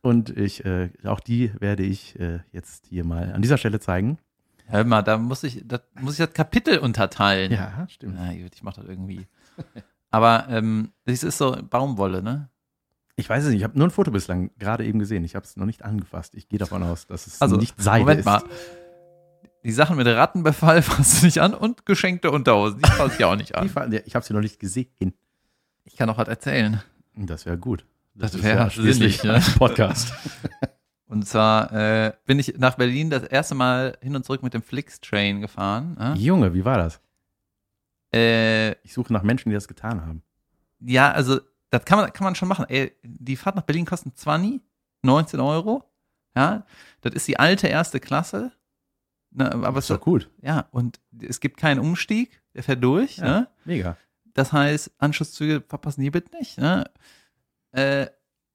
Und 0.00 0.30
ich, 0.36 0.64
äh, 0.64 0.90
auch 1.04 1.20
die 1.20 1.52
werde 1.60 1.82
ich 1.82 2.18
äh, 2.18 2.40
jetzt 2.52 2.86
hier 2.86 3.04
mal 3.04 3.32
an 3.32 3.42
dieser 3.42 3.58
Stelle 3.58 3.78
zeigen. 3.78 4.18
Hör 4.66 4.84
mal, 4.84 5.02
da 5.02 5.18
muss 5.18 5.44
ich, 5.44 5.62
das 5.66 5.80
muss 6.00 6.18
ich 6.18 6.24
das 6.24 6.32
Kapitel 6.34 6.78
unterteilen. 6.78 7.52
Ja, 7.52 7.86
stimmt. 7.90 8.14
Na 8.16 8.32
gut, 8.32 8.54
ich 8.54 8.62
mach 8.62 8.74
das 8.74 8.84
irgendwie. 8.86 9.26
Aber 10.10 10.46
ähm, 10.50 10.92
das 11.04 11.22
ist 11.22 11.36
so 11.38 11.56
Baumwolle, 11.68 12.22
ne? 12.22 12.48
Ich 13.16 13.28
weiß 13.28 13.44
es 13.44 13.50
nicht. 13.50 13.58
Ich 13.58 13.64
habe 13.64 13.76
nur 13.76 13.88
ein 13.88 13.90
Foto 13.90 14.10
bislang 14.10 14.50
gerade 14.58 14.84
eben 14.86 14.98
gesehen. 14.98 15.24
Ich 15.24 15.34
habe 15.34 15.44
es 15.44 15.56
noch 15.56 15.66
nicht 15.66 15.84
angefasst. 15.84 16.34
Ich 16.36 16.48
gehe 16.48 16.58
davon 16.58 16.82
aus, 16.82 17.06
dass 17.06 17.26
es 17.26 17.42
Also, 17.42 17.56
nicht 17.56 17.74
Seide 17.80 18.00
Moment 18.00 18.20
ist. 18.20 18.24
mal. 18.26 18.42
Die 19.64 19.72
Sachen 19.72 19.96
mit 19.96 20.06
Rattenbefall 20.06 20.82
fasst 20.82 21.20
du 21.22 21.26
nicht 21.26 21.38
an 21.40 21.54
und 21.54 21.84
geschenkte 21.86 22.30
Unterhosen, 22.30 22.80
die 22.80 22.90
fasse 22.90 23.16
ich 23.18 23.24
auch 23.24 23.36
nicht 23.36 23.54
an. 23.56 23.68
Fa- 23.68 23.86
ja, 23.86 24.00
Ich 24.04 24.14
habe 24.14 24.24
sie 24.24 24.32
noch 24.34 24.40
nicht 24.40 24.58
gesehen. 24.60 25.14
Ich 25.84 25.96
kann 25.96 26.08
auch 26.10 26.18
was 26.18 26.28
erzählen. 26.28 26.82
Das 27.14 27.44
wäre 27.46 27.58
gut. 27.58 27.84
Das 28.14 28.34
ist 28.34 28.42
wäre 28.42 28.70
schließlich 28.70 29.22
ne? 29.24 29.34
ein 29.34 29.42
Podcast. 29.56 30.12
Und 31.06 31.26
zwar 31.26 31.72
äh, 31.72 32.12
bin 32.26 32.38
ich 32.38 32.58
nach 32.58 32.74
Berlin 32.76 33.08
das 33.10 33.22
erste 33.22 33.54
Mal 33.54 33.96
hin 34.02 34.14
und 34.14 34.24
zurück 34.26 34.42
mit 34.42 34.52
dem 34.52 34.60
Flix-Train 34.62 35.40
gefahren. 35.40 35.96
Ne? 35.98 36.14
Junge, 36.18 36.52
wie 36.52 36.64
war 36.66 36.76
das? 36.76 37.00
Äh, 38.14 38.72
Ich 38.84 38.92
suche 38.92 39.12
nach 39.12 39.22
Menschen, 39.22 39.48
die 39.50 39.54
das 39.54 39.68
getan 39.68 40.02
haben. 40.02 40.22
ja, 40.80 41.10
also 41.10 41.40
das 41.70 41.84
kann 41.84 41.98
man, 41.98 42.12
kann 42.12 42.24
man 42.24 42.34
schon 42.34 42.48
machen. 42.48 42.64
Ey, 42.68 42.92
die 43.02 43.36
Fahrt 43.36 43.56
nach 43.56 43.62
Berlin 43.62 43.84
kostet 43.86 44.16
20, 44.18 44.60
19 45.02 45.40
Euro. 45.40 45.84
Ja, 46.36 46.64
das 47.02 47.14
ist 47.14 47.28
die 47.28 47.38
alte 47.38 47.66
erste 47.68 48.00
Klasse. 48.00 48.52
Ne, 49.30 49.52
aber 49.52 49.78
ist 49.78 49.90
doch 49.90 50.00
gut. 50.00 50.30
ja, 50.42 50.66
und 50.70 51.00
es 51.20 51.40
gibt 51.40 51.58
keinen 51.58 51.80
Umstieg, 51.80 52.40
der 52.54 52.62
fährt 52.62 52.82
durch. 52.82 53.18
Ja. 53.18 53.24
Ne? 53.24 53.48
Mega. 53.64 53.96
Das 54.34 54.52
heißt, 54.52 54.92
Anschlusszüge 54.98 55.62
verpassen 55.66 56.00
die 56.00 56.10
bitte 56.10 56.34
nicht. 56.36 56.58
Ne? 56.58 56.84
Äh, 57.72 58.06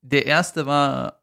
der 0.02 0.26
erste 0.26 0.66
war 0.66 1.22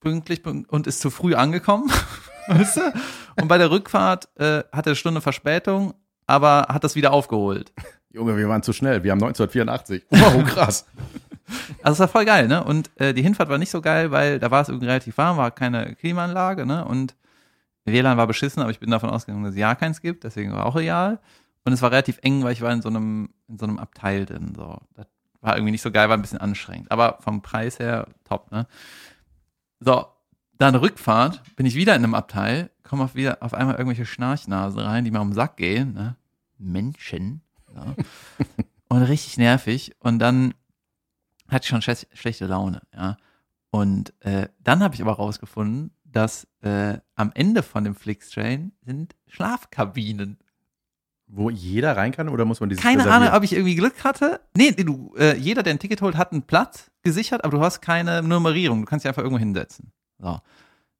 pünktlich 0.00 0.42
pünkt- 0.42 0.70
und 0.70 0.86
ist 0.86 1.00
zu 1.00 1.10
früh 1.10 1.34
angekommen. 1.34 1.90
weißt 2.46 2.76
du? 2.76 2.92
Und 3.40 3.48
bei 3.48 3.58
der 3.58 3.70
Rückfahrt 3.70 4.28
äh, 4.36 4.62
hatte 4.72 4.72
er 4.72 4.86
eine 4.86 4.96
Stunde 4.96 5.20
Verspätung, 5.20 5.94
aber 6.26 6.66
hat 6.68 6.84
das 6.84 6.94
wieder 6.94 7.12
aufgeholt. 7.12 7.72
Junge, 8.10 8.36
wir 8.36 8.48
waren 8.48 8.62
zu 8.62 8.72
schnell. 8.72 9.02
Wir 9.02 9.10
haben 9.12 9.22
1984. 9.22 10.06
Wow, 10.10 10.44
krass. 10.44 10.86
Also 11.80 11.92
es 11.92 12.00
war 12.00 12.08
voll 12.08 12.24
geil, 12.24 12.48
ne? 12.48 12.64
Und 12.64 12.90
äh, 12.96 13.14
die 13.14 13.22
Hinfahrt 13.22 13.48
war 13.48 13.58
nicht 13.58 13.70
so 13.70 13.80
geil, 13.80 14.10
weil 14.10 14.40
da 14.40 14.50
war 14.50 14.62
es 14.62 14.68
irgendwie 14.68 14.88
relativ 14.88 15.16
warm, 15.16 15.36
war 15.36 15.52
keine 15.52 15.94
Klimaanlage, 15.94 16.66
ne? 16.66 16.84
Und 16.84 17.14
WLAN 17.92 18.16
war 18.16 18.26
beschissen, 18.26 18.62
aber 18.62 18.70
ich 18.70 18.80
bin 18.80 18.90
davon 18.90 19.10
ausgegangen, 19.10 19.44
dass 19.44 19.54
es 19.54 19.58
ja 19.58 19.74
keins 19.74 20.00
gibt, 20.00 20.24
deswegen 20.24 20.52
war 20.52 20.66
auch 20.66 20.76
real. 20.76 21.20
Und 21.64 21.72
es 21.72 21.82
war 21.82 21.90
relativ 21.90 22.18
eng, 22.22 22.44
weil 22.44 22.52
ich 22.52 22.62
war 22.62 22.72
in 22.72 22.82
so 22.82 22.88
einem, 22.88 23.30
in 23.48 23.58
so 23.58 23.66
einem 23.66 23.78
Abteil 23.78 24.24
drin. 24.24 24.52
So. 24.54 24.78
Das 24.94 25.06
war 25.40 25.56
irgendwie 25.56 25.72
nicht 25.72 25.82
so 25.82 25.90
geil, 25.90 26.08
war 26.08 26.16
ein 26.16 26.22
bisschen 26.22 26.40
anstrengend. 26.40 26.90
Aber 26.90 27.18
vom 27.20 27.42
Preis 27.42 27.78
her 27.78 28.06
top, 28.24 28.52
ne? 28.52 28.66
So, 29.80 30.06
dann 30.58 30.74
Rückfahrt, 30.74 31.42
bin 31.56 31.66
ich 31.66 31.74
wieder 31.74 31.94
in 31.94 32.04
einem 32.04 32.14
Abteil, 32.14 32.70
komme 32.82 33.04
auf 33.04 33.14
wieder 33.14 33.42
auf 33.42 33.52
einmal 33.52 33.74
irgendwelche 33.74 34.06
Schnarchnasen 34.06 34.80
rein, 34.80 35.04
die 35.04 35.10
mir 35.10 35.20
um 35.20 35.30
den 35.30 35.34
Sack 35.34 35.56
gehen, 35.56 35.92
ne? 35.92 36.16
Menschen. 36.58 37.42
Ja. 37.74 37.94
Und 38.88 39.02
richtig 39.02 39.36
nervig. 39.36 39.94
Und 39.98 40.20
dann 40.20 40.54
hatte 41.48 41.64
ich 41.64 41.68
schon 41.68 41.82
schle 41.82 41.96
schlechte 42.14 42.46
Laune, 42.46 42.82
ja. 42.94 43.16
Und 43.70 44.14
äh, 44.24 44.48
dann 44.60 44.82
habe 44.82 44.94
ich 44.94 45.02
aber 45.02 45.12
rausgefunden, 45.12 45.90
dass 46.16 46.46
äh, 46.62 46.98
am 47.14 47.30
Ende 47.34 47.62
von 47.62 47.84
dem 47.84 47.94
Flixtrain 47.94 48.72
sind 48.80 49.14
Schlafkabinen. 49.26 50.38
Wo 51.26 51.50
jeder 51.50 51.96
rein 51.96 52.12
kann 52.12 52.28
oder 52.28 52.44
muss 52.44 52.60
man 52.60 52.70
dieses 52.70 52.82
Keine 52.82 53.00
reservieren? 53.00 53.22
Ahnung, 53.24 53.36
ob 53.36 53.42
ich 53.44 53.52
irgendwie 53.52 53.74
Glück 53.74 54.02
hatte. 54.02 54.40
Nee, 54.56 54.70
du, 54.70 55.12
äh, 55.18 55.36
jeder, 55.36 55.62
der 55.62 55.74
ein 55.74 55.78
Ticket 55.78 56.00
holt, 56.00 56.16
hat 56.16 56.32
einen 56.32 56.42
Platz 56.42 56.90
gesichert, 57.02 57.44
aber 57.44 57.58
du 57.58 57.62
hast 57.62 57.80
keine 57.82 58.22
Nummerierung. 58.22 58.80
Du 58.80 58.86
kannst 58.86 59.04
dich 59.04 59.08
einfach 59.08 59.22
irgendwo 59.22 59.40
hinsetzen. 59.40 59.92
So. 60.18 60.38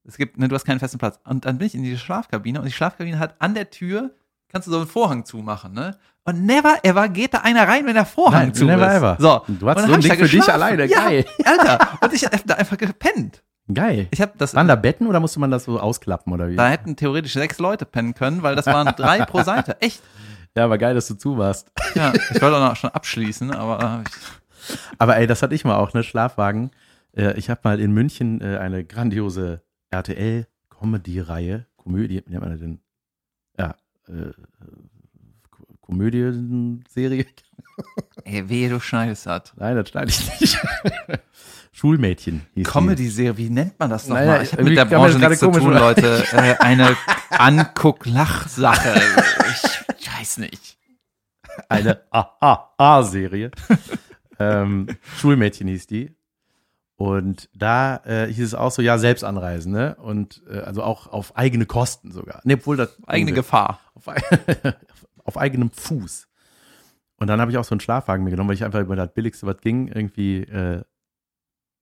Es 0.05 0.19
gibt, 0.19 0.37
ne, 0.37 0.49
du 0.49 0.55
hast 0.55 0.65
keinen 0.65 0.81
festen 0.81 0.99
Platz. 0.99 1.19
Und 1.25 1.47
dann 1.47 1.57
bin 1.59 1.67
ich 1.69 1.75
in 1.75 1.83
diese 1.83 1.99
Schlafkabine 1.99 2.59
und 2.59 2.67
die 2.67 2.73
Schlafkabine 2.73 3.19
hat 3.19 3.37
an 3.41 3.55
der 3.55 3.71
Tür, 3.71 4.15
kannst 4.49 4.69
du 4.69 4.73
so 4.73 4.79
einen 4.79 4.87
Vorhang 4.87 5.25
zumachen, 5.25 5.73
ne? 5.73 5.97
Und 6.25 6.45
never 6.45 6.81
ever 6.83 7.09
geht 7.09 7.33
da 7.33 7.39
einer 7.39 7.67
rein, 7.67 7.87
wenn 7.87 7.95
der 7.95 8.05
Vorhang 8.05 8.47
Nein, 8.47 8.55
zu 8.55 8.65
never 8.67 8.89
ist. 8.89 8.97
ever. 8.97 9.17
So. 9.19 9.55
Du 9.55 9.69
hast 9.69 9.87
so 9.87 9.93
ein 9.95 10.01
Ding 10.01 10.13
für 10.13 10.29
dich 10.29 10.49
alleine. 10.49 10.85
Ja, 10.87 11.05
Geil. 11.05 11.25
Alter. 11.45 11.99
Und 12.03 12.13
ich 12.13 12.25
hab 12.25 12.47
da 12.47 12.55
einfach 12.55 12.77
gepennt. 12.77 13.43
Geil. 13.73 14.07
Ich 14.13 14.21
habe 14.21 14.33
das. 14.39 14.55
Waren 14.55 14.69
da 14.69 14.77
Betten 14.77 15.07
oder 15.09 15.19
musste 15.21 15.41
man 15.41 15.51
das 15.51 15.65
so 15.65 15.81
ausklappen 15.81 16.33
oder 16.33 16.49
wie? 16.49 16.57
Da 16.57 16.69
hätten 16.69 16.95
theoretisch 16.97 17.33
sechs 17.33 17.59
Leute 17.59 17.85
pennen 17.85 18.15
können, 18.15 18.43
weil 18.43 18.55
das 18.55 18.67
waren 18.67 18.95
drei 18.97 19.25
pro 19.25 19.43
Seite. 19.43 19.77
Echt? 19.81 20.03
Ja, 20.57 20.65
aber 20.65 20.79
geil, 20.79 20.95
dass 20.95 21.09
du 21.09 21.15
zu 21.15 21.37
warst. 21.37 21.71
Ja, 21.95 22.13
ich 22.15 22.41
wollte 22.41 22.57
auch 22.59 22.69
noch 22.71 22.77
schon 22.77 22.91
abschließen, 22.91 23.51
aber 23.51 24.05
ich, 24.09 24.79
Aber 24.99 25.17
ey, 25.17 25.27
das 25.27 25.43
hatte 25.43 25.55
ich 25.55 25.65
mal 25.65 25.77
auch, 25.77 25.93
ne? 25.95 26.03
Schlafwagen. 26.05 26.71
Äh, 27.17 27.37
ich 27.39 27.51
habe 27.51 27.61
mal 27.65 27.81
in 27.81 27.93
München 27.93 28.41
äh, 28.41 28.57
eine 28.59 28.85
grandiose 28.85 29.63
RTL-Comedy-Reihe, 29.91 31.67
Komödie, 31.77 32.23
wie 32.27 32.31
nennt 32.31 32.43
man 32.43 32.51
das 32.53 32.61
denn? 32.61 32.81
Ja, 33.59 33.75
äh, 34.09 34.33
Ko- 35.51 35.67
Komödienserie. 35.81 37.27
ey, 38.25 38.49
wehe, 38.49 38.69
du 38.69 38.81
schneidest 38.81 39.27
das. 39.27 39.53
Nein, 39.57 39.77
das 39.77 39.89
schneide 39.89 40.11
ich 40.11 40.41
nicht. 40.41 40.59
Schulmädchen 41.77 42.41
hieß 42.55 42.65
die. 42.67 42.73
Comedy-Serie, 42.73 43.37
wie 43.37 43.51
nennt 43.51 43.79
man 43.79 43.91
das 43.91 44.09
Naja, 44.09 44.25
nochmal? 44.25 44.43
Ich 44.45 44.53
habe 44.53 44.65
mit 44.65 44.79
der 44.79 44.87
Branche 44.87 45.19
gerade 45.19 45.29
nichts 45.29 45.41
zu 45.41 45.51
tun. 45.51 45.75
Leute. 45.75 46.25
Äh, 46.33 46.55
eine 46.61 46.97
Anguck-Lach-Sache. 47.29 48.95
Ich 49.99 50.11
weiß 50.11 50.39
nicht. 50.39 50.79
eine 51.69 52.01
A-A-A-Serie. 52.11 53.51
ähm, 54.39 54.87
Schulmädchen 55.19 55.69
hieß 55.69 55.87
die. 55.87 56.17
Und 56.97 57.51
da 57.55 57.97
äh, 58.07 58.33
hieß 58.33 58.47
es 58.47 58.55
auch 58.55 58.71
so, 58.71 58.81
ja, 58.81 58.97
selbst 58.97 59.23
anreisen, 59.23 59.71
ne? 59.71 59.97
Und 59.97 60.43
äh, 60.49 60.61
also 60.61 60.83
auch 60.83 61.09
auf 61.09 61.37
eigene 61.37 61.67
Kosten 61.67 62.11
sogar. 62.11 62.41
Ne, 62.45 62.55
obwohl 62.55 62.79
das 62.79 62.97
Eigene 63.07 63.35
Gefahr. 63.35 63.81
auf, 63.95 64.09
auf 65.25 65.37
eigenem 65.37 65.71
Fuß. 65.71 66.27
Und 67.19 67.27
dann 67.27 67.39
habe 67.39 67.51
ich 67.51 67.59
auch 67.59 67.65
so 67.65 67.75
einen 67.75 67.81
Schlafwagen 67.81 68.25
mir 68.25 68.31
genommen, 68.31 68.49
weil 68.49 68.57
ich 68.57 68.65
einfach 68.65 68.81
über 68.81 68.97
das 68.97 69.13
Billigste, 69.13 69.47
was 69.47 69.61
ging, 69.61 69.89
irgendwie, 69.89 70.39
äh, 70.39 70.83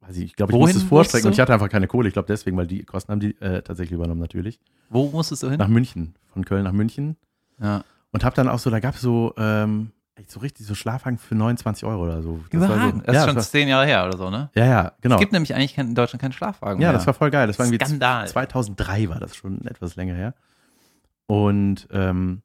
weiß 0.07 0.17
ich, 0.17 0.25
ich 0.25 0.37
glaube, 0.37 0.53
ich 0.53 0.55
Wohin 0.55 0.75
musste 0.75 0.79
es 0.79 0.89
vorstrecken 0.89 1.27
und 1.27 1.33
ich 1.33 1.41
hatte 1.41 1.53
einfach 1.53 1.69
keine 1.69 1.87
Kohle. 1.87 2.09
Ich 2.09 2.15
glaube 2.15 2.27
deswegen, 2.29 2.57
weil 2.57 2.67
die 2.67 2.85
Kosten 2.85 3.13
haben 3.13 3.21
die 3.21 3.41
äh, 3.41 3.63
tatsächlich 3.63 3.93
übernommen 3.93 4.21
natürlich. 4.21 4.61
Wo 4.91 5.09
musstest 5.11 5.43
du 5.43 5.51
hin? 5.51 5.59
Nach 5.59 5.69
München, 5.69 6.15
von 6.33 6.45
Köln 6.45 6.65
nach 6.65 6.73
München. 6.73 7.17
Ja. 7.61 7.85
Und 8.13 8.25
habe 8.25 8.37
dann 8.37 8.49
auch 8.49 8.59
so, 8.59 8.71
da 8.71 8.81
gab 8.81 8.95
es 8.95 9.01
so, 9.01 9.35
ähm, 9.37 9.91
echt 10.17 10.31
so 10.31 10.41
richtig 10.41 10.67
so 10.67 10.75
Schlafwagen 10.75 11.19
für 11.19 11.35
29 11.35 11.85
Euro 11.85 12.05
oder 12.05 12.23
so. 12.23 12.41
Das 12.51 12.61
war 12.61 12.69
Überragend. 12.69 13.01
So, 13.01 13.07
Das 13.07 13.15
ja, 13.15 13.21
ist 13.21 13.27
schon 13.27 13.37
das 13.37 13.51
zehn 13.51 13.69
Jahre 13.69 13.87
her 13.87 14.07
oder 14.07 14.17
so, 14.17 14.31
ne? 14.31 14.51
war, 14.55 14.65
ja, 14.65 14.71
ja, 14.71 14.93
genau. 15.01 15.17
Es 15.17 15.21
gibt 15.21 15.33
nämlich 15.33 15.55
eigentlich 15.55 15.75
kein, 15.75 15.89
in 15.89 15.95
Deutschland 15.95 16.21
keinen 16.21 16.33
Schlafwagen 16.33 16.81
ja, 16.81 16.89
mehr. 16.89 16.99
das 16.99 17.07
war 17.07 17.15
voll 17.15 17.31
geil. 17.31 17.47
Das 17.47 17.59
war 17.59 17.67
irgendwie 17.67 17.85
Skandal. 17.85 18.29
2003 18.29 19.09
war 19.09 19.19
das 19.19 19.35
schon 19.35 19.67
etwas 19.67 19.97
länger 19.97 20.15
her. 20.15 20.35
Und 21.27 21.89
ähm, 21.91 22.43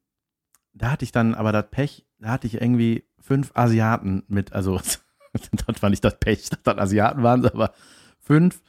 da 0.72 0.90
hatte 0.92 1.04
ich 1.04 1.12
dann 1.12 1.34
aber 1.34 1.52
das 1.52 1.66
Pech, 1.70 2.06
da 2.18 2.30
hatte 2.30 2.46
ich 2.46 2.60
irgendwie 2.60 3.04
fünf 3.20 3.52
Asiaten 3.54 4.24
mit, 4.28 4.52
also 4.52 4.80
das 5.66 5.82
war 5.82 5.90
nicht 5.90 6.04
das 6.04 6.18
Pech, 6.18 6.48
dass 6.50 6.62
das 6.62 6.78
Asiaten 6.78 7.22
waren, 7.22 7.46
aber 7.46 7.72
fünf 8.20 8.60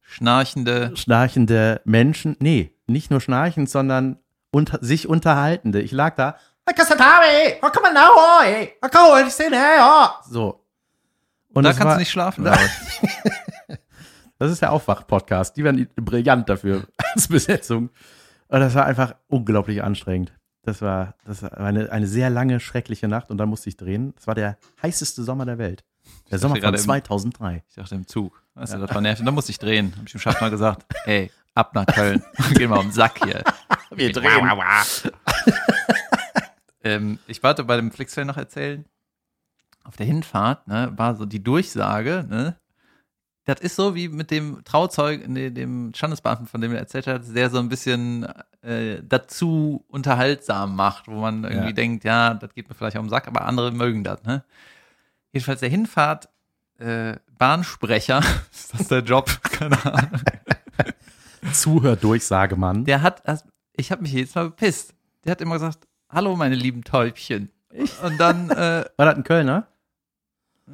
Schnarchende. 0.00 0.96
schnarchende 0.96 1.80
Menschen, 1.84 2.36
nee, 2.40 2.72
nicht 2.86 3.10
nur 3.10 3.20
schnarchend, 3.20 3.68
sondern 3.68 4.18
unter, 4.50 4.78
sich 4.80 5.06
unterhaltende. 5.08 5.82
Ich 5.82 5.92
lag 5.92 6.14
da, 6.14 6.36
so. 10.28 10.64
Und 11.54 11.64
da 11.64 11.70
kannst 11.70 11.84
war, 11.84 11.94
du 11.94 12.00
nicht 12.00 12.10
schlafen. 12.10 12.44
Da-? 12.44 12.58
Das 14.38 14.52
ist 14.52 14.62
der 14.62 14.72
Aufwach-Podcast. 14.72 15.56
Die 15.56 15.64
werden 15.64 15.88
brillant 15.96 16.48
dafür 16.48 16.86
als 17.14 17.28
Besetzung. 17.28 17.90
Und 18.48 18.60
das 18.60 18.74
war 18.74 18.84
einfach 18.84 19.14
unglaublich 19.28 19.82
anstrengend. 19.82 20.32
Das 20.62 20.82
war, 20.82 21.14
das 21.24 21.42
war 21.42 21.56
eine, 21.58 21.90
eine 21.90 22.06
sehr 22.06 22.30
lange, 22.30 22.60
schreckliche 22.60 23.08
Nacht 23.08 23.30
und 23.30 23.38
dann 23.38 23.48
musste 23.48 23.68
ich 23.68 23.76
drehen. 23.76 24.12
Das 24.16 24.26
war 24.26 24.34
der 24.34 24.58
heißeste 24.82 25.22
Sommer 25.22 25.46
der 25.46 25.58
Welt. 25.58 25.84
Der 26.30 26.38
Sommer 26.38 26.54
von 26.56 26.62
gerade 26.62 26.76
im- 26.76 26.82
2003. 26.82 27.62
Ich 27.68 27.74
dachte 27.76 27.94
im 27.94 28.06
Zug. 28.06 28.42
Weißt 28.54 28.74
du, 28.74 28.78
das 28.78 28.94
war 28.94 29.00
nervig. 29.00 29.20
Und 29.20 29.26
da 29.26 29.32
musste 29.32 29.52
ich 29.52 29.58
drehen. 29.58 29.94
Hab 29.96 30.06
ich 30.06 30.12
dem 30.12 30.20
Schaffner 30.20 30.50
gesagt, 30.50 30.84
ey, 31.06 31.30
ab 31.54 31.74
nach 31.74 31.86
Köln. 31.86 32.22
Geh 32.54 32.66
mal 32.66 32.78
um 32.78 32.86
den 32.86 32.92
Sack 32.92 33.24
hier. 33.24 33.42
Wir 33.90 34.12
ähm, 36.84 37.18
ich 37.26 37.42
warte 37.42 37.64
bei 37.64 37.76
dem 37.76 37.90
Flixtrain 37.90 38.26
noch 38.26 38.36
erzählen. 38.36 38.84
Auf 39.84 39.96
der 39.96 40.06
Hinfahrt, 40.06 40.68
ne, 40.68 40.92
war 40.96 41.16
so 41.16 41.24
die 41.24 41.42
Durchsage, 41.42 42.26
ne, 42.28 42.56
das 43.46 43.60
ist 43.60 43.76
so 43.76 43.94
wie 43.94 44.08
mit 44.08 44.30
dem 44.30 44.62
Trauzeug, 44.64 45.22
dem 45.26 45.92
Standesbeamten, 45.94 46.46
von 46.46 46.60
dem 46.60 46.72
er 46.72 46.80
erzählt 46.80 47.06
hat, 47.06 47.22
der 47.34 47.48
so 47.48 47.58
ein 47.58 47.70
bisschen 47.70 48.26
äh, 48.62 49.02
dazu 49.02 49.84
unterhaltsam 49.88 50.74
macht, 50.76 51.08
wo 51.08 51.20
man 51.20 51.44
irgendwie 51.44 51.66
Ja. 51.68 51.72
denkt, 51.72 52.04
ja, 52.04 52.34
das 52.34 52.52
geht 52.54 52.68
mir 52.68 52.74
vielleicht 52.74 52.96
auf 52.96 53.04
den 53.04 53.10
Sack, 53.10 53.26
aber 53.28 53.44
andere 53.44 53.70
mögen 53.72 54.04
das, 54.04 54.22
ne. 54.24 54.44
Jedenfalls 55.32 55.60
der 55.60 55.68
Hinfahrt, 55.68 56.28
äh, 56.78 57.16
Bahnsprecher, 57.38 58.20
ist 58.52 58.74
das 58.74 58.88
der 58.88 59.00
Job? 59.00 59.26
Keine 59.42 59.84
Ahnung. 59.84 60.20
Zuhördurchsagemann. 61.52 62.84
Der 62.84 63.02
hat, 63.02 63.26
also, 63.28 63.44
ich 63.74 63.90
habe 63.92 64.02
mich 64.02 64.12
jedes 64.12 64.34
Mal 64.34 64.44
bepisst. 64.50 64.94
Der 65.24 65.32
hat 65.32 65.40
immer 65.40 65.54
gesagt, 65.54 65.86
hallo 66.10 66.36
meine 66.36 66.54
lieben 66.54 66.82
Täubchen. 66.84 67.50
Und 68.02 68.18
dann, 68.18 68.50
äh, 68.50 68.84
War 68.96 69.06
das 69.06 69.16
ein 69.16 69.24
Kölner? 69.24 69.66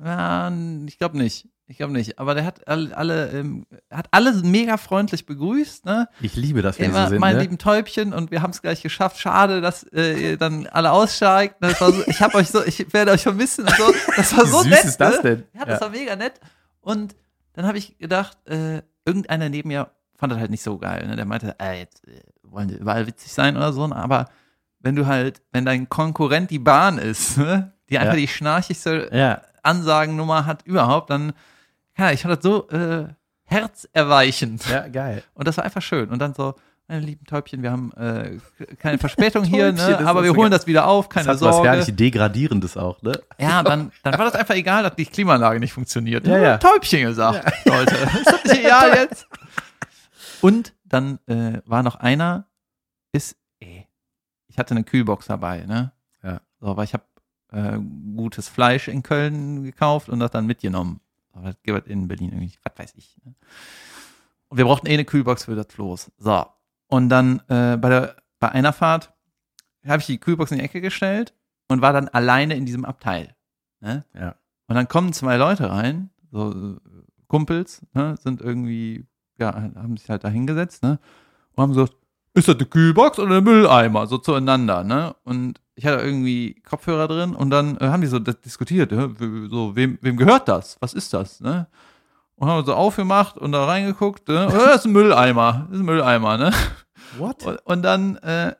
ja, 0.04 0.50
ich 0.86 0.98
glaube 0.98 1.18
nicht. 1.18 1.48
Ich 1.66 1.78
glaube 1.78 1.92
nicht. 1.94 2.18
Aber 2.18 2.34
der 2.34 2.44
hat 2.44 2.68
alle, 2.68 2.94
alle 2.96 3.30
ähm, 3.30 3.64
hat 3.90 4.06
alle 4.10 4.34
mega 4.42 4.76
freundlich 4.76 5.24
begrüßt, 5.24 5.86
ne? 5.86 6.08
Ich 6.20 6.36
liebe 6.36 6.60
das, 6.60 6.78
wenn 6.78 6.90
Immer 6.90 7.04
so 7.04 7.10
sind. 7.10 7.20
meine 7.20 7.38
Ne? 7.38 7.42
lieben 7.44 7.56
Täubchen 7.58 8.12
und 8.12 8.30
wir 8.30 8.42
haben 8.42 8.50
es 8.50 8.60
gleich 8.60 8.82
geschafft. 8.82 9.18
Schade, 9.18 9.60
dass 9.62 9.82
äh, 9.92 10.12
ihr 10.32 10.36
dann 10.36 10.66
alle 10.66 10.92
aussteigt. 10.92 11.56
Das 11.60 11.80
war 11.80 11.90
so, 11.92 12.02
ich 12.06 12.20
habe 12.20 12.34
euch 12.36 12.48
so, 12.50 12.62
ich 12.64 12.92
werde 12.92 13.12
euch 13.12 13.22
vermissen 13.22 13.64
und 13.64 13.74
so. 13.76 13.94
Das 14.16 14.36
war 14.36 14.44
Wie 14.44 14.48
so 14.50 14.58
süß 14.58 14.70
nett. 14.70 14.84
ist 14.84 14.96
das 15.00 15.16
ne? 15.16 15.22
denn? 15.22 15.44
Ja, 15.54 15.64
das 15.64 15.80
Ja. 15.80 15.86
war 15.86 15.90
mega 15.90 16.16
nett. 16.16 16.34
Und 16.82 17.16
dann 17.54 17.66
habe 17.66 17.78
ich 17.78 17.96
gedacht, 17.96 18.36
äh, 18.46 18.82
irgendeiner 19.06 19.48
neben 19.48 19.68
mir 19.68 19.90
fand 20.16 20.32
das 20.32 20.38
halt 20.40 20.50
nicht 20.50 20.62
so 20.62 20.76
geil. 20.78 21.06
Ne? 21.06 21.16
Der 21.16 21.24
meinte, 21.24 21.56
äh, 21.60 21.78
jetzt 21.78 22.06
äh, 22.06 22.20
wollen 22.42 22.68
die 22.68 22.74
überall 22.74 23.06
witzig 23.06 23.32
sein 23.32 23.56
oder 23.56 23.72
so. 23.72 23.86
ne? 23.86 23.96
Aber 23.96 24.28
wenn 24.80 24.96
du 24.96 25.06
halt, 25.06 25.40
wenn 25.52 25.64
dein 25.64 25.88
Konkurrent 25.88 26.50
die 26.50 26.58
Bahn 26.58 26.98
ist, 26.98 27.38
ne? 27.38 27.72
die 27.88 27.98
einfach 27.98 28.12
Ja. 28.14 28.20
die 28.20 28.28
schnarchigste 28.28 29.08
Ja, 29.14 29.40
Ansagennummer 29.62 30.44
hat 30.44 30.66
überhaupt, 30.66 31.08
dann 31.08 31.32
ja, 31.98 32.10
ich 32.10 32.22
fand 32.22 32.36
das 32.36 32.42
so 32.42 32.68
äh, 32.70 33.08
herzerweichend. 33.44 34.68
Ja, 34.68 34.88
geil. 34.88 35.22
Und 35.34 35.46
das 35.48 35.56
war 35.56 35.64
einfach 35.64 35.82
schön. 35.82 36.10
Und 36.10 36.18
dann 36.18 36.34
so, 36.34 36.54
meine 36.88 37.00
lieben 37.00 37.24
Täubchen, 37.24 37.62
wir 37.62 37.70
haben 37.70 37.92
äh, 37.92 38.38
keine 38.76 38.98
Verspätung 38.98 39.44
hier, 39.44 39.72
ne? 39.72 39.96
das 39.98 40.04
aber 40.04 40.22
wir 40.22 40.34
holen 40.34 40.50
das 40.50 40.66
wieder 40.66 40.86
auf, 40.86 41.08
keine 41.08 41.26
Das 41.26 41.40
hat 41.40 41.48
was 41.48 41.56
Sorge. 41.56 41.70
herrlich 41.70 41.96
Degradierendes 41.96 42.76
auch, 42.76 43.00
ne? 43.02 43.18
Ja, 43.38 43.62
dann, 43.62 43.90
dann 44.02 44.18
war 44.18 44.26
das 44.26 44.34
einfach 44.34 44.54
egal, 44.54 44.82
dass 44.82 44.94
die 44.94 45.06
Klimaanlage 45.06 45.60
nicht 45.60 45.72
funktioniert. 45.72 46.26
Ja, 46.26 46.38
ja. 46.38 46.58
Täubchen 46.58 47.02
gesagt, 47.02 47.50
Leute. 47.64 47.94
Ist 48.20 48.26
das 48.26 48.44
nicht 48.44 48.64
egal 48.64 48.94
jetzt? 48.96 49.26
Und 50.42 50.74
dann 50.84 51.18
äh, 51.26 51.62
war 51.64 51.82
noch 51.82 51.96
einer, 51.96 52.48
ist, 53.12 53.36
ey, 53.60 53.88
ich 54.48 54.58
hatte 54.58 54.74
eine 54.74 54.84
Kühlbox 54.84 55.26
dabei, 55.26 55.64
ne? 55.64 55.92
Ja. 56.22 56.40
So, 56.60 56.66
aber 56.66 56.84
ich 56.84 56.92
habe 56.92 57.04
äh, 57.52 57.78
gutes 58.14 58.48
Fleisch 58.48 58.88
in 58.88 59.02
Köln 59.02 59.64
gekauft 59.64 60.10
und 60.10 60.20
das 60.20 60.32
dann 60.32 60.46
mitgenommen. 60.46 61.00
Aber 61.34 61.46
das 61.46 61.62
gibt 61.62 61.86
es 61.86 61.90
in 61.90 62.08
Berlin 62.08 62.30
irgendwie, 62.30 62.52
was 62.62 62.72
weiß 62.78 62.94
ich. 62.96 63.16
Ne? 63.24 63.34
Und 64.48 64.58
wir 64.58 64.64
brauchten 64.64 64.86
eh 64.86 64.94
eine 64.94 65.04
Kühlbox 65.04 65.44
für 65.44 65.56
das 65.56 65.66
Floß. 65.68 66.12
So. 66.18 66.46
Und 66.88 67.08
dann 67.08 67.40
äh, 67.48 67.76
bei, 67.76 67.88
der, 67.88 68.16
bei 68.38 68.50
einer 68.50 68.72
Fahrt 68.72 69.12
habe 69.86 70.00
ich 70.00 70.06
die 70.06 70.18
Kühlbox 70.18 70.52
in 70.52 70.58
die 70.58 70.64
Ecke 70.64 70.80
gestellt 70.80 71.34
und 71.68 71.82
war 71.82 71.92
dann 71.92 72.08
alleine 72.08 72.54
in 72.54 72.66
diesem 72.66 72.84
Abteil. 72.84 73.34
Ne? 73.80 74.04
Ja. 74.14 74.36
Und 74.66 74.76
dann 74.76 74.88
kommen 74.88 75.12
zwei 75.12 75.36
Leute 75.36 75.70
rein, 75.70 76.10
so 76.30 76.50
äh, 76.52 76.76
Kumpels, 77.28 77.82
ne, 77.92 78.16
sind 78.22 78.40
irgendwie, 78.40 79.06
ja, 79.38 79.54
haben 79.54 79.96
sich 79.96 80.08
halt 80.08 80.24
da 80.24 80.28
hingesetzt, 80.28 80.82
ne? 80.82 80.98
Und 81.52 81.62
haben 81.62 81.74
gesagt, 81.74 81.96
ist 82.34 82.48
das 82.48 82.56
eine 82.56 82.66
Kühlbox 82.66 83.18
oder 83.18 83.38
ein 83.38 83.44
Mülleimer? 83.44 84.06
So 84.06 84.18
zueinander, 84.18 84.84
ne? 84.84 85.14
Und 85.24 85.60
ich 85.76 85.86
hatte 85.86 86.02
irgendwie 86.02 86.60
Kopfhörer 86.62 87.08
drin 87.08 87.34
und 87.34 87.50
dann 87.50 87.76
äh, 87.78 87.86
haben 87.88 88.00
die 88.00 88.06
so 88.06 88.18
diskutiert, 88.18 88.92
w- 88.92 89.48
so, 89.48 89.74
wem, 89.76 89.98
wem 90.00 90.16
gehört 90.16 90.48
das? 90.48 90.76
Was 90.80 90.94
ist 90.94 91.12
das, 91.12 91.40
ne? 91.40 91.66
Und 92.36 92.48
haben 92.48 92.64
so 92.66 92.74
aufgemacht 92.74 93.38
und 93.38 93.52
da 93.52 93.64
reingeguckt, 93.64 94.28
ne? 94.28 94.48
Oh, 94.50 94.52
das 94.52 94.80
ist 94.80 94.84
ein 94.86 94.92
Mülleimer, 94.92 95.66
das 95.68 95.76
ist 95.76 95.82
ein 95.82 95.86
Mülleimer, 95.86 96.36
ne? 96.38 96.52
What? 97.18 97.44
Und, 97.44 97.58
und 97.64 97.82
dann, 97.82 98.16
äh, 98.16 98.54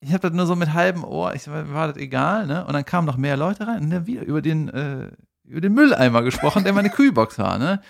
ich 0.00 0.10
habe 0.12 0.20
das 0.20 0.32
nur 0.32 0.46
so 0.46 0.56
mit 0.56 0.72
halbem 0.72 1.04
Ohr, 1.04 1.34
ich 1.34 1.46
war 1.50 1.88
das 1.88 1.96
egal, 1.96 2.46
ne? 2.46 2.64
Und 2.66 2.72
dann 2.72 2.84
kamen 2.84 3.06
noch 3.06 3.16
mehr 3.16 3.36
Leute 3.36 3.66
rein 3.66 3.82
und 3.82 3.90
dann 3.90 4.06
wieder 4.06 4.22
über 4.24 4.40
den, 4.42 4.68
äh, 4.68 5.10
über 5.44 5.60
den 5.60 5.74
Mülleimer 5.74 6.22
gesprochen, 6.22 6.64
der 6.64 6.72
meine 6.72 6.90
Kühlbox 6.90 7.38
war, 7.38 7.58
ne? 7.58 7.80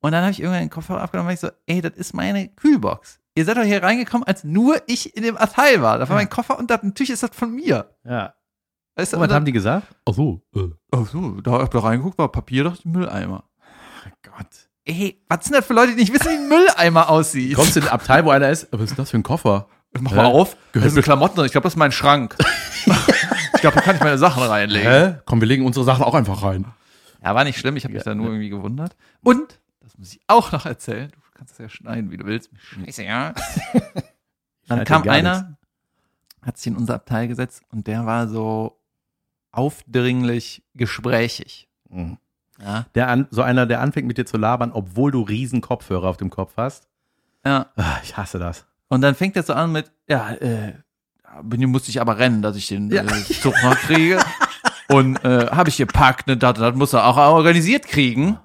Und 0.00 0.12
dann 0.12 0.22
habe 0.22 0.32
ich 0.32 0.40
irgendwann 0.40 0.62
den 0.64 0.70
Kopfhörer 0.70 1.00
abgenommen 1.02 1.28
und 1.28 1.34
ich 1.34 1.40
so, 1.40 1.48
ey, 1.66 1.80
das 1.80 1.92
ist 1.92 2.12
meine 2.12 2.48
Kühlbox. 2.48 3.20
Ihr 3.34 3.44
seid 3.44 3.56
doch 3.56 3.62
hier 3.62 3.82
reingekommen, 3.82 4.26
als 4.26 4.44
nur 4.44 4.76
ich 4.86 5.16
in 5.16 5.22
dem 5.22 5.36
Abteil 5.36 5.80
war. 5.80 5.98
Da 5.98 6.08
war 6.08 6.16
mein 6.16 6.28
Koffer 6.28 6.58
und 6.58 6.70
das, 6.70 6.82
natürlich 6.82 7.10
ist 7.10 7.22
das 7.22 7.30
von 7.32 7.54
mir. 7.54 7.94
Ja. 8.04 8.34
Weißt 8.94 9.12
du, 9.12 9.16
Und 9.16 9.22
was 9.22 9.28
dann, 9.28 9.36
haben 9.36 9.44
die 9.46 9.52
gesagt? 9.52 9.86
Ach 10.08 10.12
so. 10.12 10.42
Äh. 10.54 10.68
oh 10.94 11.04
so, 11.04 11.40
da 11.40 11.52
hab 11.52 11.62
ich 11.62 11.68
da 11.70 11.78
reingeguckt, 11.78 12.18
war 12.18 12.30
Papier 12.30 12.64
durch 12.64 12.82
den 12.82 12.92
Mülleimer. 12.92 13.44
Gott. 14.22 14.46
Ey, 14.84 15.22
was 15.28 15.44
sind 15.44 15.54
das 15.56 15.64
für 15.64 15.72
Leute, 15.74 15.92
die 15.92 16.00
nicht 16.00 16.12
wissen, 16.12 16.26
wie 16.26 16.34
ein 16.34 16.48
Mülleimer 16.48 17.08
aussieht? 17.08 17.54
Kommst 17.54 17.76
du 17.76 17.80
in 17.80 17.86
ein 17.86 17.92
Abteil, 17.92 18.24
wo 18.24 18.30
einer 18.30 18.50
ist? 18.50 18.68
Was 18.70 18.90
ist 18.90 18.98
das 18.98 19.10
für 19.10 19.16
ein 19.16 19.22
Koffer? 19.22 19.68
Mach 19.98 20.12
Hä? 20.12 20.16
mal 20.16 20.26
auf. 20.26 20.56
Gehört 20.72 20.86
Das 20.86 20.94
sind 20.94 21.02
Klamotten 21.02 21.36
drin. 21.36 21.46
Ich 21.46 21.52
glaube, 21.52 21.64
das 21.64 21.74
ist 21.74 21.78
mein 21.78 21.92
Schrank. 21.92 22.36
ich 22.86 23.60
glaube, 23.60 23.76
da 23.76 23.80
kann 23.80 23.96
ich 23.96 24.02
meine 24.02 24.18
Sachen 24.18 24.42
reinlegen. 24.42 24.90
Hä? 24.90 25.14
Komm, 25.24 25.40
wir 25.40 25.48
legen 25.48 25.64
unsere 25.64 25.84
Sachen 25.84 26.02
auch 26.04 26.14
einfach 26.14 26.42
rein. 26.42 26.66
Ja, 27.22 27.34
war 27.34 27.44
nicht 27.44 27.58
schlimm. 27.58 27.76
Ich 27.76 27.84
habe 27.84 27.94
mich 27.94 28.02
da 28.02 28.14
nur 28.14 28.26
irgendwie 28.26 28.48
gewundert. 28.48 28.96
Und, 29.22 29.60
das 29.80 29.96
muss 29.96 30.12
ich 30.12 30.20
auch 30.26 30.50
noch 30.52 30.66
erzählen. 30.66 31.10
Du 31.12 31.20
kannst 31.34 31.54
es 31.54 31.58
ja 31.58 31.68
schneiden, 31.68 32.10
wie 32.10 32.16
du 32.16 32.24
willst. 32.26 32.50
Scheiße, 32.56 33.04
ja. 33.04 33.34
Dann 34.68 34.84
kam 34.84 35.08
einer, 35.08 35.56
hat 36.42 36.56
sich 36.56 36.68
in 36.68 36.76
unser 36.76 36.94
Abteil 36.94 37.28
gesetzt 37.28 37.62
und 37.70 37.86
der 37.86 38.06
war 38.06 38.28
so 38.28 38.78
aufdringlich 39.50 40.62
gesprächig. 40.74 41.68
Mhm. 41.88 42.18
Ja. 42.60 42.86
Der 42.94 43.08
an, 43.08 43.26
so 43.30 43.42
einer, 43.42 43.66
der 43.66 43.80
anfängt 43.80 44.06
mit 44.06 44.18
dir 44.18 44.26
zu 44.26 44.36
labern, 44.36 44.72
obwohl 44.72 45.10
du 45.10 45.22
riesen 45.22 45.60
Kopfhörer 45.60 46.08
auf 46.08 46.16
dem 46.16 46.30
Kopf 46.30 46.52
hast. 46.56 46.88
ja. 47.44 47.66
Ah, 47.76 47.96
Ich 48.02 48.16
hasse 48.16 48.38
das. 48.38 48.66
Und 48.88 49.00
dann 49.00 49.14
fängt 49.14 49.36
er 49.36 49.42
so 49.42 49.54
an 49.54 49.72
mit, 49.72 49.90
ja, 50.06 50.32
äh, 50.32 50.74
bin 51.42 51.64
musste 51.70 51.90
ich 51.90 52.00
aber 52.00 52.18
rennen, 52.18 52.42
dass 52.42 52.56
ich 52.56 52.68
den 52.68 52.92
äh, 52.92 53.06
Zug 53.40 53.54
noch 53.62 53.76
kriege. 53.76 54.18
Und 54.88 55.24
äh, 55.24 55.46
habe 55.50 55.70
ich 55.70 55.78
gepackt, 55.78 56.26
ne, 56.26 56.36
das, 56.36 56.58
das 56.58 56.74
muss 56.74 56.92
er 56.92 57.06
auch 57.06 57.16
organisiert 57.16 57.86
kriegen. 57.86 58.38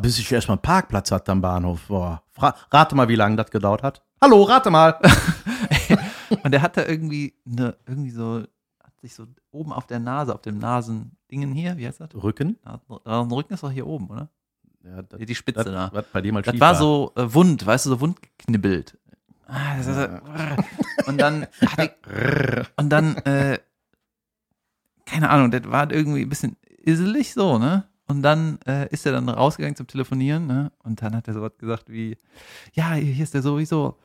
Bis 0.00 0.18
ich 0.18 0.32
erstmal 0.32 0.56
einen 0.56 0.62
Parkplatz 0.62 1.10
hatte 1.10 1.32
am 1.32 1.42
Bahnhof. 1.42 1.82
Boah. 1.88 2.22
Rate 2.38 2.94
mal, 2.94 3.08
wie 3.08 3.14
lange 3.14 3.36
das 3.36 3.50
gedauert 3.50 3.82
hat. 3.82 4.02
Hallo, 4.22 4.42
rate 4.42 4.70
mal. 4.70 4.98
Und 6.42 6.50
der 6.52 6.62
hatte 6.62 6.82
irgendwie 6.82 7.34
eine, 7.46 7.76
irgendwie 7.86 8.10
so, 8.10 8.42
hat 8.82 9.00
sich 9.02 9.14
so 9.14 9.26
oben 9.50 9.72
auf 9.72 9.86
der 9.86 9.98
Nase, 9.98 10.34
auf 10.34 10.40
dem 10.40 10.58
Nasendingen 10.58 11.52
hier, 11.52 11.76
wie 11.76 11.86
heißt 11.86 12.00
das? 12.00 12.14
Rücken? 12.14 12.58
Nasenrücken 13.04 13.54
ist 13.54 13.62
doch 13.62 13.70
hier 13.70 13.86
oben, 13.86 14.08
oder? 14.08 14.30
Ja, 14.82 15.02
das, 15.02 15.20
Die 15.20 15.34
Spitze 15.34 15.64
das, 15.64 15.72
da. 15.72 15.90
was 15.92 16.06
bei 16.12 16.22
dir 16.22 16.32
mal 16.32 16.42
Das 16.42 16.52
schief 16.52 16.60
war 16.60 16.74
so 16.74 17.12
äh, 17.16 17.32
wund, 17.34 17.66
weißt 17.66 17.86
du, 17.86 17.90
so 17.90 18.00
wund 18.00 18.18
geknibbelt. 18.22 18.96
Ah, 19.46 19.76
das 19.76 19.86
ist, 19.86 21.06
und 21.06 21.18
dann, 21.20 21.46
hat 21.76 21.78
ich, 21.78 22.66
und 22.76 22.88
dann, 22.90 23.16
äh, 23.18 23.58
keine 25.04 25.28
Ahnung, 25.30 25.50
das 25.50 25.70
war 25.70 25.90
irgendwie 25.92 26.22
ein 26.22 26.28
bisschen 26.28 26.56
iselig 26.82 27.34
so, 27.34 27.58
ne? 27.58 27.84
Und 28.08 28.22
dann 28.22 28.58
äh, 28.66 28.88
ist 28.90 29.04
er 29.06 29.12
dann 29.12 29.28
rausgegangen 29.28 29.74
zum 29.76 29.86
Telefonieren, 29.86 30.46
ne? 30.46 30.70
Und 30.84 31.02
dann 31.02 31.16
hat 31.16 31.26
er 31.28 31.34
so 31.34 31.42
was 31.42 31.56
gesagt 31.58 31.84
wie, 31.90 32.16
ja, 32.72 32.92
hier 32.92 33.22
ist 33.24 33.34
der 33.34 33.42
sowieso, 33.42 33.96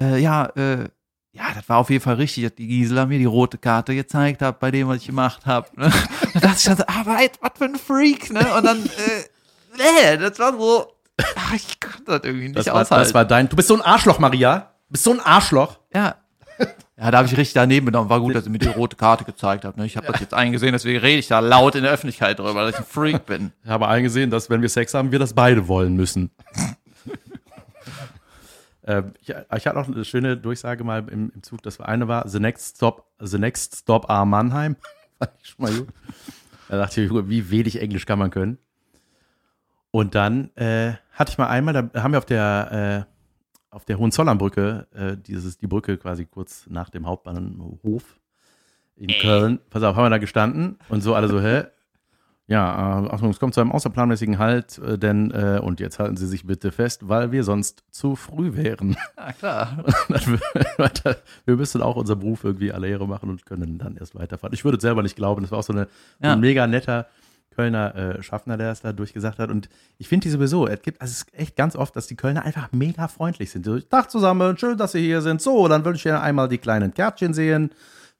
äh, 0.00 0.20
ja, 0.22 0.46
äh, 0.56 0.88
ja, 1.32 1.44
das 1.54 1.68
war 1.68 1.78
auf 1.78 1.90
jeden 1.90 2.02
Fall 2.02 2.14
richtig, 2.14 2.44
dass 2.44 2.54
die 2.54 2.66
Gisela 2.66 3.06
mir 3.06 3.18
die 3.18 3.24
rote 3.24 3.58
Karte 3.58 3.94
gezeigt 3.94 4.42
hat 4.42 4.60
bei 4.60 4.70
dem, 4.70 4.88
was 4.88 4.98
ich 4.98 5.06
gemacht 5.06 5.44
habe. 5.46 5.68
Ne? 5.76 5.92
Da 6.34 6.40
dachte 6.40 6.56
ich 6.58 6.64
dann 6.64 6.76
so, 6.76 6.84
ah, 6.86 7.02
was 7.04 7.30
was 7.40 7.50
für 7.56 7.64
ein 7.64 7.76
Freak, 7.76 8.30
ne? 8.32 8.40
Und 8.56 8.64
dann, 8.64 8.84
äh, 8.84 9.76
nee, 9.76 10.16
das 10.18 10.38
war 10.38 10.52
so, 10.56 10.92
ach, 11.36 11.54
ich 11.54 11.80
konnte 11.80 12.04
das 12.06 12.20
irgendwie 12.24 12.46
nicht 12.48 12.58
Das 12.58 12.66
war, 12.66 12.74
aushalten. 12.82 13.04
das 13.04 13.14
war 13.14 13.24
dein. 13.24 13.48
Du 13.48 13.56
bist 13.56 13.68
so 13.68 13.74
ein 13.74 13.82
Arschloch, 13.82 14.18
Maria. 14.18 14.70
Du 14.88 14.92
bist 14.92 15.04
so 15.04 15.12
ein 15.12 15.20
Arschloch. 15.20 15.78
Ja. 15.92 16.16
Ja, 17.00 17.12
da 17.12 17.18
habe 17.18 17.28
ich 17.28 17.36
richtig 17.36 17.54
daneben 17.54 17.86
genommen. 17.86 18.10
War 18.10 18.20
gut, 18.20 18.34
dass 18.34 18.46
ihr 18.46 18.50
mir 18.50 18.58
die 18.58 18.66
rote 18.66 18.96
Karte 18.96 19.22
gezeigt 19.22 19.64
habt. 19.64 19.78
Ne? 19.78 19.86
Ich 19.86 19.96
habe 19.96 20.08
das 20.08 20.20
jetzt 20.20 20.34
eingesehen, 20.34 20.72
deswegen 20.72 20.98
rede 20.98 21.20
ich 21.20 21.28
da 21.28 21.38
laut 21.38 21.76
in 21.76 21.84
der 21.84 21.92
Öffentlichkeit 21.92 22.40
drüber, 22.40 22.64
dass 22.64 22.74
ich 22.74 22.80
ein 22.80 22.84
Freak 22.84 23.24
bin. 23.24 23.52
Ich 23.62 23.70
habe 23.70 23.86
eingesehen, 23.86 24.30
dass 24.30 24.50
wenn 24.50 24.62
wir 24.62 24.68
Sex 24.68 24.94
haben, 24.94 25.12
wir 25.12 25.18
das 25.18 25.34
beide 25.34 25.68
wollen 25.68 25.94
müssen. 25.94 26.30
ähm, 28.86 29.12
ich, 29.20 29.28
ich 29.28 29.66
hatte 29.66 29.76
auch 29.76 29.86
eine 29.86 30.04
schöne 30.04 30.36
Durchsage 30.36 30.82
mal 30.82 31.06
im, 31.08 31.30
im 31.32 31.42
Zug. 31.42 31.62
Das 31.62 31.80
eine 31.80 32.08
war 32.08 32.26
The 32.26 32.40
Next 32.40 32.76
Stop, 32.76 33.06
The 33.20 33.38
Next 33.38 33.76
Stop 33.76 34.10
are 34.10 34.26
Mannheim. 34.26 34.74
Fand 35.18 35.30
ich 35.40 35.50
schon 35.50 35.64
mal 35.64 35.72
gut. 35.72 35.88
Da 36.68 36.78
dachte 36.78 37.02
ich, 37.02 37.10
wie 37.12 37.50
wenig 37.50 37.80
Englisch 37.80 38.06
kann 38.06 38.18
man 38.18 38.30
können. 38.30 38.58
Und 39.92 40.16
dann 40.16 40.50
äh, 40.56 40.94
hatte 41.12 41.30
ich 41.30 41.38
mal 41.38 41.46
einmal, 41.46 41.74
da 41.74 42.02
haben 42.02 42.12
wir 42.12 42.18
auf 42.18 42.26
der 42.26 43.06
äh, 43.08 43.17
auf 43.70 43.84
der 43.84 43.98
Hohenzollernbrücke, 43.98 44.86
äh, 44.94 45.16
dieses, 45.16 45.58
die 45.58 45.66
Brücke 45.66 45.96
quasi 45.98 46.24
kurz 46.24 46.66
nach 46.68 46.90
dem 46.90 47.06
Hauptbahnhof 47.06 48.18
in 48.96 49.08
Köln. 49.20 49.58
Pass 49.70 49.82
auf, 49.82 49.94
haben 49.96 50.04
wir 50.06 50.10
da 50.10 50.18
gestanden 50.18 50.78
und 50.88 51.02
so 51.02 51.14
alle 51.14 51.28
so, 51.28 51.40
hä? 51.40 51.64
Ja, 52.50 53.04
äh, 53.04 53.10
Achtung, 53.10 53.28
es 53.28 53.38
kommt 53.38 53.52
zu 53.52 53.60
einem 53.60 53.72
außerplanmäßigen 53.72 54.38
Halt, 54.38 54.78
äh, 54.78 54.96
denn, 54.98 55.30
äh, 55.32 55.60
und 55.62 55.80
jetzt 55.80 55.98
halten 55.98 56.16
Sie 56.16 56.26
sich 56.26 56.46
bitte 56.46 56.72
fest, 56.72 57.06
weil 57.06 57.30
wir 57.30 57.44
sonst 57.44 57.84
zu 57.90 58.16
früh 58.16 58.54
wären. 58.56 58.96
Ja, 59.18 59.32
klar. 59.32 59.84
wir 61.44 61.56
müssen 61.56 61.82
auch 61.82 61.96
unseren 61.96 62.20
Beruf 62.20 62.44
irgendwie 62.44 62.72
alle 62.72 62.88
Ehre 62.88 63.06
machen 63.06 63.28
und 63.28 63.44
können 63.44 63.76
dann 63.78 63.96
erst 63.98 64.14
weiterfahren. 64.14 64.54
Ich 64.54 64.64
würde 64.64 64.78
es 64.78 64.82
selber 64.82 65.02
nicht 65.02 65.16
glauben, 65.16 65.42
das 65.42 65.50
war 65.50 65.58
auch 65.58 65.62
so, 65.62 65.74
eine, 65.74 65.84
so 66.20 66.26
Ja. 66.26 66.32
ein 66.32 66.40
mega 66.40 66.66
netter 66.66 67.06
Kölner 67.58 67.94
äh, 67.96 68.22
Schaffner, 68.22 68.56
der 68.56 68.70
es 68.70 68.82
da 68.82 68.92
durchgesagt 68.92 69.40
hat. 69.40 69.50
Und 69.50 69.68
ich 69.98 70.06
finde 70.06 70.22
die 70.22 70.30
sowieso, 70.30 70.68
es 70.68 70.80
gibt, 70.80 71.00
also 71.00 71.10
es 71.10 71.22
ist 71.22 71.34
echt 71.34 71.56
ganz 71.56 71.74
oft, 71.74 71.96
dass 71.96 72.06
die 72.06 72.14
Kölner 72.14 72.44
einfach 72.44 72.70
mega 72.70 73.08
freundlich 73.08 73.50
sind. 73.50 73.64
So, 73.64 73.80
Tag 73.80 74.12
zusammen, 74.12 74.56
schön, 74.56 74.78
dass 74.78 74.92
Sie 74.92 75.00
hier 75.00 75.22
sind. 75.22 75.42
So, 75.42 75.66
dann 75.66 75.84
würde 75.84 75.96
ich 75.96 76.04
gerne 76.04 76.20
einmal 76.20 76.48
die 76.48 76.58
kleinen 76.58 76.94
Kärtchen 76.94 77.34
sehen. 77.34 77.70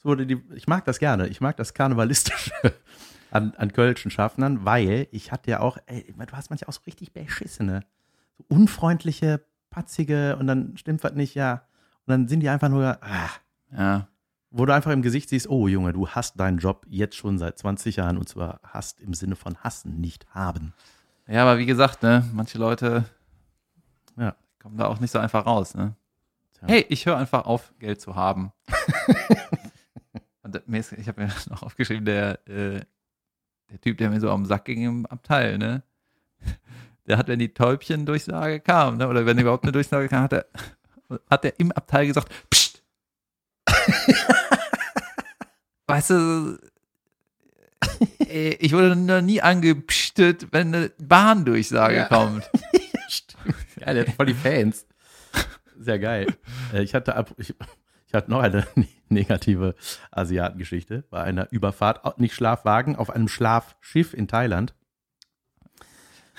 So, 0.02 0.16
die, 0.16 0.42
ich 0.56 0.66
mag 0.66 0.84
das 0.86 0.98
gerne. 0.98 1.28
Ich 1.28 1.40
mag 1.40 1.56
das 1.56 1.72
Karnevalistische 1.72 2.50
an, 3.30 3.54
an 3.56 3.72
Kölschen 3.72 4.10
Schaffnern, 4.10 4.64
weil 4.64 5.06
ich 5.12 5.30
hatte 5.30 5.52
ja 5.52 5.60
auch, 5.60 5.78
ey, 5.86 6.12
du 6.12 6.32
hast 6.32 6.50
manchmal 6.50 6.68
auch 6.68 6.72
so 6.72 6.80
richtig 6.84 7.12
beschissene, 7.12 7.84
so 8.36 8.44
unfreundliche, 8.48 9.40
patzige 9.70 10.36
und 10.36 10.48
dann 10.48 10.76
stimmt 10.76 11.04
was 11.04 11.12
nicht, 11.12 11.36
ja. 11.36 11.62
Und 12.06 12.10
dann 12.10 12.26
sind 12.26 12.40
die 12.40 12.48
einfach 12.48 12.70
nur, 12.70 12.98
ah, 13.02 13.30
Ja. 13.70 14.08
Wo 14.50 14.64
du 14.66 14.74
einfach 14.74 14.90
im 14.92 15.02
Gesicht 15.02 15.28
siehst, 15.28 15.48
oh 15.48 15.68
Junge, 15.68 15.92
du 15.92 16.08
hast 16.08 16.38
deinen 16.40 16.58
Job 16.58 16.86
jetzt 16.88 17.16
schon 17.16 17.38
seit 17.38 17.58
20 17.58 17.96
Jahren 17.96 18.16
und 18.18 18.28
zwar 18.28 18.60
hast 18.64 19.00
im 19.00 19.12
Sinne 19.14 19.36
von 19.36 19.56
hassen, 19.58 20.00
nicht 20.00 20.26
haben. 20.34 20.72
Ja, 21.26 21.42
aber 21.42 21.58
wie 21.58 21.66
gesagt, 21.66 22.02
ne, 22.02 22.24
manche 22.32 22.56
Leute 22.58 23.04
Ja. 24.16 24.34
kommen 24.62 24.78
da 24.78 24.86
auch 24.86 25.00
nicht 25.00 25.10
so 25.10 25.18
einfach 25.18 25.44
raus, 25.46 25.74
ne? 25.74 25.94
Tja. 26.58 26.68
Hey, 26.68 26.86
ich 26.88 27.04
höre 27.06 27.16
einfach 27.18 27.44
auf, 27.44 27.72
Geld 27.78 28.00
zu 28.00 28.16
haben. 28.16 28.52
Und 30.42 30.66
mir 30.68 30.78
ist- 30.80 30.92
ich 30.92 31.08
habe 31.08 31.22
mir 31.22 31.30
noch 31.50 31.62
aufgeschrieben, 31.62 32.04
der, 32.04 32.46
äh, 32.48 32.80
der 33.70 33.80
Typ, 33.82 33.98
der 33.98 34.08
mir 34.10 34.20
so 34.20 34.30
am 34.30 34.46
Sack 34.46 34.64
ging 34.64 34.82
im 34.84 35.06
Abteil, 35.06 35.58
ne? 35.58 35.82
Der 37.06 37.16
hat, 37.18 37.28
wenn 37.28 37.38
die 37.38 37.52
Täubchen-Durchsage 37.54 38.60
kam, 38.60 38.96
ne? 38.98 39.08
oder 39.08 39.24
wenn 39.26 39.38
überhaupt 39.38 39.64
eine 39.64 39.72
Durchsage 39.72 40.08
kam, 40.08 40.24
hat 40.24 40.32
er, 40.34 40.46
hat 41.30 41.44
er 41.44 41.58
im 41.58 41.72
Abteil 41.72 42.06
gesagt, 42.06 42.30
Psst! 42.50 42.67
weißt 45.86 46.10
du, 46.10 46.58
ey, 48.18 48.56
ich 48.60 48.72
wurde 48.72 48.94
noch 48.96 49.20
nie 49.22 49.40
angepstet, 49.42 50.48
wenn 50.52 50.74
eine 50.74 50.90
Bahndurchsage 50.98 51.96
Ja. 51.96 52.04
kommt. 52.08 52.50
geil, 53.80 53.94
der 53.94 54.06
hat 54.06 54.14
voll 54.14 54.26
die 54.26 54.34
Fans. 54.34 54.86
Sehr 55.78 55.98
geil. 55.98 56.26
Äh, 56.72 56.82
Ich 56.82 56.94
hatte, 56.94 57.14
ab- 57.14 57.34
ich, 57.38 57.54
ich 58.06 58.14
hatte 58.14 58.30
noch 58.30 58.40
eine 58.40 58.66
negative 59.08 59.74
Asiatengeschichte. 60.10 61.04
Bei 61.10 61.22
einer 61.22 61.50
Überfahrt, 61.52 62.18
nicht 62.18 62.34
Schlafwagen, 62.34 62.96
auf 62.96 63.10
einem 63.10 63.28
Schlafschiff 63.28 64.12
in 64.12 64.28
Thailand. 64.28 64.74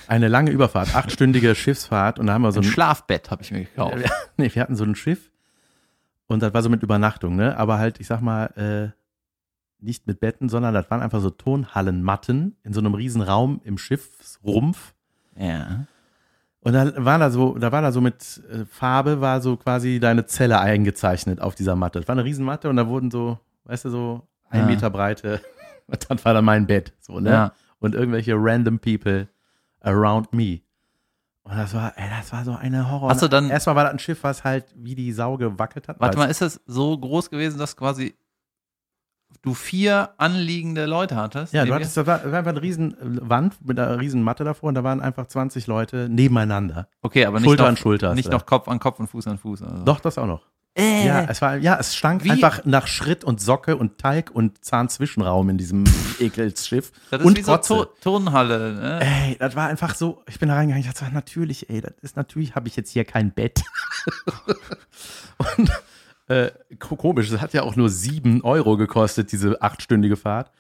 Eine 0.08 0.28
lange 0.30 0.52
Überfahrt, 0.52 0.96
achtstündige 0.96 1.56
Schiffsfahrt 1.56 2.20
und 2.20 2.28
da 2.28 2.34
haben 2.34 2.42
wir 2.42 2.52
so 2.54 2.62
ein 2.62 2.66
ein 2.66 2.72
Schlafbett 2.72 3.32
habe 3.32 3.44
ich 3.44 3.52
mir 3.52 3.66
gekauft. 3.66 3.98
ja, 4.02 4.10
nee, 4.38 4.50
wir 4.54 4.62
hatten 4.62 4.76
so 4.78 4.86
ein 4.86 4.96
Schiff 4.96 5.29
und 6.30 6.42
das 6.42 6.54
war 6.54 6.62
so 6.62 6.70
mit 6.70 6.84
Übernachtung, 6.84 7.36
ne? 7.36 7.58
Aber 7.58 7.80
halt, 7.80 8.00
ich 8.00 8.08
sag 8.08 8.22
mal, 8.22 8.46
äh, 8.56 9.84
nicht 9.84 10.08
mit 10.08 10.20
Betten, 10.20 10.50
sondern 10.50 10.74
das 10.74 10.90
waren 10.92 11.02
einfach 11.02 11.22
so 11.22 11.30
Tonhallenmatten 11.30 12.56
in 12.64 12.74
so 12.74 12.80
einem 12.80 12.94
riesen 12.94 13.22
Raum 13.22 13.62
im 13.64 13.78
Schiffsrumpf. 13.78 14.94
Ja. 15.38 15.86
Und 16.62 16.74
da 16.74 17.04
war 17.04 17.18
da 17.18 17.30
so, 17.30 17.58
da 17.58 17.72
war 17.72 17.82
da 17.82 17.92
so 17.92 18.02
mit 18.02 18.42
äh, 18.52 18.66
Farbe, 18.66 19.22
war 19.22 19.42
so 19.42 19.56
quasi 19.56 20.00
deine 20.00 20.26
Zelle 20.26 20.60
eingezeichnet 20.60 21.40
auf 21.42 21.56
dieser 21.56 21.76
Matte. 21.76 22.00
Das 22.00 22.08
war 22.08 22.14
eine 22.14 22.26
Riesenmatte 22.26 22.70
und 22.70 22.76
da 22.76 22.88
wurden 22.88 23.10
so, 23.10 23.40
weißt 23.64 23.86
du, 23.86 23.90
so 23.90 24.28
ein 24.50 24.62
Ja. 24.62 24.66
Meter 24.66 24.90
breite, 24.90 25.42
das 25.88 26.26
war 26.26 26.34
dann 26.34 26.46
mein 26.46 26.68
Bett, 26.68 26.94
so, 27.00 27.20
ne? 27.20 27.30
Ja. 27.30 27.54
Und 27.80 27.96
irgendwelche 27.96 28.36
random 28.36 28.80
people 28.80 29.30
around 29.82 30.34
me. 30.34 30.60
Und 31.50 31.58
das 31.58 31.74
war, 31.74 31.94
ey, 31.96 32.08
das 32.16 32.32
war 32.32 32.46
so 32.46 32.54
eine 32.56 32.92
Horror. 32.92 33.10
Hast 33.10 33.22
du 33.24 33.28
dann- 33.28 33.50
Erstmal 33.50 33.76
war 33.76 33.84
das 33.86 33.94
ein 33.94 34.00
Schiff, 34.00 34.24
was 34.24 34.44
halt 34.44 34.66
wie 34.76 34.94
die 34.96 35.12
Sau 35.12 35.36
gewackelt 35.38 35.88
hat. 35.88 36.00
Warte 36.00 36.18
mal, 36.18 36.26
ist 36.26 36.42
es 36.42 36.62
so 36.68 36.96
groß 36.98 37.30
gewesen, 37.32 37.58
dass 37.58 37.76
quasi 37.76 38.16
du 39.42 39.54
vier 39.54 40.10
anliegende 40.18 40.86
Leute 40.86 41.16
hattest? 41.16 41.54
Ja, 41.54 41.66
du 41.66 41.74
hattest, 41.74 41.98
das 41.98 42.06
war, 42.06 42.20
das 42.20 42.32
war 42.32 42.40
einfach 42.40 42.52
eine 42.52 42.62
riesen 42.62 42.96
Wand 43.28 43.66
mit 43.66 43.80
einer 43.80 44.00
riesen 44.00 44.22
Matte 44.22 44.44
davor 44.44 44.70
und 44.70 44.76
da 44.76 44.84
waren 44.84 45.02
einfach 45.02 45.26
20 45.28 45.66
Leute 45.66 46.08
nebeneinander. 46.10 46.88
Okay, 47.02 47.26
aber 47.26 47.40
nicht 47.40 47.48
Schulter 47.48 47.64
noch, 47.64 47.70
an 47.70 47.78
Schulter. 47.78 48.14
nicht 48.14 48.32
noch 48.32 48.46
Kopf 48.46 48.68
an 48.68 48.80
Kopf 48.80 49.00
und 49.00 49.08
Fuß 49.08 49.28
an 49.28 49.38
Fuß. 49.40 49.64
Also. 49.64 49.84
Doch, 49.86 50.00
das 50.00 50.18
auch 50.18 50.28
noch. 50.28 50.46
Äh. 50.80 51.06
Ja, 51.08 51.26
es 51.30 51.42
war, 51.42 51.58
ja, 51.58 51.78
es 51.80 51.96
stank 51.96 52.24
Wie- 52.24 52.32
einfach 52.32 52.66
nach 52.66 52.88
Schritt 52.88 53.24
und 53.24 53.42
Socke 53.42 53.76
und 53.78 53.98
Talg 53.98 54.32
und 54.32 54.64
Zahnzwischenraum 54.64 55.50
in 55.50 55.58
diesem 55.58 55.84
Ekelsschiff. 56.20 56.92
Das 57.12 57.20
ist 57.22 57.26
und 57.26 57.38
wie 57.38 57.42
so 57.44 57.52
Kotze. 57.52 57.74
Tu- 57.76 57.86
Turnhalle. 58.02 58.74
Ne? 58.74 59.00
Ey, 59.02 59.36
das 59.40 59.56
war 59.56 59.68
einfach 59.68 59.96
so, 59.96 60.24
ich 60.28 60.40
bin 60.40 60.50
da 60.50 60.56
reingegangen, 60.56 60.88
ich 60.88 60.94
dachte, 60.94 61.14
natürlich, 61.14 61.70
ey, 61.70 61.82
das 61.82 61.94
ist 62.02 62.16
natürlich, 62.16 62.56
habe 62.56 62.68
ich 62.68 62.76
jetzt 62.76 62.92
hier 62.92 63.06
kein 63.06 63.32
Bett. 63.32 63.62
und 65.58 65.72
äh, 66.28 66.52
ko- 66.80 66.96
komisch, 66.96 67.30
das 67.30 67.42
hat 67.42 67.54
ja 67.54 67.64
auch 67.64 67.76
nur 67.76 67.90
sieben 67.90 68.44
Euro 68.44 68.78
gekostet, 68.78 69.32
diese 69.32 69.62
achtstündige 69.62 70.16
Fahrt. 70.16 70.52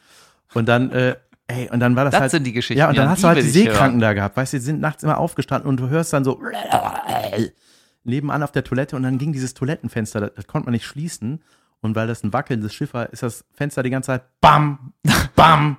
Und 0.55 0.67
dann, 0.67 0.91
äh, 0.91 1.15
ey, 1.47 1.69
und 1.69 1.79
dann 1.79 1.95
war 1.95 2.05
das, 2.05 2.13
Das 2.13 2.21
halt. 2.21 2.31
sind 2.31 2.43
die 2.45 2.53
Geschichten. 2.53 2.79
Ja, 2.79 2.89
und 2.89 2.97
dann 2.97 3.05
an 3.05 3.11
hast 3.11 3.23
du 3.23 3.27
halt 3.27 3.37
die 3.37 3.41
ich 3.47 3.55
hören. 3.55 3.65
Seekranken 3.65 3.99
da 3.99 4.13
gehabt, 4.13 4.35
weißt 4.35 4.53
du, 4.53 4.57
die 4.57 4.63
sind 4.63 4.79
nachts 4.81 5.03
immer 5.03 5.17
aufgestanden 5.19 5.69
und 5.69 5.77
du 5.79 5.89
hörst 5.89 6.11
dann 6.13 6.23
so 6.23 6.41
nebenan 8.09 8.43
auf 8.43 8.51
der 8.51 8.63
Toilette 8.63 8.95
und 8.95 9.03
dann 9.03 9.17
ging 9.17 9.33
dieses 9.33 9.53
Toilettenfenster, 9.53 10.19
das, 10.19 10.33
das 10.35 10.47
konnte 10.47 10.65
man 10.65 10.73
nicht 10.73 10.85
schließen. 10.85 11.41
Und 11.81 11.95
weil 11.95 12.07
das 12.07 12.23
ein 12.23 12.33
wackelndes 12.33 12.73
Schiff 12.73 12.93
war, 12.93 13.11
ist 13.13 13.23
das 13.23 13.45
Fenster 13.53 13.83
die 13.83 13.89
ganze 13.89 14.07
Zeit 14.07 14.23
bam, 14.41 14.93
bam, 15.35 15.77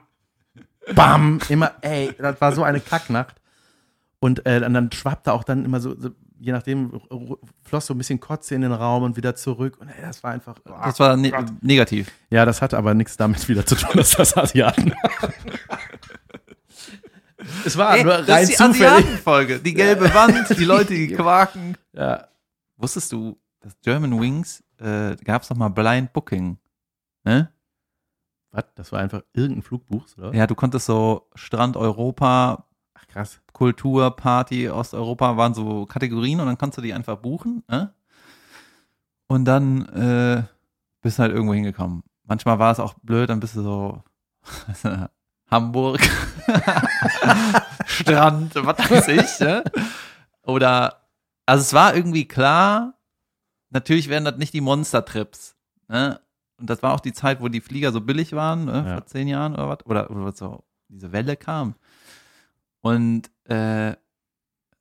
bam, 0.95 1.41
immer, 1.51 1.73
ey, 1.83 2.15
das 2.19 2.41
war 2.41 2.53
so 2.53 2.63
eine 2.63 2.81
Kacknacht. 2.81 3.37
Und 4.19 4.47
äh, 4.47 4.61
dann, 4.61 4.75
dann 4.75 4.93
schwappte 4.93 5.33
auch 5.33 5.45
dann 5.45 5.65
immer 5.65 5.81
so, 5.81 5.99
so 5.99 6.11
je 6.41 6.53
nachdem, 6.53 7.01
floss 7.63 7.87
so 7.87 7.95
ein 7.95 7.99
bisschen 7.99 8.19
Kotze 8.19 8.55
in 8.55 8.63
den 8.63 8.73
Raum 8.73 9.03
und 9.03 9.17
wieder 9.17 9.35
zurück. 9.37 9.77
Und 9.79 9.89
ey, 9.89 10.03
das 10.03 10.23
war 10.23 10.33
einfach. 10.33 10.57
Das 10.65 10.99
war 10.99 11.17
ne 11.17 11.33
negativ. 11.61 12.11
ja, 12.31 12.45
das 12.45 12.63
hatte 12.63 12.79
aber 12.79 12.95
nichts 12.95 13.17
damit 13.17 13.49
wieder 13.49 13.65
zu 13.67 13.77
tun, 13.77 13.93
dass 13.95 14.13
das 14.13 14.37
Asiaten. 14.37 14.95
es 17.65 17.77
war 17.77 17.97
Ey, 17.97 18.05
nur 18.05 18.19
das 18.19 18.29
rein 18.29 18.43
ist 18.43 18.51
die 18.51 18.57
zufällig. 18.57 18.83
Asiatenfolge. 18.87 19.59
Die 19.61 19.75
gelbe 19.75 20.13
Wand, 20.15 20.49
die 20.59 20.65
Leute, 20.65 20.95
die 20.95 21.09
quaken. 21.15 21.77
Ja. 21.93 22.29
Wusstest 22.77 23.13
du, 23.13 23.39
dass 23.61 23.79
German 23.83 24.21
Wings 24.21 24.63
äh, 24.79 25.17
gab 25.25 25.43
es 25.43 25.51
noch 25.51 25.57
mal 25.57 25.69
Blind 25.69 26.13
Booking? 26.13 26.59
Ne? 27.25 27.51
Was? 28.53 28.65
Das 28.75 28.93
war 28.93 29.01
einfach 29.01 29.23
irgendein 29.33 29.63
Flugbuch, 29.63 30.07
oder? 30.17 30.35
Ja, 30.35 30.47
du 30.47 30.55
konntest 30.55 30.87
so 30.87 31.29
Strand 31.35 31.77
Europa, 31.77 32.67
Ach 32.95 33.07
krass. 33.07 33.41
Kultur, 33.53 34.11
Party, 34.17 34.69
Osteuropa 34.69 35.37
waren 35.37 35.55
so 35.55 35.87
Kategorien 35.87 36.41
und 36.41 36.47
dann 36.47 36.59
kannst 36.59 36.79
du 36.79 36.83
die 36.83 36.93
einfach 36.95 37.17
buchen. 37.19 37.63
Ne? 37.69 37.93
Und 39.29 39.45
dann 39.45 39.87
äh, 39.91 40.43
bist 41.03 41.19
du 41.19 41.23
halt 41.23 41.33
irgendwo 41.33 41.55
hingekommen. 41.55 42.03
Manchmal 42.25 42.59
war 42.59 42.73
es 42.73 42.81
auch 42.81 42.95
blöd, 43.03 43.31
dann 43.31 43.41
bist 43.41 43.55
du 43.57 43.63
so 43.63 44.03
Hamburg, 45.51 46.01
Strand, 47.87 48.55
was 48.55 48.91
weiß 48.91 49.09
ich. 49.09 49.41
Ne? 49.41 49.65
Oder, 50.43 51.09
also 51.47 51.63
es 51.63 51.73
war 51.73 51.95
irgendwie 51.95 52.27
klar, 52.27 52.95
natürlich 53.71 54.09
wären 54.09 54.25
das 54.25 54.37
nicht 54.37 54.55
die 54.55 54.61
Monster-Trips. 54.61 55.57
Ne? 55.89 56.21
Und 56.59 56.69
das 56.71 56.83
war 56.83 56.93
auch 56.93 57.01
die 57.01 57.13
Zeit, 57.13 57.41
wo 57.41 57.49
die 57.49 57.61
Flieger 57.61 57.91
so 57.91 58.01
billig 58.01 58.33
waren, 58.33 58.67
ne? 58.67 58.85
Ja. 58.87 58.95
vor 58.95 59.07
zehn 59.07 59.29
Jahren 59.29 59.55
oder 59.55 59.69
was, 59.69 59.87
oder, 59.87 60.11
oder 60.11 60.33
so 60.33 60.63
diese 60.89 61.13
Welle 61.13 61.37
kam. 61.37 61.75
Und 62.83 63.31
äh, 63.45 63.95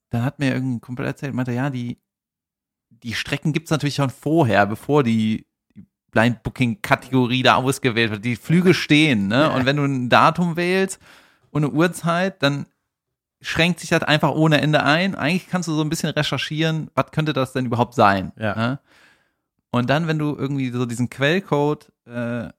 dann 0.10 0.24
hat 0.24 0.40
mir 0.40 0.54
irgendein 0.54 0.82
Kumpel 0.82 1.06
erzählt, 1.06 1.34
meinte, 1.34 1.52
ja, 1.52 1.70
die, 1.70 2.00
die 2.90 3.14
Strecken 3.14 3.54
gibt's 3.54 3.72
natürlich 3.72 3.96
schon 3.96 4.10
vorher, 4.10 4.66
bevor 4.66 5.04
die, 5.04 5.46
Blind 6.12 6.44
Booking-Kategorie 6.44 7.44
da 7.44 7.56
ausgewählt 7.56 8.12
wird. 8.12 8.26
Die 8.26 8.36
Flüge 8.36 8.74
stehen, 8.74 9.28
ne? 9.28 9.52
Und 9.52 9.66
wenn 9.66 9.78
du 9.78 9.84
ein 9.84 10.10
Datum 10.10 10.56
wählst 10.56 11.00
und 11.52 11.64
eine 11.64 11.74
Uhrzeit, 11.74 12.42
dann 12.42 12.66
schränkt 13.42 13.80
sich 13.80 13.90
das 13.90 14.04
einfach 14.04 14.32
ohne 14.32 14.62
Ende 14.62 14.84
ein. 14.84 15.16
Eigentlich 15.16 15.50
kannst 15.50 15.68
du 15.68 15.74
so 15.74 15.82
ein 15.82 15.90
bisschen 15.90 16.10
recherchieren, 16.10 16.90
was 16.94 17.12
könnte 17.12 17.34
das 17.34 17.54
denn 17.54 17.66
überhaupt 17.66 17.96
sein? 17.96 18.32
Ja. 18.38 18.56
Ne? 18.56 18.80
Und 19.72 19.90
dann, 19.90 20.08
wenn 20.08 20.20
du 20.20 20.36
irgendwie 20.36 20.72
so 20.72 20.86
diesen 20.86 21.10
Quellcode 21.10 21.92
äh, 22.06 22.50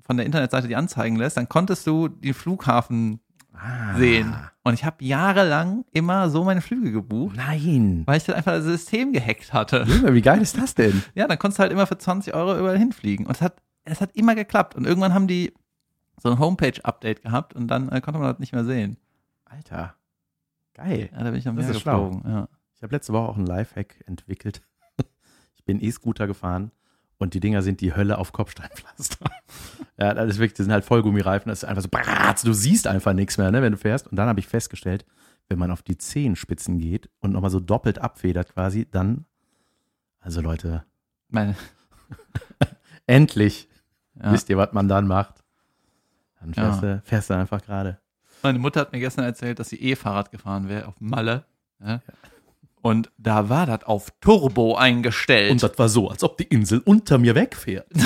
von 0.00 0.16
der 0.16 0.26
Internetseite 0.26 0.68
die 0.68 0.76
anzeigen 0.76 1.16
lässt, 1.16 1.36
dann 1.36 1.48
konntest 1.48 1.86
du 1.86 2.08
den 2.08 2.34
Flughafen 2.34 3.20
Ah. 3.54 3.96
sehen. 3.96 4.34
Und 4.64 4.74
ich 4.74 4.84
habe 4.84 5.04
jahrelang 5.04 5.84
immer 5.92 6.30
so 6.30 6.44
meine 6.44 6.60
Flüge 6.60 6.92
gebucht, 6.92 7.36
Nein. 7.36 8.02
weil 8.06 8.16
ich 8.18 8.24
dann 8.24 8.36
einfach 8.36 8.52
das 8.52 8.64
System 8.64 9.12
gehackt 9.12 9.52
hatte. 9.52 9.84
Junge, 9.88 10.14
wie 10.14 10.22
geil 10.22 10.40
ist 10.40 10.56
das 10.56 10.74
denn? 10.74 11.02
Ja, 11.14 11.26
dann 11.26 11.38
konntest 11.38 11.58
du 11.58 11.62
halt 11.62 11.72
immer 11.72 11.86
für 11.86 11.98
20 11.98 12.34
Euro 12.34 12.58
überall 12.58 12.78
hinfliegen. 12.78 13.26
Und 13.26 13.34
es 13.34 13.42
hat, 13.42 13.60
es 13.84 14.00
hat 14.00 14.14
immer 14.14 14.34
geklappt. 14.34 14.76
Und 14.76 14.86
irgendwann 14.86 15.14
haben 15.14 15.26
die 15.26 15.52
so 16.20 16.30
ein 16.30 16.38
Homepage-Update 16.38 17.22
gehabt 17.22 17.54
und 17.54 17.68
dann 17.68 17.88
äh, 17.88 18.00
konnte 18.00 18.20
man 18.20 18.30
das 18.30 18.38
nicht 18.38 18.52
mehr 18.52 18.64
sehen. 18.64 18.96
Alter. 19.44 19.94
Geil. 20.74 21.10
Ja, 21.12 21.24
da 21.24 21.30
bin 21.30 21.38
ich 21.40 21.48
am 21.48 21.56
Meer 21.56 21.66
geflogen. 21.66 22.22
Ja. 22.24 22.48
Ich 22.76 22.82
habe 22.82 22.94
letzte 22.94 23.12
Woche 23.12 23.28
auch 23.28 23.36
einen 23.36 23.46
Lifehack 23.46 24.02
entwickelt. 24.06 24.62
Ich 25.54 25.64
bin 25.64 25.80
E-Scooter 25.80 26.26
gefahren 26.26 26.72
und 27.22 27.34
die 27.34 27.40
Dinger 27.40 27.62
sind 27.62 27.80
die 27.80 27.94
Hölle 27.94 28.18
auf 28.18 28.32
Kopfsteinpflaster. 28.32 29.24
ja, 29.98 30.12
das 30.14 30.30
ist 30.30 30.38
wirklich, 30.38 30.54
die 30.54 30.62
sind 30.64 30.72
halt 30.72 30.84
Vollgummireifen, 30.84 31.48
das 31.48 31.62
ist 31.62 31.68
einfach 31.68 31.82
so, 31.82 31.88
bratz, 31.88 32.42
du 32.42 32.52
siehst 32.52 32.86
einfach 32.86 33.12
nichts 33.12 33.38
mehr, 33.38 33.50
ne, 33.50 33.62
wenn 33.62 33.72
du 33.72 33.78
fährst. 33.78 34.08
Und 34.08 34.16
dann 34.16 34.28
habe 34.28 34.40
ich 34.40 34.48
festgestellt, 34.48 35.04
wenn 35.48 35.58
man 35.58 35.70
auf 35.70 35.82
die 35.82 35.96
Zehenspitzen 35.96 36.78
geht 36.78 37.08
und 37.20 37.32
nochmal 37.32 37.50
so 37.50 37.60
doppelt 37.60 37.98
abfedert 38.00 38.52
quasi, 38.54 38.86
dann, 38.90 39.24
also 40.20 40.40
Leute, 40.40 40.84
Meine, 41.28 41.54
endlich 43.06 43.68
ja. 44.20 44.32
wisst 44.32 44.48
ihr, 44.50 44.56
was 44.56 44.72
man 44.72 44.88
dann 44.88 45.06
macht. 45.06 45.42
Dann 46.40 46.54
fährst, 46.54 46.82
Ja. 46.82 46.94
du, 46.96 47.02
fährst 47.02 47.30
du 47.30 47.34
einfach 47.34 47.62
gerade. 47.62 47.98
Meine 48.42 48.58
Mutter 48.58 48.80
hat 48.80 48.92
mir 48.92 48.98
gestern 48.98 49.24
erzählt, 49.24 49.60
dass 49.60 49.68
sie 49.68 49.80
E-Fahrrad 49.80 50.30
gefahren 50.32 50.68
wäre 50.68 50.88
auf 50.88 51.00
Malle. 51.00 51.44
Ja. 51.78 52.00
Und 52.82 53.10
da 53.16 53.48
war 53.48 53.66
das 53.66 53.84
auf 53.84 54.12
Turbo 54.20 54.74
eingestellt. 54.74 55.52
Und 55.52 55.62
das 55.62 55.78
war 55.78 55.88
so, 55.88 56.10
als 56.10 56.24
ob 56.24 56.36
die 56.36 56.44
Insel 56.44 56.82
unter 56.84 57.18
mir 57.18 57.34
wegfährt. 57.34 57.86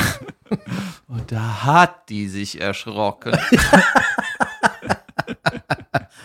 Und 1.09 1.33
da 1.33 1.65
hat 1.65 2.09
die 2.09 2.29
sich 2.29 2.61
erschrocken. 2.61 3.33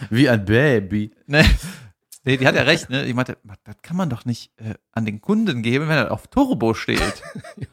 Wie 0.10 0.30
ein 0.30 0.46
Baby. 0.46 1.12
ne? 1.28 1.46
Nee, 2.24 2.38
die 2.38 2.46
hat 2.46 2.56
ja 2.56 2.64
recht, 2.64 2.90
ne? 2.90 3.06
Die 3.06 3.14
meinte, 3.14 3.38
das 3.64 3.82
kann 3.82 3.98
man 3.98 4.10
doch 4.10 4.26
nicht 4.26 4.52
äh, 4.60 4.76
an 4.92 5.06
den 5.06 5.22
Kunden 5.22 5.64
geben, 5.64 5.88
wenn 5.88 5.98
er 5.98 6.12
auf 6.12 6.28
Turbo 6.28 6.74
steht. 6.76 7.24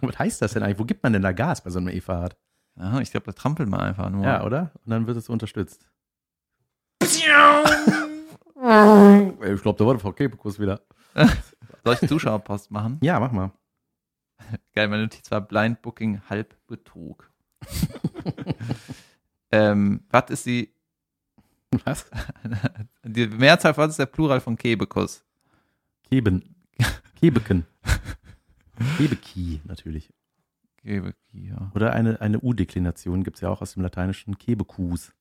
Was 0.01 0.19
heißt 0.19 0.41
das 0.41 0.55
denn 0.55 0.63
eigentlich? 0.63 0.79
Wo 0.79 0.85
gibt 0.85 1.03
man 1.03 1.13
denn 1.13 1.23
da 1.23 1.33
Gas 1.33 1.63
bei 1.63 1.71
so 1.71 1.79
einem 1.79 1.89
E-Fahrrad? 1.89 2.37
ja, 2.79 3.01
ich 3.01 3.11
glaube, 3.11 3.27
da 3.27 3.33
trampelt 3.33 3.69
man 3.69 3.81
einfach 3.81 4.09
nur. 4.09 4.25
Ja, 4.25 4.45
oder? 4.45 4.71
Und 4.85 4.91
dann 4.91 5.07
wird 5.07 5.17
es 5.17 5.29
unterstützt. 5.29 5.91
Ich 8.69 9.63
glaube, 9.63 9.79
da 9.79 9.87
war 9.87 9.97
der 9.97 10.01
VK-Kurs 10.01 10.59
wieder. 10.59 10.83
Soll 11.85 11.97
ich 12.01 12.09
Zuschauerpost 12.09 12.71
machen? 12.71 12.99
Ja, 13.03 13.19
mach 13.19 13.33
mal. 13.33 13.53
Geil, 14.75 14.89
meine 14.89 15.05
Notiz 15.05 15.31
war 15.31 15.41
Blind 15.41 15.81
Booking 15.81 16.21
Halbbetrug. 16.29 17.31
ähm, 19.51 20.01
was 20.11 20.31
ist 20.31 20.47
die, 20.47 20.75
Was? 21.85 22.11
die 23.05 23.27
Mehrzahl, 23.29 23.77
was 23.77 23.91
ist 23.91 23.99
der 23.99 24.07
Plural 24.07 24.41
von 24.41 24.57
Kebekus? 24.57 25.25
Keben. 26.03 26.55
Kebeken. 27.19 27.67
Kebeki, 28.99 29.63
natürlich. 29.65 30.13
Kebeki, 30.77 31.49
ja. 31.49 31.73
Oder 31.75 31.95
eine, 31.95 32.21
eine 32.21 32.39
U-Deklination 32.41 33.25
gibt 33.25 33.39
es 33.39 33.41
ja 33.41 33.49
auch 33.49 33.63
aus 33.63 33.73
dem 33.73 33.83
Lateinischen. 33.83 34.37
Kebekus. 34.39 35.13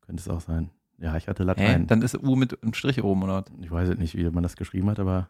Könnte 0.00 0.20
es 0.20 0.28
auch 0.28 0.40
sein. 0.40 0.70
Ja, 0.98 1.16
ich 1.16 1.28
hatte 1.28 1.42
Hä? 1.42 1.46
Latein. 1.46 1.86
Dann 1.86 2.02
ist 2.02 2.16
U 2.22 2.36
mit 2.36 2.62
einem 2.62 2.74
Strich 2.74 3.02
oben, 3.02 3.22
oder 3.22 3.34
was? 3.34 3.44
Ich 3.60 3.70
weiß 3.70 3.88
jetzt 3.88 3.98
nicht, 3.98 4.16
wie 4.16 4.28
man 4.30 4.42
das 4.42 4.56
geschrieben 4.56 4.88
hat, 4.90 4.98
aber 4.98 5.28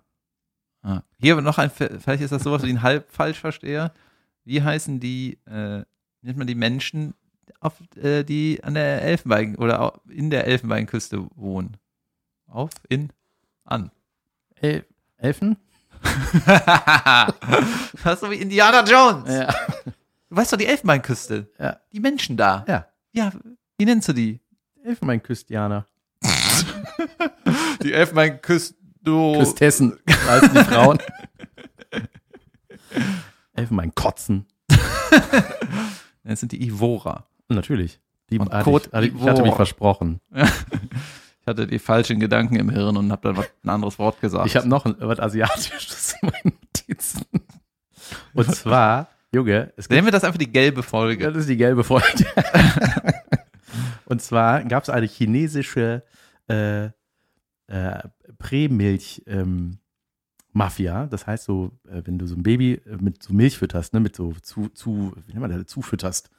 Ah. 0.87 1.03
Hier 1.19 1.41
noch 1.41 1.59
ein, 1.59 1.69
vielleicht 1.71 2.23
ist 2.23 2.31
das 2.31 2.45
sowas 2.45 2.63
wie 2.63 2.71
ein 2.71 2.83
halb 2.83 3.11
falsch 3.11 3.41
verstehe. 3.41 3.91
Wie 4.45 4.63
heißen 4.63 5.01
die, 5.01 5.39
äh, 5.47 5.83
nennt 6.23 6.39
man 6.39 6.47
die 6.47 6.55
Menschen, 6.55 7.15
auf, 7.59 7.75
äh, 7.97 8.23
die 8.23 8.63
an 8.63 8.75
der 8.75 9.03
Elfenbein 9.03 9.57
oder 9.57 10.01
in 10.09 10.31
der 10.31 10.47
Elfenbeinküste 10.47 11.27
wohnen? 11.35 11.77
Auf, 12.47 12.71
in, 12.89 13.11
an. 13.65 13.91
El 14.61 14.85
Elfen? 15.17 15.57
das 16.47 18.15
ist 18.15 18.21
so 18.21 18.31
wie 18.31 18.37
Indiana 18.37 18.85
Jones. 18.85 19.29
Ja. 19.29 19.53
Du 20.29 20.37
weißt 20.37 20.53
doch 20.53 20.59
die 20.59 20.67
Elfenbeinküste. 20.67 21.51
Ja. 21.59 21.81
Die 21.93 22.01
Menschen 22.01 22.37
da. 22.37 22.65
Ja. 22.69 22.87
Ja, 23.13 23.33
wie 23.77 23.85
nennst 23.87 24.09
du 24.09 24.13
die? 24.13 24.41
Elfenbeinküstianer. 24.87 25.87
Die 27.83 27.93
Elfenbeinküste. 27.93 28.75
Küstessen, 29.05 29.97
heißen 30.09 30.53
die 30.53 30.65
Frauen. 30.65 30.99
Elfenbeinkotzen. 33.55 34.47
Das 36.25 36.41
sind 36.41 36.51
die 36.51 36.67
Ivora. 36.67 37.29
Natürlich. 37.49 38.01
Die 38.31 38.41
Und 38.41 38.51
hatte 38.53 38.69
ich, 38.69 38.93
hatte, 38.93 39.07
ich 39.07 39.23
hatte 39.23 39.43
mich 39.43 39.55
versprochen. 39.55 40.21
Ich 40.35 41.47
hatte 41.47 41.69
die 41.69 41.79
falschen 41.79 42.19
Gedanken 42.19 42.57
im 42.57 42.69
Hirn 42.69 42.97
und 42.97 43.13
habe 43.13 43.29
dann 43.29 43.37
was- 43.37 43.49
ein 43.63 43.69
anderes 43.71 43.97
Wort 44.01 44.21
gesagt. 44.21 44.47
Ich 44.49 44.57
habe 44.57 44.69
noch 44.69 44.85
ein, 44.87 44.97
was 44.99 45.21
Asiatisches 45.21 46.17
in 46.21 46.31
meinen 46.31 46.59
Notizen. 46.75 47.25
Und 48.35 48.53
zwar, 48.57 49.07
Junge, 49.33 49.73
es 49.77 49.87
gibt 49.89 49.91
Nennen 49.97 50.07
wir 50.09 50.13
das 50.13 50.25
einfach 50.25 50.39
die 50.39 50.51
gelbe 50.51 50.83
Folge. 50.83 51.27
Das 51.29 51.37
ist 51.37 51.49
die 51.49 51.57
gelbe 51.57 51.85
Folge. 51.85 52.27
Und 54.07 54.23
zwar 54.23 54.65
gab 54.65 54.85
es 54.85 54.89
eine 54.89 55.07
chinesische 55.07 56.03
äh, 56.49 56.87
äh, 56.87 56.91
Prämilch-Mafia. 58.39 61.07
das 61.07 61.27
heißt 61.27 61.45
so, 61.45 61.73
äh, 61.89 62.01
wenn 62.05 62.19
du 62.19 62.27
so 62.27 62.37
ein 62.37 62.43
Baby 62.43 62.81
äh, 62.87 62.97
mit 63.01 63.23
so 63.23 63.35
Milch 63.35 63.59
fütterst, 63.59 63.93
ne, 63.93 64.01
mit 64.01 64.17
so 64.17 64.33
zu, 64.43 64.69
zu 64.69 65.13
wie 65.27 65.33
nennt 65.33 65.43
man 65.43 65.51
das, 65.51 65.67
zufütterst, 65.67 66.31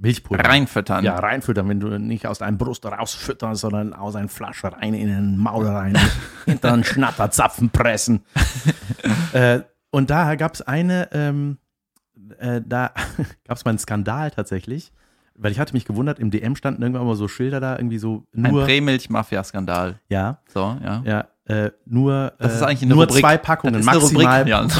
Milchpulver. 0.00 0.44
Reinfüttern. 0.44 1.04
Ja, 1.04 1.18
reinfüttern, 1.18 1.68
wenn 1.68 1.78
du 1.78 1.98
nicht 1.98 2.26
aus 2.26 2.38
deinem 2.38 2.56
Brust 2.56 2.86
rausfütterst, 2.86 3.60
sondern 3.60 3.92
aus 3.92 4.16
einer 4.16 4.28
Flasche 4.28 4.72
rein 4.72 4.94
in 4.94 5.08
den 5.08 5.36
Maul 5.36 5.66
rein, 5.66 5.98
hinter 6.46 6.72
einen 6.72 6.84
Schnatterzapfen 6.84 7.70
pressen. 7.70 8.24
äh, 9.32 9.60
und 9.90 10.08
da 10.08 10.34
gab 10.36 10.54
es 10.54 10.62
eine, 10.62 11.10
ähm, 11.12 11.58
äh, 12.38 12.62
da 12.64 12.94
gab 13.46 13.58
es 13.58 13.64
mal 13.64 13.70
einen 13.70 13.78
Skandal 13.78 14.30
tatsächlich, 14.30 14.90
weil 15.42 15.52
ich 15.52 15.58
hatte 15.58 15.72
mich 15.72 15.84
gewundert, 15.84 16.18
im 16.18 16.30
DM 16.30 16.54
standen 16.56 16.82
irgendwann 16.82 17.06
mal 17.06 17.16
so 17.16 17.26
Schilder 17.28 17.60
da, 17.60 17.76
irgendwie 17.76 17.98
so 17.98 18.24
Ein 18.34 18.42
nur, 18.52 18.64
Prämilch-Mafia-Skandal. 18.64 19.98
ja, 20.08 20.38
So, 20.52 20.76
ja. 20.84 21.02
ja, 21.04 21.28
äh, 21.46 21.70
nur, 21.86 22.32
Das 22.38 22.54
ist 22.54 22.60
äh, 22.60 22.64
eigentlich 22.66 22.82
eine 22.82 22.94
nur 22.94 23.04
Rubrik. 23.04 23.20
zwei 23.20 23.38
Packungen, 23.38 23.84
maximal, 23.84 24.46
Jan. 24.48 24.70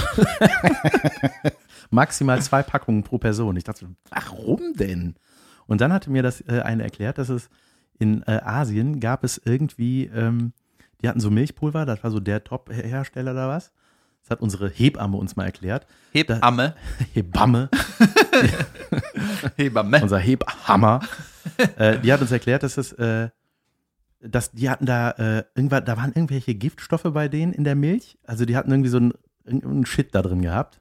maximal 1.91 2.41
zwei 2.43 2.63
Packungen 2.63 3.03
pro 3.03 3.19
Person. 3.19 3.57
Ich 3.57 3.65
dachte, 3.65 3.87
warum 4.11 4.75
denn? 4.75 5.15
Und 5.67 5.81
dann 5.81 5.93
hatte 5.93 6.11
mir 6.11 6.23
das 6.23 6.41
äh, 6.43 6.61
eine 6.63 6.83
erklärt, 6.83 7.19
dass 7.19 7.29
es 7.29 7.49
in 7.99 8.23
äh, 8.27 8.41
Asien 8.45 9.01
gab 9.01 9.25
es 9.25 9.41
irgendwie, 9.45 10.07
ähm, 10.07 10.53
die 11.03 11.09
hatten 11.09 11.21
so 11.21 11.31
Milchpulver, 11.31 11.87
das 11.87 12.03
war 12.03 12.11
so 12.11 12.21
der 12.21 12.45
Top-Hersteller 12.45 13.33
oder 13.33 13.49
was. 13.49 13.73
Das 14.23 14.31
hat 14.31 14.41
unsere 14.43 14.69
Hebamme 14.69 15.17
uns 15.17 15.37
mal 15.37 15.45
erklärt. 15.45 15.87
Hebamme. 16.13 16.75
Hebamme, 17.15 17.69
Hebamme. 19.57 20.03
unser 20.03 20.19
Hebhammer. 20.19 21.01
äh, 21.77 21.99
die 21.99 22.13
hat 22.13 22.21
uns 22.21 22.33
erklärt, 22.33 22.63
dass 22.63 22.77
es, 22.77 22.93
äh, 22.93 23.29
dass 24.21 24.53
die 24.53 24.69
hatten 24.69 24.87
da 24.87 25.11
äh, 25.13 25.45
irgendwann, 25.55 25.85
da 25.85 25.97
waren 25.97 26.13
irgendwelche 26.13 26.55
Giftstoffe 26.55 27.07
bei 27.13 27.29
denen 27.29 27.53
in 27.53 27.65
der 27.65 27.75
Milch. 27.75 28.19
Also 28.25 28.45
die 28.45 28.57
hatten 28.57 28.71
irgendwie 28.71 28.91
so 28.91 28.99
einen, 28.99 29.87
Shit 29.87 30.15
da 30.15 30.23
drin 30.23 30.43
gehabt. 30.43 30.81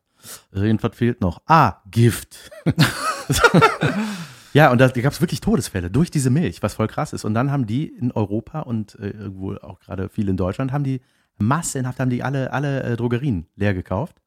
Irgendwas 0.52 0.96
fehlt 0.96 1.22
noch. 1.22 1.42
Ah, 1.46 1.82
Gift. 1.90 2.52
ja, 4.54 4.70
und 4.70 4.80
da 4.80 4.90
gab 4.90 5.14
es 5.14 5.22
wirklich 5.22 5.40
Todesfälle 5.40 5.90
durch 5.90 6.12
diese 6.12 6.30
Milch, 6.30 6.62
was 6.62 6.74
voll 6.74 6.88
krass 6.88 7.14
ist. 7.14 7.24
Und 7.24 7.34
dann 7.34 7.52
haben 7.52 7.66
die 7.66 7.88
in 7.88 8.12
Europa 8.12 8.60
und 8.60 8.96
äh, 8.96 9.12
irgendwo 9.12 9.56
auch 9.56 9.80
gerade 9.80 10.10
viel 10.10 10.28
in 10.28 10.38
Deutschland, 10.38 10.72
haben 10.74 10.84
die 10.84 11.02
massenhaft, 11.38 12.00
haben 12.00 12.10
die 12.10 12.22
alle, 12.22 12.52
alle 12.52 12.84
äh, 12.84 12.98
Drogerien 12.98 13.48
leer 13.56 13.74
gekauft 13.74 14.18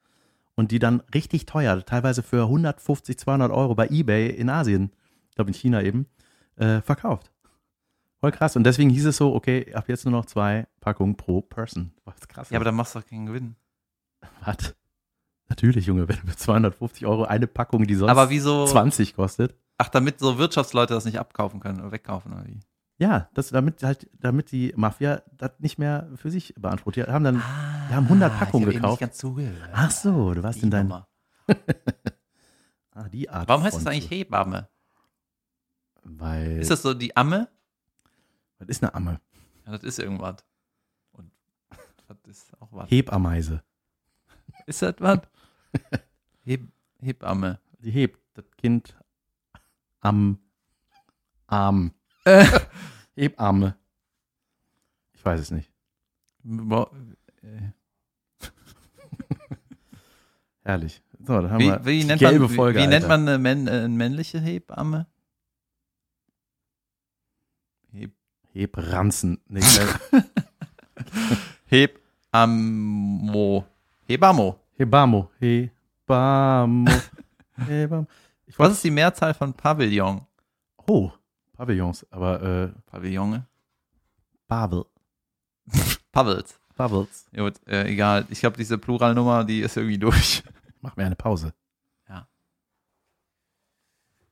und 0.55 0.71
die 0.71 0.79
dann 0.79 1.01
richtig 1.15 1.47
teuer, 1.47 1.85
teilweise 1.85 2.23
für 2.23 2.43
150, 2.43 3.19
200 3.19 3.51
Euro 3.51 3.75
bei 3.75 3.89
Ebay 3.89 4.29
in 4.31 4.51
Asien, 4.51 4.93
ich 5.31 5.37
glaube 5.37 5.51
in 5.51 5.55
China 5.55 5.83
eben, 5.83 6.07
äh, 6.57 6.81
verkauft. 6.81 7.33
Voll 8.21 8.31
krass. 8.31 8.55
Und 8.55 8.65
deswegen 8.65 8.91
hieß 8.91 9.07
es 9.07 9.17
so, 9.17 9.35
okay, 9.35 9.75
ab 9.75 9.89
jetzt 9.89 10.05
nur 10.05 10.13
noch 10.13 10.27
zwei 10.27 10.69
Packungen 10.81 11.17
pro 11.17 11.41
Person. 11.41 11.93
Was 12.05 12.29
krass. 12.29 12.51
Ja, 12.51 12.59
aber 12.59 12.65
dann 12.65 12.77
machst 12.77 12.95
du 12.95 13.01
doch 13.01 13.07
keinen 13.07 13.27
Gewinn. 13.27 13.57
was? 14.45 14.77
Natürlich, 15.49 15.87
Junge, 15.87 16.09
wenn 16.09 16.17
du 16.17 16.27
mit 16.27 16.39
250 16.39 17.05
Euro 17.05 17.25
eine 17.25 17.47
Packung, 17.47 17.87
die 17.87 17.95
sonst 17.95 18.11
Aber 18.11 18.31
wieso? 18.31 18.65
20 18.65 19.15
kostet. 19.15 19.57
Ach, 19.77 19.89
damit 19.89 20.21
so 20.21 20.39
Wirtschaftsleute 20.39 20.95
das 20.95 21.05
nicht 21.05 21.19
abkaufen 21.19 21.59
können 21.59 21.81
oder 21.81 21.91
wegkaufen 21.91 22.33
oder 22.33 22.47
wie? 22.47 22.61
Ja, 23.03 23.29
das, 23.35 23.49
damit 23.49 23.83
halt, 23.83 24.09
damit 24.21 24.53
die 24.53 24.73
Mafia 24.77 25.23
das 25.37 25.51
nicht 25.59 25.77
mehr 25.77 26.09
für 26.15 26.31
sich 26.31 26.55
beansprucht. 26.57 26.95
Die 26.95 27.03
haben 27.03 27.25
dann, 27.25 27.39
wir 27.39 27.97
haben 27.97 28.05
100 28.05 28.39
Packungen 28.39 28.63
ich 28.63 28.67
hab 28.69 28.75
eben 28.75 28.83
gekauft. 28.83 29.01
Nicht 29.01 29.11
ganz 29.11 29.19
zugehört. 29.19 29.71
ach 29.73 29.91
so, 29.91 30.35
du 30.35 30.43
warst 30.45 30.61
Die 30.61 30.67
in 30.67 30.71
dein, 30.71 30.87
Nummer. 30.87 31.09
ah, 32.93 33.09
die 33.09 33.29
Art. 33.29 33.49
Warum 33.49 33.65
heißt 33.65 33.77
das 33.77 33.87
eigentlich 33.89 34.09
Hebamme? 34.09 34.69
Weil, 36.05 36.61
Ist 36.61 36.71
das 36.71 36.83
so 36.83 36.95
die 36.95 37.17
Amme? 37.17 37.49
was 38.59 38.69
ist 38.69 38.85
eine 38.85 38.95
Amme? 38.95 39.21
Ja, 39.67 39.73
das 39.73 39.83
ist 39.83 39.99
irgendwas. 39.99 40.37
Und 41.11 41.33
das 42.07 42.19
ist 42.29 42.63
auch 42.63 42.69
was. 42.71 42.89
Hebameise. 42.89 43.65
Ist 44.67 44.81
das 44.81 44.95
was? 45.01 45.23
Heb 46.45 46.69
Hebamme. 47.01 47.59
Die 47.81 47.91
hebt 47.91 48.21
das 48.35 48.45
Kind 48.57 48.97
am 49.99 50.39
Arm. 51.49 51.93
Äh. 52.25 52.45
Hebamme. 53.17 53.77
Ich 55.15 55.25
weiß 55.25 55.41
es 55.41 55.51
nicht. 55.51 55.71
Äh, 56.45 56.87
Herrlich. 60.65 61.03
So, 61.25 61.41
dann 61.41 61.51
haben 61.51 61.61
Wie, 61.61 61.69
wir 61.69 61.85
wie, 61.85 62.05
nennt, 62.05 62.19
gelbe 62.21 62.47
man, 62.47 62.55
Folge. 62.55 62.79
wie, 62.79 62.83
wie 62.83 62.89
nennt 62.89 63.07
man 63.09 63.29
eine, 63.29 63.39
männ, 63.39 63.67
äh, 63.69 63.87
männliche 63.89 64.41
Hebamme? 64.41 65.07
Heb 67.93 68.13
Hebranzen. 68.53 69.41
Nee, 69.47 69.61
äh, 69.61 70.23
Hebammo. 72.33 73.65
Hebammo. 74.07 74.59
Hebamo. 74.77 75.31
Hebamo. 75.39 76.91
Hebamo. 77.67 78.07
Ich 78.47 78.59
Was 78.59 78.73
ist 78.73 78.85
die 78.85 78.91
Mehrzahl 78.91 79.35
von 79.35 79.55
Pavillon? 79.55 80.27
oh, 80.89 81.13
Pavillons, 81.53 82.07
aber 82.11 82.43
äh, 82.43 82.69
Pavillone? 82.87 83.47
Babel. 84.49 84.87
Pavels. 86.13 86.59
Bubbles. 86.77 87.27
Gut, 87.35 87.55
äh, 87.67 87.87
egal. 87.89 88.27
Ich 88.31 88.41
glaube, 88.41 88.57
diese 88.57 88.79
Pluralnummer, 88.79 89.45
die 89.45 89.61
ist 89.61 89.77
irgendwie 89.77 89.99
durch. 89.99 90.43
Mach 90.81 90.97
mir 90.97 91.07
eine 91.07 91.17
Pause. 91.17 91.55
Ja. 92.09 92.27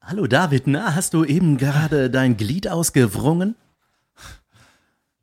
Hallo 0.01 0.27
David, 0.27 0.67
na, 0.67 0.95
hast 0.95 1.15
du 1.15 1.25
eben 1.25 1.59
gerade 1.59 2.11
dein 2.11 2.37
Glied 2.37 2.69
ausgewrungen? 2.69 3.57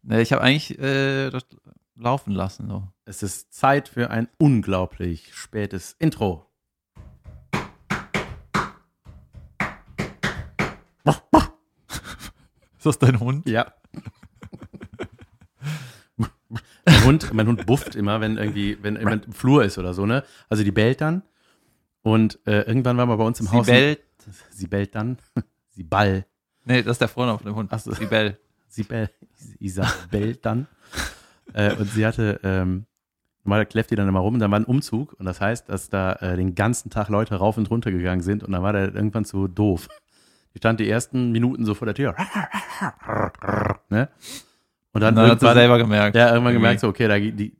Ne, 0.03 0.21
ich 0.21 0.31
habe 0.31 0.41
eigentlich 0.41 0.79
äh, 0.79 1.29
das 1.31 1.45
laufen 1.95 2.31
lassen. 2.31 2.69
So. 2.69 2.87
Es 3.03 3.23
ist 3.23 3.53
Zeit 3.53 3.89
für 3.89 4.09
ein 4.09 4.29
unglaublich 4.37 5.33
spätes 5.33 5.97
Intro. 5.99 6.45
Ist 11.03 11.46
das 12.87 12.99
dein 12.99 13.19
Hund? 13.19 13.47
Ja. 13.47 13.71
mein, 16.17 17.03
Hund, 17.05 17.33
mein 17.33 17.47
Hund 17.47 17.65
bufft 17.65 17.95
immer, 17.95 18.21
wenn 18.21 18.37
irgendwie, 18.37 18.77
wenn 18.81 18.95
jemand 18.97 19.25
im 19.25 19.33
Flur 19.33 19.63
ist 19.63 19.77
oder 19.77 19.93
so, 19.93 20.05
ne? 20.05 20.23
Also 20.49 20.63
die 20.63 20.71
bellt 20.71 21.01
dann. 21.01 21.23
Und 22.01 22.39
äh, 22.45 22.61
irgendwann 22.61 22.97
waren 22.97 23.09
wir 23.09 23.17
bei 23.17 23.23
uns 23.25 23.39
im 23.39 23.47
Sie 23.47 23.51
Haus. 23.57 23.65
bellt. 23.67 23.99
Sie 24.49 24.67
bellt 24.67 24.95
dann. 24.95 25.17
Sie 25.69 25.83
ball. 25.83 26.25
Nee, 26.65 26.81
das 26.83 26.93
ist 26.93 27.01
der 27.01 27.07
Vorname 27.07 27.37
von 27.37 27.45
dem 27.47 27.55
Hund. 27.55 27.69
Ach 27.73 27.79
so. 27.79 27.91
Sie 27.93 28.05
bellt. 28.05 28.37
Sie 28.67 28.83
bellt. 28.83 29.11
Isa 29.59 29.91
bellt 30.11 30.45
dann. 30.45 30.67
äh, 31.53 31.73
und 31.75 31.89
sie 31.91 32.05
hatte, 32.05 32.39
ähm, 32.43 32.85
normal 33.43 33.65
kläfft 33.65 33.91
die 33.91 33.95
dann 33.95 34.07
immer 34.07 34.19
rum 34.19 34.33
und 34.35 34.39
dann 34.39 34.51
war 34.51 34.59
ein 34.59 34.65
Umzug. 34.65 35.13
Und 35.19 35.25
das 35.25 35.39
heißt, 35.41 35.69
dass 35.69 35.89
da 35.89 36.13
äh, 36.13 36.35
den 36.35 36.55
ganzen 36.55 36.89
Tag 36.89 37.09
Leute 37.09 37.35
rauf 37.35 37.57
und 37.57 37.69
runter 37.69 37.91
gegangen 37.91 38.21
sind. 38.21 38.43
Und 38.43 38.51
dann 38.51 38.63
war 38.63 38.73
der 38.73 38.93
irgendwann 38.93 39.25
zu 39.25 39.47
doof. 39.47 39.87
Die 40.53 40.59
stand 40.59 40.79
die 40.79 40.89
ersten 40.89 41.31
Minuten 41.31 41.65
so 41.65 41.73
vor 41.73 41.85
der 41.85 41.95
Tür. 41.95 42.15
ne? 43.89 44.09
Und 44.93 45.01
dann, 45.01 45.15
Und 45.15 45.23
dann 45.23 45.31
hat 45.31 45.39
sie 45.39 45.53
selber 45.53 45.77
gemerkt. 45.77 46.15
ja, 46.15 46.27
irgendwann 46.27 46.53
Irgendwie. 46.53 46.53
gemerkt, 46.53 46.79
so, 46.79 46.87
okay, 46.87 47.07
da, 47.07 47.19
die, 47.19 47.55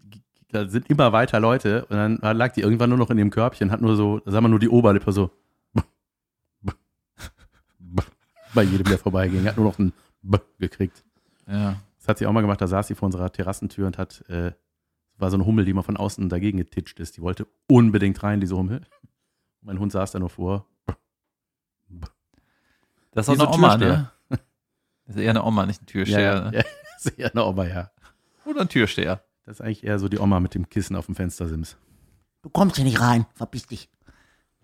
da 0.50 0.68
sind 0.68 0.90
immer 0.90 1.12
weiter 1.12 1.40
Leute. 1.40 1.86
Und 1.86 1.96
dann 1.96 2.18
lag 2.38 2.54
die 2.54 2.62
irgendwann 2.62 2.90
nur 2.90 2.98
noch 2.98 3.10
in 3.12 3.18
dem 3.18 3.30
Körbchen, 3.30 3.72
hat 3.72 3.82
nur 3.82 3.96
so, 3.96 4.20
da 4.20 4.32
sah 4.32 4.42
man 4.42 4.52
nur 4.52 4.60
die 4.60 4.70
Oberlippe 4.70 5.12
so. 5.12 5.30
Bei 8.54 8.64
jedem, 8.64 8.86
der 8.86 8.98
vorbeiging, 8.98 9.46
hat 9.46 9.58
nur 9.58 9.68
noch 9.68 9.78
ein 9.78 9.94
B 10.22 10.38
gekriegt. 10.60 11.04
Ja. 11.48 11.76
Das 12.00 12.08
hat 12.08 12.18
sie 12.18 12.26
auch 12.26 12.32
mal 12.32 12.42
gemacht, 12.42 12.62
da 12.62 12.68
saß 12.68 12.88
sie 12.88 12.96
vor 12.96 13.06
unserer 13.06 13.32
Terrassentür 13.32 13.86
und 13.86 13.98
hat, 13.98 14.24
äh, 14.30 14.54
war 15.18 15.30
so 15.30 15.38
eine 15.38 15.46
Hummel, 15.46 15.66
die 15.66 15.74
mal 15.74 15.84
von 15.84 15.98
außen 15.98 16.30
dagegen 16.30 16.58
getitscht 16.58 17.00
ist. 17.00 17.18
Die 17.18 17.22
wollte 17.22 17.48
unbedingt 17.68 18.24
rein, 18.24 18.40
diese 18.40 18.56
Hummel. 18.56 18.82
Mein 19.62 19.80
Hund 19.80 19.92
saß 19.92 20.12
da 20.12 20.20
nur 20.20 20.30
vor. 20.30 20.66
Das 23.18 23.28
ist 23.28 23.34
auch 23.34 23.36
so 23.38 23.43
eine 23.47 23.53
Oma, 23.53 23.78
Türsteher. 23.78 24.11
ne? 24.30 24.39
Das 25.05 25.15
ist 25.15 25.22
eher 25.22 25.30
eine 25.32 25.43
Oma, 25.43 25.65
nicht 25.65 25.82
ein 25.82 25.86
Türsteher. 25.86 26.51
ne? 26.51 26.57
ja, 26.57 26.63
das 26.95 27.05
ist 27.05 27.18
eher 27.20 27.32
eine 27.32 27.45
Oma, 27.45 27.65
ja. 27.65 27.91
Oder 28.45 28.61
ein 28.61 28.70
Türsteher. 28.70 29.24
Das 29.45 29.55
ist 29.59 29.61
eigentlich 29.61 29.84
eher 29.84 29.97
so 29.99 30.07
die 30.09 30.20
Oma 30.20 30.39
mit 30.39 30.53
dem 30.53 30.70
Kissen 30.70 30.95
auf 30.95 31.05
dem 31.07 31.15
Fenstersims. 31.15 31.78
Du 32.41 32.49
kommst 32.49 32.76
hier 32.76 32.86
nicht 32.86 32.99
rein, 32.99 33.26
verpiss 33.34 33.65
dich. 33.68 33.89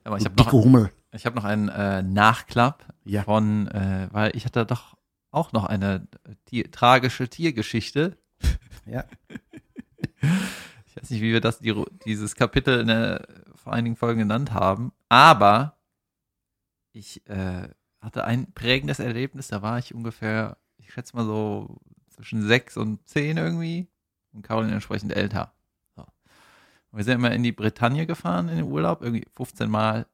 Aber 0.04 0.18
ich 0.18 0.26
habe 0.26 0.36
dicke 0.36 0.56
noch, 0.56 0.64
Hummel. 0.66 0.92
ich 1.14 1.26
hab 1.26 1.34
noch 1.36 1.46
einen 1.46 1.70
äh, 1.70 2.04
Nachklapp 2.04 2.86
Ja. 3.06 3.24
von, 3.24 3.68
äh, 3.70 4.08
weil 4.12 4.36
ich 4.36 4.46
hatte 4.46 4.66
doch 4.66 4.96
auch 5.32 5.52
noch 5.54 5.66
eine 5.66 6.08
Tier, 6.46 6.70
tragische 6.72 7.28
Tiergeschichte. 7.30 8.18
Ja. 8.86 9.06
Ich 10.86 11.02
weiß 11.02 11.10
nicht, 11.10 11.22
wie 11.22 11.34
wir 11.34 11.42
das, 11.42 11.58
die, 11.60 11.74
dieses 12.06 12.36
Kapitel 12.36 12.80
in 12.82 12.88
der, 12.88 13.28
vor 13.56 13.74
einigen 13.74 13.96
Folgen 13.96 14.20
genannt 14.20 14.52
haben, 14.54 14.92
aber 15.10 15.78
ich 16.92 17.28
äh, 17.28 17.68
hatte 18.04 18.26
ein 18.26 18.52
prägendes 18.54 19.00
Erlebnis, 19.00 19.48
da 19.48 19.62
war 19.62 19.80
ich 19.80 19.96
ungefähr, 19.96 20.58
ich 20.78 20.92
schätze 20.92 21.16
mal 21.16 21.26
so 21.26 21.78
zwischen 22.10 22.46
sechs 22.46 22.78
und 22.78 23.08
zehn 23.08 23.38
irgendwie 23.38 23.88
und 24.34 24.44
Caroline 24.44 24.74
entsprechend 24.74 25.16
älter. 25.16 25.54
So. 25.96 26.06
Wir 26.92 27.04
sind 27.04 27.16
immer 27.16 27.32
in 27.32 27.44
die 27.44 27.52
Bretagne 27.52 28.06
gefahren 28.06 28.50
in 28.50 28.58
den 28.58 28.66
Urlaub, 28.66 29.02
irgendwie 29.02 29.26
15 29.36 29.70
Mal 29.70 30.06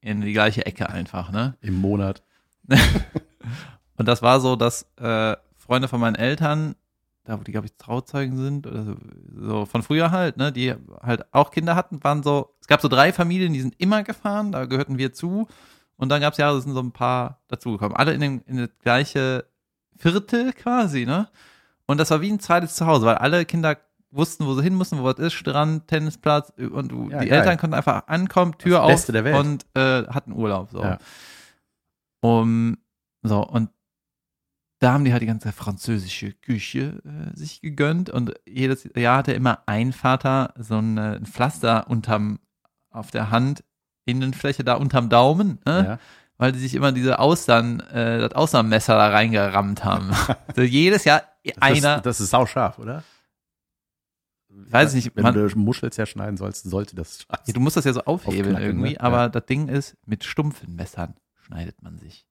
in 0.00 0.20
die 0.20 0.32
gleiche 0.32 0.66
Ecke 0.66 0.88
einfach, 0.88 1.30
ne? 1.30 1.56
Im 1.60 1.74
Monat. 1.74 2.22
Und 3.96 4.08
das 4.08 4.22
war 4.22 4.40
so, 4.40 4.56
dass 4.56 4.86
äh, 4.96 5.36
Freunde 5.56 5.88
von 5.88 6.00
meinen 6.00 6.16
Eltern, 6.16 6.74
da 7.24 7.38
wo 7.38 7.42
die, 7.42 7.52
glaube 7.52 7.66
ich, 7.66 7.76
Trauzeugen 7.76 8.36
sind, 8.36 8.66
oder 8.66 8.84
so, 8.84 8.96
so 9.34 9.66
von 9.66 9.82
früher 9.82 10.10
halt, 10.10 10.36
ne, 10.36 10.52
die 10.52 10.74
halt 11.00 11.32
auch 11.32 11.50
Kinder 11.50 11.76
hatten, 11.76 12.02
waren 12.02 12.22
so, 12.22 12.54
es 12.60 12.66
gab 12.66 12.80
so 12.80 12.88
drei 12.88 13.12
Familien, 13.12 13.52
die 13.52 13.60
sind 13.60 13.74
immer 13.78 14.02
gefahren, 14.02 14.52
da 14.52 14.66
gehörten 14.66 14.98
wir 14.98 15.12
zu. 15.12 15.46
Und 15.96 16.08
dann 16.08 16.20
gab 16.20 16.32
es 16.32 16.38
Jahre, 16.38 16.56
da 16.56 16.60
sind 16.60 16.72
so 16.72 16.80
ein 16.80 16.92
paar 16.92 17.40
dazugekommen. 17.48 17.96
Alle 17.96 18.12
in, 18.12 18.20
den, 18.20 18.40
in 18.42 18.56
das 18.58 18.70
gleiche 18.80 19.44
Viertel 19.96 20.52
quasi, 20.52 21.06
ne? 21.06 21.28
Und 21.86 21.98
das 21.98 22.10
war 22.10 22.20
wie 22.20 22.30
ein 22.32 22.40
zweites 22.40 22.74
Zuhause, 22.74 23.06
weil 23.06 23.16
alle 23.16 23.44
Kinder 23.44 23.76
wussten, 24.10 24.46
wo 24.46 24.54
sie 24.54 24.62
hin 24.62 24.74
mussten, 24.74 24.98
wo 24.98 25.04
was 25.04 25.18
ist, 25.18 25.34
Strand, 25.34 25.86
Tennisplatz 25.88 26.52
und 26.56 26.88
du, 26.88 27.10
Ja, 27.10 27.20
die 27.20 27.28
geil. 27.28 27.40
Eltern 27.40 27.58
konnten 27.58 27.74
einfach 27.74 28.06
ankommen, 28.06 28.56
Tür 28.58 28.78
Das 28.78 28.80
auf 28.84 28.90
Beste 28.90 29.12
der 29.12 29.24
Welt. 29.24 29.36
und 29.36 29.66
äh, 29.74 30.06
hatten 30.06 30.32
Urlaub. 30.32 30.70
So. 30.70 30.82
Ja. 30.82 30.98
Um, 32.20 32.78
so, 33.22 33.44
und 33.46 33.70
da 34.78 34.92
haben 34.92 35.04
die 35.04 35.12
halt 35.12 35.22
die 35.22 35.26
ganze 35.26 35.52
französische 35.52 36.32
Küche 36.32 37.02
äh, 37.04 37.36
sich 37.36 37.60
gegönnt 37.60 38.10
und 38.10 38.34
jedes 38.46 38.88
Jahr 38.96 39.18
hatte 39.18 39.32
immer 39.32 39.60
ein 39.66 39.92
Vater 39.92 40.54
so 40.58 40.78
ein, 40.78 40.98
ein 40.98 41.26
Pflaster 41.26 41.88
unterm, 41.88 42.38
auf 42.90 43.10
der 43.10 43.30
Hand, 43.30 43.64
Innenfläche 44.06 44.64
da 44.64 44.74
unterm 44.74 45.08
Daumen, 45.08 45.58
ne? 45.66 45.84
Ja. 45.86 45.98
weil 46.36 46.52
die 46.52 46.58
sich 46.58 46.74
immer 46.74 46.92
diese 46.92 47.18
Austern, 47.18 47.80
äh, 47.80 48.18
das 48.18 48.32
Austernmesser 48.32 48.94
da 48.96 49.08
reingerammt 49.08 49.84
haben. 49.84 50.10
so 50.56 50.62
jedes 50.62 51.04
Jahr 51.04 51.22
Das 51.44 51.54
einer, 51.60 51.96
Ist, 51.96 52.06
das 52.06 52.20
ist 52.20 52.30
sauscharf, 52.30 52.78
oder? 52.78 53.02
Weiß 54.48 54.94
ich 54.94 55.04
nicht, 55.06 55.16
Wenn 55.16 55.24
man- 55.24 55.34
du 55.34 55.58
Muschel 55.58 55.92
zerschneiden 55.92 56.36
sollst, 56.36 56.64
sollte 56.64 56.94
das 56.94 57.26
Ja, 57.46 57.52
du 57.54 57.60
musst 57.60 57.76
das 57.76 57.84
ja 57.84 57.92
so 57.92 58.04
aufhebeln 58.04 58.54
Aufknacken, 58.54 58.66
irgendwie, 58.66 58.92
ne? 58.92 59.00
aber 59.00 59.16
Ja. 59.22 59.28
das 59.28 59.46
Ding 59.46 59.68
ist, 59.68 59.96
mit 60.06 60.22
stumpfen 60.24 60.76
Messern 60.76 61.14
schneidet 61.34 61.82
man 61.82 61.98
sich. 61.98 62.24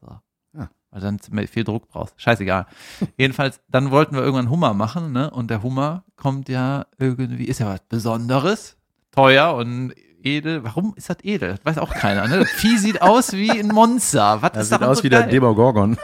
So. 0.00 0.18
Ja. 0.56 0.70
Weil 0.90 1.00
dann 1.00 1.18
viel 1.48 1.64
Druck 1.64 1.88
brauchst. 1.88 2.20
Scheißegal. 2.20 2.66
Jedenfalls, 3.18 3.60
dann 3.68 3.90
wollten 3.90 4.14
wir 4.14 4.22
irgendwann 4.22 4.48
Hummer 4.48 4.72
machen, 4.74 5.12
ne? 5.12 5.30
Und 5.30 5.50
der 5.50 5.62
Hummer 5.62 6.04
kommt 6.16 6.48
ja 6.48 6.86
irgendwie, 6.98 7.44
ist 7.44 7.60
ja 7.60 7.66
was 7.66 7.80
Besonderes, 7.88 8.76
teuer 9.10 9.54
und 9.54 9.92
edel. 10.24 10.64
Warum 10.64 10.94
ist 10.96 11.10
das 11.10 11.18
edel? 11.22 11.50
Das 11.56 11.64
weiß 11.64 11.78
auch 11.78 11.92
keiner, 11.94 12.26
ne? 12.28 12.40
Das 12.40 12.50
Vieh 12.50 12.78
sieht 12.78 13.02
aus 13.02 13.32
wie 13.32 13.50
ein 13.50 13.68
Monster. 13.68 14.42
Was 14.42 14.52
Das 14.52 14.62
ist 14.64 14.68
sieht 14.70 14.82
aus 14.82 14.98
so 14.98 15.04
wie 15.04 15.10
der 15.10 15.22
geil? 15.22 15.30
Demogorgon. 15.30 15.96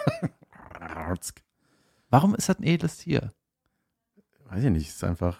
Warum 2.10 2.34
ist 2.34 2.48
das 2.48 2.58
ein 2.58 2.64
edles 2.64 2.98
Tier? 2.98 3.32
Weiß 4.48 4.64
ich 4.64 4.70
nicht, 4.70 4.88
ist 4.88 5.04
einfach. 5.04 5.36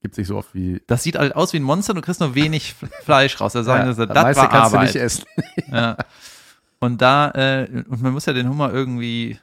Gibt 0.00 0.14
sich 0.14 0.26
so 0.28 0.36
oft 0.36 0.54
wie. 0.54 0.80
Das 0.86 1.02
sieht 1.02 1.16
halt 1.16 1.34
aus 1.34 1.52
wie 1.52 1.58
ein 1.58 1.62
Monster, 1.64 1.92
du 1.94 2.00
kriegst 2.02 2.20
nur 2.20 2.34
wenig 2.34 2.74
Fleisch 3.04 3.40
raus. 3.40 3.54
Da 3.54 3.64
sagen 3.64 3.92
sie, 3.92 4.06
das 4.06 4.14
das 4.14 4.22
meiste 4.24 4.42
war 4.42 4.48
kannst 4.48 4.74
Arbeit. 4.74 4.80
du 4.94 4.98
nicht 4.98 5.04
essen. 5.04 5.24
Ja. 5.72 5.96
Und 6.80 7.02
da, 7.02 7.30
äh, 7.32 7.84
und 7.88 8.02
man 8.02 8.12
muss 8.12 8.26
ja 8.26 8.32
den 8.32 8.48
Hummer 8.48 8.72
irgendwie 8.72 9.38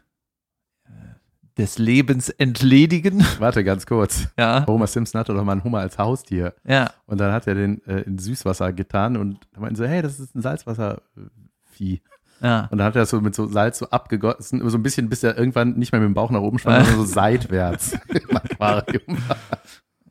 des 1.58 1.78
Lebens 1.78 2.30
entledigen. 2.30 3.24
Warte 3.40 3.64
ganz 3.64 3.86
kurz. 3.86 4.28
Ja, 4.38 4.66
Homer 4.68 4.88
Simpson 4.88 5.20
hatte 5.20 5.34
doch 5.34 5.44
mal 5.44 5.54
einen 5.54 5.64
Hummer 5.64 5.80
als 5.80 5.98
Haustier. 5.98 6.54
ja, 6.68 6.92
Und 7.06 7.20
dann 7.20 7.32
hat 7.32 7.48
er 7.48 7.56
den 7.56 7.82
äh, 7.88 8.02
in 8.02 8.18
Süßwasser 8.18 8.74
getan 8.74 9.16
und 9.18 9.48
da 9.54 9.62
meinten 9.62 9.76
so, 9.76 9.86
hey, 9.86 10.02
das 10.02 10.20
ist 10.20 10.36
ein 10.36 10.42
Salzwasservieh. 10.42 12.02
ja. 12.42 12.68
Und 12.72 12.78
dann 12.78 12.88
hat 12.88 12.96
er 12.96 13.02
das 13.04 13.10
so 13.10 13.22
mit 13.22 13.36
so 13.36 13.48
Salz 13.48 13.80
so 13.80 13.90
abgegossen, 13.90 14.68
so 14.70 14.78
ein 14.78 14.84
bisschen, 14.84 15.08
bis 15.10 15.24
er 15.24 15.38
irgendwann 15.38 15.76
nicht 15.78 15.92
mehr 15.92 16.02
mit 16.02 16.08
dem 16.10 16.14
Bauch 16.14 16.32
nach 16.32 16.42
oben 16.42 16.60
stand, 16.60 16.86
sondern 16.86 17.06
so 17.06 17.14
seitwärts 17.14 17.98
im 18.10 18.36
Aquarium. 18.38 19.18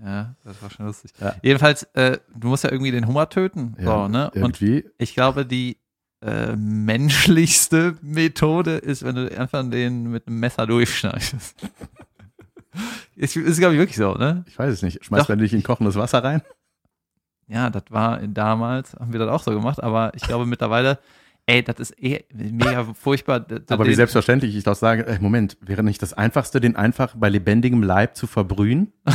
Ja, 0.03 0.35
das 0.45 0.63
war 0.63 0.71
schon 0.71 0.87
lustig. 0.87 1.13
Ja. 1.21 1.35
Jedenfalls, 1.43 1.85
äh, 1.95 2.19
du 2.37 2.49
musst 2.49 2.65
ja 2.65 2.71
irgendwie 2.73 2.91
den 2.91 3.07
Hummer 3.07 3.29
töten. 3.29 3.75
so, 3.79 4.09
ne? 4.09 4.31
Und 4.31 4.37
Irgendwie. 4.37 4.85
ich 4.99 5.15
glaube, 5.15 5.47
die 5.47 5.79
äh, 6.25 6.57
menschlichste 6.57 7.97
Methode 8.01 8.77
ist, 8.77 9.05
wenn 9.05 9.15
du 9.15 9.39
einfach 9.39 9.69
den 9.69 10.11
mit 10.11 10.27
einem 10.27 10.41
Messer 10.41 10.67
durchschneidest. 10.67 11.55
ist, 13.17 13.37
ist 13.37 13.59
glaube 13.59 13.75
ich, 13.75 13.81
wirklich 13.81 13.97
so, 13.97 14.15
ne? 14.15 14.45
Ich 14.49 14.59
weiß 14.59 14.73
es 14.73 14.83
nicht. 14.83 15.05
Schmeißt 15.05 15.29
man 15.29 15.39
nicht 15.39 15.53
in 15.53 15.63
kochendes 15.63 15.97
Wasser 15.97 16.25
rein? 16.25 16.43
Ja, 17.47 17.69
das 17.69 17.85
war 17.91 18.27
damals, 18.27 18.95
haben 18.95 19.13
wir 19.13 19.21
das 19.21 19.29
auch 19.29 19.43
so 19.43 19.51
gemacht, 19.51 19.83
aber 19.83 20.13
ich 20.15 20.23
glaube 20.23 20.47
mittlerweile, 20.47 20.99
ey, 21.45 21.63
das 21.63 21.79
ist 21.79 22.03
eh 22.03 22.25
mega 22.33 22.85
furchtbar. 22.95 23.45
Aber 23.69 23.87
wie 23.87 23.95
selbstverständlich 23.95 24.57
ich 24.57 24.65
doch 24.65 24.77
sage, 24.77 25.07
ey, 25.07 25.19
Moment, 25.21 25.59
wäre 25.61 25.83
nicht 25.83 26.01
das 26.01 26.15
Einfachste, 26.15 26.61
den 26.61 26.75
einfach 26.75 27.15
bei 27.17 27.29
lebendigem 27.29 27.83
Leib 27.83 28.17
zu 28.17 28.27
verbrühen? 28.27 28.95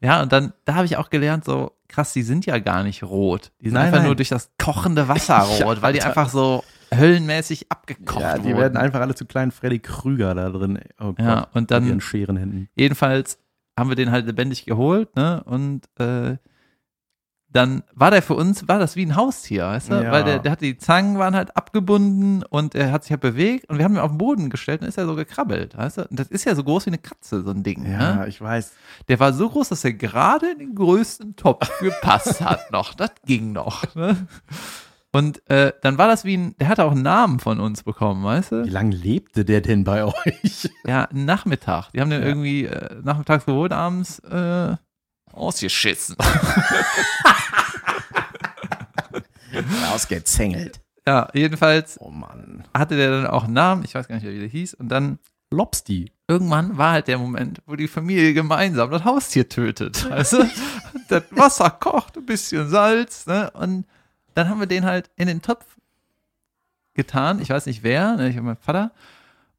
Ja, 0.00 0.22
und 0.22 0.32
dann, 0.32 0.52
da 0.64 0.74
habe 0.74 0.86
ich 0.86 0.96
auch 0.96 1.10
gelernt, 1.10 1.44
so 1.44 1.72
krass, 1.88 2.12
die 2.12 2.22
sind 2.22 2.46
ja 2.46 2.58
gar 2.58 2.82
nicht 2.82 3.02
rot. 3.02 3.52
Die 3.60 3.66
sind 3.66 3.74
Nein, 3.74 3.86
einfach 3.86 3.98
nein. 3.98 4.06
nur 4.06 4.16
durch 4.16 4.28
das 4.28 4.50
kochende 4.58 5.08
Wasser 5.08 5.38
rot, 5.64 5.82
weil 5.82 5.92
die 5.92 6.02
einfach 6.02 6.28
so 6.28 6.64
höllenmäßig 6.94 7.70
abgekocht 7.70 8.20
ja, 8.20 8.38
die 8.38 8.44
wurden. 8.46 8.56
werden 8.58 8.76
einfach 8.76 9.00
alle 9.00 9.14
zu 9.14 9.26
kleinen 9.26 9.50
Freddy 9.50 9.78
Krüger 9.80 10.34
da 10.34 10.50
drin. 10.50 10.78
Oh 11.00 11.12
Gott, 11.12 11.18
Ja, 11.20 11.46
und 11.54 11.70
dann- 11.70 11.82
mit 11.84 11.90
ihren 11.90 12.00
Scherenhänden. 12.00 12.68
Jedenfalls 12.74 13.38
haben 13.78 13.88
wir 13.90 13.96
den 13.96 14.10
halt 14.10 14.26
lebendig 14.26 14.64
geholt, 14.64 15.14
ne? 15.16 15.42
Und 15.44 15.82
äh, 15.98 16.36
dann 17.56 17.82
war 17.94 18.10
der 18.10 18.22
für 18.22 18.34
uns, 18.34 18.68
war 18.68 18.78
das 18.78 18.94
wie 18.94 19.04
ein 19.06 19.16
Haustier, 19.16 19.64
weißt 19.64 19.90
du? 19.90 19.94
Ja. 19.94 20.12
Weil 20.12 20.22
der, 20.24 20.38
der 20.38 20.52
hatte 20.52 20.64
die 20.64 20.76
Zangen 20.78 21.18
waren 21.18 21.34
halt 21.34 21.56
abgebunden 21.56 22.42
und 22.44 22.74
er 22.74 22.92
hat 22.92 23.02
sich 23.04 23.10
halt 23.10 23.22
bewegt 23.22 23.68
und 23.68 23.78
wir 23.78 23.84
haben 23.84 23.94
ihn 23.94 24.00
auf 24.00 24.10
den 24.12 24.18
Boden 24.18 24.50
gestellt 24.50 24.82
und 24.82 24.86
ist 24.88 24.98
er 24.98 25.06
so 25.06 25.16
gekrabbelt, 25.16 25.76
weißt 25.76 25.98
du? 25.98 26.02
Und 26.08 26.20
das 26.20 26.28
ist 26.28 26.44
ja 26.44 26.54
so 26.54 26.62
groß 26.62 26.86
wie 26.86 26.90
eine 26.90 26.98
Katze, 26.98 27.42
so 27.42 27.50
ein 27.50 27.62
Ding. 27.62 27.84
Ja, 27.90 28.16
Ne? 28.16 28.28
ich 28.28 28.40
weiß. 28.40 28.72
Der 29.08 29.18
war 29.18 29.32
so 29.32 29.48
groß, 29.48 29.70
dass 29.70 29.84
er 29.84 29.94
gerade 29.94 30.50
in 30.52 30.58
den 30.60 30.74
größten 30.74 31.34
Topf 31.36 31.68
gepasst 31.80 32.40
hat 32.40 32.70
noch. 32.70 32.94
Das 32.94 33.10
ging 33.24 33.52
noch. 33.52 33.94
Ne? 33.96 34.26
Und 35.12 35.48
äh, 35.48 35.72
dann 35.82 35.96
war 35.96 36.08
das 36.08 36.24
wie 36.26 36.36
ein, 36.36 36.54
der 36.58 36.68
hatte 36.68 36.84
auch 36.84 36.90
einen 36.92 37.02
Namen 37.02 37.38
von 37.40 37.58
uns 37.58 37.82
bekommen, 37.82 38.22
weißt 38.22 38.50
Wie 38.52 38.54
du? 38.64 38.70
lange 38.70 38.94
lebte 38.94 39.46
der 39.46 39.62
denn 39.62 39.82
bei 39.84 40.04
euch? 40.04 40.68
Ja, 40.86 41.08
Nachmittag. 41.12 41.90
Die 41.92 42.00
haben 42.02 42.10
den 42.10 42.20
Ja. 42.20 42.26
irgendwie 42.28 42.66
äh, 42.66 43.00
nachmittags 43.02 43.46
geholt, 43.46 43.72
abends 43.72 44.18
äh, 44.18 44.76
ausgeschissen. 45.36 46.16
Ausgezängelt. 49.92 50.80
Ja, 51.06 51.28
jedenfalls 51.32 51.98
Oh 52.00 52.10
Mann. 52.10 52.64
hatte 52.74 52.96
der 52.96 53.10
dann 53.10 53.26
auch 53.26 53.44
einen 53.44 53.52
Namen, 53.54 53.84
ich 53.84 53.94
weiß 53.94 54.08
gar 54.08 54.16
nicht, 54.16 54.26
wie 54.26 54.38
der 54.40 54.48
hieß. 54.48 54.74
Und 54.74 54.88
dann 54.88 55.18
Lobsti. 55.50 56.10
irgendwann 56.26 56.76
war 56.76 56.92
halt 56.92 57.06
der 57.08 57.18
Moment, 57.18 57.62
wo 57.66 57.76
die 57.76 57.86
Familie 57.88 58.34
gemeinsam 58.34 58.90
das 58.90 59.04
Haustier 59.04 59.48
tötet. 59.48 60.08
Du? 60.30 60.48
das 61.08 61.22
Wasser 61.30 61.70
kocht, 61.70 62.16
ein 62.16 62.26
bisschen 62.26 62.68
Salz, 62.68 63.26
ne? 63.26 63.50
Und 63.52 63.86
dann 64.34 64.48
haben 64.48 64.58
wir 64.58 64.66
den 64.66 64.84
halt 64.84 65.08
in 65.14 65.28
den 65.28 65.40
Topf 65.40 65.64
getan. 66.94 67.40
Ich 67.40 67.50
weiß 67.50 67.66
nicht 67.66 67.84
wer, 67.84 68.16
ne? 68.16 68.28
ich 68.28 68.36
habe 68.36 68.46
meinen 68.46 68.56
Vater. 68.56 68.90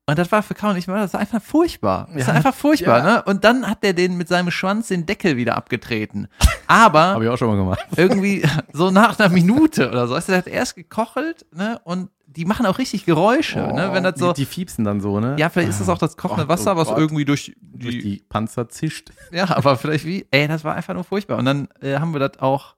Und 0.10 0.18
das 0.18 0.32
war 0.32 0.42
für 0.42 0.54
Kaun 0.56 0.76
nicht 0.76 0.88
mehr, 0.88 0.96
das 0.98 1.12
war 1.14 1.20
einfach 1.20 1.42
furchtbar. 1.42 2.08
Das 2.14 2.26
war 2.28 2.34
Ja, 2.34 2.38
einfach 2.38 2.56
furchtbar, 2.56 3.00
ja. 3.00 3.04
ne? 3.16 3.24
Und 3.24 3.44
dann 3.44 3.68
hat 3.68 3.84
der 3.84 3.92
den 3.92 4.16
mit 4.18 4.30
seinem 4.30 4.52
Schwanz 4.52 4.88
den 4.88 5.06
Deckel 5.06 5.36
wieder 5.36 5.58
abgetreten. 5.58 6.30
Aber 6.66 7.02
Habe 7.14 7.26
ich 7.26 7.30
auch 7.30 7.38
schon 7.38 7.50
mal 7.50 7.58
gemacht. 7.58 7.80
irgendwie 7.98 8.48
so 8.72 8.90
nach 8.90 9.20
einer 9.20 9.28
Minute 9.28 9.90
oder 9.90 10.08
so. 10.08 10.18
Du, 10.18 10.26
der 10.28 10.38
hat 10.38 10.48
erst 10.48 10.76
gekochelt, 10.76 11.46
ne? 11.54 11.82
Und 11.84 12.10
die 12.26 12.46
machen 12.46 12.66
auch 12.68 12.78
richtig 12.78 13.04
Geräusche, 13.06 13.60
ne? 13.60 13.90
Wenn 13.92 14.04
das 14.04 14.18
so. 14.18 14.30
Oh, 14.30 14.34
Die, 14.34 14.42
die 14.42 14.46
fiepsen 14.46 14.86
dann 14.86 15.02
so, 15.02 15.20
ne? 15.20 15.36
ja, 15.40 15.50
vielleicht 15.50 15.72
ist 15.72 15.82
das 15.82 15.90
auch 15.90 15.98
das 15.98 16.16
kochende 16.16 16.44
Gott, 16.46 16.58
Wasser, 16.60 16.74
oh 16.74 16.78
was 16.78 16.90
irgendwie 16.90 17.26
durch 17.26 17.56
Durch 17.62 17.96
die, 17.96 18.02
die 18.02 18.24
Panzer 18.30 18.70
zischt. 18.70 19.12
Ja, 19.32 19.58
aber 19.58 19.76
vielleicht 19.76 20.06
wie. 20.06 20.26
Ey, 20.32 20.48
das 20.48 20.64
war 20.64 20.74
einfach 20.76 20.94
nur 20.94 21.04
furchtbar. 21.04 21.38
Und 21.38 21.44
dann 21.46 21.68
äh, 21.82 21.98
haben 22.00 22.14
wir 22.14 22.20
das 22.20 22.40
auch 22.40 22.76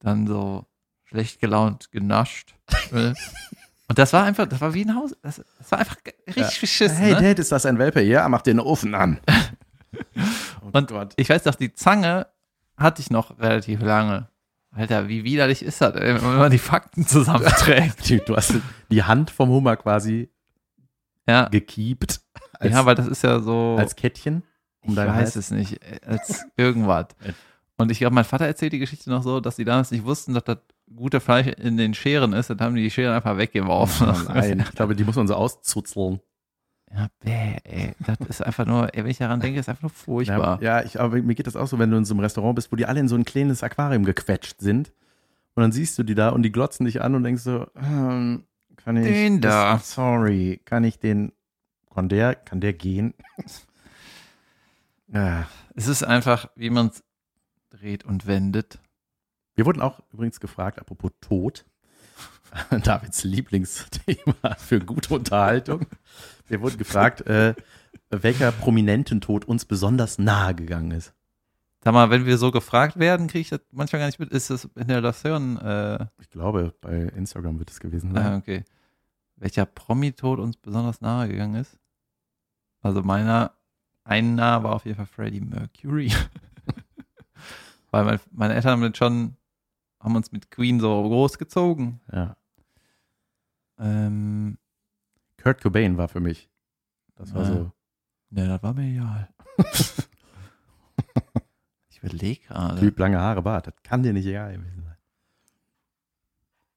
dann 0.00 0.26
so 0.26 0.64
schlecht 1.04 1.40
gelaunt 1.40 1.92
genascht. 1.92 2.56
Und 3.88 3.98
das 3.98 4.12
war 4.12 4.24
einfach, 4.24 4.46
das 4.46 4.60
war 4.60 4.74
wie 4.74 4.84
ein 4.84 4.94
Haus. 4.94 5.16
Das, 5.22 5.42
das 5.58 5.72
war 5.72 5.78
einfach 5.78 5.96
richtig 6.26 6.60
beschissen. 6.60 6.96
Hey, 6.98 7.14
ne? 7.14 7.22
Dad, 7.22 7.38
ist 7.38 7.50
das 7.50 7.64
ein 7.64 7.78
Welpe? 7.78 8.02
Ja, 8.02 8.28
mach 8.28 8.42
den 8.42 8.60
Ofen 8.60 8.94
an. 8.94 9.18
oh 10.62 10.70
Und 10.72 11.14
ich 11.16 11.28
weiß 11.28 11.42
doch, 11.44 11.54
die 11.54 11.72
Zange 11.72 12.26
hatte 12.76 13.00
ich 13.00 13.10
noch 13.10 13.38
relativ 13.38 13.80
lange. 13.80 14.28
Alter, 14.70 15.08
wie 15.08 15.24
widerlich 15.24 15.62
ist 15.62 15.80
das, 15.80 15.94
ey, 15.96 16.14
wenn 16.14 16.36
man 16.36 16.50
die 16.50 16.58
Fakten 16.58 17.06
zusammenträgt? 17.06 18.08
Du 18.28 18.36
hast 18.36 18.54
die 18.90 19.02
Hand 19.02 19.30
vom 19.30 19.48
Hummer 19.48 19.76
quasi 19.76 20.30
ja, 21.26 21.48
gekiept. 21.48 22.20
Als, 22.52 22.72
ja, 22.72 22.84
weil 22.84 22.94
das 22.94 23.06
ist 23.06 23.22
ja 23.22 23.40
so. 23.40 23.76
als 23.78 23.96
Kettchen. 23.96 24.42
um 24.82 24.92
ich 24.92 24.96
weiß 24.96 25.08
Hals. 25.08 25.36
es 25.36 25.50
nicht, 25.50 25.80
als 26.06 26.44
irgendwas. 26.56 27.06
Und 27.78 27.90
ich 27.90 27.98
glaube, 27.98 28.14
mein 28.14 28.24
Vater 28.24 28.46
erzählt 28.46 28.72
die 28.72 28.78
Geschichte 28.78 29.08
noch 29.08 29.22
so, 29.22 29.40
dass 29.40 29.56
die 29.56 29.64
damals 29.64 29.90
nicht 29.90 30.04
wussten, 30.04 30.34
dass 30.34 30.44
das 30.44 30.58
gute 30.94 31.20
Fleisch 31.20 31.46
in 31.48 31.76
den 31.76 31.94
Scheren 31.94 32.32
ist. 32.32 32.50
Dann 32.50 32.60
haben 32.60 32.74
die 32.74 32.82
die 32.82 32.90
Scheren 32.90 33.14
einfach 33.14 33.36
weggeworfen. 33.38 34.08
Oh 34.08 34.32
nein, 34.32 34.60
ich 34.60 34.72
glaube, 34.74 34.94
die 34.94 35.04
muss 35.04 35.16
man 35.16 35.26
so 35.28 35.34
auszuzeln. 35.34 36.20
Ja, 36.90 37.08
bäh, 37.20 37.58
ey. 37.64 37.94
Das 37.98 38.16
ist 38.28 38.42
einfach 38.42 38.64
nur, 38.64 38.94
ey, 38.94 39.04
wenn 39.04 39.10
ich 39.10 39.18
daran 39.18 39.40
denke, 39.40 39.60
ist 39.60 39.68
einfach 39.68 39.82
nur 39.82 39.90
furchtbar. 39.90 40.58
Ja, 40.62 40.78
ja 40.80 40.86
ich, 40.86 40.98
aber 40.98 41.20
mir 41.20 41.34
geht 41.34 41.46
das 41.46 41.56
auch 41.56 41.66
so, 41.66 41.78
wenn 41.78 41.90
du 41.90 41.98
in 41.98 42.04
so 42.06 42.14
einem 42.14 42.20
Restaurant 42.20 42.54
bist, 42.56 42.72
wo 42.72 42.76
die 42.76 42.86
alle 42.86 43.00
in 43.00 43.08
so 43.08 43.14
ein 43.16 43.24
kleines 43.26 43.62
Aquarium 43.62 44.04
gequetscht 44.04 44.60
sind. 44.60 44.92
Und 45.54 45.62
dann 45.62 45.72
siehst 45.72 45.98
du 45.98 46.02
die 46.02 46.14
da 46.14 46.30
und 46.30 46.42
die 46.44 46.52
glotzen 46.52 46.86
dich 46.86 47.02
an 47.02 47.14
und 47.14 47.24
denkst 47.24 47.42
so, 47.42 47.66
ähm, 47.76 48.44
kann 48.76 48.96
ich. 48.96 49.04
Den 49.04 49.40
da. 49.40 49.74
das- 49.74 49.92
Sorry, 49.92 50.60
kann 50.64 50.84
ich 50.84 50.98
den. 50.98 51.32
Kann 51.92 52.08
der, 52.08 52.36
kann 52.36 52.60
der 52.60 52.72
gehen? 52.74 53.12
ja. 55.08 55.46
Es 55.74 55.88
ist 55.88 56.04
einfach, 56.04 56.48
wie 56.54 56.70
man 56.70 56.88
es 56.88 57.02
dreht 57.70 58.04
und 58.04 58.26
wendet. 58.26 58.78
Wir 59.58 59.66
wurden 59.66 59.82
auch 59.82 60.00
übrigens 60.12 60.38
gefragt, 60.38 60.78
apropos 60.78 61.10
Tod. 61.20 61.66
Davids 62.84 63.24
Lieblingsthema 63.24 64.54
für 64.56 64.78
gute 64.78 65.12
Unterhaltung. 65.14 65.84
Wir 66.46 66.60
wurden 66.60 66.78
gefragt, 66.78 67.22
äh, 67.22 67.56
welcher 68.08 68.52
prominenten 68.52 69.20
Tod 69.20 69.46
uns 69.46 69.64
besonders 69.64 70.20
nahe 70.20 70.54
gegangen 70.54 70.92
ist. 70.92 71.12
Sag 71.82 71.92
mal, 71.92 72.08
wenn 72.08 72.24
wir 72.24 72.38
so 72.38 72.52
gefragt 72.52 73.00
werden, 73.00 73.26
kriege 73.26 73.40
ich 73.40 73.48
das 73.48 73.58
manchmal 73.72 73.98
gar 73.98 74.06
nicht 74.06 74.20
mit. 74.20 74.30
Ist 74.30 74.48
das 74.50 74.68
in 74.76 74.86
der 74.86 75.00
Lation? 75.00 75.56
Äh, 75.58 76.06
Ich 76.20 76.30
glaube, 76.30 76.72
bei 76.80 76.94
Instagram 77.16 77.58
wird 77.58 77.72
es 77.72 77.80
gewesen 77.80 78.16
ah, 78.16 78.22
sein. 78.22 78.34
okay. 78.34 78.64
Welcher 79.34 79.66
Promi-Tod 79.66 80.38
uns 80.38 80.56
besonders 80.56 81.00
nahe 81.00 81.26
gegangen 81.26 81.56
ist? 81.56 81.76
Also 82.80 83.02
meiner, 83.02 83.54
ein 84.04 84.36
nah 84.36 84.62
war 84.62 84.76
auf 84.76 84.84
jeden 84.84 84.98
Fall 84.98 85.06
Freddie 85.06 85.40
Mercury. 85.40 86.12
Weil 87.90 88.04
mein, 88.04 88.20
meine 88.30 88.54
Eltern 88.54 88.80
haben 88.80 88.94
schon, 88.94 89.34
haben 90.00 90.16
uns 90.16 90.32
mit 90.32 90.50
Queen 90.50 90.80
so 90.80 91.02
großgezogen. 91.02 92.00
Ja. 92.12 92.36
Ähm, 93.78 94.58
Kurt 95.40 95.60
Cobain 95.62 95.96
war 95.96 96.08
für 96.08 96.20
mich. 96.20 96.48
Das 97.16 97.32
war 97.34 97.42
Ja. 97.42 97.48
so. 97.52 97.72
ne, 98.30 98.46
das 98.48 98.62
war 98.62 98.74
mir 98.74 98.90
egal. 98.90 99.28
ich 101.90 101.98
überlege 102.02 102.40
gerade. 102.46 102.78
Typ, 102.80 102.98
lange 102.98 103.18
Haare, 103.18 103.42
Bart. 103.42 103.66
Das 103.66 103.74
kann 103.82 104.02
dir 104.02 104.12
nicht 104.12 104.26
egal 104.26 104.52
gewesen 104.54 104.82
sein. 104.84 104.96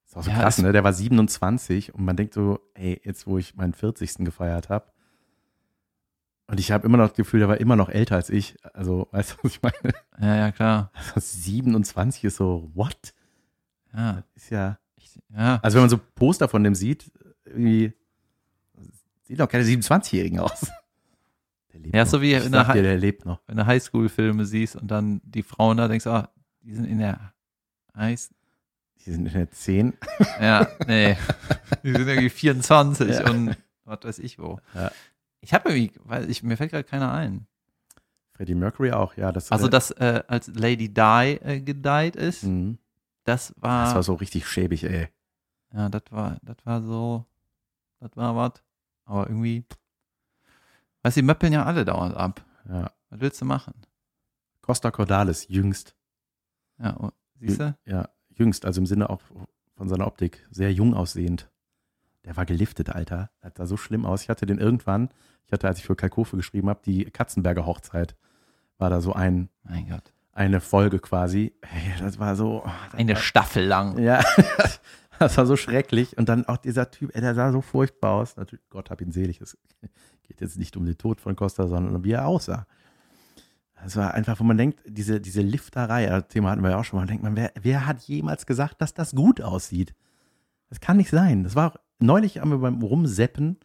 Ist 0.05 0.17
auch 0.17 0.23
so 0.23 0.29
Ja, 0.31 0.39
krass, 0.39 0.57
ne? 0.59 0.71
Der 0.71 0.83
war 0.83 0.93
27 0.93 1.93
und 1.93 2.03
man 2.03 2.15
denkt 2.17 2.33
so, 2.33 2.59
ey, 2.73 2.99
jetzt 3.03 3.27
wo 3.27 3.37
ich 3.37 3.55
meinen 3.55 3.73
40. 3.73 4.25
gefeiert 4.25 4.69
habe. 4.69 4.91
Und 6.51 6.59
ich 6.59 6.71
habe 6.71 6.85
immer 6.85 6.97
noch 6.97 7.07
das 7.09 7.15
Gefühl, 7.17 7.39
der 7.39 7.49
war 7.49 7.59
immer 7.59 7.75
noch 7.75 7.89
älter 7.89 8.15
als 8.15 8.29
ich. 8.29 8.57
Also, 8.73 9.07
weißt 9.11 9.31
du, 9.31 9.35
was 9.43 9.51
ich 9.53 9.61
meine? 9.61 9.93
Ja, 10.19 10.35
ja, 10.35 10.51
klar. 10.51 10.91
Also 11.15 11.19
27 11.41 12.23
ist 12.25 12.35
so, 12.35 12.69
what? 12.73 13.13
Ja, 13.93 14.23
Ist 14.35 14.49
ja. 14.49 14.77
ja. 15.35 15.59
Also, 15.63 15.75
wenn 15.75 15.83
man 15.83 15.89
so 15.89 15.99
Poster 16.15 16.47
von 16.49 16.63
dem 16.63 16.75
sieht, 16.75 17.09
irgendwie. 17.45 17.93
Sieht 19.23 19.39
doch 19.39 19.47
keine 19.47 19.63
27-Jährigen 19.63 20.39
aus. 20.39 20.69
Der 21.71 21.79
lebt 21.79 21.95
Ja, 21.95 22.03
noch. 22.03 22.11
so 22.11 22.21
wie 22.21 22.33
ich 22.33 22.45
in 22.45 22.51
der 22.51 22.65
dir, 22.73 22.81
der 22.83 22.97
lebt 22.97 23.25
noch. 23.25 23.39
wenn 23.47 23.55
du 23.55 23.65
Highschool-Filme 23.65 24.45
siehst 24.45 24.75
und 24.75 24.89
dann 24.91 25.21
die 25.23 25.43
Frauen 25.43 25.77
da 25.77 25.87
denkst, 25.87 26.05
ah, 26.07 26.29
die 26.63 26.73
sind 26.75 26.83
in 26.85 26.99
der 26.99 27.33
High 27.95 28.19
Die 29.05 29.11
sind 29.11 29.25
in 29.27 29.33
der 29.33 29.49
10. 29.49 29.93
Ja, 30.41 30.67
nee. 30.85 31.15
Die 31.83 31.91
sind 31.93 32.07
irgendwie 32.07 32.29
24 32.29 33.09
Ja. 33.09 33.29
und 33.31 33.55
was 33.85 33.99
weiß 34.03 34.19
ich 34.19 34.37
wo. 34.37 34.59
Ja. 34.75 34.91
Ich 35.41 35.53
habe 35.53 35.69
irgendwie, 35.69 35.99
weil 36.03 36.29
ich, 36.29 36.43
mir 36.43 36.55
fällt 36.57 36.71
gerade 36.71 36.83
keiner 36.83 37.11
ein. 37.11 37.47
Freddie 38.33 38.55
Mercury 38.55 38.91
auch, 38.91 39.15
ja. 39.17 39.31
Das, 39.31 39.51
Also, 39.51 39.67
dass 39.67 39.91
äh, 39.91 40.23
als 40.27 40.47
Lady 40.47 40.89
Di 40.93 41.39
äh, 41.41 41.61
gedeiht 41.61 42.15
ist, 42.15 42.43
Mhm. 42.43 42.77
das 43.23 43.53
war, 43.57 43.85
Das 43.85 43.95
war 43.95 44.03
so 44.03 44.13
richtig 44.15 44.47
schäbig, 44.47 44.83
ey. 44.83 45.09
ja, 45.73 45.89
das 45.89 46.03
war, 46.09 46.37
das 46.43 46.57
war 46.65 46.81
so, 46.81 47.25
das 47.99 48.11
war 48.15 48.35
was. 48.35 48.63
Aber 49.05 49.27
irgendwie, 49.27 49.65
weißt 51.03 51.17
du, 51.17 51.21
die 51.21 51.25
möppeln 51.25 51.53
ja 51.53 51.65
alle 51.65 51.85
dauernd 51.85 52.15
ab. 52.15 52.43
Ja. 52.69 52.91
Was 53.09 53.19
willst 53.19 53.41
du 53.41 53.45
machen? 53.45 53.73
Costa 54.61 54.89
Cordalis, 54.91 55.47
jüngst. 55.49 55.95
Ja, 56.79 56.95
oh, 56.99 57.09
siehst 57.39 57.59
du? 57.59 57.75
Ja, 57.85 58.09
jüngst, 58.29 58.65
also 58.65 58.79
im 58.79 58.85
Sinne 58.85 59.09
auch 59.09 59.21
von 59.75 59.89
seiner 59.89 60.07
Optik, 60.07 60.47
sehr 60.51 60.71
jung 60.71 60.93
aussehend. 60.93 61.49
Der 62.25 62.37
war 62.37 62.45
geliftet, 62.45 62.89
Alter. 62.89 63.31
Das 63.41 63.53
sah 63.55 63.65
so 63.65 63.77
schlimm 63.77 64.05
aus. 64.05 64.23
Ich 64.23 64.29
hatte 64.29 64.45
den 64.45 64.59
irgendwann, 64.59 65.09
ich 65.45 65.51
hatte, 65.51 65.67
als 65.67 65.79
ich 65.79 65.85
für 65.85 65.95
Kalkofe 65.95 66.37
geschrieben 66.37 66.69
habe, 66.69 66.81
die 66.85 67.05
Katzenberger 67.05 67.65
Hochzeit. 67.65 68.15
War 68.77 68.89
da 68.89 69.01
so 69.01 69.13
ein, 69.13 69.49
Mein 69.63 69.89
Gott. 69.89 70.13
eine 70.33 70.61
Folge 70.61 70.99
quasi. 70.99 71.53
Hey, 71.61 71.93
das 71.99 72.19
war 72.19 72.35
so. 72.35 72.63
das 72.91 72.99
Eine 72.99 73.13
war, 73.13 73.21
Staffel 73.21 73.65
lang. 73.65 73.97
Ja, 73.99 74.23
das 75.19 75.37
war 75.37 75.45
so 75.45 75.55
schrecklich. 75.55 76.17
Und 76.17 76.29
dann 76.29 76.45
auch 76.47 76.57
dieser 76.57 76.89
Typ, 76.91 77.15
ey, 77.15 77.21
der 77.21 77.35
sah 77.35 77.51
so 77.51 77.61
furchtbar 77.61 78.11
aus. 78.13 78.37
Natürlich, 78.37 78.63
Gott 78.69 78.89
hab 78.89 79.01
ihn 79.01 79.11
selig. 79.11 79.41
Es 79.41 79.57
geht 80.23 80.41
jetzt 80.41 80.57
nicht 80.57 80.77
um 80.77 80.85
den 80.85 80.97
Tod 80.97 81.21
von 81.21 81.35
Costa, 81.35 81.67
sondern 81.67 81.95
um 81.95 82.03
wie 82.03 82.11
er 82.11 82.27
aussah. 82.27 82.65
Das 83.83 83.95
war 83.95 84.13
einfach, 84.13 84.39
wo 84.39 84.43
man 84.43 84.57
denkt, 84.57 84.79
diese, 84.85 85.19
diese 85.19 85.41
Lifterei, 85.41 86.05
das 86.05 86.27
Thema 86.27 86.51
hatten 86.51 86.61
wir 86.61 86.69
ja 86.71 86.77
auch 86.77 86.85
schon 86.85 86.99
mal, 86.99 87.07
denkt 87.07 87.23
man, 87.23 87.35
wer, 87.35 87.51
wer 87.59 87.87
hat 87.87 88.01
jemals 88.03 88.45
gesagt, 88.45 88.79
dass 88.79 88.93
das 88.93 89.15
gut 89.15 89.41
aussieht? 89.41 89.95
Das 90.69 90.79
kann 90.79 90.97
nicht 90.97 91.09
sein. 91.09 91.43
Das 91.43 91.55
war 91.55 91.71
auch, 91.71 91.75
neulich 92.01 92.39
haben 92.39 92.51
wir 92.51 92.57
beim 92.59 92.81
Rumseppen, 92.81 93.57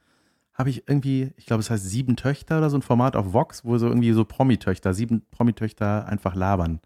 habe 0.54 0.70
ich 0.70 0.88
irgendwie, 0.88 1.32
ich 1.36 1.46
glaube, 1.46 1.60
es 1.60 1.70
heißt 1.70 1.84
Sieben 1.84 2.16
Töchter 2.16 2.58
oder 2.58 2.70
so 2.70 2.78
ein 2.78 2.82
Format 2.82 3.14
auf 3.16 3.32
Vox, 3.32 3.64
wo 3.64 3.76
so 3.78 3.88
irgendwie 3.88 4.12
so 4.12 4.24
Promi-Töchter, 4.24 4.94
sieben 4.94 5.22
Promi-Töchter 5.30 6.06
einfach 6.06 6.34
labern. 6.34 6.80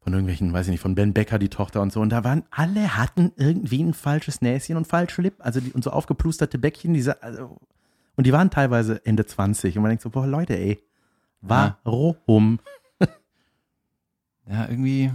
Von 0.00 0.12
irgendwelchen, 0.14 0.52
weiß 0.52 0.66
ich 0.66 0.70
nicht, 0.72 0.80
von 0.80 0.94
Ben 0.94 1.12
Becker 1.12 1.38
die 1.38 1.50
Tochter 1.50 1.82
und 1.82 1.92
so. 1.92 2.00
Und 2.00 2.08
da 2.10 2.24
waren, 2.24 2.44
alle 2.50 2.96
hatten 2.96 3.32
irgendwie 3.36 3.82
ein 3.82 3.92
falsches 3.92 4.40
Näschen 4.40 4.76
und 4.76 4.86
falsche 4.86 5.20
Lippen, 5.20 5.42
also 5.42 5.60
die, 5.60 5.72
und 5.72 5.84
so 5.84 5.90
aufgeplusterte 5.90 6.56
Bäckchen, 6.58 6.94
diese, 6.94 7.22
also, 7.22 7.58
und 8.16 8.26
die 8.26 8.32
waren 8.32 8.48
teilweise 8.50 9.04
Ende 9.04 9.26
20. 9.26 9.76
Und 9.76 9.82
man 9.82 9.90
denkt 9.90 10.02
so, 10.02 10.08
boah, 10.10 10.26
Leute, 10.26 10.56
ey, 10.56 10.82
warum? 11.42 12.60
Ja, 14.50 14.66
irgendwie. 14.68 15.12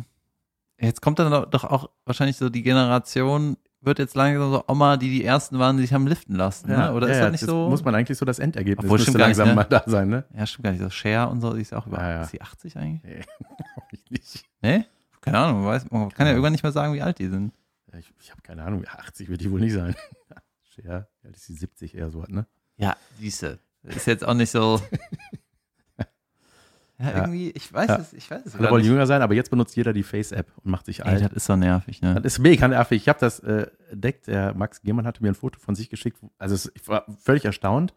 Jetzt 0.80 1.02
kommt 1.02 1.18
dann 1.20 1.32
doch- 1.32 1.50
doch 1.50 1.64
auch 1.64 1.90
wahrscheinlich 2.06 2.38
so 2.38 2.50
die 2.50 2.62
Generation, 2.62 3.58
wird 3.86 4.00
jetzt 4.00 4.16
langsam 4.16 4.52
so 4.52 4.64
Oma, 4.68 4.98
die 4.98 5.10
die 5.10 5.24
ersten 5.24 5.60
waren, 5.60 5.78
die 5.78 5.84
sich 5.84 5.94
haben 5.94 6.08
liften 6.08 6.36
lassen. 6.36 6.70
ne? 6.70 6.94
Oder 6.94 7.10
ist 7.10 7.20
das 7.20 7.32
nicht 7.32 7.46
so? 7.46 7.70
Muss 7.70 7.84
man 7.84 7.96
eigentlich 7.96 8.18
so 8.18 8.26
das 8.26 8.40
Endergebnis 8.40 8.86
Obwohl, 8.86 8.98
müsste 8.98 9.18
gar 9.18 9.28
nicht, 9.28 9.38
langsam 9.38 9.50
ne? 9.50 9.56
mal 9.56 9.64
da 9.66 9.84
sein, 9.86 10.10
ne? 10.10 10.26
ja, 10.36 10.46
stimmt 10.46 10.64
gar 10.64 10.72
nicht. 10.72 10.82
So 10.82 10.90
Cher 10.90 11.30
und 11.30 11.42
so, 11.42 11.54
die 11.54 11.62
ist 11.62 11.74
auch 11.74 11.88
über. 11.88 12.00
Ja, 12.00 12.10
ja. 12.10 12.22
Ist 12.24 12.32
sie 12.32 12.42
80 12.42 12.78
eigentlich? 12.78 13.04
Nee, 13.04 13.22
ich 13.92 14.12
nicht. 14.12 14.46
Nee? 14.62 14.86
Keine 15.22 15.38
Ahnung, 15.40 15.64
man, 15.64 15.74
weiß, 15.74 15.90
man 15.92 16.10
kann 16.10 16.28
ja 16.28 16.34
irgendwann 16.34 16.52
nicht 16.52 16.64
mehr 16.64 16.72
sagen, 16.72 16.94
wie 16.94 17.02
alt 17.02 17.20
die 17.20 17.28
sind. 17.28 17.54
Ja, 17.92 18.00
ich 18.00 18.14
ich 18.20 18.32
habe 18.32 18.42
keine 18.42 18.64
Ahnung, 18.64 18.86
80 18.86 19.30
wird 19.30 19.42
die 19.42 19.52
wohl 19.52 19.60
nicht 19.60 19.74
sein. 19.74 19.96
Ja, 20.84 20.92
ja, 20.92 21.08
das 21.22 21.42
ist 21.42 21.50
die 21.50 21.54
70 21.54 21.96
eher 21.96 22.10
so, 22.10 22.24
ne? 22.28 22.48
Ja, 22.78 22.98
siehste. 23.20 23.60
Ist 23.84 24.08
jetzt 24.08 24.26
auch 24.26 24.34
nicht 24.34 24.50
so. 24.50 24.82
Ja, 27.00 27.12
irgendwie, 27.22 27.50
ich 27.52 27.74
weiß 27.74 27.88
Ja. 27.90 27.96
es, 27.98 28.14
ich 28.14 28.30
weiß 28.30 28.46
es 28.46 28.56
Alle 28.56 28.70
wollen 28.70 28.86
jünger 28.86 29.08
sein, 29.08 29.22
aber 29.22 29.34
jetzt 29.34 29.50
benutzt 29.50 29.76
jeder 29.76 29.94
die 29.94 30.04
Face-App 30.04 30.48
und 30.64 30.70
macht 30.72 30.86
sich 30.86 31.00
Ey, 31.02 31.06
alt. 31.08 31.26
das 31.26 31.32
ist 31.34 31.46
so 31.46 31.56
nervig, 31.56 32.02
ne? 32.02 32.16
Das 32.16 32.34
ist 32.34 32.40
mega 32.40 32.68
nervig. 32.68 33.02
Ich 33.02 33.10
habe 33.10 33.20
das 33.20 33.40
äh, 33.40 33.68
entdeckt. 33.92 34.28
Der 34.28 34.54
Max 34.54 34.82
Gehmann 34.84 35.06
hatte 35.08 35.22
mir 35.24 35.30
ein 35.30 35.36
Foto 35.36 35.60
von 35.60 35.76
sich 35.76 35.90
geschickt. 35.90 36.20
Also 36.38 36.70
ich 36.76 36.88
war 36.88 37.06
völlig 37.20 37.46
erstaunt 37.46 37.94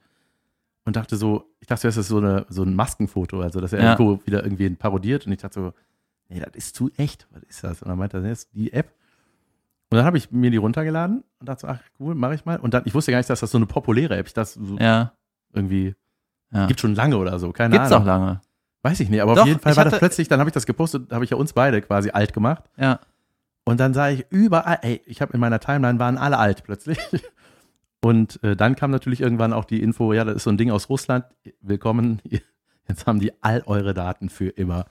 und 0.84 0.96
dachte 0.96 1.16
so, 1.16 1.44
ich 1.60 1.66
dachte, 1.66 1.86
das 1.88 1.96
ist 1.98 2.08
so, 2.08 2.18
eine, 2.18 2.46
so 2.48 2.62
ein 2.62 2.74
Maskenfoto, 2.74 3.40
also 3.42 3.60
dass 3.60 3.72
er 3.74 3.82
Ja. 3.82 3.92
irgendwo 3.92 4.24
wieder 4.26 4.42
irgendwie 4.44 4.70
parodiert. 4.70 5.26
Und 5.26 5.32
ich 5.32 5.38
dachte 5.40 5.60
so, 5.60 5.72
nee, 6.28 6.40
das 6.40 6.54
ist 6.54 6.74
zu 6.74 6.90
echt. 6.96 7.28
Was 7.32 7.42
ist 7.42 7.62
das? 7.64 7.82
Und 7.82 7.88
dann 7.88 7.98
meinte 7.98 8.16
er, 8.16 8.22
das 8.22 8.44
ist 8.44 8.54
die 8.54 8.72
App. 8.72 8.92
Und 9.90 9.98
dann 9.98 10.06
habe 10.06 10.16
ich 10.18 10.30
mir 10.32 10.50
die 10.50 10.56
runtergeladen 10.56 11.22
und 11.38 11.48
dachte 11.48 11.60
so, 11.60 11.68
ach 11.68 11.80
cool, 12.00 12.14
mache 12.14 12.34
ich 12.34 12.44
mal. 12.46 12.58
Und 12.58 12.72
dann, 12.74 12.82
ich 12.86 12.94
wusste 12.94 13.12
gar 13.12 13.18
nicht, 13.18 13.30
dass 13.30 13.40
das 13.40 13.50
so 13.50 13.58
eine 13.58 13.66
populäre 13.66 14.16
App 14.16 14.26
ist. 14.26 14.36
Das 14.36 14.54
so 14.54 14.76
Ja. 14.78 15.12
irgendwie 15.52 15.94
ja. 16.50 16.66
gibt 16.66 16.80
schon 16.80 16.94
lange 16.94 17.18
oder 17.18 17.38
so. 17.38 17.52
Keine 17.52 17.74
Gibt's 17.76 17.92
Ahnung. 17.92 18.02
auch 18.02 18.06
lange. 18.06 18.40
Weiß 18.86 19.00
ich 19.00 19.08
nicht, 19.10 19.20
aber 19.20 19.34
Doch, 19.34 19.42
auf 19.42 19.48
jeden 19.48 19.58
Fall 19.58 19.74
war 19.76 19.82
das 19.84 19.94
hatte- 19.94 19.98
plötzlich, 19.98 20.28
dann 20.28 20.38
habe 20.38 20.48
ich 20.48 20.54
das 20.54 20.64
gepostet, 20.64 21.10
habe 21.10 21.24
ich 21.24 21.30
ja 21.30 21.36
uns 21.36 21.52
beide 21.52 21.82
quasi 21.82 22.10
alt 22.10 22.32
gemacht. 22.32 22.62
Ja. 22.76 23.00
Und 23.64 23.80
dann 23.80 23.92
sah 23.94 24.10
ich 24.10 24.24
überall, 24.30 24.78
ey, 24.82 25.02
ich 25.06 25.20
habe 25.20 25.32
in 25.32 25.40
meiner 25.40 25.58
Timeline 25.58 25.98
waren 25.98 26.18
alle 26.18 26.38
alt 26.38 26.62
plötzlich. 26.62 26.98
Und 28.04 28.40
äh, 28.44 28.54
dann 28.54 28.76
kam 28.76 28.92
natürlich 28.92 29.20
irgendwann 29.20 29.52
auch 29.52 29.64
die 29.64 29.82
Info, 29.82 30.12
ja, 30.12 30.22
das 30.24 30.36
ist 30.36 30.42
so 30.44 30.50
ein 30.50 30.56
Ding 30.56 30.70
aus 30.70 30.88
Russland. 30.88 31.24
Willkommen, 31.62 32.22
jetzt 32.88 33.06
haben 33.08 33.18
die 33.18 33.32
all 33.42 33.64
eure 33.66 33.92
Daten 33.92 34.28
für 34.28 34.50
immer. 34.50 34.86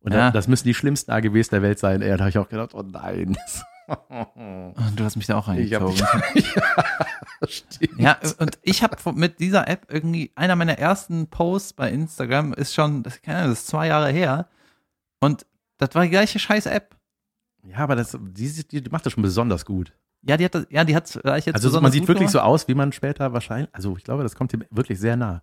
Und 0.00 0.12
Ja. 0.12 0.26
das, 0.26 0.32
das 0.34 0.48
müssen 0.48 0.66
die 0.68 0.74
schlimmsten 0.74 1.10
AGBs 1.10 1.48
der 1.48 1.62
Welt 1.62 1.78
sein. 1.78 2.02
Ey, 2.02 2.10
da 2.10 2.18
habe 2.18 2.28
ich 2.28 2.36
auch 2.38 2.50
gedacht, 2.50 2.74
oh 2.74 2.82
nein. 2.82 3.38
Und 4.10 4.74
du 5.00 5.04
hast 5.04 5.16
mich 5.16 5.26
da 5.26 5.36
auch 5.38 5.48
Ich 5.54 5.72
hab 5.72 5.82
reingezogen. 5.84 5.96
ja, 6.54 6.62
stimmt. 7.46 7.98
Ja, 7.98 8.18
und 8.38 8.58
ich 8.62 8.82
habe 8.82 8.96
mit 9.12 9.40
dieser 9.40 9.68
App 9.68 9.86
irgendwie, 9.90 10.32
einer 10.34 10.56
meiner 10.56 10.78
ersten 10.78 11.28
Posts 11.28 11.74
bei 11.74 11.90
Instagram 11.90 12.52
ist 12.52 12.74
schon, 12.74 13.02
das, 13.02 13.20
keine 13.22 13.38
Ahnung, 13.38 13.50
das 13.50 13.60
ist 13.60 13.66
zwei 13.68 13.86
Jahre 13.88 14.10
her. 14.10 14.48
Und 15.20 15.46
das 15.78 15.94
war 15.94 16.04
die 16.04 16.10
gleiche 16.10 16.38
scheiß 16.38 16.66
App. 16.66 16.96
Ja, 17.64 17.78
aber 17.78 17.96
das, 17.96 18.16
die, 18.20 18.66
die 18.66 18.90
macht 18.90 19.06
das 19.06 19.12
schon 19.12 19.22
besonders 19.22 19.64
gut. 19.64 19.92
Ja, 20.22 20.36
die 20.36 20.44
hat 20.44 20.54
das, 20.54 20.66
ja, 20.70 20.84
die 20.84 20.96
hat 20.96 21.08
vielleicht 21.08 21.46
jetzt 21.46 21.64
Also 21.64 21.80
man 21.80 21.92
sieht 21.92 22.08
wirklich 22.08 22.30
so 22.30 22.38
gemacht. 22.38 22.50
aus, 22.50 22.68
wie 22.68 22.74
man 22.74 22.92
später 22.92 23.32
wahrscheinlich, 23.32 23.68
also 23.72 23.96
ich 23.96 24.04
glaube, 24.04 24.22
das 24.22 24.34
kommt 24.34 24.52
ihm 24.52 24.64
wirklich 24.70 24.98
sehr 24.98 25.16
nah. 25.16 25.42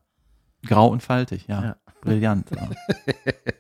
grau 0.66 0.88
und 0.88 1.02
faltig, 1.02 1.48
ja. 1.48 1.64
Ja. 1.64 1.76
Brillant. 2.02 2.52
Ja. 2.52 2.70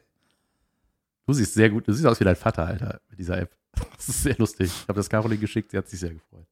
Du 1.27 1.33
siehst 1.33 1.55
sehr 1.55 1.71
gut, 1.71 1.87
du 1.87 1.91
siehst 1.91 2.05
aus 2.05 2.19
wie 2.19 2.23
dein 2.23 2.35
Vater, 2.35 2.67
Alter, 2.67 3.01
mit 3.09 3.17
dieser 3.17 3.39
App. 3.39 3.55
Das 3.95 4.07
ist 4.09 4.21
sehr 4.21 4.37
lustig. 4.37 4.67
Ich 4.67 4.87
habe 4.87 4.97
das 4.97 5.09
Caroline 5.09 5.39
geschickt, 5.39 5.71
sie 5.71 5.77
hat 5.77 5.87
sich 5.87 5.99
sehr 5.99 6.13
gefreut. 6.13 6.45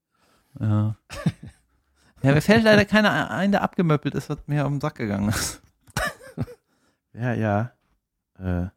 ja. 0.60 0.96
Ja, 2.24 2.34
mir 2.34 2.42
fällt 2.42 2.64
leider 2.64 2.86
keiner 2.86 3.30
ein, 3.32 3.52
der 3.52 3.62
abgemöppelt 3.62 4.16
ist, 4.16 4.30
was 4.30 4.38
mir 4.48 4.66
um 4.66 4.76
den 4.76 4.82
Sack 4.82 4.96
gegangen 4.96 5.30
ist. 5.30 5.62
Ja, 7.16 7.32
ja. 7.34 7.72
Äh, 8.40 8.70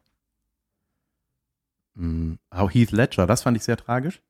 mh, 1.95 2.37
auch 2.51 2.71
Heath 2.71 2.91
Ledger, 2.91 3.25
das 3.25 3.41
fand 3.41 3.57
ich 3.57 3.63
sehr 3.63 3.77
tragisch. 3.77 4.21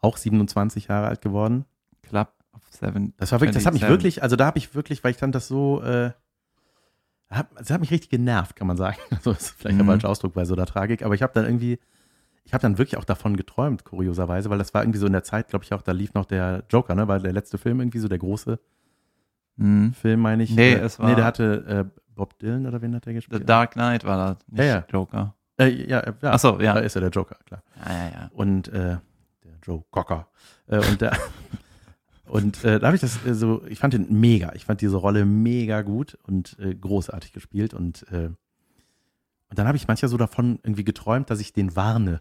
Auch 0.00 0.16
27 0.16 0.88
Jahre 0.88 1.06
alt 1.06 1.20
geworden. 1.20 1.64
Club 2.02 2.32
of 2.52 2.62
Seven. 2.70 3.14
Das 3.16 3.30
war 3.32 3.40
wirklich, 3.40 3.54
das 3.54 3.64
hat 3.66 3.74
mich 3.74 3.82
27. 3.82 3.88
wirklich, 3.88 4.22
also 4.24 4.34
da 4.36 4.46
habe 4.46 4.58
ich 4.58 4.74
wirklich, 4.74 5.04
weil 5.04 5.12
ich 5.12 5.18
fand 5.18 5.34
das 5.36 5.46
so, 5.48 5.82
äh, 5.82 6.10
hat, 7.30 7.48
das 7.56 7.70
hat 7.70 7.80
mich 7.80 7.90
richtig 7.92 8.10
genervt, 8.10 8.56
kann 8.56 8.66
man 8.66 8.76
sagen. 8.76 8.98
Also 9.10 9.32
das 9.32 9.42
ist 9.44 9.50
vielleicht 9.52 9.78
der 9.78 9.84
Mhm. 9.84 9.88
falsche 9.90 10.08
Ausdruck 10.08 10.34
bei 10.34 10.44
so 10.44 10.54
einer 10.54 10.66
Tragik, 10.66 11.02
aber 11.02 11.14
ich 11.14 11.22
habe 11.22 11.32
dann 11.32 11.44
irgendwie, 11.44 11.78
ich 12.46 12.54
habe 12.54 12.62
dann 12.62 12.78
wirklich 12.78 12.96
auch 12.96 13.04
davon 13.04 13.36
geträumt, 13.36 13.84
kurioserweise, 13.84 14.48
weil 14.48 14.58
das 14.58 14.72
war 14.72 14.82
irgendwie 14.82 14.98
so 15.00 15.06
in 15.06 15.12
der 15.12 15.24
Zeit, 15.24 15.48
glaube 15.48 15.64
ich 15.64 15.74
auch, 15.74 15.82
da 15.82 15.92
lief 15.92 16.14
noch 16.14 16.24
der 16.24 16.62
Joker, 16.70 16.94
ne, 16.94 17.06
war 17.08 17.18
der 17.18 17.32
letzte 17.32 17.58
Film 17.58 17.80
irgendwie 17.80 17.98
so 17.98 18.08
der 18.08 18.18
große 18.18 18.58
Mhm. 19.56 19.92
Film, 19.94 20.20
meine 20.20 20.42
ich. 20.42 20.50
Nee, 20.54 20.74
äh, 20.74 20.78
es 20.80 20.98
war- 20.98 21.08
Nee, 21.08 21.14
der 21.16 21.24
hatte 21.24 21.64
äh, 21.90 22.00
Bob 22.14 22.38
Dylan 22.38 22.66
oder 22.66 22.80
wen 22.82 22.94
hat 22.94 23.06
der 23.06 23.12
The 23.12 23.14
gespielt? 23.16 23.48
Dark 23.48 23.72
Knight 23.72 24.04
war 24.04 24.34
das, 24.34 24.48
nicht 24.48 24.58
Ja, 24.58 24.64
ja. 24.66 24.84
Joker. 24.92 25.34
Äh, 25.58 25.68
ja, 25.88 26.00
äh, 26.00 26.12
ja. 26.22 26.30
Ach 26.32 26.38
so, 26.38 26.60
ja. 26.60 26.74
Da 26.74 26.80
ist 26.80 26.94
ja 26.94 27.00
der 27.00 27.10
Joker, 27.10 27.36
klar. 27.46 27.62
Ja, 27.86 27.92
ja, 27.92 28.10
ja. 28.10 28.30
Und 28.34 28.68
äh, 28.68 28.98
der 29.44 29.52
Joe 29.62 29.82
Cocker. 29.90 30.28
Äh, 30.66 30.78
und 30.86 31.00
der, 31.00 31.16
und 32.26 32.62
äh, 32.64 32.78
da 32.78 32.86
habe 32.88 32.96
ich 32.96 33.00
das 33.00 33.24
äh, 33.24 33.34
so, 33.34 33.64
ich 33.66 33.78
fand 33.78 33.94
den 33.94 34.20
mega. 34.20 34.52
Ich 34.54 34.64
fand 34.66 34.80
diese 34.82 34.96
Rolle 34.98 35.24
mega 35.24 35.80
gut 35.82 36.18
und 36.24 36.58
äh, 36.58 36.74
großartig 36.74 37.32
gespielt. 37.32 37.72
Und, 37.72 38.06
äh, 38.12 38.28
und 39.48 39.58
dann 39.58 39.66
habe 39.66 39.76
ich 39.76 39.86
manchmal 39.86 40.08
so 40.08 40.16
davon 40.16 40.58
irgendwie 40.62 40.84
geträumt, 40.84 41.30
dass 41.30 41.40
ich 41.40 41.52
den 41.52 41.76
warne. 41.76 42.20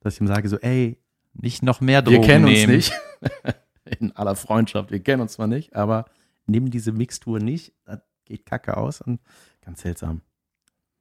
Dass 0.00 0.14
ich 0.14 0.20
ihm 0.20 0.26
sage 0.26 0.48
so, 0.48 0.58
ey, 0.58 0.98
Nicht 1.34 1.62
noch 1.62 1.80
mehr 1.80 2.02
Drogen 2.02 2.22
wir 2.22 2.26
kennen 2.26 2.44
uns 2.46 2.54
nehmen. 2.54 2.72
nicht. 2.76 2.92
In 4.00 4.14
aller 4.16 4.34
Freundschaft, 4.36 4.90
wir 4.90 5.00
kennen 5.00 5.22
uns 5.22 5.34
zwar 5.34 5.46
nicht, 5.46 5.76
aber 5.76 6.06
nimm 6.46 6.70
diese 6.70 6.92
Mixtur 6.92 7.38
nicht. 7.38 7.72
Das 7.84 8.00
geht 8.24 8.46
kacke 8.46 8.76
aus 8.76 9.00
und 9.00 9.20
ganz 9.64 9.82
seltsam. 9.82 10.22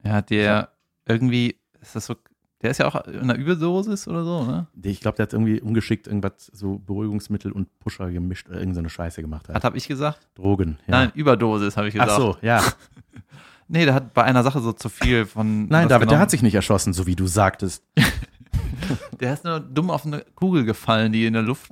Ja, 0.03 0.21
der 0.21 0.69
irgendwie, 1.07 1.55
ist 1.81 1.95
das 1.95 2.05
so, 2.05 2.15
der 2.61 2.71
ist 2.71 2.77
ja 2.77 2.87
auch 2.87 3.07
in 3.07 3.19
einer 3.21 3.35
Überdosis 3.35 4.07
oder 4.07 4.23
so, 4.23 4.43
ne? 4.43 4.67
Ich 4.83 4.99
glaube, 5.01 5.17
der 5.17 5.23
hat 5.23 5.33
irgendwie 5.33 5.61
ungeschickt 5.61 6.07
irgendwas 6.07 6.45
so 6.53 6.79
Beruhigungsmittel 6.79 7.51
und 7.51 7.79
Pusher 7.79 8.11
gemischt 8.11 8.49
oder 8.49 8.59
irgendeine 8.59 8.89
Scheiße 8.89 9.21
gemacht. 9.21 9.47
Was 9.47 9.55
Hat. 9.55 9.63
habe 9.63 9.77
ich 9.77 9.87
gesagt? 9.87 10.27
Drogen. 10.35 10.77
Ja. 10.87 10.91
Nein, 10.91 11.11
Überdosis 11.15 11.77
habe 11.77 11.87
ich 11.87 11.93
gesagt. 11.93 12.11
Ach 12.11 12.17
so, 12.17 12.37
ja. 12.41 12.63
Nee, 13.67 13.85
der 13.85 13.93
hat 13.93 14.13
bei 14.13 14.23
einer 14.23 14.43
Sache 14.43 14.61
so 14.61 14.73
zu 14.73 14.89
viel 14.89 15.25
von. 15.25 15.67
Nein, 15.67 15.87
David, 15.87 15.91
der 15.91 15.99
genommen. 15.99 16.19
hat 16.19 16.31
sich 16.31 16.43
nicht 16.43 16.55
erschossen, 16.55 16.93
so 16.93 17.07
wie 17.07 17.15
du 17.15 17.27
sagtest. 17.27 17.83
Der 19.19 19.33
ist 19.33 19.43
nur 19.43 19.59
dumm 19.59 19.89
auf 19.89 20.05
eine 20.05 20.23
Kugel 20.35 20.65
gefallen, 20.65 21.11
die 21.11 21.25
in 21.25 21.33
der 21.33 21.41
Luft 21.41 21.71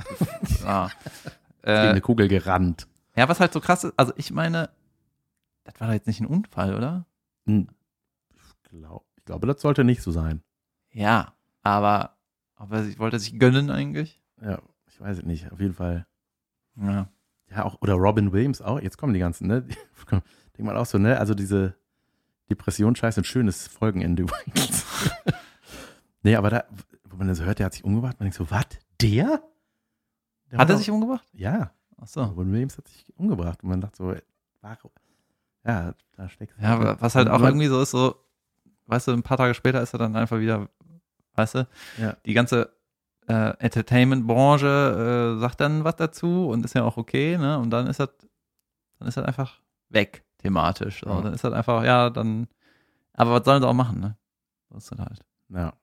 war. 0.64 0.89
Gegen 1.62 1.76
äh, 1.78 1.89
eine 1.89 2.02
Kugel 2.02 2.28
gerannt. 2.28 2.88
ja, 3.16 3.30
was 3.30 3.39
halt 3.39 3.54
so 3.54 3.60
krass 3.60 3.84
ist, 3.84 3.94
also 3.98 4.14
ich 4.16 4.32
meine, 4.32 4.70
das 5.64 5.80
war 5.80 5.88
doch 5.88 5.94
jetzt 5.94 6.08
nicht 6.08 6.20
ein 6.22 6.26
Unfall, 6.26 6.76
oder? 6.76 7.06
Hm. 7.46 7.68
Ich, 8.36 8.70
glaub, 8.70 9.06
ich 9.18 9.26
glaube, 9.26 9.48
das 9.48 9.62
sollte 9.62 9.84
nicht 9.84 10.02
so 10.02 10.12
sein. 10.12 10.41
Ja, 10.91 11.34
aber, 11.62 12.18
aber 12.56 12.84
ich 12.84 13.00
wollte 13.00 13.20
sich 13.20 13.38
gönnen 13.38 13.70
eigentlich. 13.70 14.22
Ja, 14.41 14.60
ich 14.88 15.00
weiß 15.00 15.20
es 15.20 15.24
nicht. 15.26 15.52
Auf 15.52 15.60
jeden 15.60 15.74
Fall. 15.74 16.06
Ja. 16.76 17.10
Ja, 17.50 17.66
auch, 17.66 17.82
oder 17.82 17.94
Robin 17.94 18.32
Williams 18.32 18.62
auch. 18.62 18.80
Jetzt 18.80 18.98
kommen 18.98 19.14
die 19.14 19.20
ganzen, 19.20 19.48
ne? 19.48 19.62
Denk 20.12 20.60
mal 20.60 20.78
auch 20.78 20.86
so, 20.86 20.98
ne? 20.98 21.20
Also 21.20 21.34
diese 21.36 21.76
Depression-Scheiße, 22.56 23.22
ein 23.22 23.24
schönes 23.26 23.68
Folgenende 23.68 24.24
übrigens. 24.24 24.86
nee, 26.24 26.36
aber 26.36 26.49
da, 26.49 26.64
wo 27.10 27.18
man 27.18 27.28
das 27.28 27.41
hört, 27.41 27.60
der 27.60 27.66
hat 27.68 27.74
sich 27.74 27.84
umgebracht, 27.84 28.18
man 28.20 28.26
denkt 28.26 28.38
so, 28.38 28.49
was? 28.49 28.66
Der? 29.01 29.41
der 30.51 30.60
Hat 30.60 30.70
er 30.70 30.78
sich 30.78 30.88
doch- 30.88 30.93
umgebracht? 30.93 31.28
Ja, 31.34 31.72
Ach 32.01 32.08
so. 32.08 32.22
Robin 32.24 32.51
Williams 32.51 32.78
hat 32.78 32.88
sich 32.89 33.06
umgebracht. 33.18 33.64
Und 33.64 33.70
man 33.70 33.80
dachte 33.80 33.95
so, 33.97 34.14
warum? 34.62 34.91
Ja, 35.66 35.93
da 36.18 36.28
steckt 36.28 36.54
Ja, 36.60 36.74
aber 36.74 36.99
was 36.99 37.16
halt 37.16 37.30
auch 37.30 37.39
irgendwie 37.41 37.68
so 37.68 37.82
ist, 37.82 37.91
so, 37.91 38.16
weißt 38.88 39.08
du, 39.08 39.12
ein 39.14 39.24
paar 39.24 39.38
Tage 39.38 39.54
später 39.54 39.82
ist 39.82 39.93
er 39.93 39.99
dann 39.99 40.16
einfach 40.18 40.39
wieder, 40.39 40.68
weißt 41.36 41.56
du, 41.56 41.68
Ja. 41.97 42.18
die 42.26 42.34
ganze 42.34 42.76
äh, 43.30 43.56
Entertainment-Branche 43.60 45.36
äh, 45.38 45.39
sagt 45.39 45.62
dann 45.62 45.86
was 45.86 45.95
dazu 45.95 46.49
und 46.49 46.66
ist 46.66 46.76
ja 46.76 46.84
auch 46.84 46.97
okay, 46.97 47.38
ne? 47.38 47.58
Und 47.58 47.70
dann 47.70 47.88
ist 47.88 48.01
das, 48.01 48.10
dann 48.99 49.08
ist 49.08 49.16
das 49.16 49.24
einfach 49.26 49.62
weg, 49.88 50.26
thematisch. 50.44 51.02
So. 51.02 51.10
Ja. 51.10 51.22
Dann 51.22 51.34
ist 51.34 51.44
das 51.44 51.54
einfach, 51.54 51.84
ja, 51.84 52.10
dann, 52.10 52.48
aber 53.14 53.32
was 53.32 53.46
sollen 53.46 53.62
sie 53.62 53.68
auch 53.68 53.74
machen, 53.74 54.00
ne? 54.00 54.18
So 54.70 54.78
ist 54.78 54.91
das 54.91 55.00
halt. 55.00 55.20
Ja. 55.50 55.74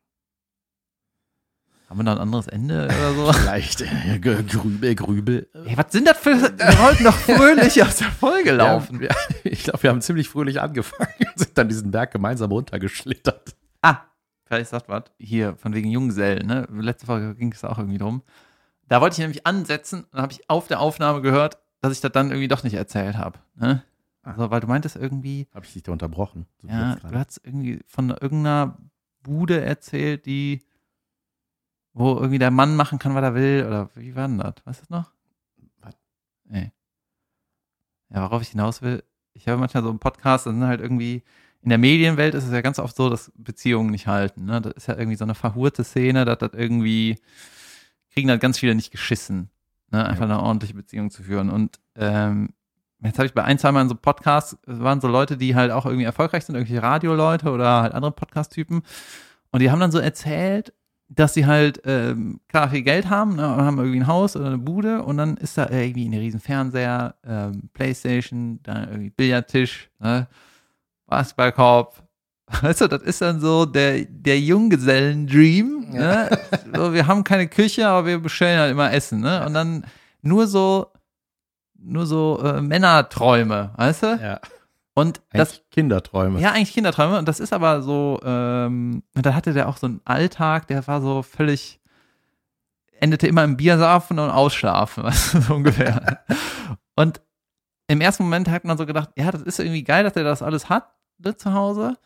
Haben 1.88 1.98
wir 1.98 2.04
noch 2.04 2.12
ein 2.12 2.18
anderes 2.18 2.46
Ende 2.46 2.84
oder 2.84 3.14
so? 3.14 3.32
Vielleicht 3.32 3.80
äh, 3.80 4.18
Grübel, 4.20 4.94
Grübel. 4.94 5.48
Ey, 5.54 5.76
was 5.76 5.90
sind 5.90 6.06
das 6.06 6.18
für, 6.18 6.30
wir 6.40 6.78
wollten 6.78 7.04
doch 7.04 7.14
fröhlich 7.14 7.82
aus 7.82 7.96
der 7.96 8.12
Folge 8.12 8.52
laufen. 8.52 9.02
Ja, 9.02 9.14
ich 9.42 9.64
glaube, 9.64 9.82
wir 9.82 9.90
haben 9.90 10.00
ziemlich 10.00 10.28
fröhlich 10.28 10.60
angefangen 10.60 11.10
und 11.18 11.38
sind 11.38 11.58
dann 11.58 11.68
diesen 11.68 11.90
Berg 11.90 12.12
gemeinsam 12.12 12.52
runtergeschlittert. 12.52 13.56
Ah, 13.82 14.02
vielleicht 14.44 14.70
sagt 14.70 14.88
was. 14.88 15.04
Hier, 15.18 15.56
von 15.56 15.74
wegen 15.74 15.90
Junggesellen, 15.90 16.46
ne? 16.46 16.68
Letzte 16.70 17.06
Folge 17.06 17.34
ging 17.34 17.52
es 17.52 17.64
auch 17.64 17.78
irgendwie 17.78 17.98
drum. 17.98 18.22
Da 18.88 19.00
wollte 19.00 19.14
ich 19.14 19.18
nämlich 19.18 19.46
ansetzen 19.46 20.04
und 20.12 20.20
habe 20.20 20.32
ich 20.32 20.48
auf 20.48 20.68
der 20.68 20.80
Aufnahme 20.80 21.22
gehört, 21.22 21.58
dass 21.80 21.92
ich 21.92 22.00
das 22.00 22.12
dann 22.12 22.30
irgendwie 22.30 22.48
doch 22.48 22.62
nicht 22.62 22.74
erzählt 22.74 23.16
habe. 23.16 23.38
Ne? 23.56 23.82
Also, 24.22 24.50
weil 24.50 24.60
du 24.60 24.66
meintest 24.66 24.96
irgendwie, 24.96 25.48
Habe 25.54 25.64
ich 25.64 25.72
dich 25.72 25.82
da 25.82 25.92
unterbrochen? 25.92 26.46
So 26.60 26.68
ja, 26.68 26.96
du 26.96 27.18
hast 27.18 27.40
irgendwie 27.44 27.80
von 27.86 28.10
irgendeiner 28.10 28.78
Bude 29.22 29.60
erzählt, 29.60 30.26
die, 30.26 30.62
wo 31.92 32.16
irgendwie 32.16 32.38
der 32.38 32.50
Mann 32.50 32.76
machen 32.76 32.98
kann, 32.98 33.14
was 33.14 33.22
er 33.22 33.34
will, 33.34 33.64
oder 33.66 33.90
wie 33.94 34.14
war 34.14 34.28
denn 34.28 34.38
das? 34.38 34.54
Weißt 34.64 34.80
du 34.80 34.82
das 34.82 34.90
noch? 34.90 35.12
Was? 35.80 35.94
Nee. 36.44 36.72
Ja, 38.10 38.22
worauf 38.22 38.42
ich 38.42 38.48
hinaus 38.48 38.82
will, 38.82 39.02
ich 39.32 39.46
höre 39.46 39.56
manchmal 39.56 39.82
so 39.82 39.90
einen 39.90 39.98
Podcast, 39.98 40.46
da 40.46 40.50
sind 40.50 40.64
halt 40.64 40.80
irgendwie, 40.80 41.22
in 41.62 41.68
der 41.68 41.78
Medienwelt 41.78 42.34
ist 42.34 42.44
es 42.44 42.52
ja 42.52 42.60
ganz 42.60 42.78
oft 42.78 42.96
so, 42.96 43.08
dass 43.08 43.32
Beziehungen 43.36 43.90
nicht 43.90 44.06
halten. 44.06 44.44
Ne? 44.44 44.60
Das 44.60 44.72
ist 44.74 44.88
ja 44.88 44.96
irgendwie 44.96 45.16
so 45.16 45.24
eine 45.24 45.34
verhurte 45.34 45.84
Szene, 45.84 46.24
dass 46.24 46.38
das 46.38 46.52
irgendwie, 46.52 47.18
kriegen 48.12 48.30
halt 48.30 48.40
ganz 48.40 48.58
viele 48.58 48.74
nicht 48.74 48.90
geschissen, 48.90 49.50
ne? 49.90 50.04
einfach 50.04 50.24
eine 50.24 50.40
ordentliche 50.40 50.74
Beziehung 50.74 51.10
zu 51.10 51.22
führen. 51.22 51.50
Und 51.50 51.80
ähm, 51.94 52.50
jetzt 53.02 53.18
habe 53.18 53.26
ich 53.26 53.34
bei 53.34 53.44
ein, 53.44 53.58
zwei 53.58 53.72
Mal 53.72 53.82
in 53.82 53.88
so 53.88 53.94
Podcasts, 53.94 54.56
waren 54.66 55.00
so 55.00 55.08
Leute, 55.08 55.36
die 55.36 55.54
halt 55.54 55.70
auch 55.70 55.86
irgendwie 55.86 56.04
erfolgreich 56.04 56.44
sind, 56.44 56.54
irgendwelche 56.54 56.82
Radioleute 56.82 57.50
oder 57.50 57.82
halt 57.82 57.94
andere 57.94 58.12
Podcast-Typen. 58.12 58.82
Und 59.50 59.60
die 59.60 59.70
haben 59.70 59.80
dann 59.80 59.92
so 59.92 59.98
erzählt, 59.98 60.72
dass 61.08 61.34
sie 61.34 61.46
halt 61.46 61.82
ähm, 61.86 62.40
klar 62.48 62.70
viel 62.70 62.82
Geld 62.82 63.10
haben, 63.10 63.34
ne, 63.34 63.52
und 63.52 63.62
haben 63.62 63.78
irgendwie 63.78 64.00
ein 64.00 64.06
Haus 64.06 64.36
oder 64.36 64.46
eine 64.46 64.58
Bude 64.58 65.02
und 65.02 65.16
dann 65.16 65.36
ist 65.36 65.58
da 65.58 65.68
irgendwie 65.68 66.08
ein 66.08 66.14
riesen 66.14 66.38
Fernseher, 66.38 67.16
ähm, 67.26 67.68
Playstation, 67.74 68.60
dann 68.62 68.88
irgendwie 68.88 69.10
Billardtisch, 69.10 69.90
ne, 69.98 70.28
Basketballkorb. 71.06 72.06
Weißt 72.62 72.80
du, 72.80 72.86
das 72.86 73.02
ist 73.02 73.20
dann 73.20 73.40
so 73.40 73.66
der, 73.66 74.04
der 74.04 74.38
Junggesellen-Dream. 74.40 75.90
Ne? 75.90 76.30
So, 76.74 76.92
wir 76.92 77.06
haben 77.06 77.22
keine 77.22 77.48
Küche, 77.48 77.86
aber 77.86 78.06
wir 78.06 78.18
bestellen 78.18 78.58
halt 78.58 78.72
immer 78.72 78.92
Essen. 78.92 79.20
Ne? 79.20 79.44
Und 79.46 79.54
dann 79.54 79.84
nur 80.22 80.48
so, 80.48 80.88
nur 81.82 82.06
so 82.06 82.40
äh, 82.42 82.60
Männerträume, 82.60 83.72
weißt 83.76 84.02
du? 84.02 84.06
Ja, 84.22 84.40
Und 84.94 85.22
das 85.32 85.50
eigentlich 85.52 85.70
Kinderträume. 85.70 86.40
ja, 86.40 86.52
eigentlich 86.52 86.72
Kinderträume. 86.72 87.18
Und 87.18 87.26
das 87.26 87.40
ist 87.40 87.52
aber 87.52 87.82
so, 87.82 88.20
ähm, 88.22 89.02
und 89.14 89.26
da 89.26 89.34
hatte 89.34 89.52
der 89.52 89.68
auch 89.68 89.76
so 89.76 89.86
einen 89.86 90.00
Alltag, 90.04 90.66
der 90.66 90.86
war 90.86 91.00
so 91.00 91.22
völlig, 91.22 91.80
endete 92.98 93.26
immer 93.26 93.44
im 93.44 93.56
Biersaufen 93.56 94.18
und 94.18 94.30
Ausschlafen, 94.30 95.02
weißt 95.04 95.34
du, 95.34 95.40
so 95.40 95.54
ungefähr. 95.54 96.22
und 96.96 97.20
im 97.88 98.00
ersten 98.00 98.22
Moment 98.24 98.48
hat 98.48 98.64
man 98.64 98.78
so 98.78 98.86
gedacht, 98.86 99.10
ja, 99.16 99.30
das 99.32 99.42
ist 99.42 99.58
irgendwie 99.58 99.82
geil, 99.82 100.04
dass 100.04 100.14
er 100.14 100.22
das 100.22 100.42
alles 100.42 100.68
hat, 100.68 100.92
ne, 101.18 101.36
zu 101.36 101.52
Hause. 101.54 101.96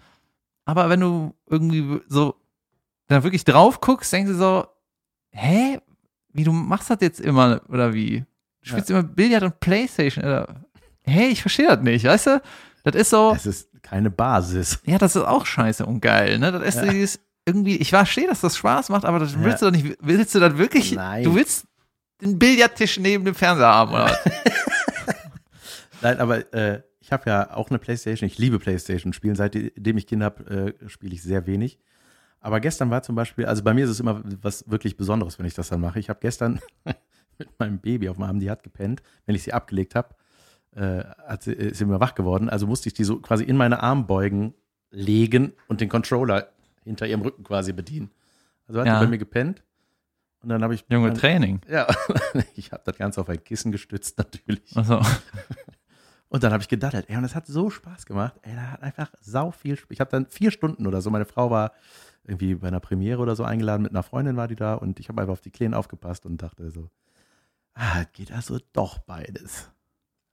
Aber 0.64 0.88
wenn 0.88 1.00
du 1.00 1.34
irgendwie 1.46 2.00
so 2.08 2.36
da 3.08 3.22
wirklich 3.22 3.44
drauf 3.44 3.80
guckst, 3.82 4.10
denkst 4.12 4.30
du 4.32 4.36
so, 4.38 4.66
hä? 5.32 5.78
Wie 6.32 6.44
du 6.44 6.52
machst 6.52 6.88
das 6.90 6.98
jetzt 7.00 7.20
immer, 7.20 7.60
oder 7.68 7.92
wie? 7.92 8.24
Du 8.64 8.70
spielst 8.70 8.90
immer 8.90 9.02
Billard 9.02 9.42
und 9.42 9.60
Playstation, 9.60 10.24
oder? 10.24 10.64
Hey, 11.02 11.28
ich 11.28 11.42
verstehe 11.42 11.66
das 11.68 11.80
nicht, 11.80 12.04
weißt 12.04 12.26
du? 12.28 12.42
Das 12.82 12.94
ist 12.94 13.10
so. 13.10 13.32
Es 13.36 13.46
ist 13.46 13.68
keine 13.82 14.10
Basis. 14.10 14.80
Ja, 14.84 14.98
das 14.98 15.14
ist 15.16 15.22
auch 15.22 15.44
scheiße 15.46 15.84
und 15.84 16.00
geil, 16.00 16.38
ne? 16.38 16.50
Das 16.50 16.62
ist 16.62 16.76
Ja. 16.82 16.90
dieses, 16.90 17.20
irgendwie, 17.46 17.76
ich 17.76 17.90
verstehe, 17.90 18.26
dass 18.26 18.40
das 18.40 18.56
Spaß 18.56 18.88
macht, 18.88 19.04
aber 19.04 19.18
das 19.18 19.34
Ja. 19.34 19.44
willst 19.44 19.60
du 19.62 19.66
doch 19.66 19.72
nicht, 19.72 19.96
willst 20.00 20.34
du 20.34 20.40
das 20.40 20.56
wirklich? 20.56 20.92
Nein. 20.92 21.24
Du 21.24 21.34
willst 21.34 21.66
den 22.22 22.38
Billardtisch 22.38 22.98
neben 22.98 23.24
dem 23.26 23.34
Fernseher 23.34 23.66
haben, 23.68 23.92
oder? 23.92 24.04
was? 24.06 24.18
Nein, 26.00 26.18
aber 26.20 26.52
äh, 26.54 26.82
ich 27.00 27.12
habe 27.12 27.28
ja 27.28 27.54
auch 27.54 27.68
eine 27.70 27.78
Playstation. 27.78 28.26
Ich 28.26 28.38
liebe 28.38 28.58
Playstation 28.58 29.12
spielen. 29.12 29.34
Seitdem 29.36 29.96
ich 29.98 30.06
Kinder 30.06 30.26
habe, 30.26 30.74
äh, 30.82 30.88
spiele 30.88 31.14
ich 31.14 31.22
sehr 31.22 31.46
wenig. 31.46 31.78
Aber 32.40 32.60
gestern 32.60 32.90
war 32.90 33.02
zum 33.02 33.14
Beispiel, 33.14 33.46
also 33.46 33.62
bei 33.62 33.72
mir 33.74 33.84
ist 33.84 33.90
es 33.90 34.00
immer 34.00 34.22
was 34.42 34.64
wirklich 34.70 34.96
Besonderes, 34.96 35.38
wenn 35.38 35.46
ich 35.46 35.54
das 35.54 35.68
dann 35.68 35.80
mache. 35.80 35.98
Ich 35.98 36.08
habe 36.10 36.18
gestern 36.20 36.60
mit 37.38 37.48
meinem 37.58 37.78
Baby 37.78 38.08
auf 38.08 38.16
dem 38.16 38.24
Arm, 38.24 38.40
die 38.40 38.50
hat 38.50 38.62
gepennt, 38.62 39.02
wenn 39.26 39.34
ich 39.34 39.42
sie 39.42 39.52
abgelegt 39.52 39.94
habe, 39.94 40.14
äh, 40.74 41.04
hat 41.26 41.42
sie, 41.44 41.52
ist 41.52 41.78
sie 41.78 41.84
immer 41.84 42.00
wach 42.00 42.14
geworden. 42.14 42.48
Also 42.48 42.66
musste 42.66 42.88
ich 42.88 42.94
die 42.94 43.04
so 43.04 43.20
quasi 43.20 43.44
in 43.44 43.56
meine 43.56 43.82
Armbeugen 43.82 44.54
legen 44.90 45.52
und 45.68 45.80
den 45.80 45.88
Controller 45.88 46.48
hinter 46.84 47.06
ihrem 47.06 47.22
Rücken 47.22 47.44
quasi 47.44 47.72
bedienen. 47.72 48.10
Also 48.66 48.80
hat 48.80 48.86
Ja. 48.86 48.98
sie 48.98 49.04
bei 49.06 49.10
mir 49.10 49.18
gepennt. 49.18 49.62
Und 50.42 50.50
dann 50.50 50.62
habe 50.62 50.74
ich. 50.74 50.84
Junge, 50.90 51.08
dann, 51.08 51.16
Training. 51.16 51.60
Ja, 51.70 51.86
ich 52.54 52.70
habe 52.72 52.82
das 52.84 52.96
Ganze 52.98 53.20
auf 53.20 53.28
ein 53.30 53.42
Kissen 53.42 53.72
gestützt, 53.72 54.18
natürlich. 54.18 54.76
Also, 54.76 55.00
Und 56.28 56.42
dann 56.42 56.52
habe 56.52 56.62
ich 56.62 56.68
gedaddelt, 56.68 57.08
ey, 57.08 57.16
und 57.16 57.22
es 57.24 57.34
hat 57.36 57.46
so 57.46 57.70
Spaß 57.70 58.06
gemacht. 58.06 58.34
Ey, 58.42 58.56
da 58.56 58.72
hat 58.72 58.82
einfach 58.82 59.12
sau 59.20 59.52
viel 59.52 59.76
Spaß. 59.76 59.90
Ich 59.90 60.00
habe 60.00 60.10
dann 60.10 60.26
vier 60.26 60.50
Stunden 60.50 60.86
oder 60.86 61.00
so, 61.00 61.08
meine 61.10 61.26
Frau 61.26 61.48
war 61.50 61.72
irgendwie 62.24 62.56
bei 62.56 62.66
einer 62.68 62.80
Premiere 62.80 63.22
oder 63.22 63.36
so 63.36 63.44
eingeladen, 63.44 63.82
mit 63.82 63.92
einer 63.92 64.02
Freundin 64.02 64.36
war 64.36 64.48
die 64.48 64.56
da 64.56 64.74
und 64.74 64.98
ich 64.98 65.08
habe 65.08 65.20
einfach 65.20 65.34
auf 65.34 65.42
die 65.42 65.50
Kleinen 65.52 65.74
aufgepasst 65.74 66.26
und 66.26 66.42
dachte 66.42 66.70
so, 66.70 66.90
ah, 67.74 68.00
es 68.02 68.12
geht 68.12 68.32
also 68.32 68.58
doch 68.72 68.98
beides. 68.98 69.70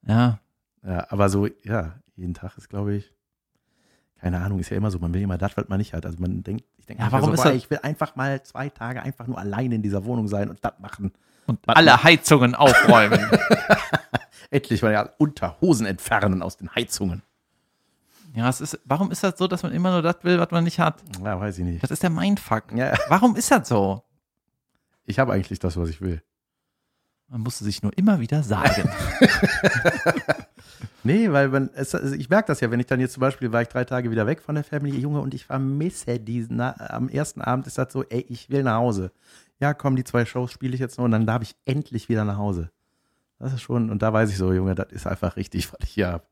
ja. 0.08 0.40
Ja, 0.84 1.06
aber 1.12 1.30
so, 1.30 1.48
ja, 1.64 2.00
jeden 2.16 2.34
Tag 2.34 2.58
ist, 2.58 2.68
glaube 2.68 2.96
ich, 2.96 3.14
keine 4.20 4.40
Ahnung, 4.40 4.58
ist 4.58 4.72
ja 4.72 4.78
immer 4.78 4.90
so, 4.90 4.98
man 4.98 5.14
will 5.14 5.22
immer 5.22 5.38
das, 5.38 5.56
was 5.56 5.68
man 5.68 5.78
nicht 5.78 5.94
hat. 5.94 6.08
Also 6.08 6.18
man 6.20 6.42
denkt, 6.42 6.64
ich 6.78 6.88
denke, 6.88 7.04
Ja, 7.04 7.12
warum 7.12 7.28
so, 7.30 7.34
ist 7.34 7.44
boah, 7.44 7.54
ich 7.54 7.70
will 7.70 7.78
einfach 7.84 8.16
mal 8.16 8.42
zwei 8.42 8.70
Tage 8.70 9.04
einfach 9.04 9.28
nur 9.28 9.38
allein 9.38 9.72
in 9.72 9.84
dieser 9.84 10.06
Wohnung 10.06 10.28
sein 10.28 10.50
und 10.50 10.58
das 10.66 10.74
machen. 10.80 11.12
Und 11.46 11.60
alle 11.68 12.02
Heizungen 12.04 12.56
aufräumen. 12.56 13.20
Endlich 14.50 14.82
mal 14.82 14.92
ja 14.92 15.10
Unterhosen 15.20 15.86
entfernen 15.86 16.42
aus 16.42 16.58
den 16.58 16.74
Heizungen. 16.74 17.22
ja, 18.34 18.50
es 18.50 18.60
ist, 18.60 18.80
warum 18.86 19.12
ist 19.12 19.24
das 19.24 19.38
so, 19.38 19.48
dass 19.48 19.62
man 19.62 19.72
immer 19.72 19.92
nur 19.92 20.02
das 20.02 20.18
will, 20.24 20.40
was 20.40 20.50
man 20.50 20.64
nicht 20.64 20.80
hat? 20.80 21.02
Ja, 21.24 21.40
weiß 21.40 21.60
ich 21.60 21.64
nicht. 21.66 21.84
Das 21.84 21.92
ist 21.92 22.02
der 22.02 22.10
Mindfuck. 22.10 22.72
Ja, 22.74 22.94
Warum 23.10 23.36
ist 23.36 23.52
das 23.52 23.68
so? 23.68 24.04
ich 25.06 25.20
habe 25.20 25.34
eigentlich 25.34 25.60
das, 25.60 25.78
was 25.78 25.90
ich 25.90 26.02
will. 26.02 26.24
Man 27.32 27.42
musste 27.42 27.64
sich 27.64 27.82
nur 27.82 27.98
immer 27.98 28.20
wieder 28.20 28.44
sagen. 28.44 28.84
Nee, 31.04 31.32
weil 31.32 31.50
man, 31.50 31.70
es, 31.74 31.96
also 31.96 32.14
ich 32.16 32.30
merke 32.30 32.48
das 32.48 32.60
ja, 32.60 32.70
wenn 32.70 32.80
ich 32.80 32.86
dann 32.86 33.00
jetzt 33.00 33.14
zum 33.14 33.22
Beispiel, 33.22 33.52
war 33.52 33.62
ich 33.62 33.70
drei 33.70 33.86
Tage 33.86 34.12
wieder 34.12 34.28
weg 34.28 34.42
von 34.42 34.56
der 34.56 34.64
Family, 34.64 35.00
Junge, 35.00 35.20
und 35.20 35.34
ich 35.34 35.46
vermisse 35.46 36.20
diesen, 36.20 36.58
na, 36.58 36.76
am 36.78 37.10
ersten 37.10 37.42
Abend 37.42 37.66
ist 37.66 37.78
das 37.78 37.92
so, 37.92 38.04
ey, 38.04 38.26
ich 38.30 38.50
will 38.50 38.64
nach 38.64 38.76
Hause. 38.76 39.12
Ja, 39.60 39.74
komm, 39.74 39.96
die 39.96 40.04
zwei 40.04 40.26
Shows 40.26 40.52
spiele 40.52 40.76
ich 40.76 40.80
jetzt 40.80 40.98
noch 40.98 41.06
und 41.06 41.12
dann 41.12 41.26
darf 41.26 41.42
ich 41.42 41.56
endlich 41.66 42.08
wieder 42.10 42.24
nach 42.24 42.38
Hause. 42.38 42.72
Das 43.40 43.54
ist 43.54 43.62
schon, 43.62 43.90
und 43.90 44.04
da 44.04 44.14
weiß 44.14 44.30
ich 44.30 44.38
so, 44.38 44.54
Junge, 44.54 44.76
das 44.76 44.92
ist 44.92 45.08
einfach 45.08 45.36
richtig, 45.38 45.72
was 45.74 45.80
ich 45.84 45.90
hier 45.90 46.08
habe. 46.12 46.26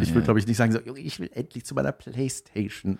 Ich 0.00 0.14
will, 0.14 0.22
glaube 0.22 0.38
ich, 0.38 0.46
nicht 0.46 0.56
sagen, 0.56 0.72
so, 0.72 0.80
Junge, 0.80 1.00
ich 1.00 1.18
will 1.18 1.30
endlich 1.34 1.64
zu 1.64 1.74
meiner 1.74 1.92
Playstation. 1.92 2.98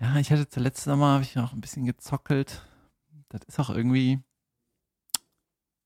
Ja, 0.00 0.16
ich 0.16 0.32
hatte 0.32 0.48
zuletzt 0.48 0.86
Mal, 0.86 1.14
habe 1.14 1.22
ich 1.22 1.34
noch 1.34 1.52
ein 1.52 1.60
bisschen 1.60 1.84
gezockelt. 1.84 2.62
Das 3.28 3.42
ist 3.46 3.60
auch 3.60 3.70
irgendwie, 3.70 4.20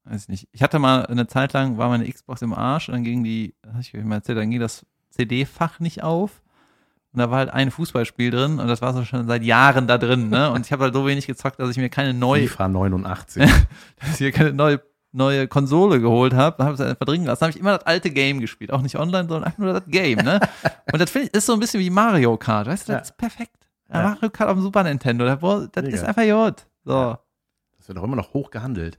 weiß 0.04 0.22
ich 0.22 0.28
nicht. 0.28 0.48
Ich 0.52 0.62
hatte 0.62 0.78
mal 0.78 1.06
eine 1.06 1.26
Zeit 1.26 1.52
lang, 1.52 1.78
war 1.78 1.88
meine 1.88 2.10
Xbox 2.10 2.42
im 2.42 2.52
Arsch 2.54 2.88
und 2.88 2.94
dann 2.94 3.04
ging 3.04 3.22
die, 3.24 3.54
habe 3.66 3.80
ich 3.80 3.94
euch 3.94 4.04
mal 4.04 4.16
erzählt, 4.16 4.38
dann 4.38 4.50
ging 4.50 4.60
das 4.60 4.84
CD-Fach 5.10 5.80
nicht 5.80 6.02
auf. 6.02 6.42
Und 7.12 7.18
da 7.18 7.30
war 7.30 7.38
halt 7.38 7.50
ein 7.50 7.70
Fußballspiel 7.70 8.30
drin 8.30 8.58
und 8.58 8.68
das 8.68 8.80
war 8.80 8.94
so 8.94 9.04
schon 9.04 9.26
seit 9.26 9.42
Jahren 9.42 9.86
da 9.86 9.98
drin, 9.98 10.30
ne? 10.30 10.50
Und 10.50 10.64
ich 10.64 10.72
habe 10.72 10.84
halt 10.84 10.94
so 10.94 11.06
wenig 11.06 11.26
gezockt, 11.26 11.60
dass 11.60 11.68
ich 11.68 11.76
mir 11.76 11.90
keine 11.90 12.14
neue, 12.14 12.48
FIFA 12.48 12.68
89. 12.68 13.42
dass 14.00 14.14
ich 14.14 14.20
mir 14.20 14.32
keine 14.32 14.54
neue, 14.54 14.80
neue 15.12 15.46
Konsole 15.46 16.00
geholt 16.00 16.32
habe. 16.32 16.56
Dann 16.56 16.66
habe 16.68 16.74
ich 16.74 16.80
es 16.80 16.86
einfach 16.86 17.04
drin 17.04 17.22
gelassen. 17.24 17.40
Dann 17.40 17.48
habe 17.48 17.56
ich 17.58 17.60
immer 17.60 17.76
das 17.76 17.86
alte 17.86 18.10
Game 18.10 18.40
gespielt. 18.40 18.72
Auch 18.72 18.80
nicht 18.80 18.96
online, 18.98 19.28
sondern 19.28 19.44
einfach 19.44 19.58
nur 19.58 19.74
das 19.74 19.82
Game, 19.88 20.20
ne? 20.20 20.40
Und 20.90 20.98
das 21.02 21.10
finde 21.10 21.28
ich, 21.28 21.34
ist 21.34 21.44
so 21.44 21.52
ein 21.52 21.60
bisschen 21.60 21.80
wie 21.80 21.90
Mario 21.90 22.38
Kart, 22.38 22.66
weißt 22.66 22.88
du? 22.88 22.92
Das 22.94 23.08
Ja. 23.08 23.12
ist 23.12 23.16
perfekt. 23.18 23.68
Ja. 23.92 24.02
Mario 24.04 24.30
Kart 24.30 24.48
auf 24.48 24.56
dem 24.56 24.62
Super 24.62 24.82
Nintendo, 24.84 25.26
das, 25.26 25.38
das 25.72 25.84
ist 25.84 26.04
einfach 26.04 26.22
gut. 26.24 26.66
So. 26.86 27.18
Das 27.76 27.88
wird 27.88 27.98
auch 27.98 28.04
immer 28.04 28.16
noch 28.16 28.32
hoch 28.32 28.50
gehandelt. 28.50 28.98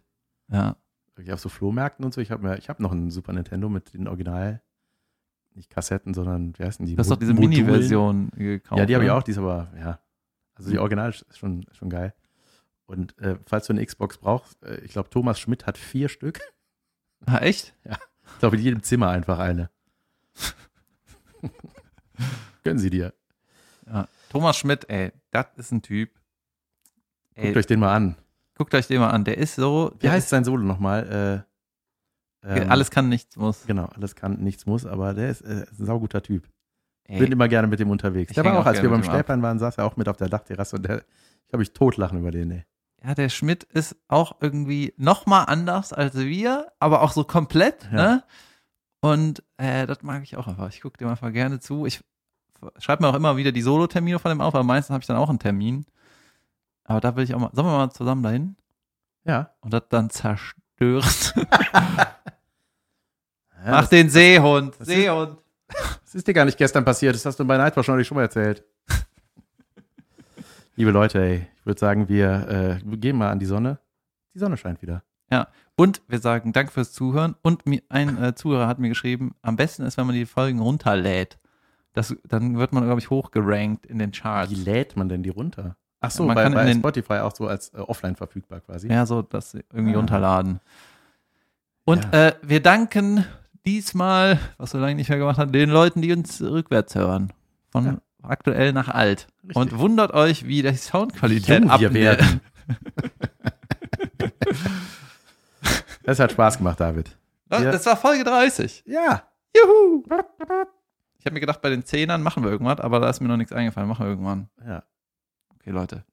Ja. 0.51 0.75
Wirklich 1.15 1.33
auf 1.33 1.39
so 1.39 1.49
Flohmärkten 1.49 2.03
und 2.03 2.13
so. 2.13 2.21
Ich 2.21 2.31
habe 2.31 2.49
habe 2.49 2.83
noch 2.83 2.91
einen 2.91 3.11
Super 3.11 3.33
Nintendo 3.33 3.69
mit 3.69 3.93
den 3.93 4.07
Original, 4.07 4.61
nicht 5.55 5.69
Kassetten, 5.69 6.13
sondern, 6.13 6.57
wie 6.57 6.63
heißen 6.63 6.85
die? 6.85 6.95
Du 6.95 6.99
hast 6.99 7.11
doch 7.11 7.17
diese. 7.17 7.33
Mini-Version 7.33 8.31
gekauft. 8.35 8.79
Ja, 8.79 8.85
die 8.85 8.95
habe 8.95 9.05
ich 9.05 9.11
oder? 9.11 9.19
auch, 9.19 9.23
die 9.23 9.31
ist 9.31 9.37
aber, 9.37 9.71
ja. 9.77 9.99
Also 10.55 10.71
die 10.71 10.79
Original 10.79 11.09
ist 11.09 11.37
schon, 11.37 11.65
schon 11.71 11.89
geil. 11.89 12.13
Und 12.85 13.17
äh, 13.19 13.37
falls 13.45 13.67
du 13.67 13.73
eine 13.73 13.85
Xbox 13.85 14.17
brauchst, 14.17 14.61
äh, 14.63 14.79
ich 14.81 14.91
glaube, 14.91 15.09
Thomas 15.09 15.39
Schmidt 15.39 15.65
hat 15.65 15.77
vier 15.77 16.09
Stück. 16.09 16.39
Ah, 17.25 17.39
echt? 17.39 17.75
Ich 18.25 18.39
glaube, 18.39 18.55
in 18.55 18.63
jedem 18.63 18.83
Zimmer 18.83 19.09
einfach 19.09 19.37
eine. 19.37 19.69
Gönnen 22.63 22.79
sie 22.79 22.89
dir. 22.89 23.13
Ja. 23.85 24.07
Thomas 24.29 24.55
Schmidt, 24.55 24.89
ey, 24.89 25.11
das 25.31 25.47
ist 25.57 25.71
ein 25.73 25.81
Typ. 25.81 26.09
Ey, 27.35 27.47
Guckt 27.47 27.57
euch 27.57 27.67
den 27.67 27.81
mal 27.81 27.93
an. 27.93 28.15
Guckt 28.55 28.73
euch 28.75 28.87
den 28.87 28.99
mal 28.99 29.09
an. 29.09 29.23
Der 29.23 29.37
ist 29.37 29.55
so. 29.55 29.91
Wie 29.95 29.99
der 30.03 30.11
heißt 30.13 30.29
sein 30.29 30.43
Solo 30.43 30.63
nochmal? 30.63 31.45
Äh, 32.45 32.59
ähm, 32.61 32.69
Alles 32.69 32.91
kann, 32.91 33.07
nichts 33.09 33.35
muss. 33.37 33.65
Genau, 33.65 33.85
alles 33.85 34.15
kann, 34.15 34.39
nichts 34.41 34.65
muss, 34.65 34.85
aber 34.85 35.13
der 35.13 35.29
ist, 35.29 35.41
äh, 35.41 35.65
ein 35.79 35.85
sauguter 35.85 36.21
Typ. 36.21 36.49
Ey, 37.05 37.19
Bin 37.19 37.31
immer 37.31 37.47
gerne 37.47 37.67
mit 37.67 37.79
dem 37.79 37.89
unterwegs. 37.89 38.31
Ich 38.31 38.35
Der 38.35 38.43
war 38.45 38.53
auch, 38.55 38.61
auch 38.61 38.65
als 38.65 38.81
wir 38.81 38.89
beim. 38.89 39.03
Stäbern 39.03 39.41
waren, 39.41 39.59
saß 39.59 39.77
er 39.77 39.85
auch 39.85 39.95
mit 39.97 40.07
auf 40.09 40.17
der 40.17 40.29
Dachterrasse 40.29 40.75
und 40.77 40.83
der, 40.85 41.03
ich 41.47 41.53
habe 41.53 41.63
ich 41.63 41.73
totlachen 41.73 42.19
über 42.19 42.31
den, 42.31 42.51
ey. 42.51 42.65
ja, 43.03 43.13
der 43.15 43.29
Schmidt 43.29 43.63
ist 43.63 43.95
auch 44.07 44.37
irgendwie 44.41 44.93
noch 44.97 45.25
mal 45.25 45.43
anders 45.43 45.93
als 45.93 46.15
wir, 46.17 46.71
aber 46.79 47.01
auch 47.01 47.11
so 47.11 47.23
komplett, 47.23 47.89
Ja. 47.91 47.91
ne? 47.91 48.23
Und 49.01 49.43
äh, 49.57 49.85
das 49.85 50.01
mag 50.01 50.23
ich 50.23 50.37
auch 50.37 50.47
einfach. 50.47 50.69
Ich 50.69 50.79
gucke 50.81 50.97
dem 50.97 51.09
einfach 51.09 51.31
gerne 51.33 51.59
zu. 51.59 51.85
Ich 51.85 52.01
schreibe 52.77 53.03
mir 53.03 53.09
auch 53.09 53.15
immer 53.15 53.35
wieder 53.35 53.51
die 53.51 53.61
Solo-Termine 53.61 54.17
von 54.19 54.29
dem 54.29 54.39
auf, 54.39 54.55
aber 54.55 54.63
meistens 54.63 54.93
habe 54.93 55.01
ich 55.01 55.07
dann 55.07 55.17
auch 55.17 55.29
einen 55.29 55.39
Termin. 55.39 55.85
Aber 56.85 56.99
da 57.01 57.15
will 57.15 57.23
ich 57.23 57.33
auch 57.33 57.39
mal. 57.39 57.49
Sollen 57.53 57.67
wir 57.67 57.77
mal 57.77 57.91
zusammen 57.91 58.23
dahin? 58.23 58.55
Ja. 59.23 59.51
Und 59.61 59.73
das 59.73 59.83
dann 59.89 60.09
zerstören? 60.09 61.03
ja 61.45 62.17
Mach 63.65 63.87
den 63.87 64.09
Seehund. 64.09 64.73
das 64.79 64.87
ist- 64.87 64.95
Seehund. 64.95 65.37
das 66.03 66.15
ist 66.15 66.27
dir 66.27 66.33
gar 66.33 66.45
nicht 66.45 66.57
gestern 66.57 66.83
passiert, 66.85 67.15
das 67.15 67.25
hast 67.25 67.39
du 67.39 67.45
bei 67.45 67.57
Nightwatch 67.57 67.87
neulich 67.87 68.07
schon 68.07 68.15
mal 68.15 68.23
erzählt. 68.23 68.63
Liebe 70.75 70.91
Leute, 70.91 71.19
ey, 71.21 71.47
ich 71.59 71.65
würde 71.65 71.79
sagen, 71.79 72.09
wir 72.09 72.81
äh, 72.83 72.97
gehen 72.97 73.17
mal 73.17 73.29
an 73.31 73.39
die 73.39 73.45
Sonne. 73.45 73.79
Die 74.33 74.39
Sonne 74.39 74.57
scheint 74.57 74.81
wieder. 74.81 75.03
Und 75.75 76.01
wir 76.07 76.19
sagen 76.19 76.53
Danke 76.53 76.71
fürs 76.71 76.91
Zuhören. 76.91 77.35
Und 77.41 77.65
mir, 77.65 77.81
ein 77.89 78.21
äh, 78.21 78.35
Zuhörer 78.35 78.67
hat 78.67 78.79
mir 78.79 78.89
geschrieben, 78.89 79.35
am 79.41 79.55
besten 79.55 79.83
ist, 79.83 79.97
wenn 79.97 80.05
man 80.05 80.15
die 80.15 80.25
Folgen 80.25 80.59
runterlädt. 80.59 81.39
Das, 81.93 82.15
dann 82.25 82.57
wird 82.57 82.73
man, 82.73 82.83
glaube 82.83 82.99
ich, 82.99 83.09
hochgerankt 83.09 83.85
in 83.85 83.99
den 83.99 84.11
Charts. 84.11 84.51
Wie 84.51 84.55
lädt 84.55 84.95
man 84.95 85.09
denn 85.09 85.23
die 85.23 85.29
runter? 85.29 85.75
Ach 86.05 86.11
so, 86.11 86.25
Man 86.25 86.35
bei, 86.35 86.43
kann 86.43 86.51
in 86.53 86.57
bei 86.57 86.65
den- 86.65 86.79
Spotify 86.79 87.13
auch 87.19 87.33
so 87.33 87.47
als 87.47 87.69
äh, 87.73 87.77
offline 87.77 88.15
verfügbar 88.15 88.59
quasi. 88.59 88.87
Ja, 88.89 89.05
so 89.05 89.21
das 89.21 89.53
irgendwie 89.53 89.93
Ah. 89.93 89.97
runterladen. 89.97 90.59
Und 91.85 92.03
Ja. 92.13 92.27
äh, 92.27 92.33
wir 92.41 92.61
danken 92.61 93.25
diesmal, 93.65 94.37
was 94.57 94.73
wir 94.73 94.81
lange 94.81 94.95
nicht 94.95 95.09
mehr 95.09 95.17
gemacht 95.17 95.37
haben, 95.37 95.51
den 95.53 95.69
Leuten, 95.69 96.01
die 96.01 96.11
uns 96.13 96.41
rückwärts 96.41 96.95
hören. 96.95 97.31
Von 97.71 97.85
Ja. 97.85 97.97
aktuell 98.21 98.73
nach 98.73 98.89
alt. 98.89 99.27
Richtig. 99.43 99.55
Und 99.55 99.79
wundert 99.79 100.13
euch, 100.13 100.45
wie 100.45 100.61
die 100.61 100.73
Soundqualität 100.75 101.69
abnimmt. 101.69 102.41
Das 106.03 106.19
hat 106.19 106.31
Spaß 106.33 106.57
gemacht, 106.57 106.79
David. 106.79 107.17
Das, 107.47 107.61
das 107.63 107.85
war 107.85 107.97
Folge 107.97 108.23
30. 108.23 108.83
Ja. 108.85 109.23
Juhu! 109.55 110.03
Ich 111.19 111.25
habe 111.25 111.33
mir 111.35 111.39
gedacht, 111.39 111.61
bei 111.61 111.69
den 111.69 111.85
Zehnern 111.85 112.21
machen 112.23 112.43
wir 112.43 112.49
irgendwas, 112.51 112.79
aber 112.79 112.99
da 112.99 113.09
ist 113.09 113.21
mir 113.21 113.27
noch 113.27 113.37
nichts 113.37 113.53
eingefallen. 113.53 113.87
Machen 113.87 114.05
wir 114.05 114.09
irgendwann. 114.09 114.49
ja. 114.65 114.83
Okay, 115.63 115.71
Leute. 115.71 116.03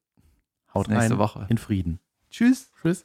Haut 0.72 0.86
Bis 0.86 0.94
nächste 0.94 1.14
rein 1.14 1.18
Woche. 1.18 1.46
in 1.48 1.58
Frieden. 1.58 1.98
Tschüss. 2.30 2.70
Tschüss. 2.80 3.04